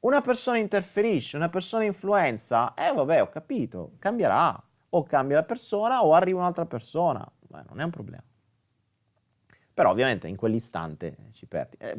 Una 0.00 0.20
persona 0.20 0.58
interferisce, 0.58 1.38
una 1.38 1.48
persona 1.48 1.84
influenza, 1.84 2.74
eh 2.74 2.92
vabbè 2.92 3.22
ho 3.22 3.30
capito, 3.30 3.92
cambierà, 3.98 4.62
o 4.90 5.02
cambia 5.04 5.36
la 5.36 5.42
persona 5.44 6.04
o 6.04 6.12
arriva 6.12 6.40
un'altra 6.40 6.66
persona, 6.66 7.26
Beh, 7.40 7.62
non 7.66 7.80
è 7.80 7.84
un 7.84 7.90
problema. 7.90 8.22
Però 9.72 9.90
ovviamente 9.90 10.28
in 10.28 10.36
quell'istante 10.36 11.16
ci 11.30 11.46
perdi. 11.46 11.76
Eh, 11.78 11.96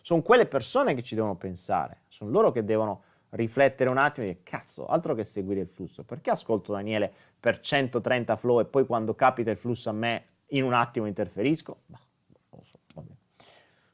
sono 0.00 0.22
quelle 0.22 0.46
persone 0.46 0.94
che 0.94 1.02
ci 1.02 1.16
devono 1.16 1.34
pensare, 1.34 2.02
sono 2.06 2.30
loro 2.30 2.52
che 2.52 2.64
devono 2.64 3.02
riflettere 3.30 3.90
un 3.90 3.98
attimo 3.98 4.26
e 4.26 4.30
dire 4.30 4.42
cazzo, 4.44 4.86
altro 4.86 5.14
che 5.14 5.24
seguire 5.24 5.60
il 5.60 5.66
flusso. 5.66 6.04
Perché 6.04 6.30
ascolto 6.30 6.72
Daniele 6.72 7.12
per 7.40 7.58
130 7.58 8.36
flow 8.36 8.60
e 8.60 8.64
poi 8.64 8.86
quando 8.86 9.16
capita 9.16 9.50
il 9.50 9.56
flusso 9.56 9.90
a 9.90 9.92
me 9.92 10.24
in 10.48 10.64
un 10.64 10.72
attimo 10.72 11.06
interferisco? 11.06 11.82
So, 12.62 12.78
va 12.94 13.02
bene, 13.02 13.18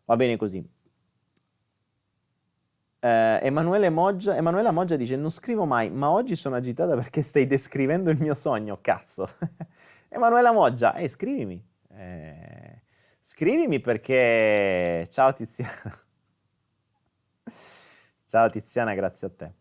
va 0.04 0.16
bene 0.16 0.36
così. 0.36 0.66
Eh, 3.04 3.40
Emanuele 3.42 3.90
Moggia, 3.90 4.36
Emanuela 4.36 4.70
Moggia 4.70 4.94
dice 4.94 5.16
non 5.16 5.30
scrivo 5.30 5.64
mai, 5.64 5.90
ma 5.90 6.10
oggi 6.10 6.36
sono 6.36 6.54
agitata 6.54 6.94
perché 6.94 7.22
stai 7.22 7.46
descrivendo 7.46 8.10
il 8.10 8.20
mio 8.20 8.34
sogno, 8.34 8.78
cazzo. 8.80 9.28
Emanuela 10.08 10.52
Moggia, 10.52 10.94
eh, 10.94 11.08
scrivimi. 11.08 11.60
Eh, 11.88 12.82
scrivimi 13.20 13.80
perché... 13.80 15.06
Ciao 15.10 15.32
Tiziana. 15.32 16.04
Ciao 18.24 18.48
Tiziana, 18.50 18.94
grazie 18.94 19.26
a 19.26 19.30
te. 19.30 19.52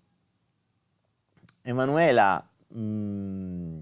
Emanuela, 1.64 2.48
mh, 2.68 2.80
mm, 2.80 3.80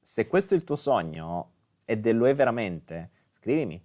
se 0.00 0.26
questo 0.26 0.54
è 0.54 0.56
il 0.56 0.64
tuo 0.64 0.76
sogno 0.76 1.52
ed 1.90 2.10
lo 2.12 2.28
è 2.28 2.34
veramente, 2.34 3.10
scrivimi, 3.30 3.82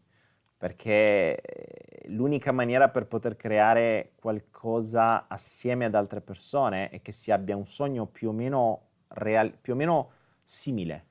perché 0.58 1.40
eh, 1.42 2.10
l'unica 2.10 2.52
maniera 2.52 2.90
per 2.90 3.08
poter 3.08 3.36
creare 3.36 4.12
qualcosa 4.16 5.28
assieme 5.28 5.86
ad 5.86 5.96
altre 5.96 6.22
persone 6.22 6.90
è 6.90 7.02
che 7.02 7.12
si 7.12 7.32
abbia 7.32 7.56
un 7.56 7.66
sogno 7.66 8.06
più 8.06 8.30
o 8.30 8.32
meno, 8.32 8.90
real, 9.10 9.58
più 9.60 9.74
o 9.74 9.76
meno 9.76 10.12
simile. 10.44 11.06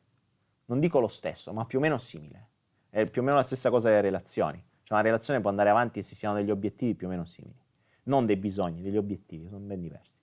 Non 0.67 0.81
dico 0.81 1.01
lo 1.01 1.09
stesso, 1.09 1.53
ma 1.53 1.65
più 1.65 1.79
o 1.79 1.81
meno 1.81 1.99
simile. 1.99 2.49
È 2.89 3.07
più 3.07 3.23
o 3.23 3.25
meno 3.25 3.37
la 3.37 3.43
stessa 3.43 3.71
cosa 3.71 3.89
delle 3.89 4.01
relazioni. 4.01 4.63
Cioè 4.83 4.99
una 4.99 5.07
relazione 5.07 5.41
può 5.41 5.51
andare 5.51 5.71
avanti 5.71 6.03
se 6.03 6.15
si 6.15 6.27
hanno 6.27 6.37
degli 6.37 6.51
obiettivi 6.51 6.95
più 6.95 7.07
o 7.07 7.11
meno 7.11 7.25
simili 7.25 7.63
non 8.05 8.27
dei 8.27 8.37
bisogni, 8.37 8.83
degli 8.83 8.97
obiettivi, 8.97 9.47
sono 9.49 9.65
ben 9.65 9.81
diversi. 9.81 10.19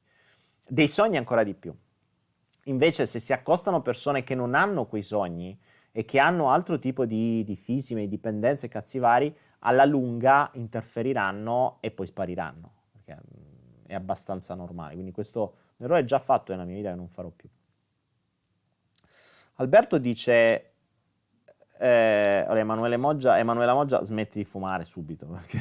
Dei 0.67 0.87
sogni 0.87 1.17
ancora 1.17 1.43
di 1.43 1.53
più. 1.53 1.75
Invece 2.65 3.05
se 3.05 3.19
si 3.19 3.33
accostano 3.33 3.81
persone 3.81 4.23
che 4.23 4.35
non 4.35 4.53
hanno 4.53 4.85
quei 4.85 5.01
sogni 5.01 5.57
e 5.91 6.05
che 6.05 6.19
hanno 6.19 6.49
altro 6.49 6.79
tipo 6.79 7.05
di, 7.05 7.43
di 7.43 7.55
fisime, 7.55 8.01
di 8.01 8.09
dipendenze, 8.09 8.67
cazzi 8.67 8.97
vari, 8.97 9.35
alla 9.59 9.85
lunga 9.85 10.49
interferiranno 10.53 11.77
e 11.81 11.91
poi 11.91 12.07
spariranno, 12.07 12.71
perché 12.91 13.15
mm, 13.21 13.85
è 13.87 13.93
abbastanza 13.93 14.55
normale. 14.55 14.93
Quindi 14.93 15.11
questo 15.11 15.55
errore 15.77 16.01
è 16.01 16.05
già 16.05 16.19
fatto 16.19 16.51
nella 16.51 16.65
mia 16.65 16.75
vita 16.75 16.91
e 16.91 16.95
non 16.95 17.09
farò 17.09 17.29
più. 17.29 17.49
Alberto 19.55 19.97
dice 19.97 20.71
eh, 21.77 22.45
Emanuele 22.47 22.97
Moggia, 22.97 23.37
Emanuela 23.37 23.73
Moggia 23.73 24.01
smetti 24.01 24.37
di 24.37 24.45
fumare 24.45 24.83
subito, 24.85 25.25
perché 25.33 25.59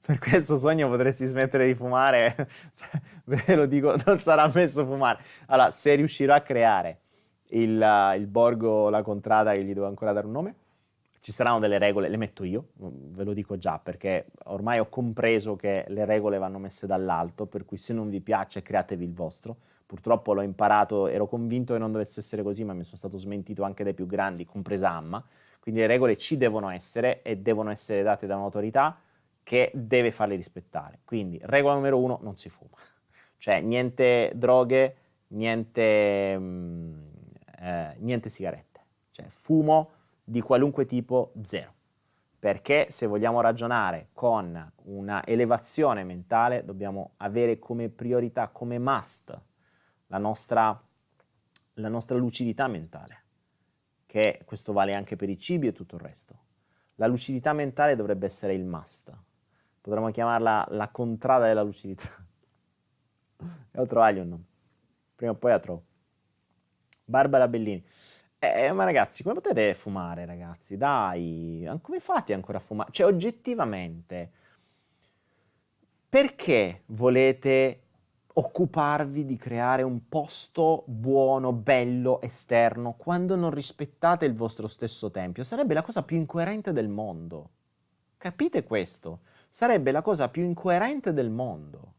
per 0.00 0.18
questo 0.18 0.56
sogno 0.56 0.88
potresti 0.88 1.26
smettere 1.26 1.66
di 1.66 1.74
fumare, 1.74 2.34
cioè, 2.74 3.00
ve 3.24 3.54
lo 3.54 3.66
dico, 3.66 3.96
non 4.06 4.18
sarà 4.18 4.50
messo 4.54 4.84
fumare. 4.84 5.22
Allora, 5.46 5.70
se 5.70 5.94
riuscirò 5.94 6.34
a 6.34 6.40
creare 6.40 7.00
il, 7.54 8.14
il 8.16 8.26
borgo, 8.26 8.88
la 8.88 9.02
contrada, 9.02 9.52
che 9.52 9.64
gli 9.64 9.74
devo 9.74 9.86
ancora 9.86 10.12
dare 10.12 10.26
un 10.26 10.32
nome, 10.32 10.54
ci 11.20 11.32
saranno 11.32 11.58
delle 11.58 11.78
regole, 11.78 12.08
le 12.08 12.18
metto 12.18 12.44
io, 12.44 12.68
ve 12.76 13.24
lo 13.24 13.32
dico 13.32 13.56
già, 13.56 13.78
perché 13.78 14.26
ormai 14.44 14.78
ho 14.78 14.88
compreso 14.90 15.56
che 15.56 15.86
le 15.88 16.04
regole 16.04 16.36
vanno 16.36 16.58
messe 16.58 16.86
dall'alto, 16.86 17.46
per 17.46 17.64
cui 17.64 17.78
se 17.78 17.94
non 17.94 18.10
vi 18.10 18.20
piace 18.20 18.60
createvi 18.60 19.04
il 19.04 19.14
vostro. 19.14 19.56
Purtroppo 19.86 20.34
l'ho 20.34 20.42
imparato, 20.42 21.06
ero 21.06 21.26
convinto 21.26 21.72
che 21.72 21.78
non 21.78 21.92
dovesse 21.92 22.20
essere 22.20 22.42
così, 22.42 22.64
ma 22.64 22.74
mi 22.74 22.84
sono 22.84 22.98
stato 22.98 23.16
smentito 23.16 23.62
anche 23.62 23.84
dai 23.84 23.94
più 23.94 24.06
grandi, 24.06 24.44
compresa 24.44 24.90
Amma. 24.90 25.24
Quindi 25.60 25.80
le 25.80 25.86
regole 25.86 26.18
ci 26.18 26.36
devono 26.36 26.68
essere 26.68 27.22
e 27.22 27.38
devono 27.38 27.70
essere 27.70 28.02
date 28.02 28.26
da 28.26 28.36
un'autorità 28.36 28.98
che 29.42 29.70
deve 29.72 30.10
farle 30.10 30.36
rispettare. 30.36 30.98
Quindi 31.04 31.40
regola 31.44 31.74
numero 31.74 31.98
uno, 31.98 32.18
non 32.22 32.36
si 32.36 32.50
fuma. 32.50 32.76
Cioè 33.38 33.60
niente 33.60 34.32
droghe, 34.34 34.96
niente, 35.28 36.38
mm, 36.38 37.13
eh, 37.58 37.96
niente 37.98 38.28
sigarette. 38.28 38.80
Cioè 39.10 39.26
fumo 39.28 39.90
di 40.24 40.40
qualunque 40.40 40.86
tipo, 40.86 41.32
zero. 41.42 41.72
Perché 42.38 42.86
se 42.90 43.06
vogliamo 43.06 43.40
ragionare 43.40 44.08
con 44.12 44.72
una 44.84 45.24
elevazione 45.24 46.04
mentale, 46.04 46.64
dobbiamo 46.64 47.12
avere 47.18 47.58
come 47.58 47.88
priorità, 47.88 48.48
come 48.48 48.78
must, 48.78 49.40
la 50.08 50.18
nostra, 50.18 50.78
la 51.74 51.88
nostra 51.88 52.18
lucidità 52.18 52.66
mentale, 52.66 53.24
che 54.04 54.42
questo 54.44 54.72
vale 54.72 54.94
anche 54.94 55.16
per 55.16 55.30
i 55.30 55.38
cibi 55.38 55.68
e 55.68 55.72
tutto 55.72 55.94
il 55.94 56.02
resto. 56.02 56.38
La 56.96 57.06
lucidità 57.06 57.52
mentale 57.52 57.96
dovrebbe 57.96 58.26
essere 58.26 58.54
il 58.54 58.64
must. 58.64 59.10
Potremmo 59.80 60.10
chiamarla 60.10 60.66
la 60.70 60.88
contrada 60.90 61.46
della 61.46 61.62
lucidità. 61.62 62.08
Devo 63.70 63.86
trovargli 63.86 64.18
un 64.18 64.28
nome. 64.28 64.44
Prima 65.14 65.32
o 65.32 65.34
poi 65.34 65.50
la 65.50 65.58
trovo. 65.58 65.84
Barbara 67.04 67.48
Bellini. 67.48 67.84
Eh, 68.38 68.72
ma 68.72 68.84
ragazzi, 68.84 69.22
come 69.22 69.34
potete 69.34 69.72
fumare, 69.74 70.26
ragazzi? 70.26 70.76
Dai, 70.76 71.68
come 71.80 72.00
fate 72.00 72.34
ancora 72.34 72.58
a 72.58 72.60
fumare? 72.60 72.90
Cioè, 72.92 73.06
oggettivamente, 73.06 74.30
perché 76.08 76.82
volete 76.86 77.80
occuparvi 78.36 79.24
di 79.24 79.36
creare 79.36 79.82
un 79.82 80.08
posto 80.08 80.84
buono, 80.86 81.52
bello, 81.52 82.20
esterno, 82.20 82.94
quando 82.94 83.36
non 83.36 83.50
rispettate 83.50 84.26
il 84.26 84.34
vostro 84.34 84.66
stesso 84.66 85.10
tempio? 85.10 85.44
Sarebbe 85.44 85.72
la 85.72 85.82
cosa 85.82 86.02
più 86.02 86.16
incoerente 86.16 86.72
del 86.72 86.88
mondo. 86.88 87.50
Capite 88.18 88.64
questo? 88.64 89.20
Sarebbe 89.48 89.90
la 89.90 90.02
cosa 90.02 90.28
più 90.28 90.42
incoerente 90.42 91.12
del 91.12 91.30
mondo. 91.30 91.92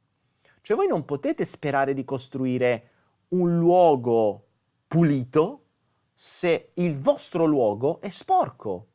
Cioè 0.61 0.76
voi 0.76 0.88
non 0.88 1.06
potete 1.06 1.45
sperare 1.45 1.94
di 1.94 2.03
costruire 2.03 2.90
un 3.30 3.57
luogo 3.57 4.45
pulito 4.87 5.65
se 6.13 6.71
il 6.75 6.97
vostro 6.97 7.45
luogo 7.45 7.99
è 8.01 8.09
sporco. 8.09 8.87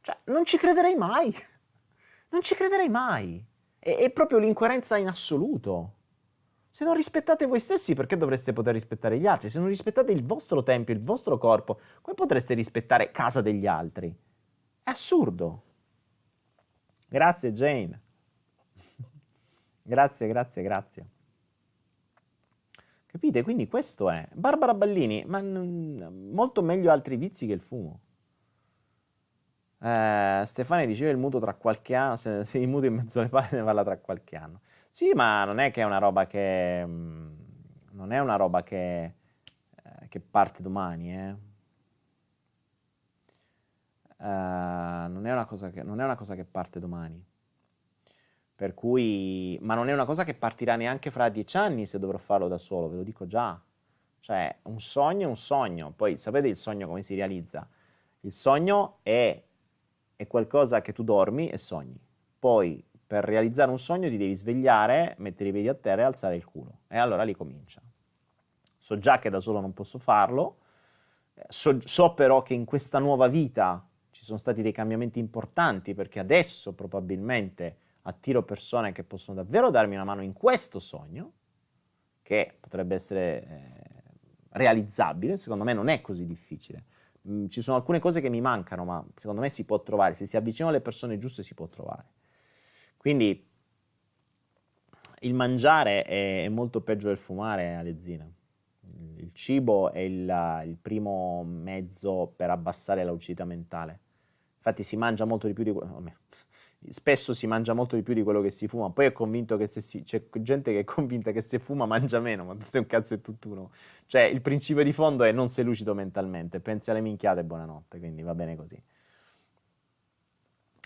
Cioè, 0.00 0.16
non 0.26 0.44
ci 0.44 0.56
crederei 0.56 0.94
mai. 0.94 1.34
Non 2.30 2.42
ci 2.42 2.54
crederei 2.54 2.90
mai. 2.90 3.42
È, 3.78 3.88
è 3.88 4.10
proprio 4.10 4.36
l'incoerenza 4.36 4.98
in 4.98 5.08
assoluto. 5.08 5.94
Se 6.68 6.84
non 6.84 6.94
rispettate 6.94 7.46
voi 7.46 7.58
stessi, 7.58 7.94
perché 7.94 8.18
dovreste 8.18 8.52
poter 8.52 8.74
rispettare 8.74 9.18
gli 9.18 9.26
altri? 9.26 9.48
Se 9.48 9.58
non 9.58 9.68
rispettate 9.68 10.12
il 10.12 10.22
vostro 10.22 10.62
tempio, 10.62 10.92
il 10.92 11.00
vostro 11.00 11.38
corpo, 11.38 11.80
come 12.02 12.14
potreste 12.14 12.52
rispettare 12.52 13.10
casa 13.10 13.40
degli 13.40 13.66
altri? 13.66 14.14
È 14.82 14.90
assurdo. 14.90 15.62
Grazie 17.08 17.52
Jane. 17.52 18.02
grazie, 19.82 20.28
grazie, 20.28 20.62
grazie. 20.62 21.06
Capite? 23.18 23.42
Quindi 23.42 23.66
questo 23.66 24.10
è. 24.10 24.28
Barbara 24.32 24.74
Ballini, 24.74 25.24
ma 25.26 25.40
n- 25.40 26.30
molto 26.32 26.62
meglio 26.62 26.92
altri 26.92 27.16
vizi 27.16 27.48
che 27.48 27.52
il 27.52 27.60
fumo. 27.60 28.00
Eh, 29.80 30.42
Stefani 30.44 30.86
diceva 30.86 31.10
il 31.10 31.16
mutuo 31.16 31.40
tra 31.40 31.54
qualche 31.54 31.96
anno, 31.96 32.14
se, 32.14 32.44
se 32.44 32.58
il 32.58 32.68
mutuo 32.68 32.86
in 32.86 32.94
mezzo 32.94 33.18
alle 33.18 33.28
palle 33.28 33.48
ne 33.58 33.64
parla 33.64 33.82
tra 33.82 33.98
qualche 33.98 34.36
anno. 34.36 34.60
Sì, 34.88 35.10
ma 35.14 35.44
non 35.44 35.58
è 35.58 35.72
che 35.72 35.80
è 35.82 35.84
una 35.84 35.98
roba 35.98 36.26
che... 36.28 36.84
Mm, 36.86 37.34
non 37.92 38.12
è 38.12 38.20
una 38.20 38.36
roba 38.36 38.62
che, 38.62 39.04
eh, 39.04 40.08
che 40.08 40.20
parte 40.20 40.62
domani, 40.62 41.12
eh. 41.16 41.36
Uh, 44.20 45.08
non, 45.10 45.26
è 45.26 45.70
che, 45.72 45.82
non, 45.82 46.00
è 46.00 46.04
una 46.04 46.16
cosa 46.16 46.34
che, 46.36 46.44
parte 46.44 46.78
domani. 46.78 47.24
Per 48.58 48.74
cui, 48.74 49.56
ma 49.62 49.76
non 49.76 49.88
è 49.88 49.92
una 49.92 50.04
cosa 50.04 50.24
che 50.24 50.34
partirà 50.34 50.74
neanche 50.74 51.12
fra 51.12 51.28
dieci 51.28 51.56
anni 51.56 51.86
se 51.86 52.00
dovrò 52.00 52.18
farlo 52.18 52.48
da 52.48 52.58
solo, 52.58 52.88
ve 52.88 52.96
lo 52.96 53.02
dico 53.04 53.24
già. 53.24 53.56
Cioè, 54.18 54.56
un 54.62 54.80
sogno 54.80 55.26
è 55.26 55.28
un 55.28 55.36
sogno. 55.36 55.92
Poi 55.94 56.18
sapete 56.18 56.48
il 56.48 56.56
sogno 56.56 56.88
come 56.88 57.04
si 57.04 57.14
realizza? 57.14 57.68
Il 58.22 58.32
sogno 58.32 58.98
è, 59.04 59.40
è 60.16 60.26
qualcosa 60.26 60.80
che 60.80 60.92
tu 60.92 61.04
dormi 61.04 61.48
e 61.48 61.56
sogni. 61.56 62.00
Poi, 62.36 62.84
per 63.06 63.22
realizzare 63.22 63.70
un 63.70 63.78
sogno, 63.78 64.08
ti 64.08 64.16
devi 64.16 64.34
svegliare, 64.34 65.14
mettere 65.18 65.50
i 65.50 65.52
piedi 65.52 65.68
a 65.68 65.74
terra 65.74 66.02
e 66.02 66.06
alzare 66.06 66.34
il 66.34 66.44
culo. 66.44 66.80
E 66.88 66.98
allora 66.98 67.22
lì 67.22 67.36
comincia. 67.36 67.80
So 68.76 68.98
già 68.98 69.20
che 69.20 69.30
da 69.30 69.38
solo 69.38 69.60
non 69.60 69.72
posso 69.72 70.00
farlo. 70.00 70.56
So, 71.46 71.78
so 71.84 72.12
però 72.12 72.42
che 72.42 72.54
in 72.54 72.64
questa 72.64 72.98
nuova 72.98 73.28
vita 73.28 73.88
ci 74.10 74.24
sono 74.24 74.36
stati 74.36 74.62
dei 74.62 74.72
cambiamenti 74.72 75.20
importanti 75.20 75.94
perché 75.94 76.18
adesso 76.18 76.72
probabilmente 76.72 77.86
attiro 78.08 78.42
persone 78.42 78.92
che 78.92 79.04
possono 79.04 79.42
davvero 79.42 79.70
darmi 79.70 79.94
una 79.94 80.04
mano 80.04 80.22
in 80.22 80.32
questo 80.32 80.80
sogno, 80.80 81.32
che 82.22 82.56
potrebbe 82.58 82.94
essere 82.94 83.44
eh, 83.44 83.88
realizzabile, 84.50 85.36
secondo 85.36 85.64
me 85.64 85.74
non 85.74 85.88
è 85.88 86.00
così 86.00 86.26
difficile. 86.26 86.84
Mm, 87.28 87.46
ci 87.48 87.60
sono 87.60 87.76
alcune 87.76 87.98
cose 87.98 88.20
che 88.20 88.30
mi 88.30 88.40
mancano, 88.40 88.84
ma 88.84 89.04
secondo 89.14 89.42
me 89.42 89.50
si 89.50 89.64
può 89.64 89.82
trovare, 89.82 90.14
se 90.14 90.26
si 90.26 90.36
avvicinano 90.36 90.70
alle 90.74 90.82
persone 90.82 91.18
giuste 91.18 91.42
si 91.42 91.54
può 91.54 91.68
trovare. 91.68 92.06
Quindi 92.96 93.46
il 95.20 95.34
mangiare 95.34 96.02
è, 96.02 96.44
è 96.44 96.48
molto 96.48 96.80
peggio 96.80 97.08
del 97.08 97.18
fumare, 97.18 97.74
Alezzina. 97.74 98.30
Il 99.16 99.32
cibo 99.32 99.92
è 99.92 99.98
il, 99.98 100.62
il 100.64 100.76
primo 100.80 101.44
mezzo 101.44 102.32
per 102.34 102.50
abbassare 102.50 103.04
la 103.04 103.10
lucidità 103.10 103.44
mentale. 103.44 104.00
Infatti 104.56 104.82
si 104.82 104.96
mangia 104.96 105.24
molto 105.24 105.46
di 105.46 105.52
più 105.52 105.62
di 105.62 105.72
quello 105.72 106.02
spesso 106.88 107.34
si 107.34 107.46
mangia 107.46 107.72
molto 107.74 107.96
di 107.96 108.02
più 108.02 108.14
di 108.14 108.22
quello 108.22 108.40
che 108.40 108.50
si 108.50 108.68
fuma. 108.68 108.90
Poi 108.90 109.06
è 109.06 109.12
convinto 109.12 109.56
che 109.56 109.66
se 109.66 109.80
si, 109.80 110.02
c'è 110.02 110.22
gente 110.40 110.72
che 110.72 110.80
è 110.80 110.84
convinta 110.84 111.32
che 111.32 111.40
se 111.40 111.58
fuma 111.58 111.86
mangia 111.86 112.20
meno, 112.20 112.44
ma 112.44 112.54
tutto 112.54 112.76
è 112.76 112.80
un 112.80 112.86
cazzo 112.86 113.14
e 113.14 113.20
tutt'uno. 113.20 113.70
Cioè, 114.06 114.22
il 114.22 114.40
principio 114.40 114.82
di 114.82 114.92
fondo 114.92 115.24
è 115.24 115.32
non 115.32 115.48
sei 115.48 115.64
lucido 115.64 115.94
mentalmente, 115.94 116.60
pensi 116.60 116.90
alle 116.90 117.00
minchiate 117.00 117.40
e 117.40 117.44
buonanotte, 117.44 117.98
quindi 117.98 118.22
va 118.22 118.34
bene 118.34 118.56
così. 118.56 118.80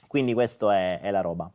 Quindi 0.09 0.35
questo 0.35 0.70
è, 0.70 1.01
è 1.01 1.10
la 1.10 1.20
roba. 1.20 1.51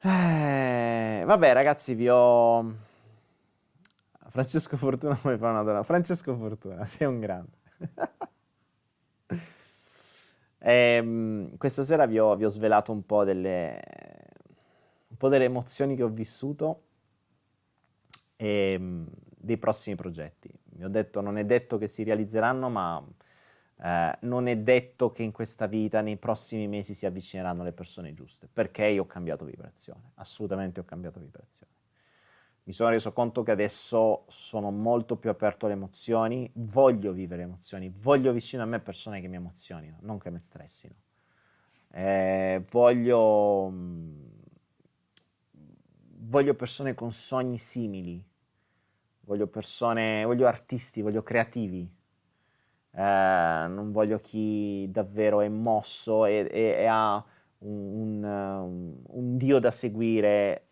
Eh, 0.00 1.22
vabbè, 1.26 1.52
ragazzi, 1.52 1.94
vi 1.94 2.08
ho. 2.08 2.74
Francesco 4.28 4.76
Fortuna 4.76 5.16
come 5.20 5.38
fa 5.38 5.50
una 5.50 5.62
donna. 5.62 5.82
Francesco 5.82 6.36
Fortuna, 6.36 6.84
sei 6.86 7.06
un 7.06 7.20
grande. 7.20 7.56
E, 10.66 10.96
ehm, 10.96 11.56
questa 11.58 11.84
sera 11.84 12.06
vi 12.06 12.18
ho, 12.18 12.34
vi 12.34 12.44
ho 12.44 12.48
svelato 12.48 12.90
un 12.90 13.06
po, 13.06 13.22
delle, 13.22 13.80
un 15.06 15.16
po' 15.16 15.28
delle 15.28 15.44
emozioni 15.44 15.94
che 15.94 16.02
ho 16.02 16.08
vissuto 16.08 16.82
e 18.34 18.72
ehm, 18.72 19.08
dei 19.36 19.58
prossimi 19.58 19.94
progetti. 19.94 20.50
Vi 20.64 20.82
ho 20.82 20.88
detto, 20.88 21.20
non 21.20 21.38
è 21.38 21.44
detto 21.44 21.78
che 21.78 21.86
si 21.86 22.02
realizzeranno, 22.02 22.68
ma 22.68 23.00
eh, 23.80 24.18
non 24.22 24.48
è 24.48 24.56
detto 24.56 25.10
che 25.10 25.22
in 25.22 25.30
questa 25.30 25.66
vita, 25.66 26.00
nei 26.00 26.16
prossimi 26.16 26.66
mesi, 26.66 26.94
si 26.94 27.06
avvicineranno 27.06 27.62
le 27.62 27.72
persone 27.72 28.12
giuste, 28.12 28.48
perché 28.52 28.86
io 28.86 29.02
ho 29.02 29.06
cambiato 29.06 29.44
vibrazione, 29.44 30.10
assolutamente 30.16 30.80
ho 30.80 30.84
cambiato 30.84 31.20
vibrazione 31.20 31.75
mi 32.66 32.72
sono 32.72 32.90
reso 32.90 33.12
conto 33.12 33.44
che 33.44 33.52
adesso 33.52 34.24
sono 34.26 34.72
molto 34.72 35.16
più 35.16 35.30
aperto 35.30 35.66
alle 35.66 35.76
emozioni, 35.76 36.50
voglio 36.54 37.12
vivere 37.12 37.42
emozioni, 37.42 37.88
voglio 37.88 38.32
vicino 38.32 38.64
a 38.64 38.66
me 38.66 38.80
persone 38.80 39.20
che 39.20 39.28
mi 39.28 39.36
emozionino, 39.36 39.98
non 40.00 40.18
che 40.18 40.30
mi 40.30 40.40
stressino. 40.40 40.94
Eh, 41.92 42.64
voglio, 42.72 43.68
mm, 43.70 44.28
voglio 46.22 46.54
persone 46.54 46.94
con 46.94 47.12
sogni 47.12 47.56
simili, 47.56 48.20
voglio 49.20 49.46
persone, 49.46 50.24
voglio 50.24 50.48
artisti, 50.48 51.02
voglio 51.02 51.22
creativi. 51.22 51.88
Eh, 52.90 53.66
non 53.68 53.92
voglio 53.92 54.18
chi 54.18 54.88
davvero 54.90 55.40
è 55.40 55.48
mosso 55.48 56.26
e, 56.26 56.48
e, 56.50 56.60
e 56.78 56.86
ha 56.86 57.24
un, 57.58 58.24
un, 58.24 58.96
un 59.06 59.36
dio 59.36 59.60
da 59.60 59.70
seguire 59.70 60.65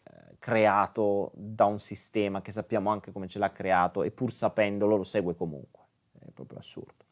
creato 0.44 1.30
da 1.32 1.64
un 1.64 1.78
sistema 1.78 2.42
che 2.42 2.52
sappiamo 2.52 2.90
anche 2.90 3.12
come 3.12 3.26
ce 3.28 3.38
l'ha 3.38 3.50
creato 3.50 4.02
e 4.02 4.10
pur 4.10 4.30
sapendolo 4.30 4.96
lo 4.96 5.02
segue 5.02 5.34
comunque. 5.34 5.80
È 6.18 6.30
proprio 6.32 6.58
assurdo. 6.58 7.06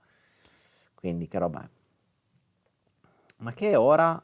Quindi 0.92 1.28
che 1.28 1.38
roba 1.38 1.62
è? 1.62 1.68
Ma 3.38 3.54
che 3.54 3.70
è 3.70 3.78
ora? 3.78 4.22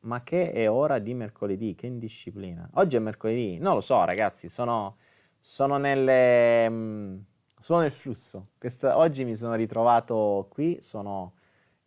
Ma 0.00 0.24
che 0.24 0.50
è 0.50 0.68
ora 0.68 0.98
di 0.98 1.14
mercoledì? 1.14 1.76
Che 1.76 1.86
indisciplina. 1.86 2.68
Oggi 2.74 2.96
è 2.96 2.98
mercoledì? 2.98 3.58
Non 3.58 3.74
lo 3.74 3.80
so 3.80 4.04
ragazzi, 4.04 4.48
sono, 4.48 4.96
sono, 5.38 5.76
nelle, 5.76 7.22
sono 7.60 7.82
nel 7.82 7.92
flusso. 7.92 8.48
Questa, 8.58 8.98
oggi 8.98 9.24
mi 9.24 9.36
sono 9.36 9.54
ritrovato 9.54 10.48
qui, 10.50 10.78
sono 10.80 11.34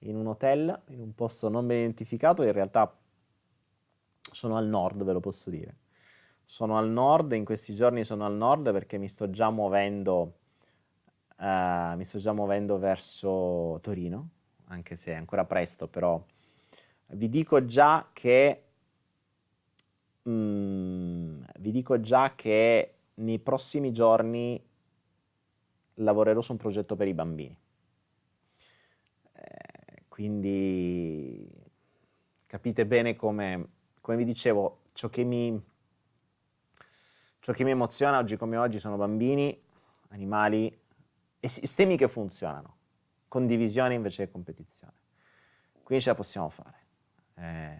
in 0.03 0.15
un 0.15 0.25
hotel, 0.25 0.83
in 0.87 1.01
un 1.01 1.13
posto 1.15 1.49
non 1.49 1.67
ben 1.67 1.79
identificato, 1.79 2.43
in 2.43 2.53
realtà 2.53 2.97
sono 4.21 4.55
al 4.55 4.67
nord, 4.67 5.03
ve 5.03 5.11
lo 5.11 5.19
posso 5.19 5.49
dire. 5.49 5.79
Sono 6.51 6.77
al 6.77 6.89
nord, 6.89 7.31
in 7.31 7.45
questi 7.45 7.73
giorni 7.73 8.03
sono 8.03 8.25
al 8.25 8.33
nord 8.33 8.73
perché 8.73 8.97
mi 8.97 9.07
sto 9.07 9.29
già 9.29 9.49
muovendo, 9.49 10.33
uh, 11.37 11.95
mi 11.95 12.03
sto 12.03 12.17
già 12.17 12.33
muovendo 12.33 12.77
verso 12.77 13.79
Torino, 13.81 14.29
anche 14.65 14.97
se 14.97 15.13
è 15.13 15.15
ancora 15.15 15.45
presto, 15.45 15.87
però 15.87 16.21
vi 17.11 17.29
dico 17.29 17.63
già 17.63 18.09
che 18.11 18.63
mm, 20.27 21.41
vi 21.59 21.71
dico 21.71 22.01
già 22.01 22.33
che 22.35 22.95
nei 23.13 23.39
prossimi 23.39 23.93
giorni 23.93 24.61
lavorerò 25.93 26.41
su 26.41 26.51
un 26.51 26.57
progetto 26.57 26.97
per 26.97 27.07
i 27.07 27.13
bambini. 27.13 27.57
Eh, 29.35 30.03
quindi 30.09 31.49
capite 32.45 32.85
bene 32.85 33.15
come, 33.15 33.67
come 34.01 34.17
vi 34.17 34.25
dicevo, 34.25 34.79
ciò 34.91 35.07
che 35.07 35.23
mi, 35.23 35.70
ciò 37.41 37.53
che 37.53 37.63
mi 37.63 37.71
emoziona 37.71 38.19
oggi 38.19 38.37
come 38.37 38.55
oggi 38.55 38.79
sono 38.79 38.97
bambini, 38.97 39.59
animali 40.09 40.79
e 41.39 41.49
sistemi 41.49 41.97
che 41.97 42.07
funzionano, 42.07 42.75
condivisione 43.27 43.95
invece 43.95 44.25
che 44.25 44.31
competizione. 44.31 44.93
Quindi 45.81 46.03
ce 46.03 46.11
la 46.11 46.15
possiamo 46.15 46.49
fare. 46.49 46.77
Eh, 47.35 47.77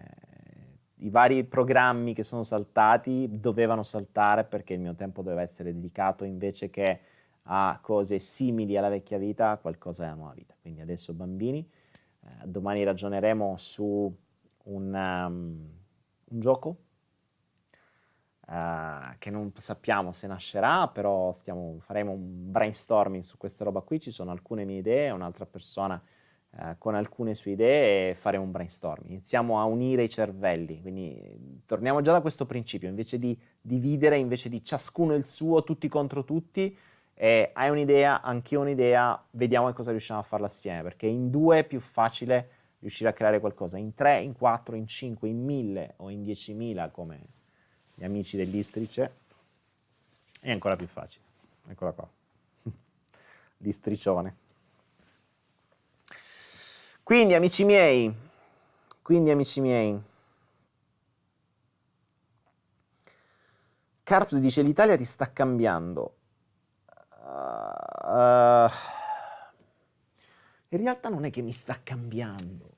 I 0.96 1.10
vari 1.10 1.44
programmi 1.44 2.12
che 2.12 2.24
sono 2.24 2.42
saltati 2.42 3.28
dovevano 3.30 3.84
saltare 3.84 4.44
perché 4.44 4.74
il 4.74 4.80
mio 4.80 4.96
tempo 4.96 5.22
doveva 5.22 5.42
essere 5.42 5.72
dedicato 5.72 6.24
invece 6.24 6.68
che 6.68 7.00
a 7.44 7.78
cose 7.80 8.18
simili 8.18 8.76
alla 8.76 8.88
vecchia 8.88 9.18
vita, 9.18 9.50
a 9.50 9.56
qualcosa 9.58 10.02
della 10.02 10.16
nuova 10.16 10.34
vita. 10.34 10.56
Quindi 10.60 10.80
adesso 10.80 11.14
bambini, 11.14 11.68
eh, 12.24 12.46
domani 12.46 12.82
ragioneremo 12.82 13.56
su 13.56 14.12
un, 14.64 14.94
um, 14.94 15.70
un 16.24 16.40
gioco 16.40 16.76
uh, 18.52 19.14
che 19.18 19.30
non 19.30 19.50
sappiamo 19.54 20.12
se 20.12 20.26
nascerà, 20.26 20.88
però 20.88 21.32
stiamo, 21.32 21.76
faremo 21.80 22.12
un 22.12 22.50
brainstorming 22.50 23.22
su 23.22 23.38
questa 23.38 23.64
roba 23.64 23.80
qui, 23.80 23.98
ci 23.98 24.10
sono 24.10 24.30
alcune 24.30 24.64
mie 24.64 24.78
idee, 24.78 25.10
un'altra 25.10 25.46
persona 25.46 26.00
uh, 26.50 26.76
con 26.76 26.94
alcune 26.94 27.34
sue 27.34 27.52
idee 27.52 28.10
e 28.10 28.14
faremo 28.14 28.44
un 28.44 28.50
brainstorming. 28.50 29.10
Iniziamo 29.10 29.58
a 29.58 29.64
unire 29.64 30.02
i 30.02 30.08
cervelli, 30.10 30.80
quindi 30.82 31.62
torniamo 31.64 32.02
già 32.02 32.12
da 32.12 32.20
questo 32.20 32.44
principio, 32.44 32.88
invece 32.88 33.18
di 33.18 33.38
dividere, 33.60 34.18
invece 34.18 34.48
di 34.48 34.62
ciascuno 34.62 35.14
il 35.14 35.24
suo, 35.24 35.64
tutti 35.64 35.88
contro 35.88 36.24
tutti, 36.24 36.76
e 37.14 37.50
hai 37.52 37.70
un'idea, 37.70 38.20
anch'io 38.20 38.60
ho 38.60 38.62
un'idea, 38.62 39.26
vediamo 39.32 39.72
cosa 39.72 39.90
riusciamo 39.90 40.20
a 40.20 40.24
farla 40.24 40.46
assieme, 40.46 40.82
perché 40.82 41.06
in 41.06 41.30
due 41.30 41.58
è 41.58 41.64
più 41.64 41.80
facile 41.80 42.48
riuscire 42.80 43.08
a 43.08 43.12
creare 43.12 43.38
qualcosa, 43.38 43.78
in 43.78 43.94
tre, 43.94 44.20
in 44.20 44.32
quattro, 44.32 44.74
in 44.74 44.88
cinque, 44.88 45.28
in 45.28 45.44
mille 45.44 45.94
o 45.98 46.10
in 46.10 46.22
diecimila 46.22 46.90
come 46.90 47.20
gli 48.02 48.04
amici 48.04 48.36
dell'Istrice 48.36 49.18
è 50.40 50.50
ancora 50.50 50.74
più 50.74 50.88
facile. 50.88 51.24
Eccola 51.68 51.92
qua. 51.92 52.10
L'istricione. 53.58 54.36
Quindi 57.04 57.34
amici 57.34 57.62
miei, 57.62 58.12
quindi 59.02 59.30
amici 59.30 59.60
miei, 59.60 60.02
Carps 64.02 64.36
dice 64.38 64.62
l'Italia 64.62 64.96
ti 64.96 65.04
sta 65.04 65.32
cambiando. 65.32 66.16
Uh, 67.20 68.68
in 70.70 70.78
realtà 70.78 71.08
non 71.08 71.24
è 71.24 71.30
che 71.30 71.40
mi 71.40 71.52
sta 71.52 71.78
cambiando. 71.80 72.68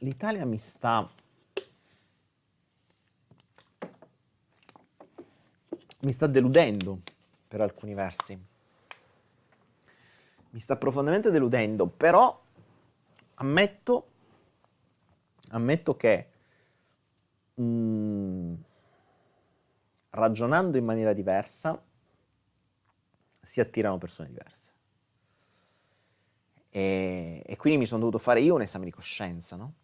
L'Italia 0.00 0.44
mi 0.44 0.58
sta... 0.58 1.10
mi 6.02 6.12
sta 6.12 6.26
deludendo 6.26 7.00
per 7.48 7.60
alcuni 7.60 7.94
versi. 7.94 8.40
Mi 10.50 10.60
sta 10.60 10.76
profondamente 10.76 11.30
deludendo, 11.30 11.86
però 11.86 12.40
ammetto, 13.34 14.06
ammetto 15.50 15.96
che 15.96 16.28
mh, 17.54 17.62
mm, 17.62 18.54
ragionando 20.10 20.76
in 20.76 20.84
maniera 20.84 21.12
diversa 21.12 21.80
si 23.40 23.60
attirano 23.60 23.98
persone 23.98 24.28
diverse. 24.28 24.70
E, 26.68 27.42
e 27.46 27.56
quindi 27.56 27.78
mi 27.78 27.86
sono 27.86 28.00
dovuto 28.00 28.18
fare 28.18 28.40
io 28.40 28.54
un 28.54 28.62
esame 28.62 28.86
di 28.86 28.90
coscienza, 28.90 29.56
no? 29.56 29.74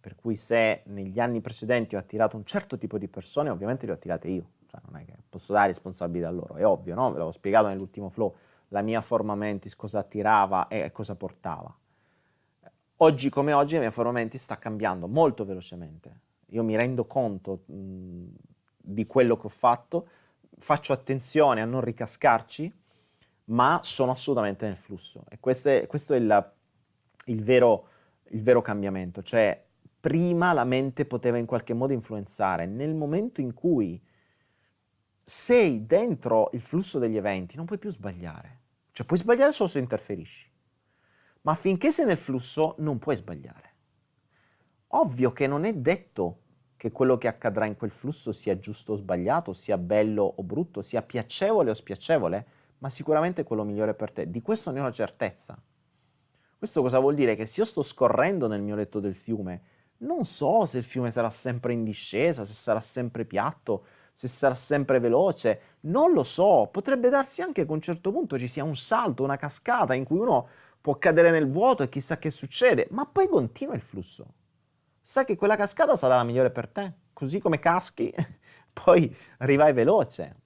Per 0.00 0.14
cui 0.14 0.36
se 0.36 0.82
negli 0.86 1.20
anni 1.20 1.40
precedenti 1.40 1.94
ho 1.94 1.98
attirato 1.98 2.36
un 2.36 2.44
certo 2.44 2.78
tipo 2.78 2.98
di 2.98 3.08
persone, 3.08 3.50
ovviamente 3.50 3.84
le 3.84 3.92
ho 3.92 3.94
attirate 3.96 4.28
io, 4.28 4.50
cioè 4.70 4.80
non 4.86 5.00
è 5.00 5.04
che 5.04 5.16
posso 5.28 5.52
dare 5.52 5.66
responsabilità 5.66 6.28
a 6.28 6.30
loro, 6.30 6.54
è 6.54 6.64
ovvio, 6.64 6.94
no? 6.94 7.06
Ve 7.06 7.14
l'avevo 7.14 7.32
spiegato 7.32 7.66
nell'ultimo 7.66 8.08
flow, 8.08 8.36
la 8.68 8.82
mia 8.82 9.00
forma 9.00 9.34
mentis 9.34 9.74
cosa 9.74 9.98
attirava 9.98 10.68
e 10.68 10.92
cosa 10.92 11.16
portava. 11.16 11.76
Oggi 13.02 13.30
come 13.30 13.52
oggi 13.52 13.74
la 13.74 13.80
mia 13.80 13.90
forma 13.90 14.12
mentis 14.12 14.42
sta 14.42 14.58
cambiando 14.58 15.08
molto 15.08 15.44
velocemente. 15.44 16.20
Io 16.50 16.62
mi 16.62 16.76
rendo 16.76 17.06
conto 17.06 17.62
mh, 17.66 18.26
di 18.76 19.06
quello 19.06 19.36
che 19.36 19.46
ho 19.46 19.50
fatto, 19.50 20.08
faccio 20.56 20.92
attenzione 20.92 21.62
a 21.62 21.64
non 21.64 21.80
ricascarci, 21.80 22.72
ma 23.46 23.80
sono 23.82 24.12
assolutamente 24.12 24.66
nel 24.66 24.76
flusso. 24.76 25.24
E 25.28 25.36
è, 25.36 25.86
questo 25.86 26.14
è 26.14 26.16
il, 26.16 26.52
il, 27.24 27.42
vero, 27.42 27.86
il 28.28 28.42
vero 28.42 28.62
cambiamento, 28.62 29.22
cioè 29.22 29.64
prima 29.98 30.52
la 30.52 30.64
mente 30.64 31.06
poteva 31.06 31.38
in 31.38 31.46
qualche 31.46 31.74
modo 31.74 31.92
influenzare, 31.92 32.66
nel 32.66 32.94
momento 32.94 33.40
in 33.40 33.52
cui 33.52 34.00
sei 35.30 35.86
dentro 35.86 36.50
il 36.54 36.60
flusso 36.60 36.98
degli 36.98 37.16
eventi 37.16 37.54
non 37.54 37.64
puoi 37.64 37.78
più 37.78 37.88
sbagliare, 37.88 38.62
cioè 38.90 39.06
puoi 39.06 39.20
sbagliare 39.20 39.52
solo 39.52 39.68
se 39.68 39.78
interferisci, 39.78 40.50
ma 41.42 41.54
finché 41.54 41.92
sei 41.92 42.04
nel 42.04 42.16
flusso 42.16 42.74
non 42.78 42.98
puoi 42.98 43.14
sbagliare. 43.14 43.74
Ovvio 44.88 45.32
che 45.32 45.46
non 45.46 45.62
è 45.62 45.72
detto 45.72 46.40
che 46.76 46.90
quello 46.90 47.16
che 47.16 47.28
accadrà 47.28 47.66
in 47.66 47.76
quel 47.76 47.92
flusso 47.92 48.32
sia 48.32 48.58
giusto 48.58 48.94
o 48.94 48.96
sbagliato, 48.96 49.52
sia 49.52 49.78
bello 49.78 50.24
o 50.24 50.42
brutto, 50.42 50.82
sia 50.82 51.00
piacevole 51.00 51.70
o 51.70 51.74
spiacevole, 51.74 52.46
ma 52.78 52.90
sicuramente 52.90 53.42
è 53.42 53.44
quello 53.44 53.62
migliore 53.62 53.94
per 53.94 54.10
te. 54.10 54.28
Di 54.28 54.42
questo 54.42 54.72
ne 54.72 54.80
ho 54.80 54.82
la 54.82 54.90
certezza. 54.90 55.62
Questo 56.58 56.82
cosa 56.82 56.98
vuol 56.98 57.14
dire? 57.14 57.36
Che 57.36 57.46
se 57.46 57.60
io 57.60 57.66
sto 57.66 57.82
scorrendo 57.82 58.48
nel 58.48 58.62
mio 58.62 58.74
letto 58.74 58.98
del 58.98 59.14
fiume, 59.14 59.62
non 59.98 60.24
so 60.24 60.66
se 60.66 60.78
il 60.78 60.84
fiume 60.84 61.12
sarà 61.12 61.30
sempre 61.30 61.72
in 61.72 61.84
discesa, 61.84 62.44
se 62.44 62.54
sarà 62.54 62.80
sempre 62.80 63.24
piatto, 63.24 63.84
se 64.20 64.28
sarà 64.28 64.54
sempre 64.54 64.98
veloce, 64.98 65.78
non 65.82 66.12
lo 66.12 66.22
so. 66.22 66.68
Potrebbe 66.70 67.08
darsi 67.08 67.40
anche 67.40 67.64
che 67.64 67.70
a 67.70 67.72
un 67.72 67.80
certo 67.80 68.12
punto 68.12 68.38
ci 68.38 68.48
sia 68.48 68.62
un 68.62 68.76
salto, 68.76 69.22
una 69.22 69.38
cascata 69.38 69.94
in 69.94 70.04
cui 70.04 70.18
uno 70.18 70.46
può 70.78 70.98
cadere 70.98 71.30
nel 71.30 71.50
vuoto 71.50 71.82
e 71.82 71.88
chissà 71.88 72.18
che 72.18 72.30
succede, 72.30 72.86
ma 72.90 73.06
poi 73.06 73.28
continua 73.28 73.74
il 73.74 73.80
flusso. 73.80 74.34
Sai 75.00 75.24
che 75.24 75.36
quella 75.36 75.56
cascata 75.56 75.96
sarà 75.96 76.16
la 76.16 76.24
migliore 76.24 76.50
per 76.50 76.68
te, 76.68 76.92
così 77.14 77.40
come 77.40 77.58
caschi, 77.60 78.12
poi 78.74 79.14
rivai 79.38 79.72
veloce. 79.72 80.36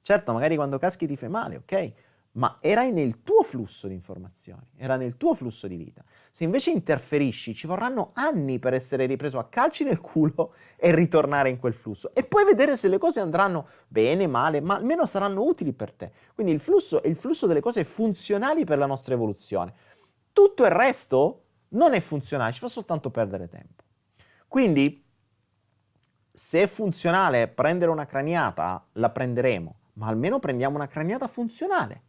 Certo, 0.00 0.32
magari 0.32 0.54
quando 0.54 0.78
caschi 0.78 1.08
ti 1.08 1.16
fai 1.16 1.28
male, 1.28 1.56
ok? 1.56 1.92
Ma 2.32 2.58
erai 2.60 2.92
nel 2.92 3.22
tuo 3.22 3.42
flusso 3.42 3.88
di 3.88 3.94
informazioni, 3.94 4.66
era 4.76 4.96
nel 4.96 5.18
tuo 5.18 5.34
flusso 5.34 5.66
di 5.66 5.76
vita. 5.76 6.02
Se 6.30 6.44
invece 6.44 6.70
interferisci, 6.70 7.54
ci 7.54 7.66
vorranno 7.66 8.12
anni 8.14 8.58
per 8.58 8.72
essere 8.72 9.04
ripreso 9.04 9.38
a 9.38 9.48
calci 9.48 9.84
nel 9.84 10.00
culo 10.00 10.54
e 10.76 10.94
ritornare 10.94 11.50
in 11.50 11.58
quel 11.58 11.74
flusso. 11.74 12.14
E 12.14 12.24
poi 12.24 12.44
vedere 12.44 12.78
se 12.78 12.88
le 12.88 12.96
cose 12.96 13.20
andranno 13.20 13.68
bene, 13.86 14.26
male, 14.26 14.60
ma 14.60 14.76
almeno 14.76 15.04
saranno 15.04 15.42
utili 15.42 15.74
per 15.74 15.92
te. 15.92 16.12
Quindi 16.34 16.52
il 16.52 16.60
flusso 16.60 17.02
è 17.02 17.08
il 17.08 17.16
flusso 17.16 17.46
delle 17.46 17.60
cose 17.60 17.84
funzionali 17.84 18.64
per 18.64 18.78
la 18.78 18.86
nostra 18.86 19.12
evoluzione. 19.12 19.74
Tutto 20.32 20.64
il 20.64 20.70
resto 20.70 21.44
non 21.70 21.92
è 21.92 22.00
funzionale, 22.00 22.52
ci 22.52 22.60
fa 22.60 22.68
soltanto 22.68 23.10
perdere 23.10 23.48
tempo. 23.48 23.82
Quindi, 24.48 25.04
se 26.30 26.62
è 26.62 26.66
funzionale 26.66 27.48
prendere 27.48 27.90
una 27.90 28.06
craniata, 28.06 28.86
la 28.92 29.10
prenderemo 29.10 29.76
ma 29.94 30.06
almeno 30.06 30.38
prendiamo 30.38 30.76
una 30.76 30.86
craniata 30.86 31.26
funzionale, 31.26 32.02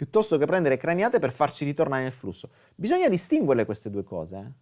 piuttosto 0.00 0.38
che 0.38 0.46
prendere 0.46 0.78
craniate 0.78 1.18
per 1.18 1.30
farci 1.30 1.66
ritornare 1.66 2.04
nel 2.04 2.12
flusso. 2.12 2.48
Bisogna 2.74 3.06
distinguerle 3.10 3.66
queste 3.66 3.90
due 3.90 4.02
cose. 4.02 4.54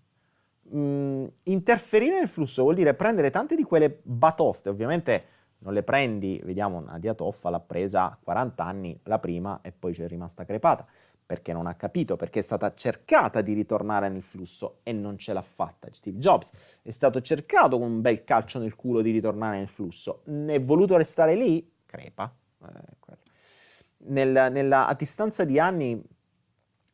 Eh? 0.66 0.76
Mm, 0.76 1.26
interferire 1.44 2.18
nel 2.18 2.26
flusso 2.26 2.62
vuol 2.62 2.74
dire 2.74 2.92
prendere 2.94 3.30
tante 3.30 3.54
di 3.54 3.62
quelle 3.62 4.00
batoste, 4.02 4.68
ovviamente 4.68 5.24
non 5.58 5.74
le 5.74 5.84
prendi, 5.84 6.40
vediamo 6.42 6.80
Nadia 6.80 7.14
Toffa 7.14 7.50
l'ha 7.50 7.60
presa 7.60 8.06
a 8.06 8.18
40 8.20 8.64
anni 8.64 8.98
la 9.04 9.20
prima 9.20 9.60
e 9.62 9.70
poi 9.70 9.94
ci 9.94 10.02
è 10.02 10.08
rimasta 10.08 10.44
crepata, 10.44 10.84
perché 11.24 11.52
non 11.52 11.68
ha 11.68 11.74
capito, 11.74 12.16
perché 12.16 12.40
è 12.40 12.42
stata 12.42 12.74
cercata 12.74 13.40
di 13.40 13.52
ritornare 13.52 14.08
nel 14.08 14.24
flusso 14.24 14.80
e 14.82 14.90
non 14.90 15.18
ce 15.18 15.32
l'ha 15.32 15.42
fatta. 15.42 15.86
Steve 15.92 16.18
Jobs 16.18 16.50
è 16.82 16.90
stato 16.90 17.20
cercato 17.20 17.78
con 17.78 17.88
un 17.88 18.00
bel 18.00 18.24
calcio 18.24 18.58
nel 18.58 18.74
culo 18.74 19.02
di 19.02 19.12
ritornare 19.12 19.58
nel 19.58 19.68
flusso, 19.68 20.22
ne 20.24 20.54
è 20.54 20.60
voluto 20.60 20.96
restare 20.96 21.36
lì, 21.36 21.74
crepa, 21.86 22.34
eh, 22.64 22.96
nella, 24.08 24.48
nella, 24.48 24.86
a 24.86 24.94
distanza 24.94 25.44
di 25.44 25.58
anni 25.58 26.00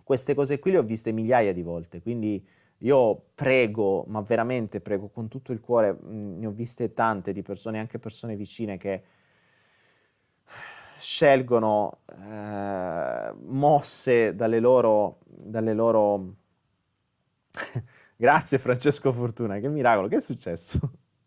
queste 0.03 0.35
cose 0.35 0.59
qui 0.59 0.73
le 0.73 0.79
ho 0.79 0.83
viste 0.83 1.13
migliaia 1.13 1.53
di 1.53 1.63
volte, 1.63 2.03
quindi 2.03 2.45
Io 2.81 3.31
prego, 3.35 4.05
ma 4.09 4.23
veramente 4.23 4.81
prego 4.83 5.09
con 5.09 5.29
tutto 5.29 5.53
il 5.53 5.61
cuore, 5.61 5.95
mh, 5.95 6.39
ne 6.41 6.47
ho 6.47 6.53
viste 6.53 6.95
tante 6.95 7.33
di 7.33 7.43
persone, 7.43 7.81
anche 7.81 7.99
persone 7.99 8.37
vicine 8.37 8.77
che 8.79 9.03
scelgono 10.99 11.99
eh, 12.09 13.33
mosse 13.43 14.35
dalle 14.35 14.61
loro, 14.61 15.19
dalle 15.27 15.75
loro... 15.75 16.35
Grazie 18.17 18.59
Francesco 18.59 19.13
Fortuna, 19.13 19.59
che 19.59 19.69
miracolo, 19.69 20.09
che 20.09 20.17
è 20.17 20.21
successo? 20.21 20.79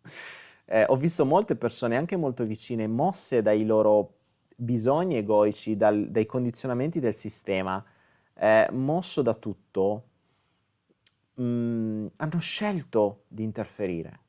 eh, 0.65 0.85
ho 0.88 0.95
visto 0.95 1.26
molte 1.26 1.55
persone, 1.55 1.95
anche 1.95 2.15
molto 2.15 2.43
vicine, 2.45 2.88
mosse 2.88 3.41
dai 3.41 3.65
loro 3.65 4.16
bisogni 4.59 5.17
egoici, 5.17 5.77
dal, 5.77 6.09
dai 6.09 6.25
condizionamenti 6.25 6.99
del 6.99 7.13
sistema, 7.13 7.84
eh, 8.34 8.67
mosso 8.71 9.21
da 9.21 9.35
tutto, 9.35 10.03
mh, 11.35 11.43
mm, 11.43 12.07
hanno 12.17 12.39
scelto 12.39 13.23
di 13.27 13.43
interferire. 13.43 14.19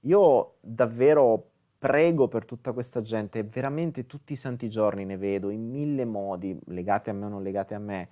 Io 0.00 0.56
davvero 0.60 1.50
prego 1.78 2.28
per 2.28 2.44
tutta 2.44 2.72
questa 2.72 3.00
gente, 3.00 3.42
veramente 3.42 4.06
tutti 4.06 4.34
i 4.34 4.36
santi 4.36 4.68
giorni 4.68 5.04
ne 5.04 5.16
vedo, 5.16 5.50
in 5.50 5.70
mille 5.70 6.04
modi, 6.04 6.58
legati 6.66 7.10
a 7.10 7.12
me 7.14 7.26
o 7.26 7.28
non 7.28 7.42
legati 7.42 7.74
a 7.74 7.78
me, 7.78 8.08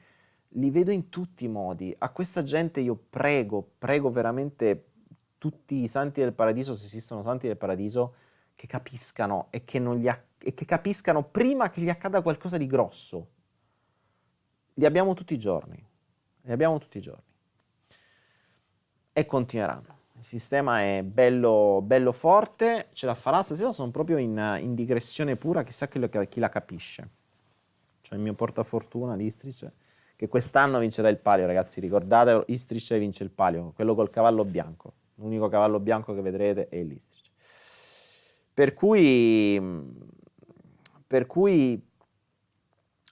li 0.51 0.71
vedo 0.71 0.91
in 0.91 1.09
tutti 1.11 1.45
i 1.45 1.49
modi. 1.49 1.95
A 1.99 2.11
questa 2.11 2.43
gente 2.43 2.81
io 2.81 2.99
prego, 3.11 3.69
prego 3.79 4.11
veramente 4.11 4.85
tutti 5.39 5.83
i 5.83 5.89
santi 5.89 6.21
del 6.21 6.33
paradiso, 6.33 6.75
se 6.75 6.87
esistono 6.87 7.23
santi 7.23 7.47
del 7.47 7.57
paradiso, 7.57 8.15
che 8.55 8.67
capiscano 8.67 9.49
e 9.51 9.65
che, 9.65 9.79
acc- 9.79 10.26
e 10.47 10.55
che 10.55 10.65
capiscano 10.65 11.25
prima 11.25 11.71
che 11.71 11.81
gli 11.81 11.89
accada 11.89 12.23
qualcosa 12.23 12.57
di 12.57 12.69
grosso. 12.69 13.31
Li 14.75 14.85
abbiamo 14.85 15.13
tutti 15.13 15.35
i 15.35 15.39
giorni, 15.39 15.85
li 16.43 16.53
abbiamo 16.53 16.79
tutti 16.79 16.99
i 16.99 17.01
giorni. 17.01 17.25
E 19.13 19.27
continueranno. 19.27 19.95
Il 20.13 20.25
sistema 20.25 20.83
è 20.83 21.03
bello, 21.03 21.81
bello 21.83 22.13
forte, 22.13 22.91
ce 22.93 23.07
la 23.07 23.15
farà 23.15 23.43
stasera, 23.43 23.73
sono 23.73 23.91
proprio 23.91 24.19
in, 24.19 24.59
in 24.61 24.77
digressione 24.77 25.35
pura, 25.35 25.65
chissà 25.65 25.89
chi, 25.89 25.99
lo, 25.99 26.09
chi 26.09 26.39
la 26.39 26.49
capisce. 26.49 27.09
Cioè 28.03 28.17
il 28.17 28.23
mio 28.23 28.35
portafortuna, 28.35 29.17
l'Istrice, 29.17 29.73
che 30.15 30.29
quest'anno 30.29 30.79
vincerà 30.79 31.09
il 31.09 31.19
palio, 31.19 31.47
ragazzi, 31.47 31.81
ricordate, 31.81 32.45
Istrice 32.53 33.01
vince 33.01 33.25
il 33.25 33.31
palio, 33.31 33.73
quello 33.75 33.97
col 33.97 34.11
cavallo 34.11 34.45
bianco. 34.45 34.93
L'unico 35.17 35.49
cavallo 35.49 35.81
bianco 35.81 36.15
che 36.15 36.21
vedrete 36.21 36.69
è 36.69 36.81
l'Istrice. 36.85 37.31
Per 38.55 38.75
cui, 38.75 39.61
per 41.07 41.27
cui 41.27 41.83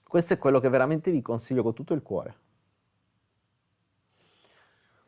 questo 0.02 0.34
è 0.34 0.38
quello 0.38 0.60
che 0.60 0.68
veramente 0.68 1.10
vi 1.10 1.22
consiglio 1.22 1.62
con 1.62 1.74
tutto 1.74 1.94
il 1.94 2.02
cuore. 2.02 2.36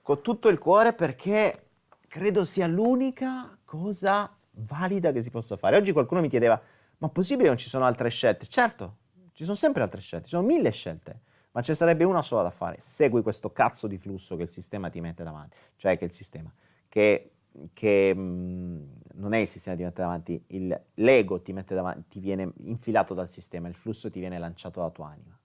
Con 0.02 0.22
tutto 0.22 0.48
il 0.48 0.58
cuore 0.58 0.92
perché 0.92 1.70
credo 2.08 2.44
sia 2.44 2.66
l'unica 2.66 3.58
cosa 3.64 4.34
valida 4.50 5.12
che 5.12 5.22
si 5.22 5.30
possa 5.30 5.56
fare. 5.56 5.76
Oggi 5.76 5.92
qualcuno 5.92 6.20
mi 6.20 6.28
chiedeva, 6.28 6.60
ma 6.98 7.08
possibile 7.08 7.44
che 7.44 7.48
non 7.48 7.58
ci 7.58 7.68
sono 7.68 7.84
altre 7.84 8.08
scelte? 8.08 8.46
Certo, 8.46 8.96
ci 9.32 9.44
sono 9.44 9.56
sempre 9.56 9.82
altre 9.82 10.00
scelte, 10.00 10.26
ci 10.28 10.34
sono 10.34 10.46
mille 10.46 10.70
scelte, 10.70 11.20
ma 11.52 11.60
ce 11.62 11.74
sarebbe 11.74 12.04
una 12.04 12.22
sola 12.22 12.42
da 12.42 12.50
fare. 12.50 12.76
Segui 12.80 13.22
questo 13.22 13.52
cazzo 13.52 13.86
di 13.86 13.98
flusso 13.98 14.36
che 14.36 14.42
il 14.42 14.48
sistema 14.48 14.88
ti 14.88 15.00
mette 15.00 15.24
davanti, 15.24 15.56
cioè 15.76 15.98
che 15.98 16.04
il 16.04 16.12
sistema, 16.12 16.52
che, 16.88 17.32
che 17.72 18.14
mh, 18.14 18.20
mm, 18.20 18.82
non 19.14 19.32
è 19.32 19.38
il 19.38 19.48
sistema 19.48 19.76
che 19.76 19.82
ti 19.82 19.88
mette 19.88 20.02
davanti, 20.02 20.44
il, 20.48 20.80
l'ego 20.94 21.40
ti 21.40 21.52
mette 21.52 21.74
davanti, 21.74 22.04
ti 22.08 22.20
viene 22.20 22.52
infilato 22.64 23.14
dal 23.14 23.28
sistema, 23.28 23.68
il 23.68 23.74
flusso 23.74 24.10
ti 24.10 24.20
viene 24.20 24.38
lanciato 24.38 24.80
dalla 24.80 24.92
tua 24.92 25.08
anima. 25.08 25.38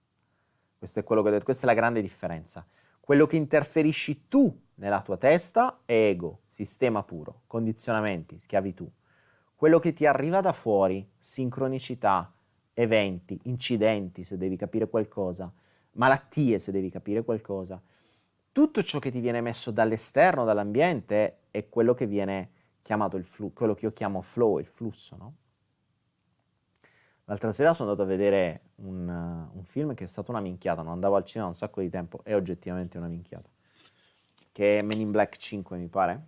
Questo 0.78 1.00
è 1.00 1.04
quello 1.04 1.22
che 1.22 1.28
ho 1.28 1.30
detto, 1.32 1.44
questa 1.44 1.64
è 1.64 1.66
la 1.66 1.74
grande 1.74 2.00
differenza. 2.00 2.66
Quello 2.98 3.26
che 3.26 3.36
interferisci 3.36 4.28
tu 4.28 4.56
nella 4.76 5.02
tua 5.02 5.16
testa 5.16 5.80
è 5.84 5.92
ego, 5.92 6.40
sistema 6.48 7.02
puro, 7.02 7.42
condizionamenti, 7.46 8.38
schiavitù. 8.38 8.90
Quello 9.54 9.78
che 9.78 9.92
ti 9.92 10.06
arriva 10.06 10.40
da 10.40 10.52
fuori, 10.52 11.08
sincronicità, 11.18 12.32
eventi, 12.74 13.38
incidenti, 13.44 14.24
se 14.24 14.36
devi 14.36 14.56
capire 14.56 14.88
qualcosa, 14.88 15.52
malattie, 15.92 16.58
se 16.58 16.72
devi 16.72 16.90
capire 16.90 17.22
qualcosa. 17.22 17.80
Tutto 18.50 18.82
ciò 18.82 18.98
che 18.98 19.10
ti 19.10 19.20
viene 19.20 19.40
messo 19.40 19.70
dall'esterno, 19.70 20.44
dall'ambiente, 20.44 21.38
è 21.52 21.68
quello 21.68 21.94
che 21.94 22.06
viene 22.06 22.50
chiamato 22.82 23.16
il 23.16 23.24
flusso, 23.24 23.52
quello 23.54 23.74
che 23.74 23.84
io 23.84 23.92
chiamo 23.92 24.20
flow, 24.22 24.58
il 24.58 24.66
flusso, 24.66 25.16
no? 25.16 25.36
L'altra 27.26 27.52
sera 27.52 27.72
sono 27.72 27.90
andato 27.90 28.06
a 28.06 28.10
vedere 28.10 28.62
un, 28.76 29.06
uh, 29.08 29.56
un 29.56 29.64
film 29.64 29.94
che 29.94 30.02
è 30.04 30.08
stato 30.08 30.32
una 30.32 30.40
minchiata, 30.40 30.82
non 30.82 30.90
andavo 30.92 31.14
al 31.14 31.24
cinema 31.24 31.48
un 31.48 31.54
sacco 31.54 31.80
di 31.80 31.88
tempo, 31.88 32.20
è 32.24 32.34
oggettivamente 32.34 32.98
una 32.98 33.06
minchiata 33.06 33.48
che 34.52 34.78
è 34.78 34.82
Men 34.82 35.00
in 35.00 35.10
Black 35.10 35.36
5 35.36 35.78
mi 35.78 35.88
pare, 35.88 36.26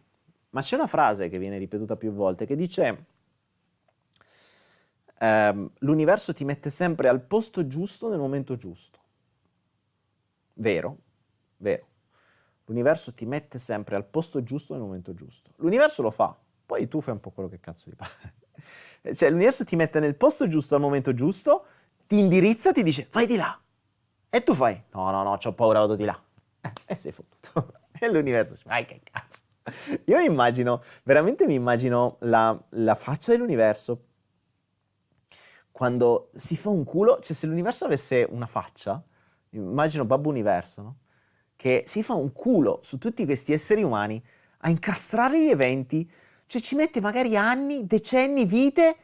ma 0.51 0.63
c'è 0.63 0.77
una 0.77 0.87
frase 0.87 1.29
che 1.29 1.39
viene 1.39 1.59
ripetuta 1.59 1.97
più 1.97 2.13
volte 2.13 2.47
che 2.47 2.57
dice 2.57 3.07
ehm, 5.19 5.71
l'universo 5.79 6.33
ti 6.33 6.45
mette 6.45 6.71
sempre 6.71 7.09
al 7.09 7.21
posto 7.21 7.67
giusto 7.67 8.09
nel 8.09 8.19
momento 8.19 8.57
giusto. 8.57 8.99
Vero, 10.55 10.97
vero. 11.59 11.87
L'universo 12.67 13.13
ti 13.15 13.27
mette 13.27 13.59
sempre 13.59 13.97
al 13.97 14.05
posto 14.05 14.43
giusto 14.43 14.73
nel 14.75 14.83
momento 14.83 15.15
giusto. 15.15 15.51
L'universo 15.57 16.03
lo 16.03 16.11
fa, 16.11 16.37
poi 16.65 16.89
tu 16.89 17.01
fai 17.01 17.15
un 17.15 17.21
po' 17.21 17.31
quello 17.31 17.49
che 17.49 17.61
cazzo 17.61 17.91
ti 17.91 17.97
pare. 17.97 18.35
Cioè 19.15 19.29
l'universo 19.29 19.65
ti 19.65 19.77
mette 19.77 20.01
nel 20.01 20.15
posto 20.15 20.49
giusto 20.49 20.75
al 20.75 20.81
momento 20.81 21.13
giusto, 21.13 21.67
ti 22.07 22.19
indirizza, 22.19 22.73
ti 22.73 22.83
dice 22.83 23.09
vai 23.13 23.27
di 23.27 23.37
là. 23.37 23.59
E 24.31 24.43
tu 24.43 24.55
fai, 24.55 24.83
no, 24.93 25.11
no, 25.11 25.23
no, 25.23 25.39
ho 25.43 25.53
paura, 25.53 25.81
vado 25.81 25.95
di 25.95 26.05
là. 26.05 26.21
E 26.87 26.95
sei 26.95 27.13
fottuto. 27.13 27.81
E 27.97 28.11
l'universo, 28.11 28.57
vai 28.65 28.85
che 28.87 29.03
cazzo. 29.05 29.43
Io 30.07 30.19
immagino, 30.19 30.83
veramente 31.05 31.47
mi 31.47 31.55
immagino 31.55 32.17
la, 32.21 32.59
la 32.71 32.95
faccia 32.95 33.33
dell'universo 33.33 34.07
quando 35.71 36.31
si 36.33 36.57
fa 36.57 36.69
un 36.71 36.85
culo, 36.85 37.19
cioè 37.21 37.35
se 37.35 37.47
l'universo 37.47 37.85
avesse 37.85 38.27
una 38.31 38.47
faccia, 38.47 39.03
immagino 39.51 40.05
Babbo 40.05 40.29
Universo, 40.29 40.83
no? 40.83 40.97
Che 41.57 41.85
si 41.87 42.03
fa 42.03 42.15
un 42.15 42.33
culo 42.33 42.81
su 42.83 42.99
tutti 42.99 43.25
questi 43.25 43.53
esseri 43.53 43.83
umani 43.83 44.23
a 44.59 44.71
incastrare 44.71 45.41
gli 45.43 45.49
eventi, 45.49 46.11
cioè 46.47 46.61
ci 46.61 46.75
mette 46.75 47.01
magari 47.01 47.37
anni, 47.37 47.87
decenni, 47.87 48.45
vite, 48.45 48.97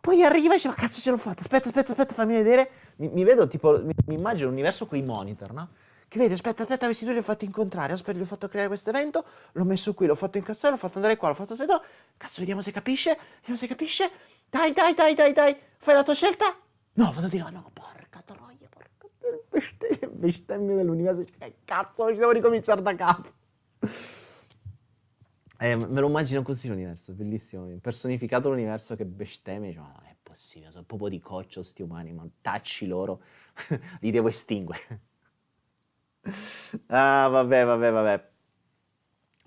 poi 0.00 0.22
arriva 0.24 0.52
e 0.52 0.56
dice 0.56 0.68
ma 0.68 0.74
cazzo 0.74 1.00
ce 1.00 1.10
l'ho 1.10 1.16
fatta, 1.16 1.40
aspetta, 1.40 1.68
aspetta, 1.68 1.92
aspetta, 1.92 2.14
fammi 2.14 2.34
vedere, 2.34 2.70
mi, 2.96 3.08
mi 3.08 3.24
vedo 3.24 3.48
tipo, 3.48 3.80
mi, 3.82 3.92
mi 4.06 4.14
immagino 4.14 4.48
l'universo 4.48 4.86
con 4.86 4.98
i 4.98 5.02
monitor, 5.02 5.52
no? 5.52 5.68
che 6.08 6.18
vedi, 6.18 6.32
aspetta, 6.32 6.62
aspetta, 6.62 6.86
questi 6.86 7.04
due 7.04 7.12
li 7.12 7.20
ho 7.20 7.22
fatti 7.22 7.44
incontrare, 7.44 7.92
aspetta, 7.92 8.18
gli 8.18 8.22
ho 8.22 8.26
fatto 8.26 8.48
creare 8.48 8.68
questo 8.68 8.88
evento, 8.88 9.24
l'ho 9.52 9.64
messo 9.64 9.92
qui, 9.92 10.06
l'ho 10.06 10.14
fatto 10.14 10.38
incassare, 10.38 10.72
l'ho 10.72 10.78
fatto 10.78 10.96
andare 10.96 11.16
qua, 11.16 11.28
l'ho 11.28 11.34
fatto 11.34 11.54
sotto, 11.54 11.82
cazzo, 12.16 12.40
vediamo 12.40 12.62
se 12.62 12.70
capisce, 12.70 13.18
vediamo 13.36 13.56
se 13.56 13.66
capisce, 13.66 14.10
dai, 14.48 14.72
dai, 14.72 14.94
dai, 14.94 15.14
dai, 15.14 15.32
dai, 15.34 15.56
fai 15.76 15.94
la 15.94 16.02
tua 16.02 16.14
scelta? 16.14 16.56
No, 16.94 17.12
vado 17.12 17.28
di 17.28 17.36
là, 17.36 17.50
no, 17.50 17.70
bestemmia, 19.78 20.08
bestemmia 20.08 20.76
dell'universo, 20.76 21.24
che 21.38 21.56
cazzo, 21.64 22.08
ci 22.10 22.18
devo 22.18 22.30
ricominciare 22.30 22.82
da 22.82 22.94
capo. 22.94 23.28
Eh, 25.60 25.74
me 25.74 26.00
lo 26.00 26.06
immagino 26.06 26.42
così 26.42 26.68
l'universo, 26.68 27.12
bellissimo, 27.14 27.66
personificato 27.80 28.48
l'universo 28.48 28.94
che 28.94 29.04
bestemmia, 29.04 29.72
ma 29.80 29.92
non 29.92 30.04
è 30.06 30.14
possibile, 30.22 30.70
sono 30.70 30.84
proprio 30.84 31.08
di 31.08 31.18
coccio 31.18 31.64
sti 31.64 31.82
umani, 31.82 32.12
ma 32.12 32.24
tacci 32.40 32.86
loro, 32.86 33.22
li 34.00 34.12
devo 34.12 34.28
estinguere. 34.28 35.00
ah, 36.86 37.26
vabbè, 37.28 37.64
vabbè, 37.64 37.90
vabbè. 37.90 38.30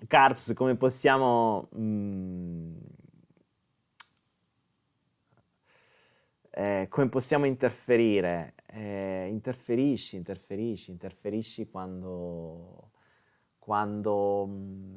Carps, 0.06 0.52
come 0.54 0.76
possiamo... 0.76 1.70
Mm, 1.78 2.76
eh, 6.54 6.86
come 6.90 7.08
possiamo 7.08 7.46
interferire? 7.46 8.54
Eh, 8.66 9.26
interferisci, 9.30 10.16
interferisci, 10.16 10.90
interferisci 10.90 11.68
quando, 11.70 12.90
quando, 13.58 14.46
mm, 14.46 14.96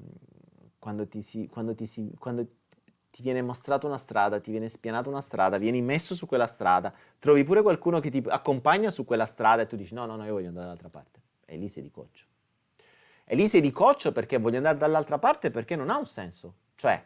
quando, 0.78 1.08
ti 1.08 1.22
si, 1.22 1.48
quando, 1.48 1.74
ti 1.74 1.88
si, 1.88 2.12
quando 2.20 2.46
ti 3.10 3.22
viene 3.22 3.42
mostrata 3.42 3.88
una 3.88 3.98
strada, 3.98 4.42
ti 4.42 4.52
viene 4.52 4.68
spianata 4.68 5.10
una 5.10 5.22
strada, 5.22 5.58
vieni 5.58 5.82
messo 5.82 6.14
su 6.14 6.26
quella 6.26 6.48
strada, 6.48 6.94
trovi 7.20 7.46
pure 7.46 7.62
qualcuno 7.62 8.02
che 8.02 8.10
ti 8.10 8.22
accompagna 8.28 8.92
su 8.92 9.06
quella 9.06 9.26
strada 9.26 9.62
e 9.62 9.68
tu 9.68 9.78
dici 9.78 9.94
no, 9.94 10.06
no, 10.06 10.18
no, 10.18 10.26
io 10.26 10.34
voglio 10.34 10.50
andare 10.50 10.66
dall'altra 10.66 10.90
parte. 10.90 11.22
E 11.46 11.56
lì 11.56 11.70
sei 11.70 11.84
di 11.84 11.92
coccio. 11.92 12.26
E 13.24 13.36
lì 13.36 13.48
sei 13.48 13.62
di 13.62 13.72
coccio 13.72 14.12
perché 14.12 14.38
voglio 14.38 14.58
andare 14.58 14.78
dall'altra 14.78 15.18
parte 15.18 15.52
perché 15.52 15.78
non 15.78 15.90
ha 15.90 15.98
un 15.98 16.06
senso. 16.06 16.56
Cioè, 16.76 17.02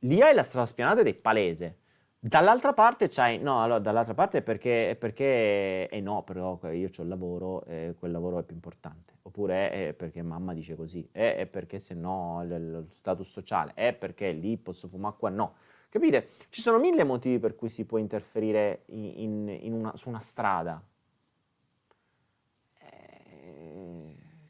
lì 0.00 0.22
hai 0.22 0.32
la 0.32 0.44
strada 0.44 0.66
spianata 0.66 1.00
ed 1.00 1.08
è 1.08 1.14
palese. 1.14 1.78
Dall'altra 2.26 2.72
parte 2.72 3.08
c'hai, 3.08 3.38
no, 3.38 3.62
allora 3.62 3.80
dall'altra 3.80 4.14
parte 4.14 4.40
perché, 4.40 4.96
perché, 4.98 5.90
eh 5.90 6.00
no, 6.00 6.22
però 6.22 6.58
io 6.72 6.88
ho 6.96 7.02
il 7.02 7.08
lavoro 7.08 7.66
e 7.66 7.94
quel 7.98 8.12
lavoro 8.12 8.38
è 8.38 8.42
più 8.42 8.54
importante. 8.54 9.18
Oppure 9.24 9.70
è 9.70 9.92
perché 9.92 10.22
mamma 10.22 10.54
dice 10.54 10.74
così, 10.74 11.06
è, 11.12 11.46
perché 11.50 11.78
se 11.78 11.92
no 11.92 12.42
lo 12.46 12.86
status 12.88 13.28
sociale, 13.30 13.72
è 13.74 13.92
perché 13.92 14.32
lì 14.32 14.56
posso 14.56 14.88
fumare 14.88 15.16
qua, 15.18 15.28
no. 15.28 15.56
Capite? 15.90 16.28
Ci 16.48 16.62
sono 16.62 16.78
mille 16.78 17.04
motivi 17.04 17.38
per 17.38 17.56
cui 17.56 17.68
si 17.68 17.84
può 17.84 17.98
interferire 17.98 18.84
in, 18.86 19.46
in, 19.60 19.74
una, 19.74 19.94
su 19.94 20.08
una 20.08 20.20
strada, 20.20 20.82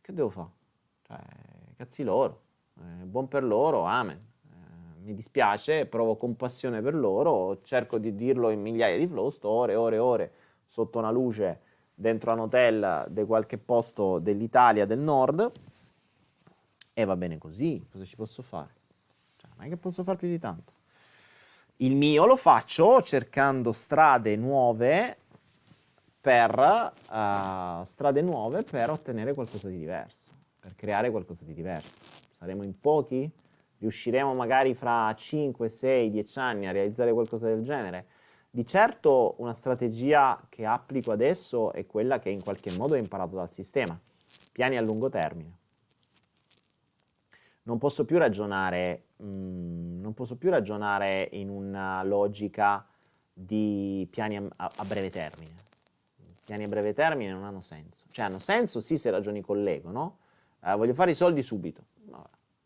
che 0.00 0.12
devo 0.12 0.30
fare? 0.30 0.50
Cioè, 1.02 1.18
cazzi 1.76 2.04
loro, 2.04 2.40
eh, 2.78 3.04
buon 3.04 3.26
per 3.26 3.42
loro, 3.42 3.82
amen. 3.82 4.33
Mi 5.04 5.14
dispiace, 5.14 5.84
provo 5.84 6.16
compassione 6.16 6.80
per 6.80 6.94
loro, 6.94 7.60
cerco 7.60 7.98
di 7.98 8.14
dirlo 8.14 8.48
in 8.48 8.62
migliaia 8.62 8.96
di 8.96 9.06
flow, 9.06 9.28
sto 9.28 9.50
ore 9.50 9.72
e 9.72 9.76
ore 9.76 9.96
e 9.96 9.98
ore 9.98 10.32
sotto 10.66 10.98
una 10.98 11.10
luce 11.10 11.60
dentro 11.94 12.32
un 12.32 12.38
hotel 12.38 13.06
di 13.10 13.22
qualche 13.24 13.58
posto 13.58 14.18
dell'Italia 14.18 14.86
del 14.86 14.98
nord 14.98 15.52
e 16.94 17.04
va 17.04 17.16
bene 17.16 17.36
così, 17.36 17.86
cosa 17.92 18.04
ci 18.04 18.16
posso 18.16 18.40
fare? 18.40 18.72
Cioè, 19.36 19.50
non 19.56 19.66
è 19.66 19.68
che 19.68 19.76
posso 19.76 20.02
fare 20.02 20.16
più 20.16 20.28
di 20.28 20.38
tanto. 20.38 20.72
Il 21.76 21.96
mio 21.96 22.24
lo 22.24 22.36
faccio 22.36 23.02
cercando 23.02 23.72
strade 23.72 24.36
nuove 24.36 25.18
per, 26.18 26.92
uh, 27.10 27.84
strade 27.84 28.22
nuove 28.22 28.62
per 28.62 28.88
ottenere 28.88 29.34
qualcosa 29.34 29.68
di 29.68 29.76
diverso, 29.76 30.30
per 30.58 30.74
creare 30.74 31.10
qualcosa 31.10 31.44
di 31.44 31.52
diverso. 31.52 31.92
Saremo 32.38 32.62
in 32.62 32.80
pochi? 32.80 33.30
Riusciremo 33.84 34.32
magari 34.32 34.74
fra 34.74 35.14
5, 35.14 35.68
6, 35.68 36.08
10 36.08 36.38
anni 36.38 36.66
a 36.66 36.72
realizzare 36.72 37.12
qualcosa 37.12 37.48
del 37.48 37.62
genere? 37.62 38.06
Di 38.48 38.64
certo 38.64 39.34
una 39.38 39.52
strategia 39.52 40.42
che 40.48 40.64
applico 40.64 41.12
adesso 41.12 41.70
è 41.70 41.84
quella 41.84 42.18
che 42.18 42.30
in 42.30 42.42
qualche 42.42 42.74
modo 42.78 42.94
ho 42.94 42.96
imparato 42.96 43.36
dal 43.36 43.50
sistema, 43.50 44.00
piani 44.52 44.78
a 44.78 44.80
lungo 44.80 45.10
termine. 45.10 45.58
Non 47.64 47.76
posso 47.76 48.06
più 48.06 48.16
ragionare, 48.16 49.08
mh, 49.16 49.26
mm, 49.26 50.00
non 50.00 50.14
posso 50.14 50.38
più 50.38 50.48
ragionare 50.48 51.28
in 51.32 51.50
una 51.50 52.02
logica 52.04 52.86
di 53.34 54.08
piani 54.10 54.36
a, 54.36 54.72
a 54.76 54.84
breve 54.86 55.10
termine. 55.10 55.52
Piani 56.42 56.64
a 56.64 56.68
breve 56.68 56.94
termine 56.94 57.32
non 57.32 57.44
hanno 57.44 57.60
senso. 57.60 58.06
Cioè 58.10 58.24
hanno 58.24 58.38
senso 58.38 58.80
sì 58.80 58.96
se 58.96 59.10
ragioni 59.10 59.42
con 59.42 59.62
l'ego, 59.62 59.90
no? 59.90 60.18
Eh, 60.64 60.74
voglio 60.74 60.94
fare 60.94 61.10
i 61.10 61.14
soldi 61.14 61.42
subito. 61.42 61.92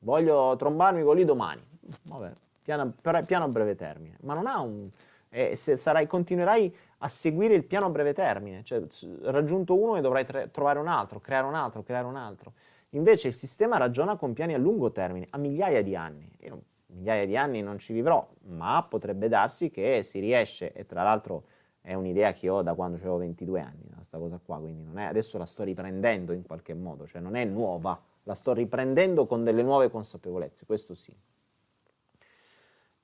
Voglio 0.01 0.57
trombarmi 0.57 1.03
con 1.03 1.17
lì 1.17 1.25
domani. 1.25 1.63
Vabbè, 2.03 2.33
piano, 2.63 2.93
piano 3.27 3.45
a 3.45 3.49
breve 3.49 3.75
termine. 3.75 4.17
Ma 4.21 4.35
non 4.35 4.47
ha 4.47 4.61
un 4.61 4.91
e 5.31 5.57
se 5.57 5.77
sarai, 5.77 6.07
continuerai 6.07 6.75
a 6.99 7.09
seguire 7.09 7.55
il 7.55 7.65
piano 7.65 7.87
a 7.87 7.91
breve 7.91 8.15
termine, 8.15 8.63
cioè 8.65 8.83
raggiunto 9.25 9.79
uno 9.79 9.97
e 9.97 10.01
dovrai 10.01 10.25
tre, 10.25 10.51
trovare 10.51 10.79
un 10.79 10.89
altro, 10.89 11.21
creare 11.21 11.47
un 11.47 11.55
altro, 11.55 11.83
creare 11.83 12.07
un 12.07 12.17
altro. 12.17 12.53
Invece 12.91 13.29
il 13.29 13.35
sistema 13.35 13.77
ragiona 13.77 14.17
con 14.17 14.33
piani 14.33 14.55
a 14.55 14.59
lungo 14.59 14.91
termine, 14.91 15.27
a 15.31 15.39
migliaia 15.39 15.83
di 15.83 15.95
anni. 15.95 16.31
Io 16.41 16.63
migliaia 16.87 17.27
di 17.27 17.37
anni 17.37 17.61
non 17.61 17.79
ci 17.79 17.93
vivrò, 17.93 18.27
ma 18.47 18.85
potrebbe 18.89 19.29
darsi 19.29 19.71
che 19.71 20.03
si 20.03 20.19
riesce, 20.21 20.73
e 20.73 20.87
tra 20.87 21.03
l'altro 21.03 21.45
è 21.83 21.93
un'idea 21.93 22.33
che 22.33 22.49
ho 22.49 22.63
da 22.63 22.75
quando 22.75 22.97
avevo 22.97 23.19
22 23.19 23.61
anni, 23.61 23.91
questa 23.95 24.19
cosa 24.19 24.41
qua, 24.43 24.59
quindi 24.59 24.89
è, 24.99 25.03
adesso 25.03 25.37
la 25.39 25.47
sto 25.47 25.65
riprendendo 25.65 26.33
in 26.33 26.43
qualche 26.43 26.73
modo, 26.73 27.07
cioè 27.07 27.21
non 27.21 27.35
è 27.35 27.45
nuova, 27.45 28.01
la 28.29 28.35
sto 28.35 28.53
riprendendo 28.53 29.25
con 29.25 29.43
delle 29.43 29.63
nuove 29.63 29.91
consapevolezze, 29.91 30.67
questo 30.67 30.95
sì. 30.95 31.17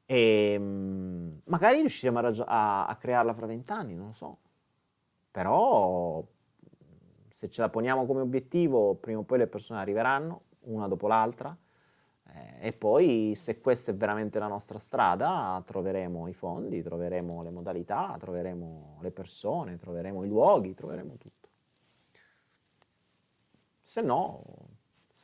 E 0.05 0.53
ehm, 0.53 1.41
magari 1.45 1.81
riusciremo 1.81 2.19
a, 2.19 2.21
ragio- 2.21 2.45
a, 2.47 2.87
a 2.87 2.95
crearla 2.97 3.33
fra 3.33 3.47
vent'anni, 3.47 3.95
non 3.95 4.09
lo 4.09 4.13
so. 4.13 4.39
Però 5.31 6.23
se 7.31 7.49
ce 7.49 7.63
la 7.63 7.71
poniamo 7.71 8.05
come 8.05 8.21
obiettivo, 8.21 8.97
prima 8.97 9.21
o 9.21 9.23
poi 9.23 9.39
le 9.39 9.47
persone 9.47 9.81
arriveranno, 9.81 10.43
una 10.65 10.87
dopo 10.87 11.09
l'altra, 11.09 11.57
eh, 12.27 12.69
e 12.69 12.73
poi 12.73 13.33
se 13.35 13.63
questa 13.63 13.93
è 13.93 13.95
veramente 13.95 14.39
la 14.39 14.47
nostra 14.47 14.79
strada, 14.79 15.63
troveremo 15.65 16.29
i 16.29 16.35
fondi, 16.35 16.83
troveremo 16.83 17.43
le 17.43 17.51
modalità, 17.51 18.15
troveremo 18.21 18.99
le 19.01 19.11
persone, 19.11 19.79
troveremo 19.79 20.23
i 20.23 20.29
luoghi, 20.29 20.75
troveremo 20.75 21.17
tutto. 21.17 21.49
Se 23.83 24.01
no, 24.01 24.43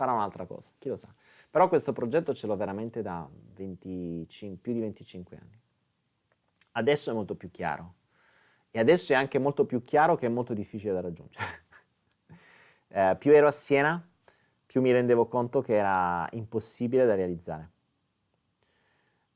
sarà 0.01 0.13
un'altra 0.13 0.47
cosa, 0.47 0.71
chi 0.79 0.89
lo 0.89 0.97
sa. 0.97 1.13
Però 1.51 1.69
questo 1.69 1.93
progetto 1.93 2.33
ce 2.33 2.47
l'ho 2.47 2.57
veramente 2.57 3.03
da 3.03 3.29
25, 3.55 4.59
più 4.59 4.73
di 4.73 4.81
25 4.81 5.37
anni. 5.37 5.61
Adesso 6.73 7.11
è 7.11 7.13
molto 7.15 7.35
più 7.35 7.51
chiaro. 7.51 7.97
E 8.71 8.79
adesso 8.79 9.13
è 9.13 9.17
anche 9.17 9.39
molto 9.39 9.67
più 9.67 9.85
chiaro 9.85 10.17
che 10.17 10.25
è 10.25 10.31
molto 10.31 10.55
difficile 10.55 10.95
da 10.95 11.03
raggiungere. 11.03 11.45
eh, 12.89 13.17
più 13.19 13.33
ero 13.33 13.47
a 13.47 13.51
Siena, 13.51 14.03
più 14.65 14.81
mi 14.81 14.91
rendevo 14.91 15.27
conto 15.27 15.61
che 15.61 15.75
era 15.75 16.27
impossibile 16.33 17.05
da 17.05 17.15
realizzare. 17.15 17.71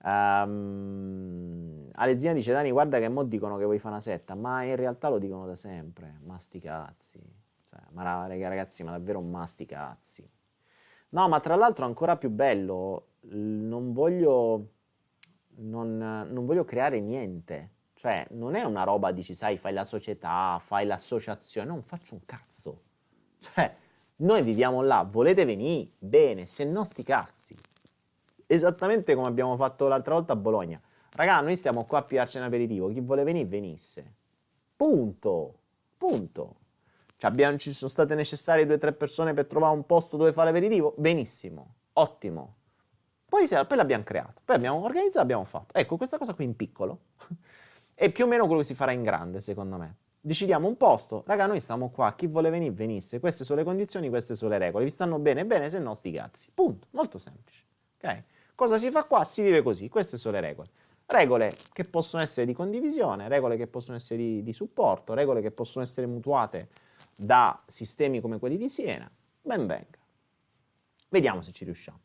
Um, 0.03 1.89
Alezina 1.93 2.35
dice 2.35 2.53
Dani 2.53 2.71
guarda 2.71 2.99
che 2.99 3.09
mo 3.09 3.23
dicono 3.23 3.57
che 3.57 3.65
vuoi 3.65 3.79
fare 3.79 3.95
una 3.95 4.03
setta 4.03 4.35
ma 4.35 4.63
in 4.63 4.77
realtà 4.77 5.09
lo 5.09 5.17
dicono 5.17 5.47
da 5.47 5.55
sempre 5.55 6.19
ma 6.25 6.39
sti 6.39 6.61
cazzi 6.61 7.19
cioè, 7.71 7.81
ma 7.93 8.27
ragazzi 8.27 8.85
ma 8.85 8.91
davvero 8.91 9.23
ma 9.23 9.47
sti 9.47 9.65
cazzi 9.65 10.31
No, 11.15 11.29
ma 11.29 11.39
tra 11.39 11.55
l'altro 11.55 11.85
ancora 11.85 12.17
più 12.17 12.29
bello, 12.29 13.11
non 13.29 13.93
voglio, 13.93 14.71
non, 15.59 15.97
non 15.97 16.45
voglio 16.45 16.65
creare 16.65 17.01
niente. 17.01 17.71
Cioè, 17.95 18.27
non 18.31 18.57
è 18.57 18.65
una 18.65 18.83
roba, 18.83 19.13
dici, 19.13 19.33
sai, 19.33 19.57
fai 19.57 19.73
la 19.73 19.85
società, 19.85 20.59
fai 20.61 20.85
l'associazione, 20.87 21.69
non 21.69 21.83
faccio 21.85 22.15
un 22.15 22.25
cazzo. 22.27 22.83
Cioè, 23.39 23.77
noi 24.17 24.43
viviamo 24.43 24.83
là, 24.83 25.07
volete 25.09 25.45
venire? 25.45 25.89
Bene, 25.99 26.47
se 26.47 26.65
no 26.65 26.83
sti 26.83 27.03
cazzi. 27.05 27.55
Esattamente 28.47 29.15
come 29.15 29.29
abbiamo 29.29 29.55
fatto 29.55 29.87
l'altra 29.87 30.15
volta 30.15 30.33
a 30.33 30.37
Bologna. 30.37 30.81
Raga, 31.13 31.41
noi 31.43 31.55
stiamo 31.55 31.85
qua 31.85 31.99
a 31.99 32.03
piarci 32.03 32.39
un 32.39 32.43
aperitivo, 32.43 32.89
chi 32.89 33.01
vuole 33.01 33.23
venire, 33.23 33.47
venisse. 33.47 34.15
Punto. 34.75 35.59
Punto. 35.97 36.57
Cioè 37.17 37.31
abbiamo, 37.31 37.57
ci 37.57 37.73
sono 37.73 37.91
state 37.91 38.15
necessarie 38.15 38.67
due 38.67 38.75
o 38.75 38.79
tre 38.79 38.93
persone 38.93 39.35
per 39.35 39.47
trovare 39.47 39.75
un 39.75 39.87
posto 39.87 40.17
dove 40.17 40.33
fare 40.33 40.49
l'aperitivo? 40.51 40.95
Benissimo, 40.97 41.75
ottimo. 41.95 42.57
Poi, 43.27 43.49
poi 43.49 43.77
l'abbiamo 43.77 44.05
creato, 44.05 44.41
poi 44.45 44.57
abbiamo 44.57 44.83
organizzato, 44.85 45.21
abbiamo 45.21 45.45
fatto. 45.45 45.77
Ecco, 45.77 45.97
questa 45.97 46.19
cosa 46.19 46.35
qui 46.35 46.45
in 46.45 46.55
piccolo 46.55 46.99
è 47.95 48.11
più 48.11 48.25
o 48.25 48.29
meno 48.29 48.47
quello 48.47 48.61
che 48.61 48.67
si 48.67 48.75
farà 48.75 48.93
in 48.93 49.03
grande, 49.03 49.41
secondo 49.41 49.77
me. 49.77 49.97
Decidiamo 50.21 50.67
un 50.67 50.77
posto, 50.77 51.23
raga, 51.27 51.47
noi 51.47 51.61
stiamo 51.61 51.91
qua, 51.91 52.15
chi 52.15 52.27
vuole 52.27 52.49
venire, 52.49 52.73
venisse. 52.73 53.21
Queste 53.21 53.45
sono 53.45 53.59
le 53.59 53.65
condizioni, 53.65 54.09
queste 54.09 54.35
sono 54.35 54.53
le 54.53 54.59
regole. 54.59 54.85
Vi 54.85 54.91
stanno 54.91 55.19
bene, 55.19 55.45
bene, 55.45 55.69
se 55.69 55.79
no 55.79 55.95
sti 55.95 56.13
cazzi. 56.13 56.51
Punto, 56.55 56.87
molto 56.93 57.19
semplice. 57.19 57.65
Ok? 57.97 58.23
Cosa 58.55 58.79
si 58.79 58.91
fa 58.91 59.05
qua? 59.05 59.25
Si 59.25 59.43
vive 59.43 59.63
così, 59.63 59.89
queste 59.89 60.17
sono 60.17 60.35
le 60.35 60.41
regole. 60.41 60.69
Regole 61.07 61.57
che 61.73 61.85
possono 61.85 62.23
essere 62.23 62.47
di 62.47 62.55
condivisione, 62.55 63.29
regole 63.29 63.57
che 63.57 63.67
possono 63.67 63.97
essere 63.97 64.19
di, 64.19 64.43
di 64.43 64.53
supporto, 64.53 65.13
regole 65.13 65.43
che 65.43 65.51
possono 65.51 65.85
essere 65.85 66.07
mutuate 66.07 66.69
da 67.17 67.63
sistemi 67.67 68.21
come 68.21 68.39
quelli 68.39 68.57
di 68.57 68.69
Siena, 68.69 69.11
ben 69.43 69.67
venga. 69.67 69.99
Vediamo 71.09 71.43
se 71.43 71.53
ci 71.53 71.65
riusciamo. 71.65 72.01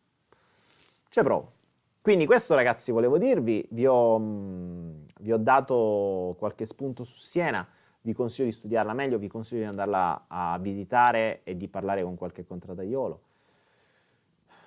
Ci 1.10 1.22
provo. 1.22 1.54
Quindi 2.02 2.26
questo 2.26 2.56
ragazzi 2.56 2.92
volevo 2.92 3.18
dirvi, 3.18 3.68
vi 3.72 3.86
ho, 3.86 4.18
mh, 4.18 5.06
vi 5.20 5.32
ho, 5.34 5.38
dato 5.38 6.36
qualche 6.38 6.66
spunto 6.66 7.04
su 7.04 7.18
Siena, 7.18 7.68
vi 8.02 8.14
consiglio 8.14 8.48
di 8.48 8.54
studiarla 8.54 8.94
meglio, 8.94 9.18
vi 9.18 9.28
consiglio 9.28 9.62
di 9.62 9.68
andarla 9.68 10.26
a 10.28 10.58
visitare 10.60 11.42
e 11.44 11.58
di 11.58 11.68
parlare 11.68 12.04
con 12.04 12.16
qualche 12.16 12.46
contrattaiolo. 12.46 13.22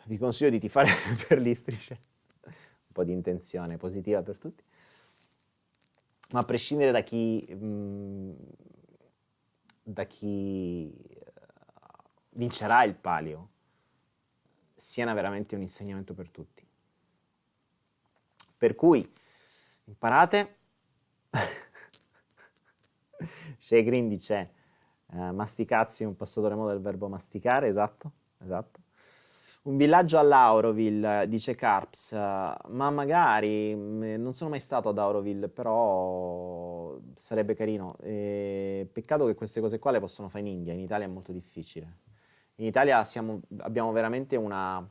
Vi 0.04 0.18
consiglio 0.18 0.50
di 0.50 0.58
tifare 0.58 0.90
per 1.26 1.38
l'Istrice, 1.38 1.98
un 2.44 2.92
po' 2.92 3.04
di 3.04 3.12
intenzione 3.12 3.76
positiva 3.76 4.22
per 4.22 4.38
tutti. 4.38 4.62
Ma 6.32 6.40
a 6.40 6.44
prescindere 6.44 6.90
da 6.90 7.00
chi 7.00 7.46
mh, 7.54 8.34
da 9.82 10.04
chi 10.04 10.92
eh, 10.92 11.32
vincerà 12.30 12.84
il 12.84 12.94
palio 12.94 13.50
sia 14.74 15.12
veramente 15.12 15.54
un 15.54 15.62
insegnamento 15.62 16.14
per 16.14 16.30
tutti. 16.30 16.66
Per 18.56 18.74
cui 18.74 19.10
imparate. 19.84 20.56
Shea 23.58 23.82
Green 23.82 24.08
dice 24.08 24.52
eh, 25.12 25.30
masticazzi 25.30 26.02
è 26.02 26.06
un 26.06 26.16
passatore 26.16 26.54
modo 26.54 26.70
del 26.70 26.80
verbo 26.80 27.08
masticare, 27.08 27.68
esatto, 27.68 28.12
esatto. 28.38 28.81
Un 29.64 29.76
villaggio 29.76 30.18
all'Auroville, 30.18 31.26
dice 31.28 31.54
Carps, 31.54 32.10
ma 32.14 32.90
magari 32.90 33.72
mm, 33.72 34.14
non 34.20 34.34
sono 34.34 34.50
mai 34.50 34.58
stato 34.58 34.88
ad 34.88 34.98
Auroville, 34.98 35.48
però 35.48 36.98
sarebbe 37.14 37.54
carino. 37.54 37.96
E 38.02 38.88
peccato 38.92 39.24
che 39.26 39.34
queste 39.34 39.60
cose 39.60 39.78
qua 39.78 39.92
le 39.92 40.00
possono 40.00 40.26
fare 40.26 40.40
in 40.44 40.50
India, 40.50 40.72
in 40.72 40.80
Italia 40.80 41.06
è 41.06 41.08
molto 41.08 41.30
difficile. 41.30 41.98
In 42.56 42.66
Italia 42.66 43.04
siamo, 43.04 43.40
abbiamo 43.58 43.92
veramente 43.92 44.34
una, 44.34 44.84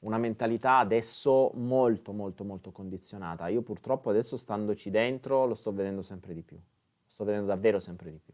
una 0.00 0.18
mentalità 0.18 0.78
adesso 0.78 1.50
molto 1.54 2.12
molto 2.12 2.44
molto 2.44 2.72
condizionata. 2.72 3.48
Io 3.48 3.60
purtroppo 3.60 4.08
adesso 4.08 4.38
standoci 4.38 4.88
dentro 4.90 5.44
lo 5.44 5.54
sto 5.54 5.70
vedendo 5.70 6.00
sempre 6.00 6.32
di 6.32 6.42
più, 6.42 6.58
sto 7.06 7.24
vedendo 7.24 7.48
davvero 7.48 7.78
sempre 7.78 8.10
di 8.10 8.18
più 8.18 8.32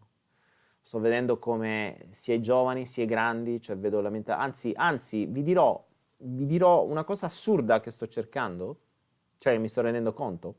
sto 0.89 1.01
vedendo 1.01 1.39
come 1.39 2.07
sia 2.13 2.33
i 2.33 2.41
giovani 2.41 2.87
sia 2.87 3.03
i 3.05 3.07
grandi, 3.07 3.61
cioè 3.61 3.77
vedo 3.77 4.01
la 4.01 4.09
mentalità, 4.09 4.43
anzi, 4.43 4.73
anzi 4.75 5.27
vi, 5.27 5.43
dirò, 5.43 5.87
vi 6.17 6.47
dirò 6.47 6.83
una 6.83 7.05
cosa 7.05 7.27
assurda 7.27 7.81
che 7.81 7.91
sto 7.91 8.07
cercando, 8.07 8.81
cioè 9.37 9.59
mi 9.59 9.69
sto 9.69 9.83
rendendo 9.83 10.15
conto, 10.15 10.55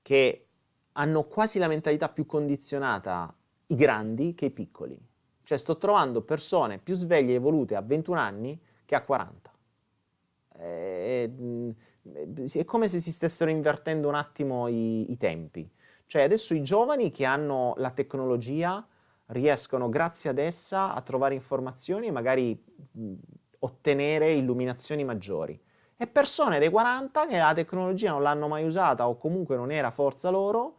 che 0.00 0.46
hanno 0.92 1.24
quasi 1.24 1.58
la 1.58 1.68
mentalità 1.68 2.08
più 2.08 2.24
condizionata 2.24 3.36
i 3.66 3.74
grandi 3.74 4.34
che 4.34 4.46
i 4.46 4.50
piccoli. 4.50 4.98
Cioè 5.42 5.58
sto 5.58 5.76
trovando 5.76 6.22
persone 6.22 6.78
più 6.78 6.94
sveglie 6.94 7.32
e 7.32 7.34
evolute 7.34 7.76
a 7.76 7.82
21 7.82 8.18
anni 8.18 8.58
che 8.86 8.94
a 8.94 9.02
40. 9.02 9.52
È, 10.56 11.30
è 12.54 12.64
come 12.64 12.88
se 12.88 12.98
si 12.98 13.12
stessero 13.12 13.50
invertendo 13.50 14.08
un 14.08 14.14
attimo 14.14 14.68
i, 14.68 15.12
i 15.12 15.18
tempi. 15.18 15.70
Cioè 16.10 16.22
adesso 16.22 16.54
i 16.54 16.62
giovani 16.64 17.12
che 17.12 17.24
hanno 17.24 17.74
la 17.76 17.92
tecnologia 17.92 18.84
riescono 19.26 19.88
grazie 19.88 20.30
ad 20.30 20.38
essa 20.38 20.92
a 20.92 21.00
trovare 21.02 21.36
informazioni 21.36 22.08
e 22.08 22.10
magari 22.10 22.60
ottenere 23.60 24.32
illuminazioni 24.32 25.04
maggiori. 25.04 25.56
E 25.96 26.06
persone 26.08 26.58
dei 26.58 26.68
40 26.68 27.26
che 27.26 27.38
la 27.38 27.54
tecnologia 27.54 28.10
non 28.10 28.22
l'hanno 28.22 28.48
mai 28.48 28.64
usata 28.66 29.06
o 29.06 29.18
comunque 29.18 29.54
non 29.54 29.70
era 29.70 29.92
forza 29.92 30.30
loro, 30.30 30.78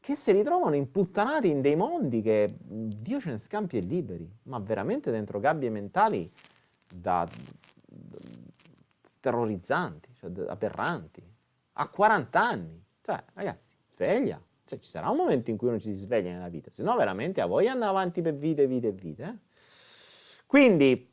che 0.00 0.16
si 0.16 0.32
ritrovano 0.32 0.76
imputtanati 0.76 1.50
in 1.50 1.60
dei 1.60 1.76
mondi 1.76 2.22
che 2.22 2.56
Dio 2.58 3.20
ce 3.20 3.32
ne 3.32 3.38
scampi 3.38 3.76
e 3.76 3.80
liberi, 3.80 4.26
ma 4.44 4.58
veramente 4.60 5.10
dentro 5.10 5.40
gabbie 5.40 5.68
mentali 5.68 6.32
da, 6.90 7.28
da 7.84 8.18
terrorizzanti, 9.20 10.14
cioè 10.18 10.30
aberranti, 10.48 11.22
a 11.74 11.86
40 11.86 12.40
anni. 12.40 12.82
Cioè, 13.02 13.22
ragazzi, 13.34 13.74
sveglia. 13.94 14.40
Cioè, 14.70 14.78
ci 14.78 14.88
sarà 14.88 15.10
un 15.10 15.16
momento 15.16 15.50
in 15.50 15.56
cui 15.56 15.66
uno 15.66 15.80
ci 15.80 15.92
si 15.92 15.98
sveglia 15.98 16.30
nella 16.30 16.48
vita, 16.48 16.70
se 16.70 16.84
no 16.84 16.94
veramente 16.94 17.40
a 17.40 17.46
voi 17.46 17.66
andare 17.66 17.90
avanti 17.90 18.22
per 18.22 18.36
vite, 18.36 18.68
vite 18.68 18.86
e 18.86 18.92
vite. 18.92 19.22
Eh? 19.24 19.36
Quindi, 20.46 21.10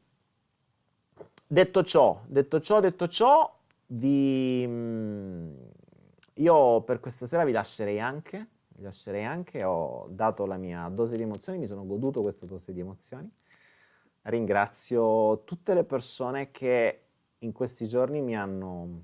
detto 1.47 1.84
ciò, 1.84 2.21
detto 2.27 2.59
ciò, 2.59 2.79
detto 2.79 3.07
ciò, 3.07 3.57
vi... 3.88 4.63
Mm, 4.67 5.55
io 6.35 6.81
per 6.81 6.99
questa 6.99 7.25
sera 7.25 7.43
vi 7.45 7.51
lascerei 7.51 7.99
anche, 7.99 8.47
vi 8.75 8.84
lascerei 8.84 9.25
anche, 9.25 9.63
ho 9.63 10.07
dato 10.11 10.45
la 10.45 10.57
mia 10.57 10.88
dose 10.89 11.17
di 11.17 11.23
emozioni, 11.23 11.57
mi 11.57 11.65
sono 11.65 11.84
goduto 11.84 12.21
questa 12.21 12.45
dose 12.45 12.73
di 12.73 12.79
emozioni. 12.79 13.27
Ringrazio 14.21 15.41
tutte 15.45 15.73
le 15.73 15.84
persone 15.84 16.51
che 16.51 17.05
in 17.39 17.51
questi 17.53 17.88
giorni 17.88 18.21
mi 18.21 18.38
hanno, 18.38 19.01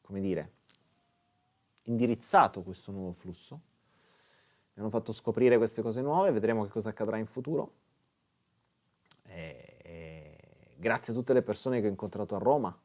come 0.00 0.20
dire, 0.20 0.50
indirizzato 1.84 2.62
questo 2.62 2.92
nuovo 2.92 3.12
flusso, 3.12 3.60
mi 4.74 4.82
hanno 4.82 4.90
fatto 4.90 5.12
scoprire 5.12 5.56
queste 5.56 5.82
cose 5.82 6.00
nuove, 6.00 6.30
vedremo 6.30 6.64
che 6.64 6.70
cosa 6.70 6.90
accadrà 6.90 7.16
in 7.16 7.26
futuro. 7.26 7.72
E, 9.24 9.76
e 9.82 10.36
grazie 10.76 11.12
a 11.12 11.16
tutte 11.16 11.32
le 11.32 11.42
persone 11.42 11.80
che 11.80 11.86
ho 11.86 11.90
incontrato 11.90 12.34
a 12.34 12.38
Roma, 12.38 12.76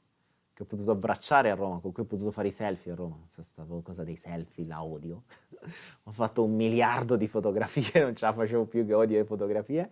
che 0.53 0.63
ho 0.63 0.65
potuto 0.65 0.91
abbracciare 0.91 1.51
a 1.51 1.55
Roma, 1.55 1.79
con 1.79 1.91
cui 1.91 2.03
ho 2.03 2.05
potuto 2.05 2.31
fare 2.31 2.47
i 2.47 2.51
selfie 2.51 2.93
a 2.93 2.95
Roma. 2.95 3.17
Stata 3.27 3.65
cosa 3.83 4.03
dei 4.03 4.15
selfie, 4.15 4.65
la 4.65 4.83
odio. 4.83 5.23
ho 6.03 6.11
fatto 6.11 6.43
un 6.43 6.55
miliardo 6.55 7.15
di 7.15 7.27
fotografie, 7.27 7.99
non 8.03 8.15
ce 8.15 8.25
la 8.25 8.33
facevo 8.33 8.65
più 8.65 8.85
che 8.85 8.93
odio 8.93 9.17
le 9.17 9.25
fotografie. 9.25 9.89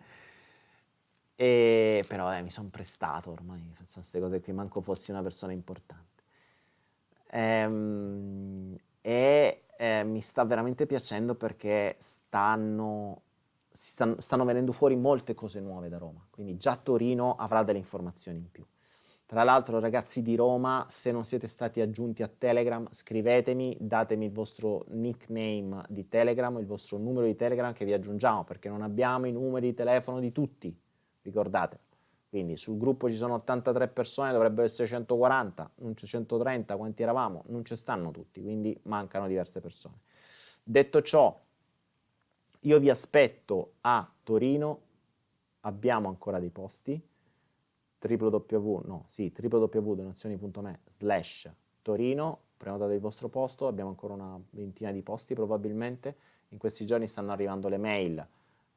E, 1.36 2.06
però 2.08 2.34
eh, 2.34 2.42
mi 2.42 2.52
sono 2.52 2.70
prestato 2.70 3.32
ormai, 3.32 3.72
faccio 3.74 3.96
queste 3.96 4.20
cose 4.20 4.40
qui, 4.40 4.54
manco 4.54 4.82
fossi 4.82 5.12
una 5.12 5.22
persona 5.22 5.52
importante. 5.52 6.24
Ehm, 7.32 8.78
e 9.06 9.64
eh, 9.78 10.04
mi 10.06 10.22
sta 10.22 10.46
veramente 10.46 10.86
piacendo 10.86 11.36
perché 11.36 11.98
stanno, 12.00 13.24
stanno, 13.70 14.22
stanno 14.22 14.46
venendo 14.46 14.72
fuori 14.72 14.96
molte 14.96 15.34
cose 15.34 15.60
nuove 15.60 15.90
da 15.90 15.98
Roma, 15.98 16.26
quindi 16.30 16.56
già 16.56 16.78
Torino 16.78 17.36
avrà 17.36 17.64
delle 17.64 17.80
informazioni 17.80 18.38
in 18.38 18.50
più. 18.50 18.66
Tra 19.26 19.44
l'altro, 19.44 19.80
ragazzi 19.80 20.22
di 20.22 20.36
Roma, 20.36 20.86
se 20.90 21.12
non 21.12 21.26
siete 21.26 21.48
stati 21.48 21.82
aggiunti 21.82 22.24
a 22.24 22.30
Telegram, 22.30 22.88
scrivetemi, 22.92 23.76
datemi 23.80 24.26
il 24.26 24.32
vostro 24.32 24.86
nickname 24.90 25.84
di 25.90 26.08
Telegram, 26.08 26.58
il 26.60 26.66
vostro 26.66 26.98
numero 26.98 27.26
di 27.26 27.36
Telegram 27.36 27.74
che 27.74 27.84
vi 27.84 27.94
aggiungiamo, 27.94 28.44
perché 28.44 28.70
non 28.70 28.84
abbiamo 28.84 29.26
i 29.26 29.32
numeri 29.32 29.70
di 29.70 29.74
telefono 29.74 30.20
di 30.20 30.32
tutti, 30.32 30.74
ricordate. 31.24 31.80
Quindi 32.34 32.58
sul 32.58 32.80
gruppo 32.80 33.12
ci 33.12 33.16
sono 33.16 33.36
83 33.36 33.90
persone, 33.90 34.32
dovrebbero 34.32 34.66
essere 34.66 34.88
140, 34.88 35.70
non 35.76 35.94
c'è 35.94 36.08
130, 36.08 36.76
quanti 36.78 37.04
eravamo? 37.04 37.44
Non 37.50 37.64
ci 37.64 37.76
stanno 37.76 38.10
tutti, 38.10 38.42
quindi 38.42 38.76
mancano 38.86 39.28
diverse 39.28 39.62
persone. 39.62 40.00
Detto 40.64 41.04
ciò, 41.04 41.40
io 42.62 42.80
vi 42.80 42.90
aspetto 42.90 43.74
a 43.82 44.12
Torino, 44.24 44.80
abbiamo 45.60 46.10
ancora 46.10 46.40
dei 46.40 46.50
posti, 46.50 47.00
www, 48.02 48.82
no, 48.84 49.06
sì, 49.10 49.32
www.donazioni.me 49.40 50.80
slash 50.90 51.52
Torino, 51.84 52.40
prenotate 52.58 52.94
il 52.94 53.00
vostro 53.00 53.28
posto, 53.28 53.68
abbiamo 53.68 53.92
ancora 53.92 54.16
una 54.16 54.42
ventina 54.50 54.92
di 54.92 55.04
posti 55.04 55.36
probabilmente, 55.36 56.16
in 56.50 56.58
questi 56.58 56.84
giorni 56.88 57.08
stanno 57.08 57.32
arrivando 57.32 57.70
le 57.70 57.78
mail 57.78 58.28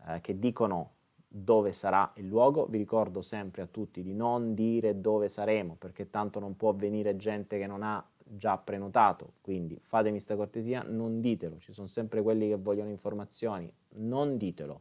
eh, 0.09 0.21
che 0.21 0.39
dicono 0.39 0.96
dove 1.29 1.73
sarà 1.73 2.13
il 2.17 2.27
luogo. 2.27 2.67
Vi 2.67 2.79
ricordo 2.79 3.23
sempre 3.23 3.63
a 3.63 3.67
tutti 3.67 4.03
di 4.03 4.15
non 4.15 4.55
dire 4.55 5.01
dove 5.01 5.29
saremo, 5.29 5.77
perché 5.77 6.11
tanto 6.11 6.39
non 6.39 6.57
può 6.57 6.73
venire 6.75 7.17
gente 7.17 7.59
che 7.59 7.67
non 7.67 7.83
ha 7.83 8.05
già 8.29 8.59
prenotato, 8.59 9.35
quindi 9.41 9.79
fatemi 9.81 10.15
questa 10.15 10.35
cortesia, 10.35 10.83
non 10.83 11.21
ditelo, 11.21 11.59
ci 11.59 11.73
sono 11.73 11.87
sempre 11.87 12.23
quelli 12.23 12.49
che 12.49 12.57
vogliono 12.57 12.91
informazioni, 12.91 13.73
non 13.99 14.37
ditelo. 14.37 14.81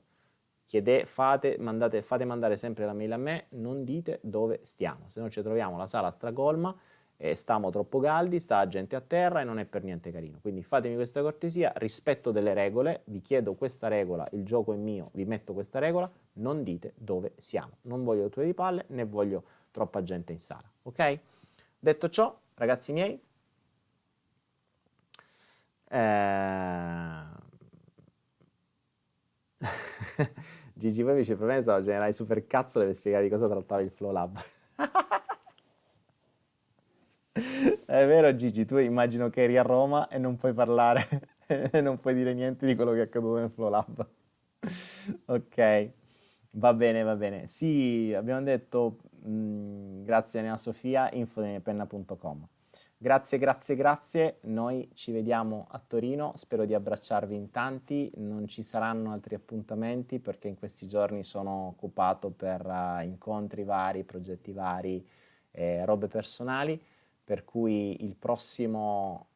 Chiede, 0.65 1.05
fate, 1.05 1.57
mandate, 1.59 2.01
fate 2.01 2.25
mandare 2.25 2.57
sempre 2.57 2.85
la 2.85 2.93
mail 2.93 3.11
a 3.11 3.17
me, 3.17 3.45
non 3.49 3.83
dite 3.83 4.19
dove 4.23 4.61
stiamo, 4.63 5.09
se 5.09 5.19
no 5.19 5.29
ci 5.29 5.43
troviamo 5.43 5.77
la 5.77 5.85
sala 5.85 6.09
stracolma 6.09 6.75
e 7.17 7.35
stiamo 7.35 7.69
troppo 7.69 7.99
caldi, 7.99 8.39
sta 8.39 8.67
gente 8.67 8.95
a 8.95 9.01
terra 9.01 9.41
e 9.41 9.43
non 9.43 9.59
è 9.59 9.65
per 9.65 9.83
niente 9.83 10.11
carino. 10.11 10.39
Quindi 10.41 10.63
fatemi 10.63 10.95
questa 10.95 11.21
cortesia, 11.21 11.71
rispetto 11.77 12.31
delle 12.31 12.53
regole, 12.53 13.01
vi 13.05 13.21
chiedo 13.21 13.53
questa 13.53 13.87
regola, 13.87 14.27
il 14.31 14.43
gioco 14.43 14.73
è 14.73 14.75
mio, 14.75 15.09
vi 15.13 15.25
metto 15.25 15.53
questa 15.53 15.79
regola, 15.79 16.09
non 16.33 16.63
dite 16.63 16.93
dove 16.95 17.33
siamo. 17.37 17.77
Non 17.83 18.03
voglio 18.03 18.23
rotture 18.23 18.45
di 18.45 18.53
palle 18.53 18.85
né 18.87 19.05
voglio 19.05 19.43
troppa 19.71 20.03
gente 20.03 20.31
in 20.33 20.39
sala, 20.39 20.69
ok? 20.83 21.19
Detto 21.79 22.09
ciò, 22.09 22.37
ragazzi 22.55 22.91
miei, 22.93 23.21
eh... 25.87 27.23
Gigi 30.73 31.03
poi 31.03 31.13
mi 31.13 31.19
dice, 31.19 31.35
Provenza, 31.35 31.79
generale 31.81 32.11
super 32.11 32.45
cazzo 32.47 32.79
deve 32.79 32.93
spiegare 32.93 33.23
di 33.23 33.29
cosa 33.29 33.47
trattava 33.47 33.81
il 33.81 33.91
Flow 33.91 34.11
Lab. 34.11 34.39
È 37.65 38.05
vero 38.05 38.35
Gigi, 38.35 38.63
tu 38.63 38.77
immagino 38.77 39.29
che 39.29 39.43
eri 39.43 39.57
a 39.57 39.63
Roma 39.63 40.07
e 40.07 40.19
non 40.19 40.35
puoi 40.35 40.53
parlare, 40.53 41.03
non 41.81 41.97
puoi 41.97 42.13
dire 42.13 42.33
niente 42.33 42.67
di 42.67 42.75
quello 42.75 42.91
che 42.91 42.99
è 42.99 43.03
accaduto 43.03 43.39
nel 43.39 43.49
Flow 43.49 43.69
Lab. 43.69 44.07
ok, 45.25 45.89
va 46.51 46.73
bene, 46.75 47.01
va 47.01 47.15
bene. 47.15 47.47
Sì, 47.47 48.13
abbiamo 48.15 48.43
detto 48.43 48.97
mh, 49.23 49.29
mm, 49.29 50.03
grazie 50.03 50.47
a 50.47 50.57
Sofia, 50.57 51.09
infodenepenna.com. 51.11 52.47
Grazie, 52.97 53.37
grazie, 53.39 53.75
grazie. 53.75 54.37
Noi 54.41 54.89
ci 54.93 55.11
vediamo 55.11 55.67
a 55.71 55.81
Torino. 55.85 56.33
Spero 56.35 56.65
di 56.65 56.73
abbracciarvi 56.73 57.35
in 57.35 57.49
tanti. 57.51 58.11
Non 58.17 58.47
ci 58.47 58.61
saranno 58.61 59.11
altri 59.11 59.35
appuntamenti 59.35 60.19
perché 60.19 60.47
in 60.47 60.55
questi 60.55 60.87
giorni 60.87 61.23
sono 61.23 61.67
occupato 61.67 62.31
per 62.31 62.65
uh, 62.65 63.03
incontri 63.03 63.63
vari, 63.63 64.03
progetti 64.03 64.51
vari, 64.51 65.05
eh, 65.51 65.85
robe 65.85 66.07
personali 66.07 66.81
per 67.25 67.43
cui 67.43 68.05
il 68.05 68.15
prossimo, 68.15 69.27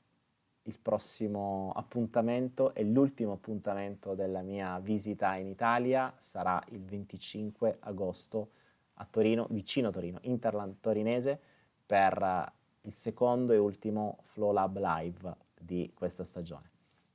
il 0.63 0.77
prossimo 0.79 1.73
appuntamento 1.75 2.73
e 2.75 2.83
l'ultimo 2.83 3.33
appuntamento 3.33 4.13
della 4.13 4.41
mia 4.41 4.79
visita 4.79 5.35
in 5.35 5.47
Italia 5.47 6.13
sarà 6.19 6.63
il 6.69 6.85
25 6.85 7.77
agosto 7.81 8.51
a 8.93 9.07
Torino, 9.09 9.47
vicino 9.49 9.87
a 9.87 9.91
Torino, 9.91 10.19
Interland 10.21 10.75
Torinese, 10.79 11.39
per 11.85 12.53
il 12.81 12.93
secondo 12.93 13.53
e 13.53 13.57
ultimo 13.57 14.19
Flow 14.25 14.51
Lab 14.51 14.77
Live 14.77 15.35
di 15.59 15.91
questa 15.95 16.23
stagione. 16.23 16.69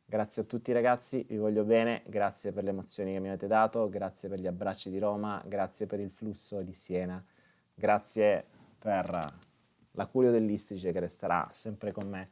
Grazie 0.04 0.42
a 0.42 0.44
tutti 0.44 0.72
ragazzi, 0.72 1.24
vi 1.28 1.36
voglio 1.36 1.64
bene, 1.64 2.02
grazie 2.06 2.52
per 2.52 2.64
le 2.64 2.70
emozioni 2.70 3.12
che 3.12 3.20
mi 3.20 3.28
avete 3.28 3.46
dato, 3.46 3.88
grazie 3.88 4.28
per 4.28 4.40
gli 4.40 4.46
abbracci 4.46 4.90
di 4.90 4.98
Roma, 4.98 5.42
grazie 5.46 5.86
per 5.86 6.00
il 6.00 6.10
flusso 6.10 6.62
di 6.62 6.74
Siena, 6.74 7.24
grazie 7.74 8.44
per 8.78 9.43
l'aculeo 9.94 10.30
dell'Istrice 10.30 10.92
che 10.92 11.00
resterà 11.00 11.48
sempre 11.52 11.92
con 11.92 12.08
me 12.08 12.30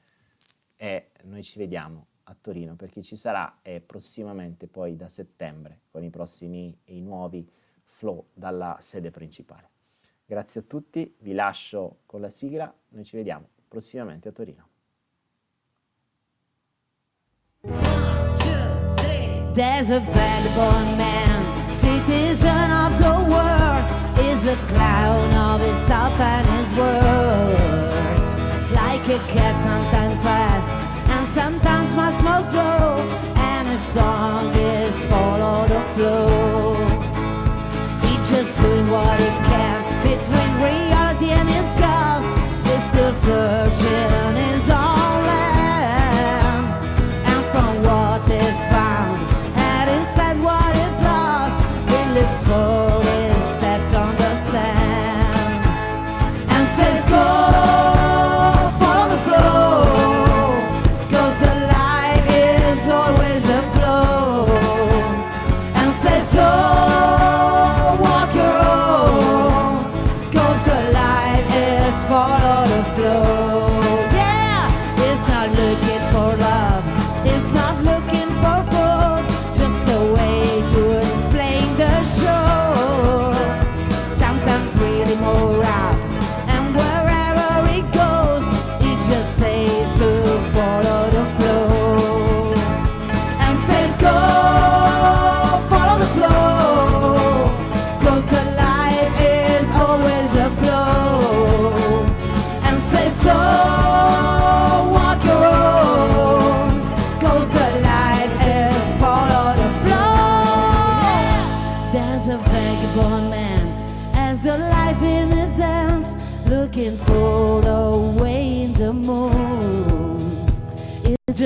e 0.77 1.11
noi 1.25 1.43
ci 1.43 1.59
vediamo 1.59 2.07
a 2.25 2.37
Torino 2.41 2.77
per 2.77 2.91
chi 2.91 3.03
ci 3.03 3.17
sarà 3.17 3.59
e 3.63 3.81
prossimamente 3.81 4.67
poi 4.67 4.97
da 4.97 5.09
settembre 5.09 5.83
con 5.91 6.05
i 6.05 6.11
prossimi 6.11 6.77
e 6.85 6.97
i 6.97 7.01
nuovi 7.01 7.49
flow 7.87 8.27
dalla 8.33 8.79
sede 8.81 9.11
principale. 9.11 9.71
Grazie 10.25 10.61
a 10.61 10.65
tutti, 10.65 11.15
vi 11.21 11.35
lascio 11.35 11.99
con 12.07 12.21
la 12.21 12.31
sigla, 12.31 12.73
noi 12.89 13.05
ci 13.05 13.17
vediamo 13.17 13.49
prossimamente 13.69 14.29
a 14.29 14.33
Torino. 14.33 14.69
There's 19.53 19.91
a 19.91 20.01
vagabond 20.01 20.97
man, 20.97 21.73
citizen 21.73 22.71
of 22.71 22.99
the 22.99 23.31
world. 23.31 24.03
is 24.19 24.47
a 24.47 24.57
clown 24.73 25.35
of 25.35 25.61
his 25.61 25.89
thought 25.89 26.19
and 26.21 26.47
his 26.59 26.79
words. 26.79 27.12
it 29.13 29.21
gets 29.35 29.63
sometimes 29.63 30.23
fast 30.23 30.71
and 31.11 31.29
sometimes 31.29 31.95
much 31.95 32.19
more 32.25 32.43
slow. 32.51 33.05
And 33.37 33.69
a 33.69 33.79
song 33.93 34.47
is 34.55 35.05
follow 35.05 35.69
the 35.69 35.81
flow. 35.95 36.75
He's 38.05 38.31
just 38.31 38.59
doing 38.59 38.89
what 38.89 39.19
he 39.21 39.31
can 39.51 39.81
between 40.09 40.53
reality 40.69 41.31
and 41.31 41.49
his 41.57 41.71
ghost. 41.83 42.43
Still. 43.23 43.62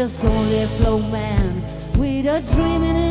just 0.07 0.25
only 0.25 0.63
a 0.63 0.69
flow 0.79 1.01
man. 1.01 1.63
With 1.99 2.27
a 2.27 2.41
dream 2.55 2.85
in 2.85 2.95
his 2.95 3.06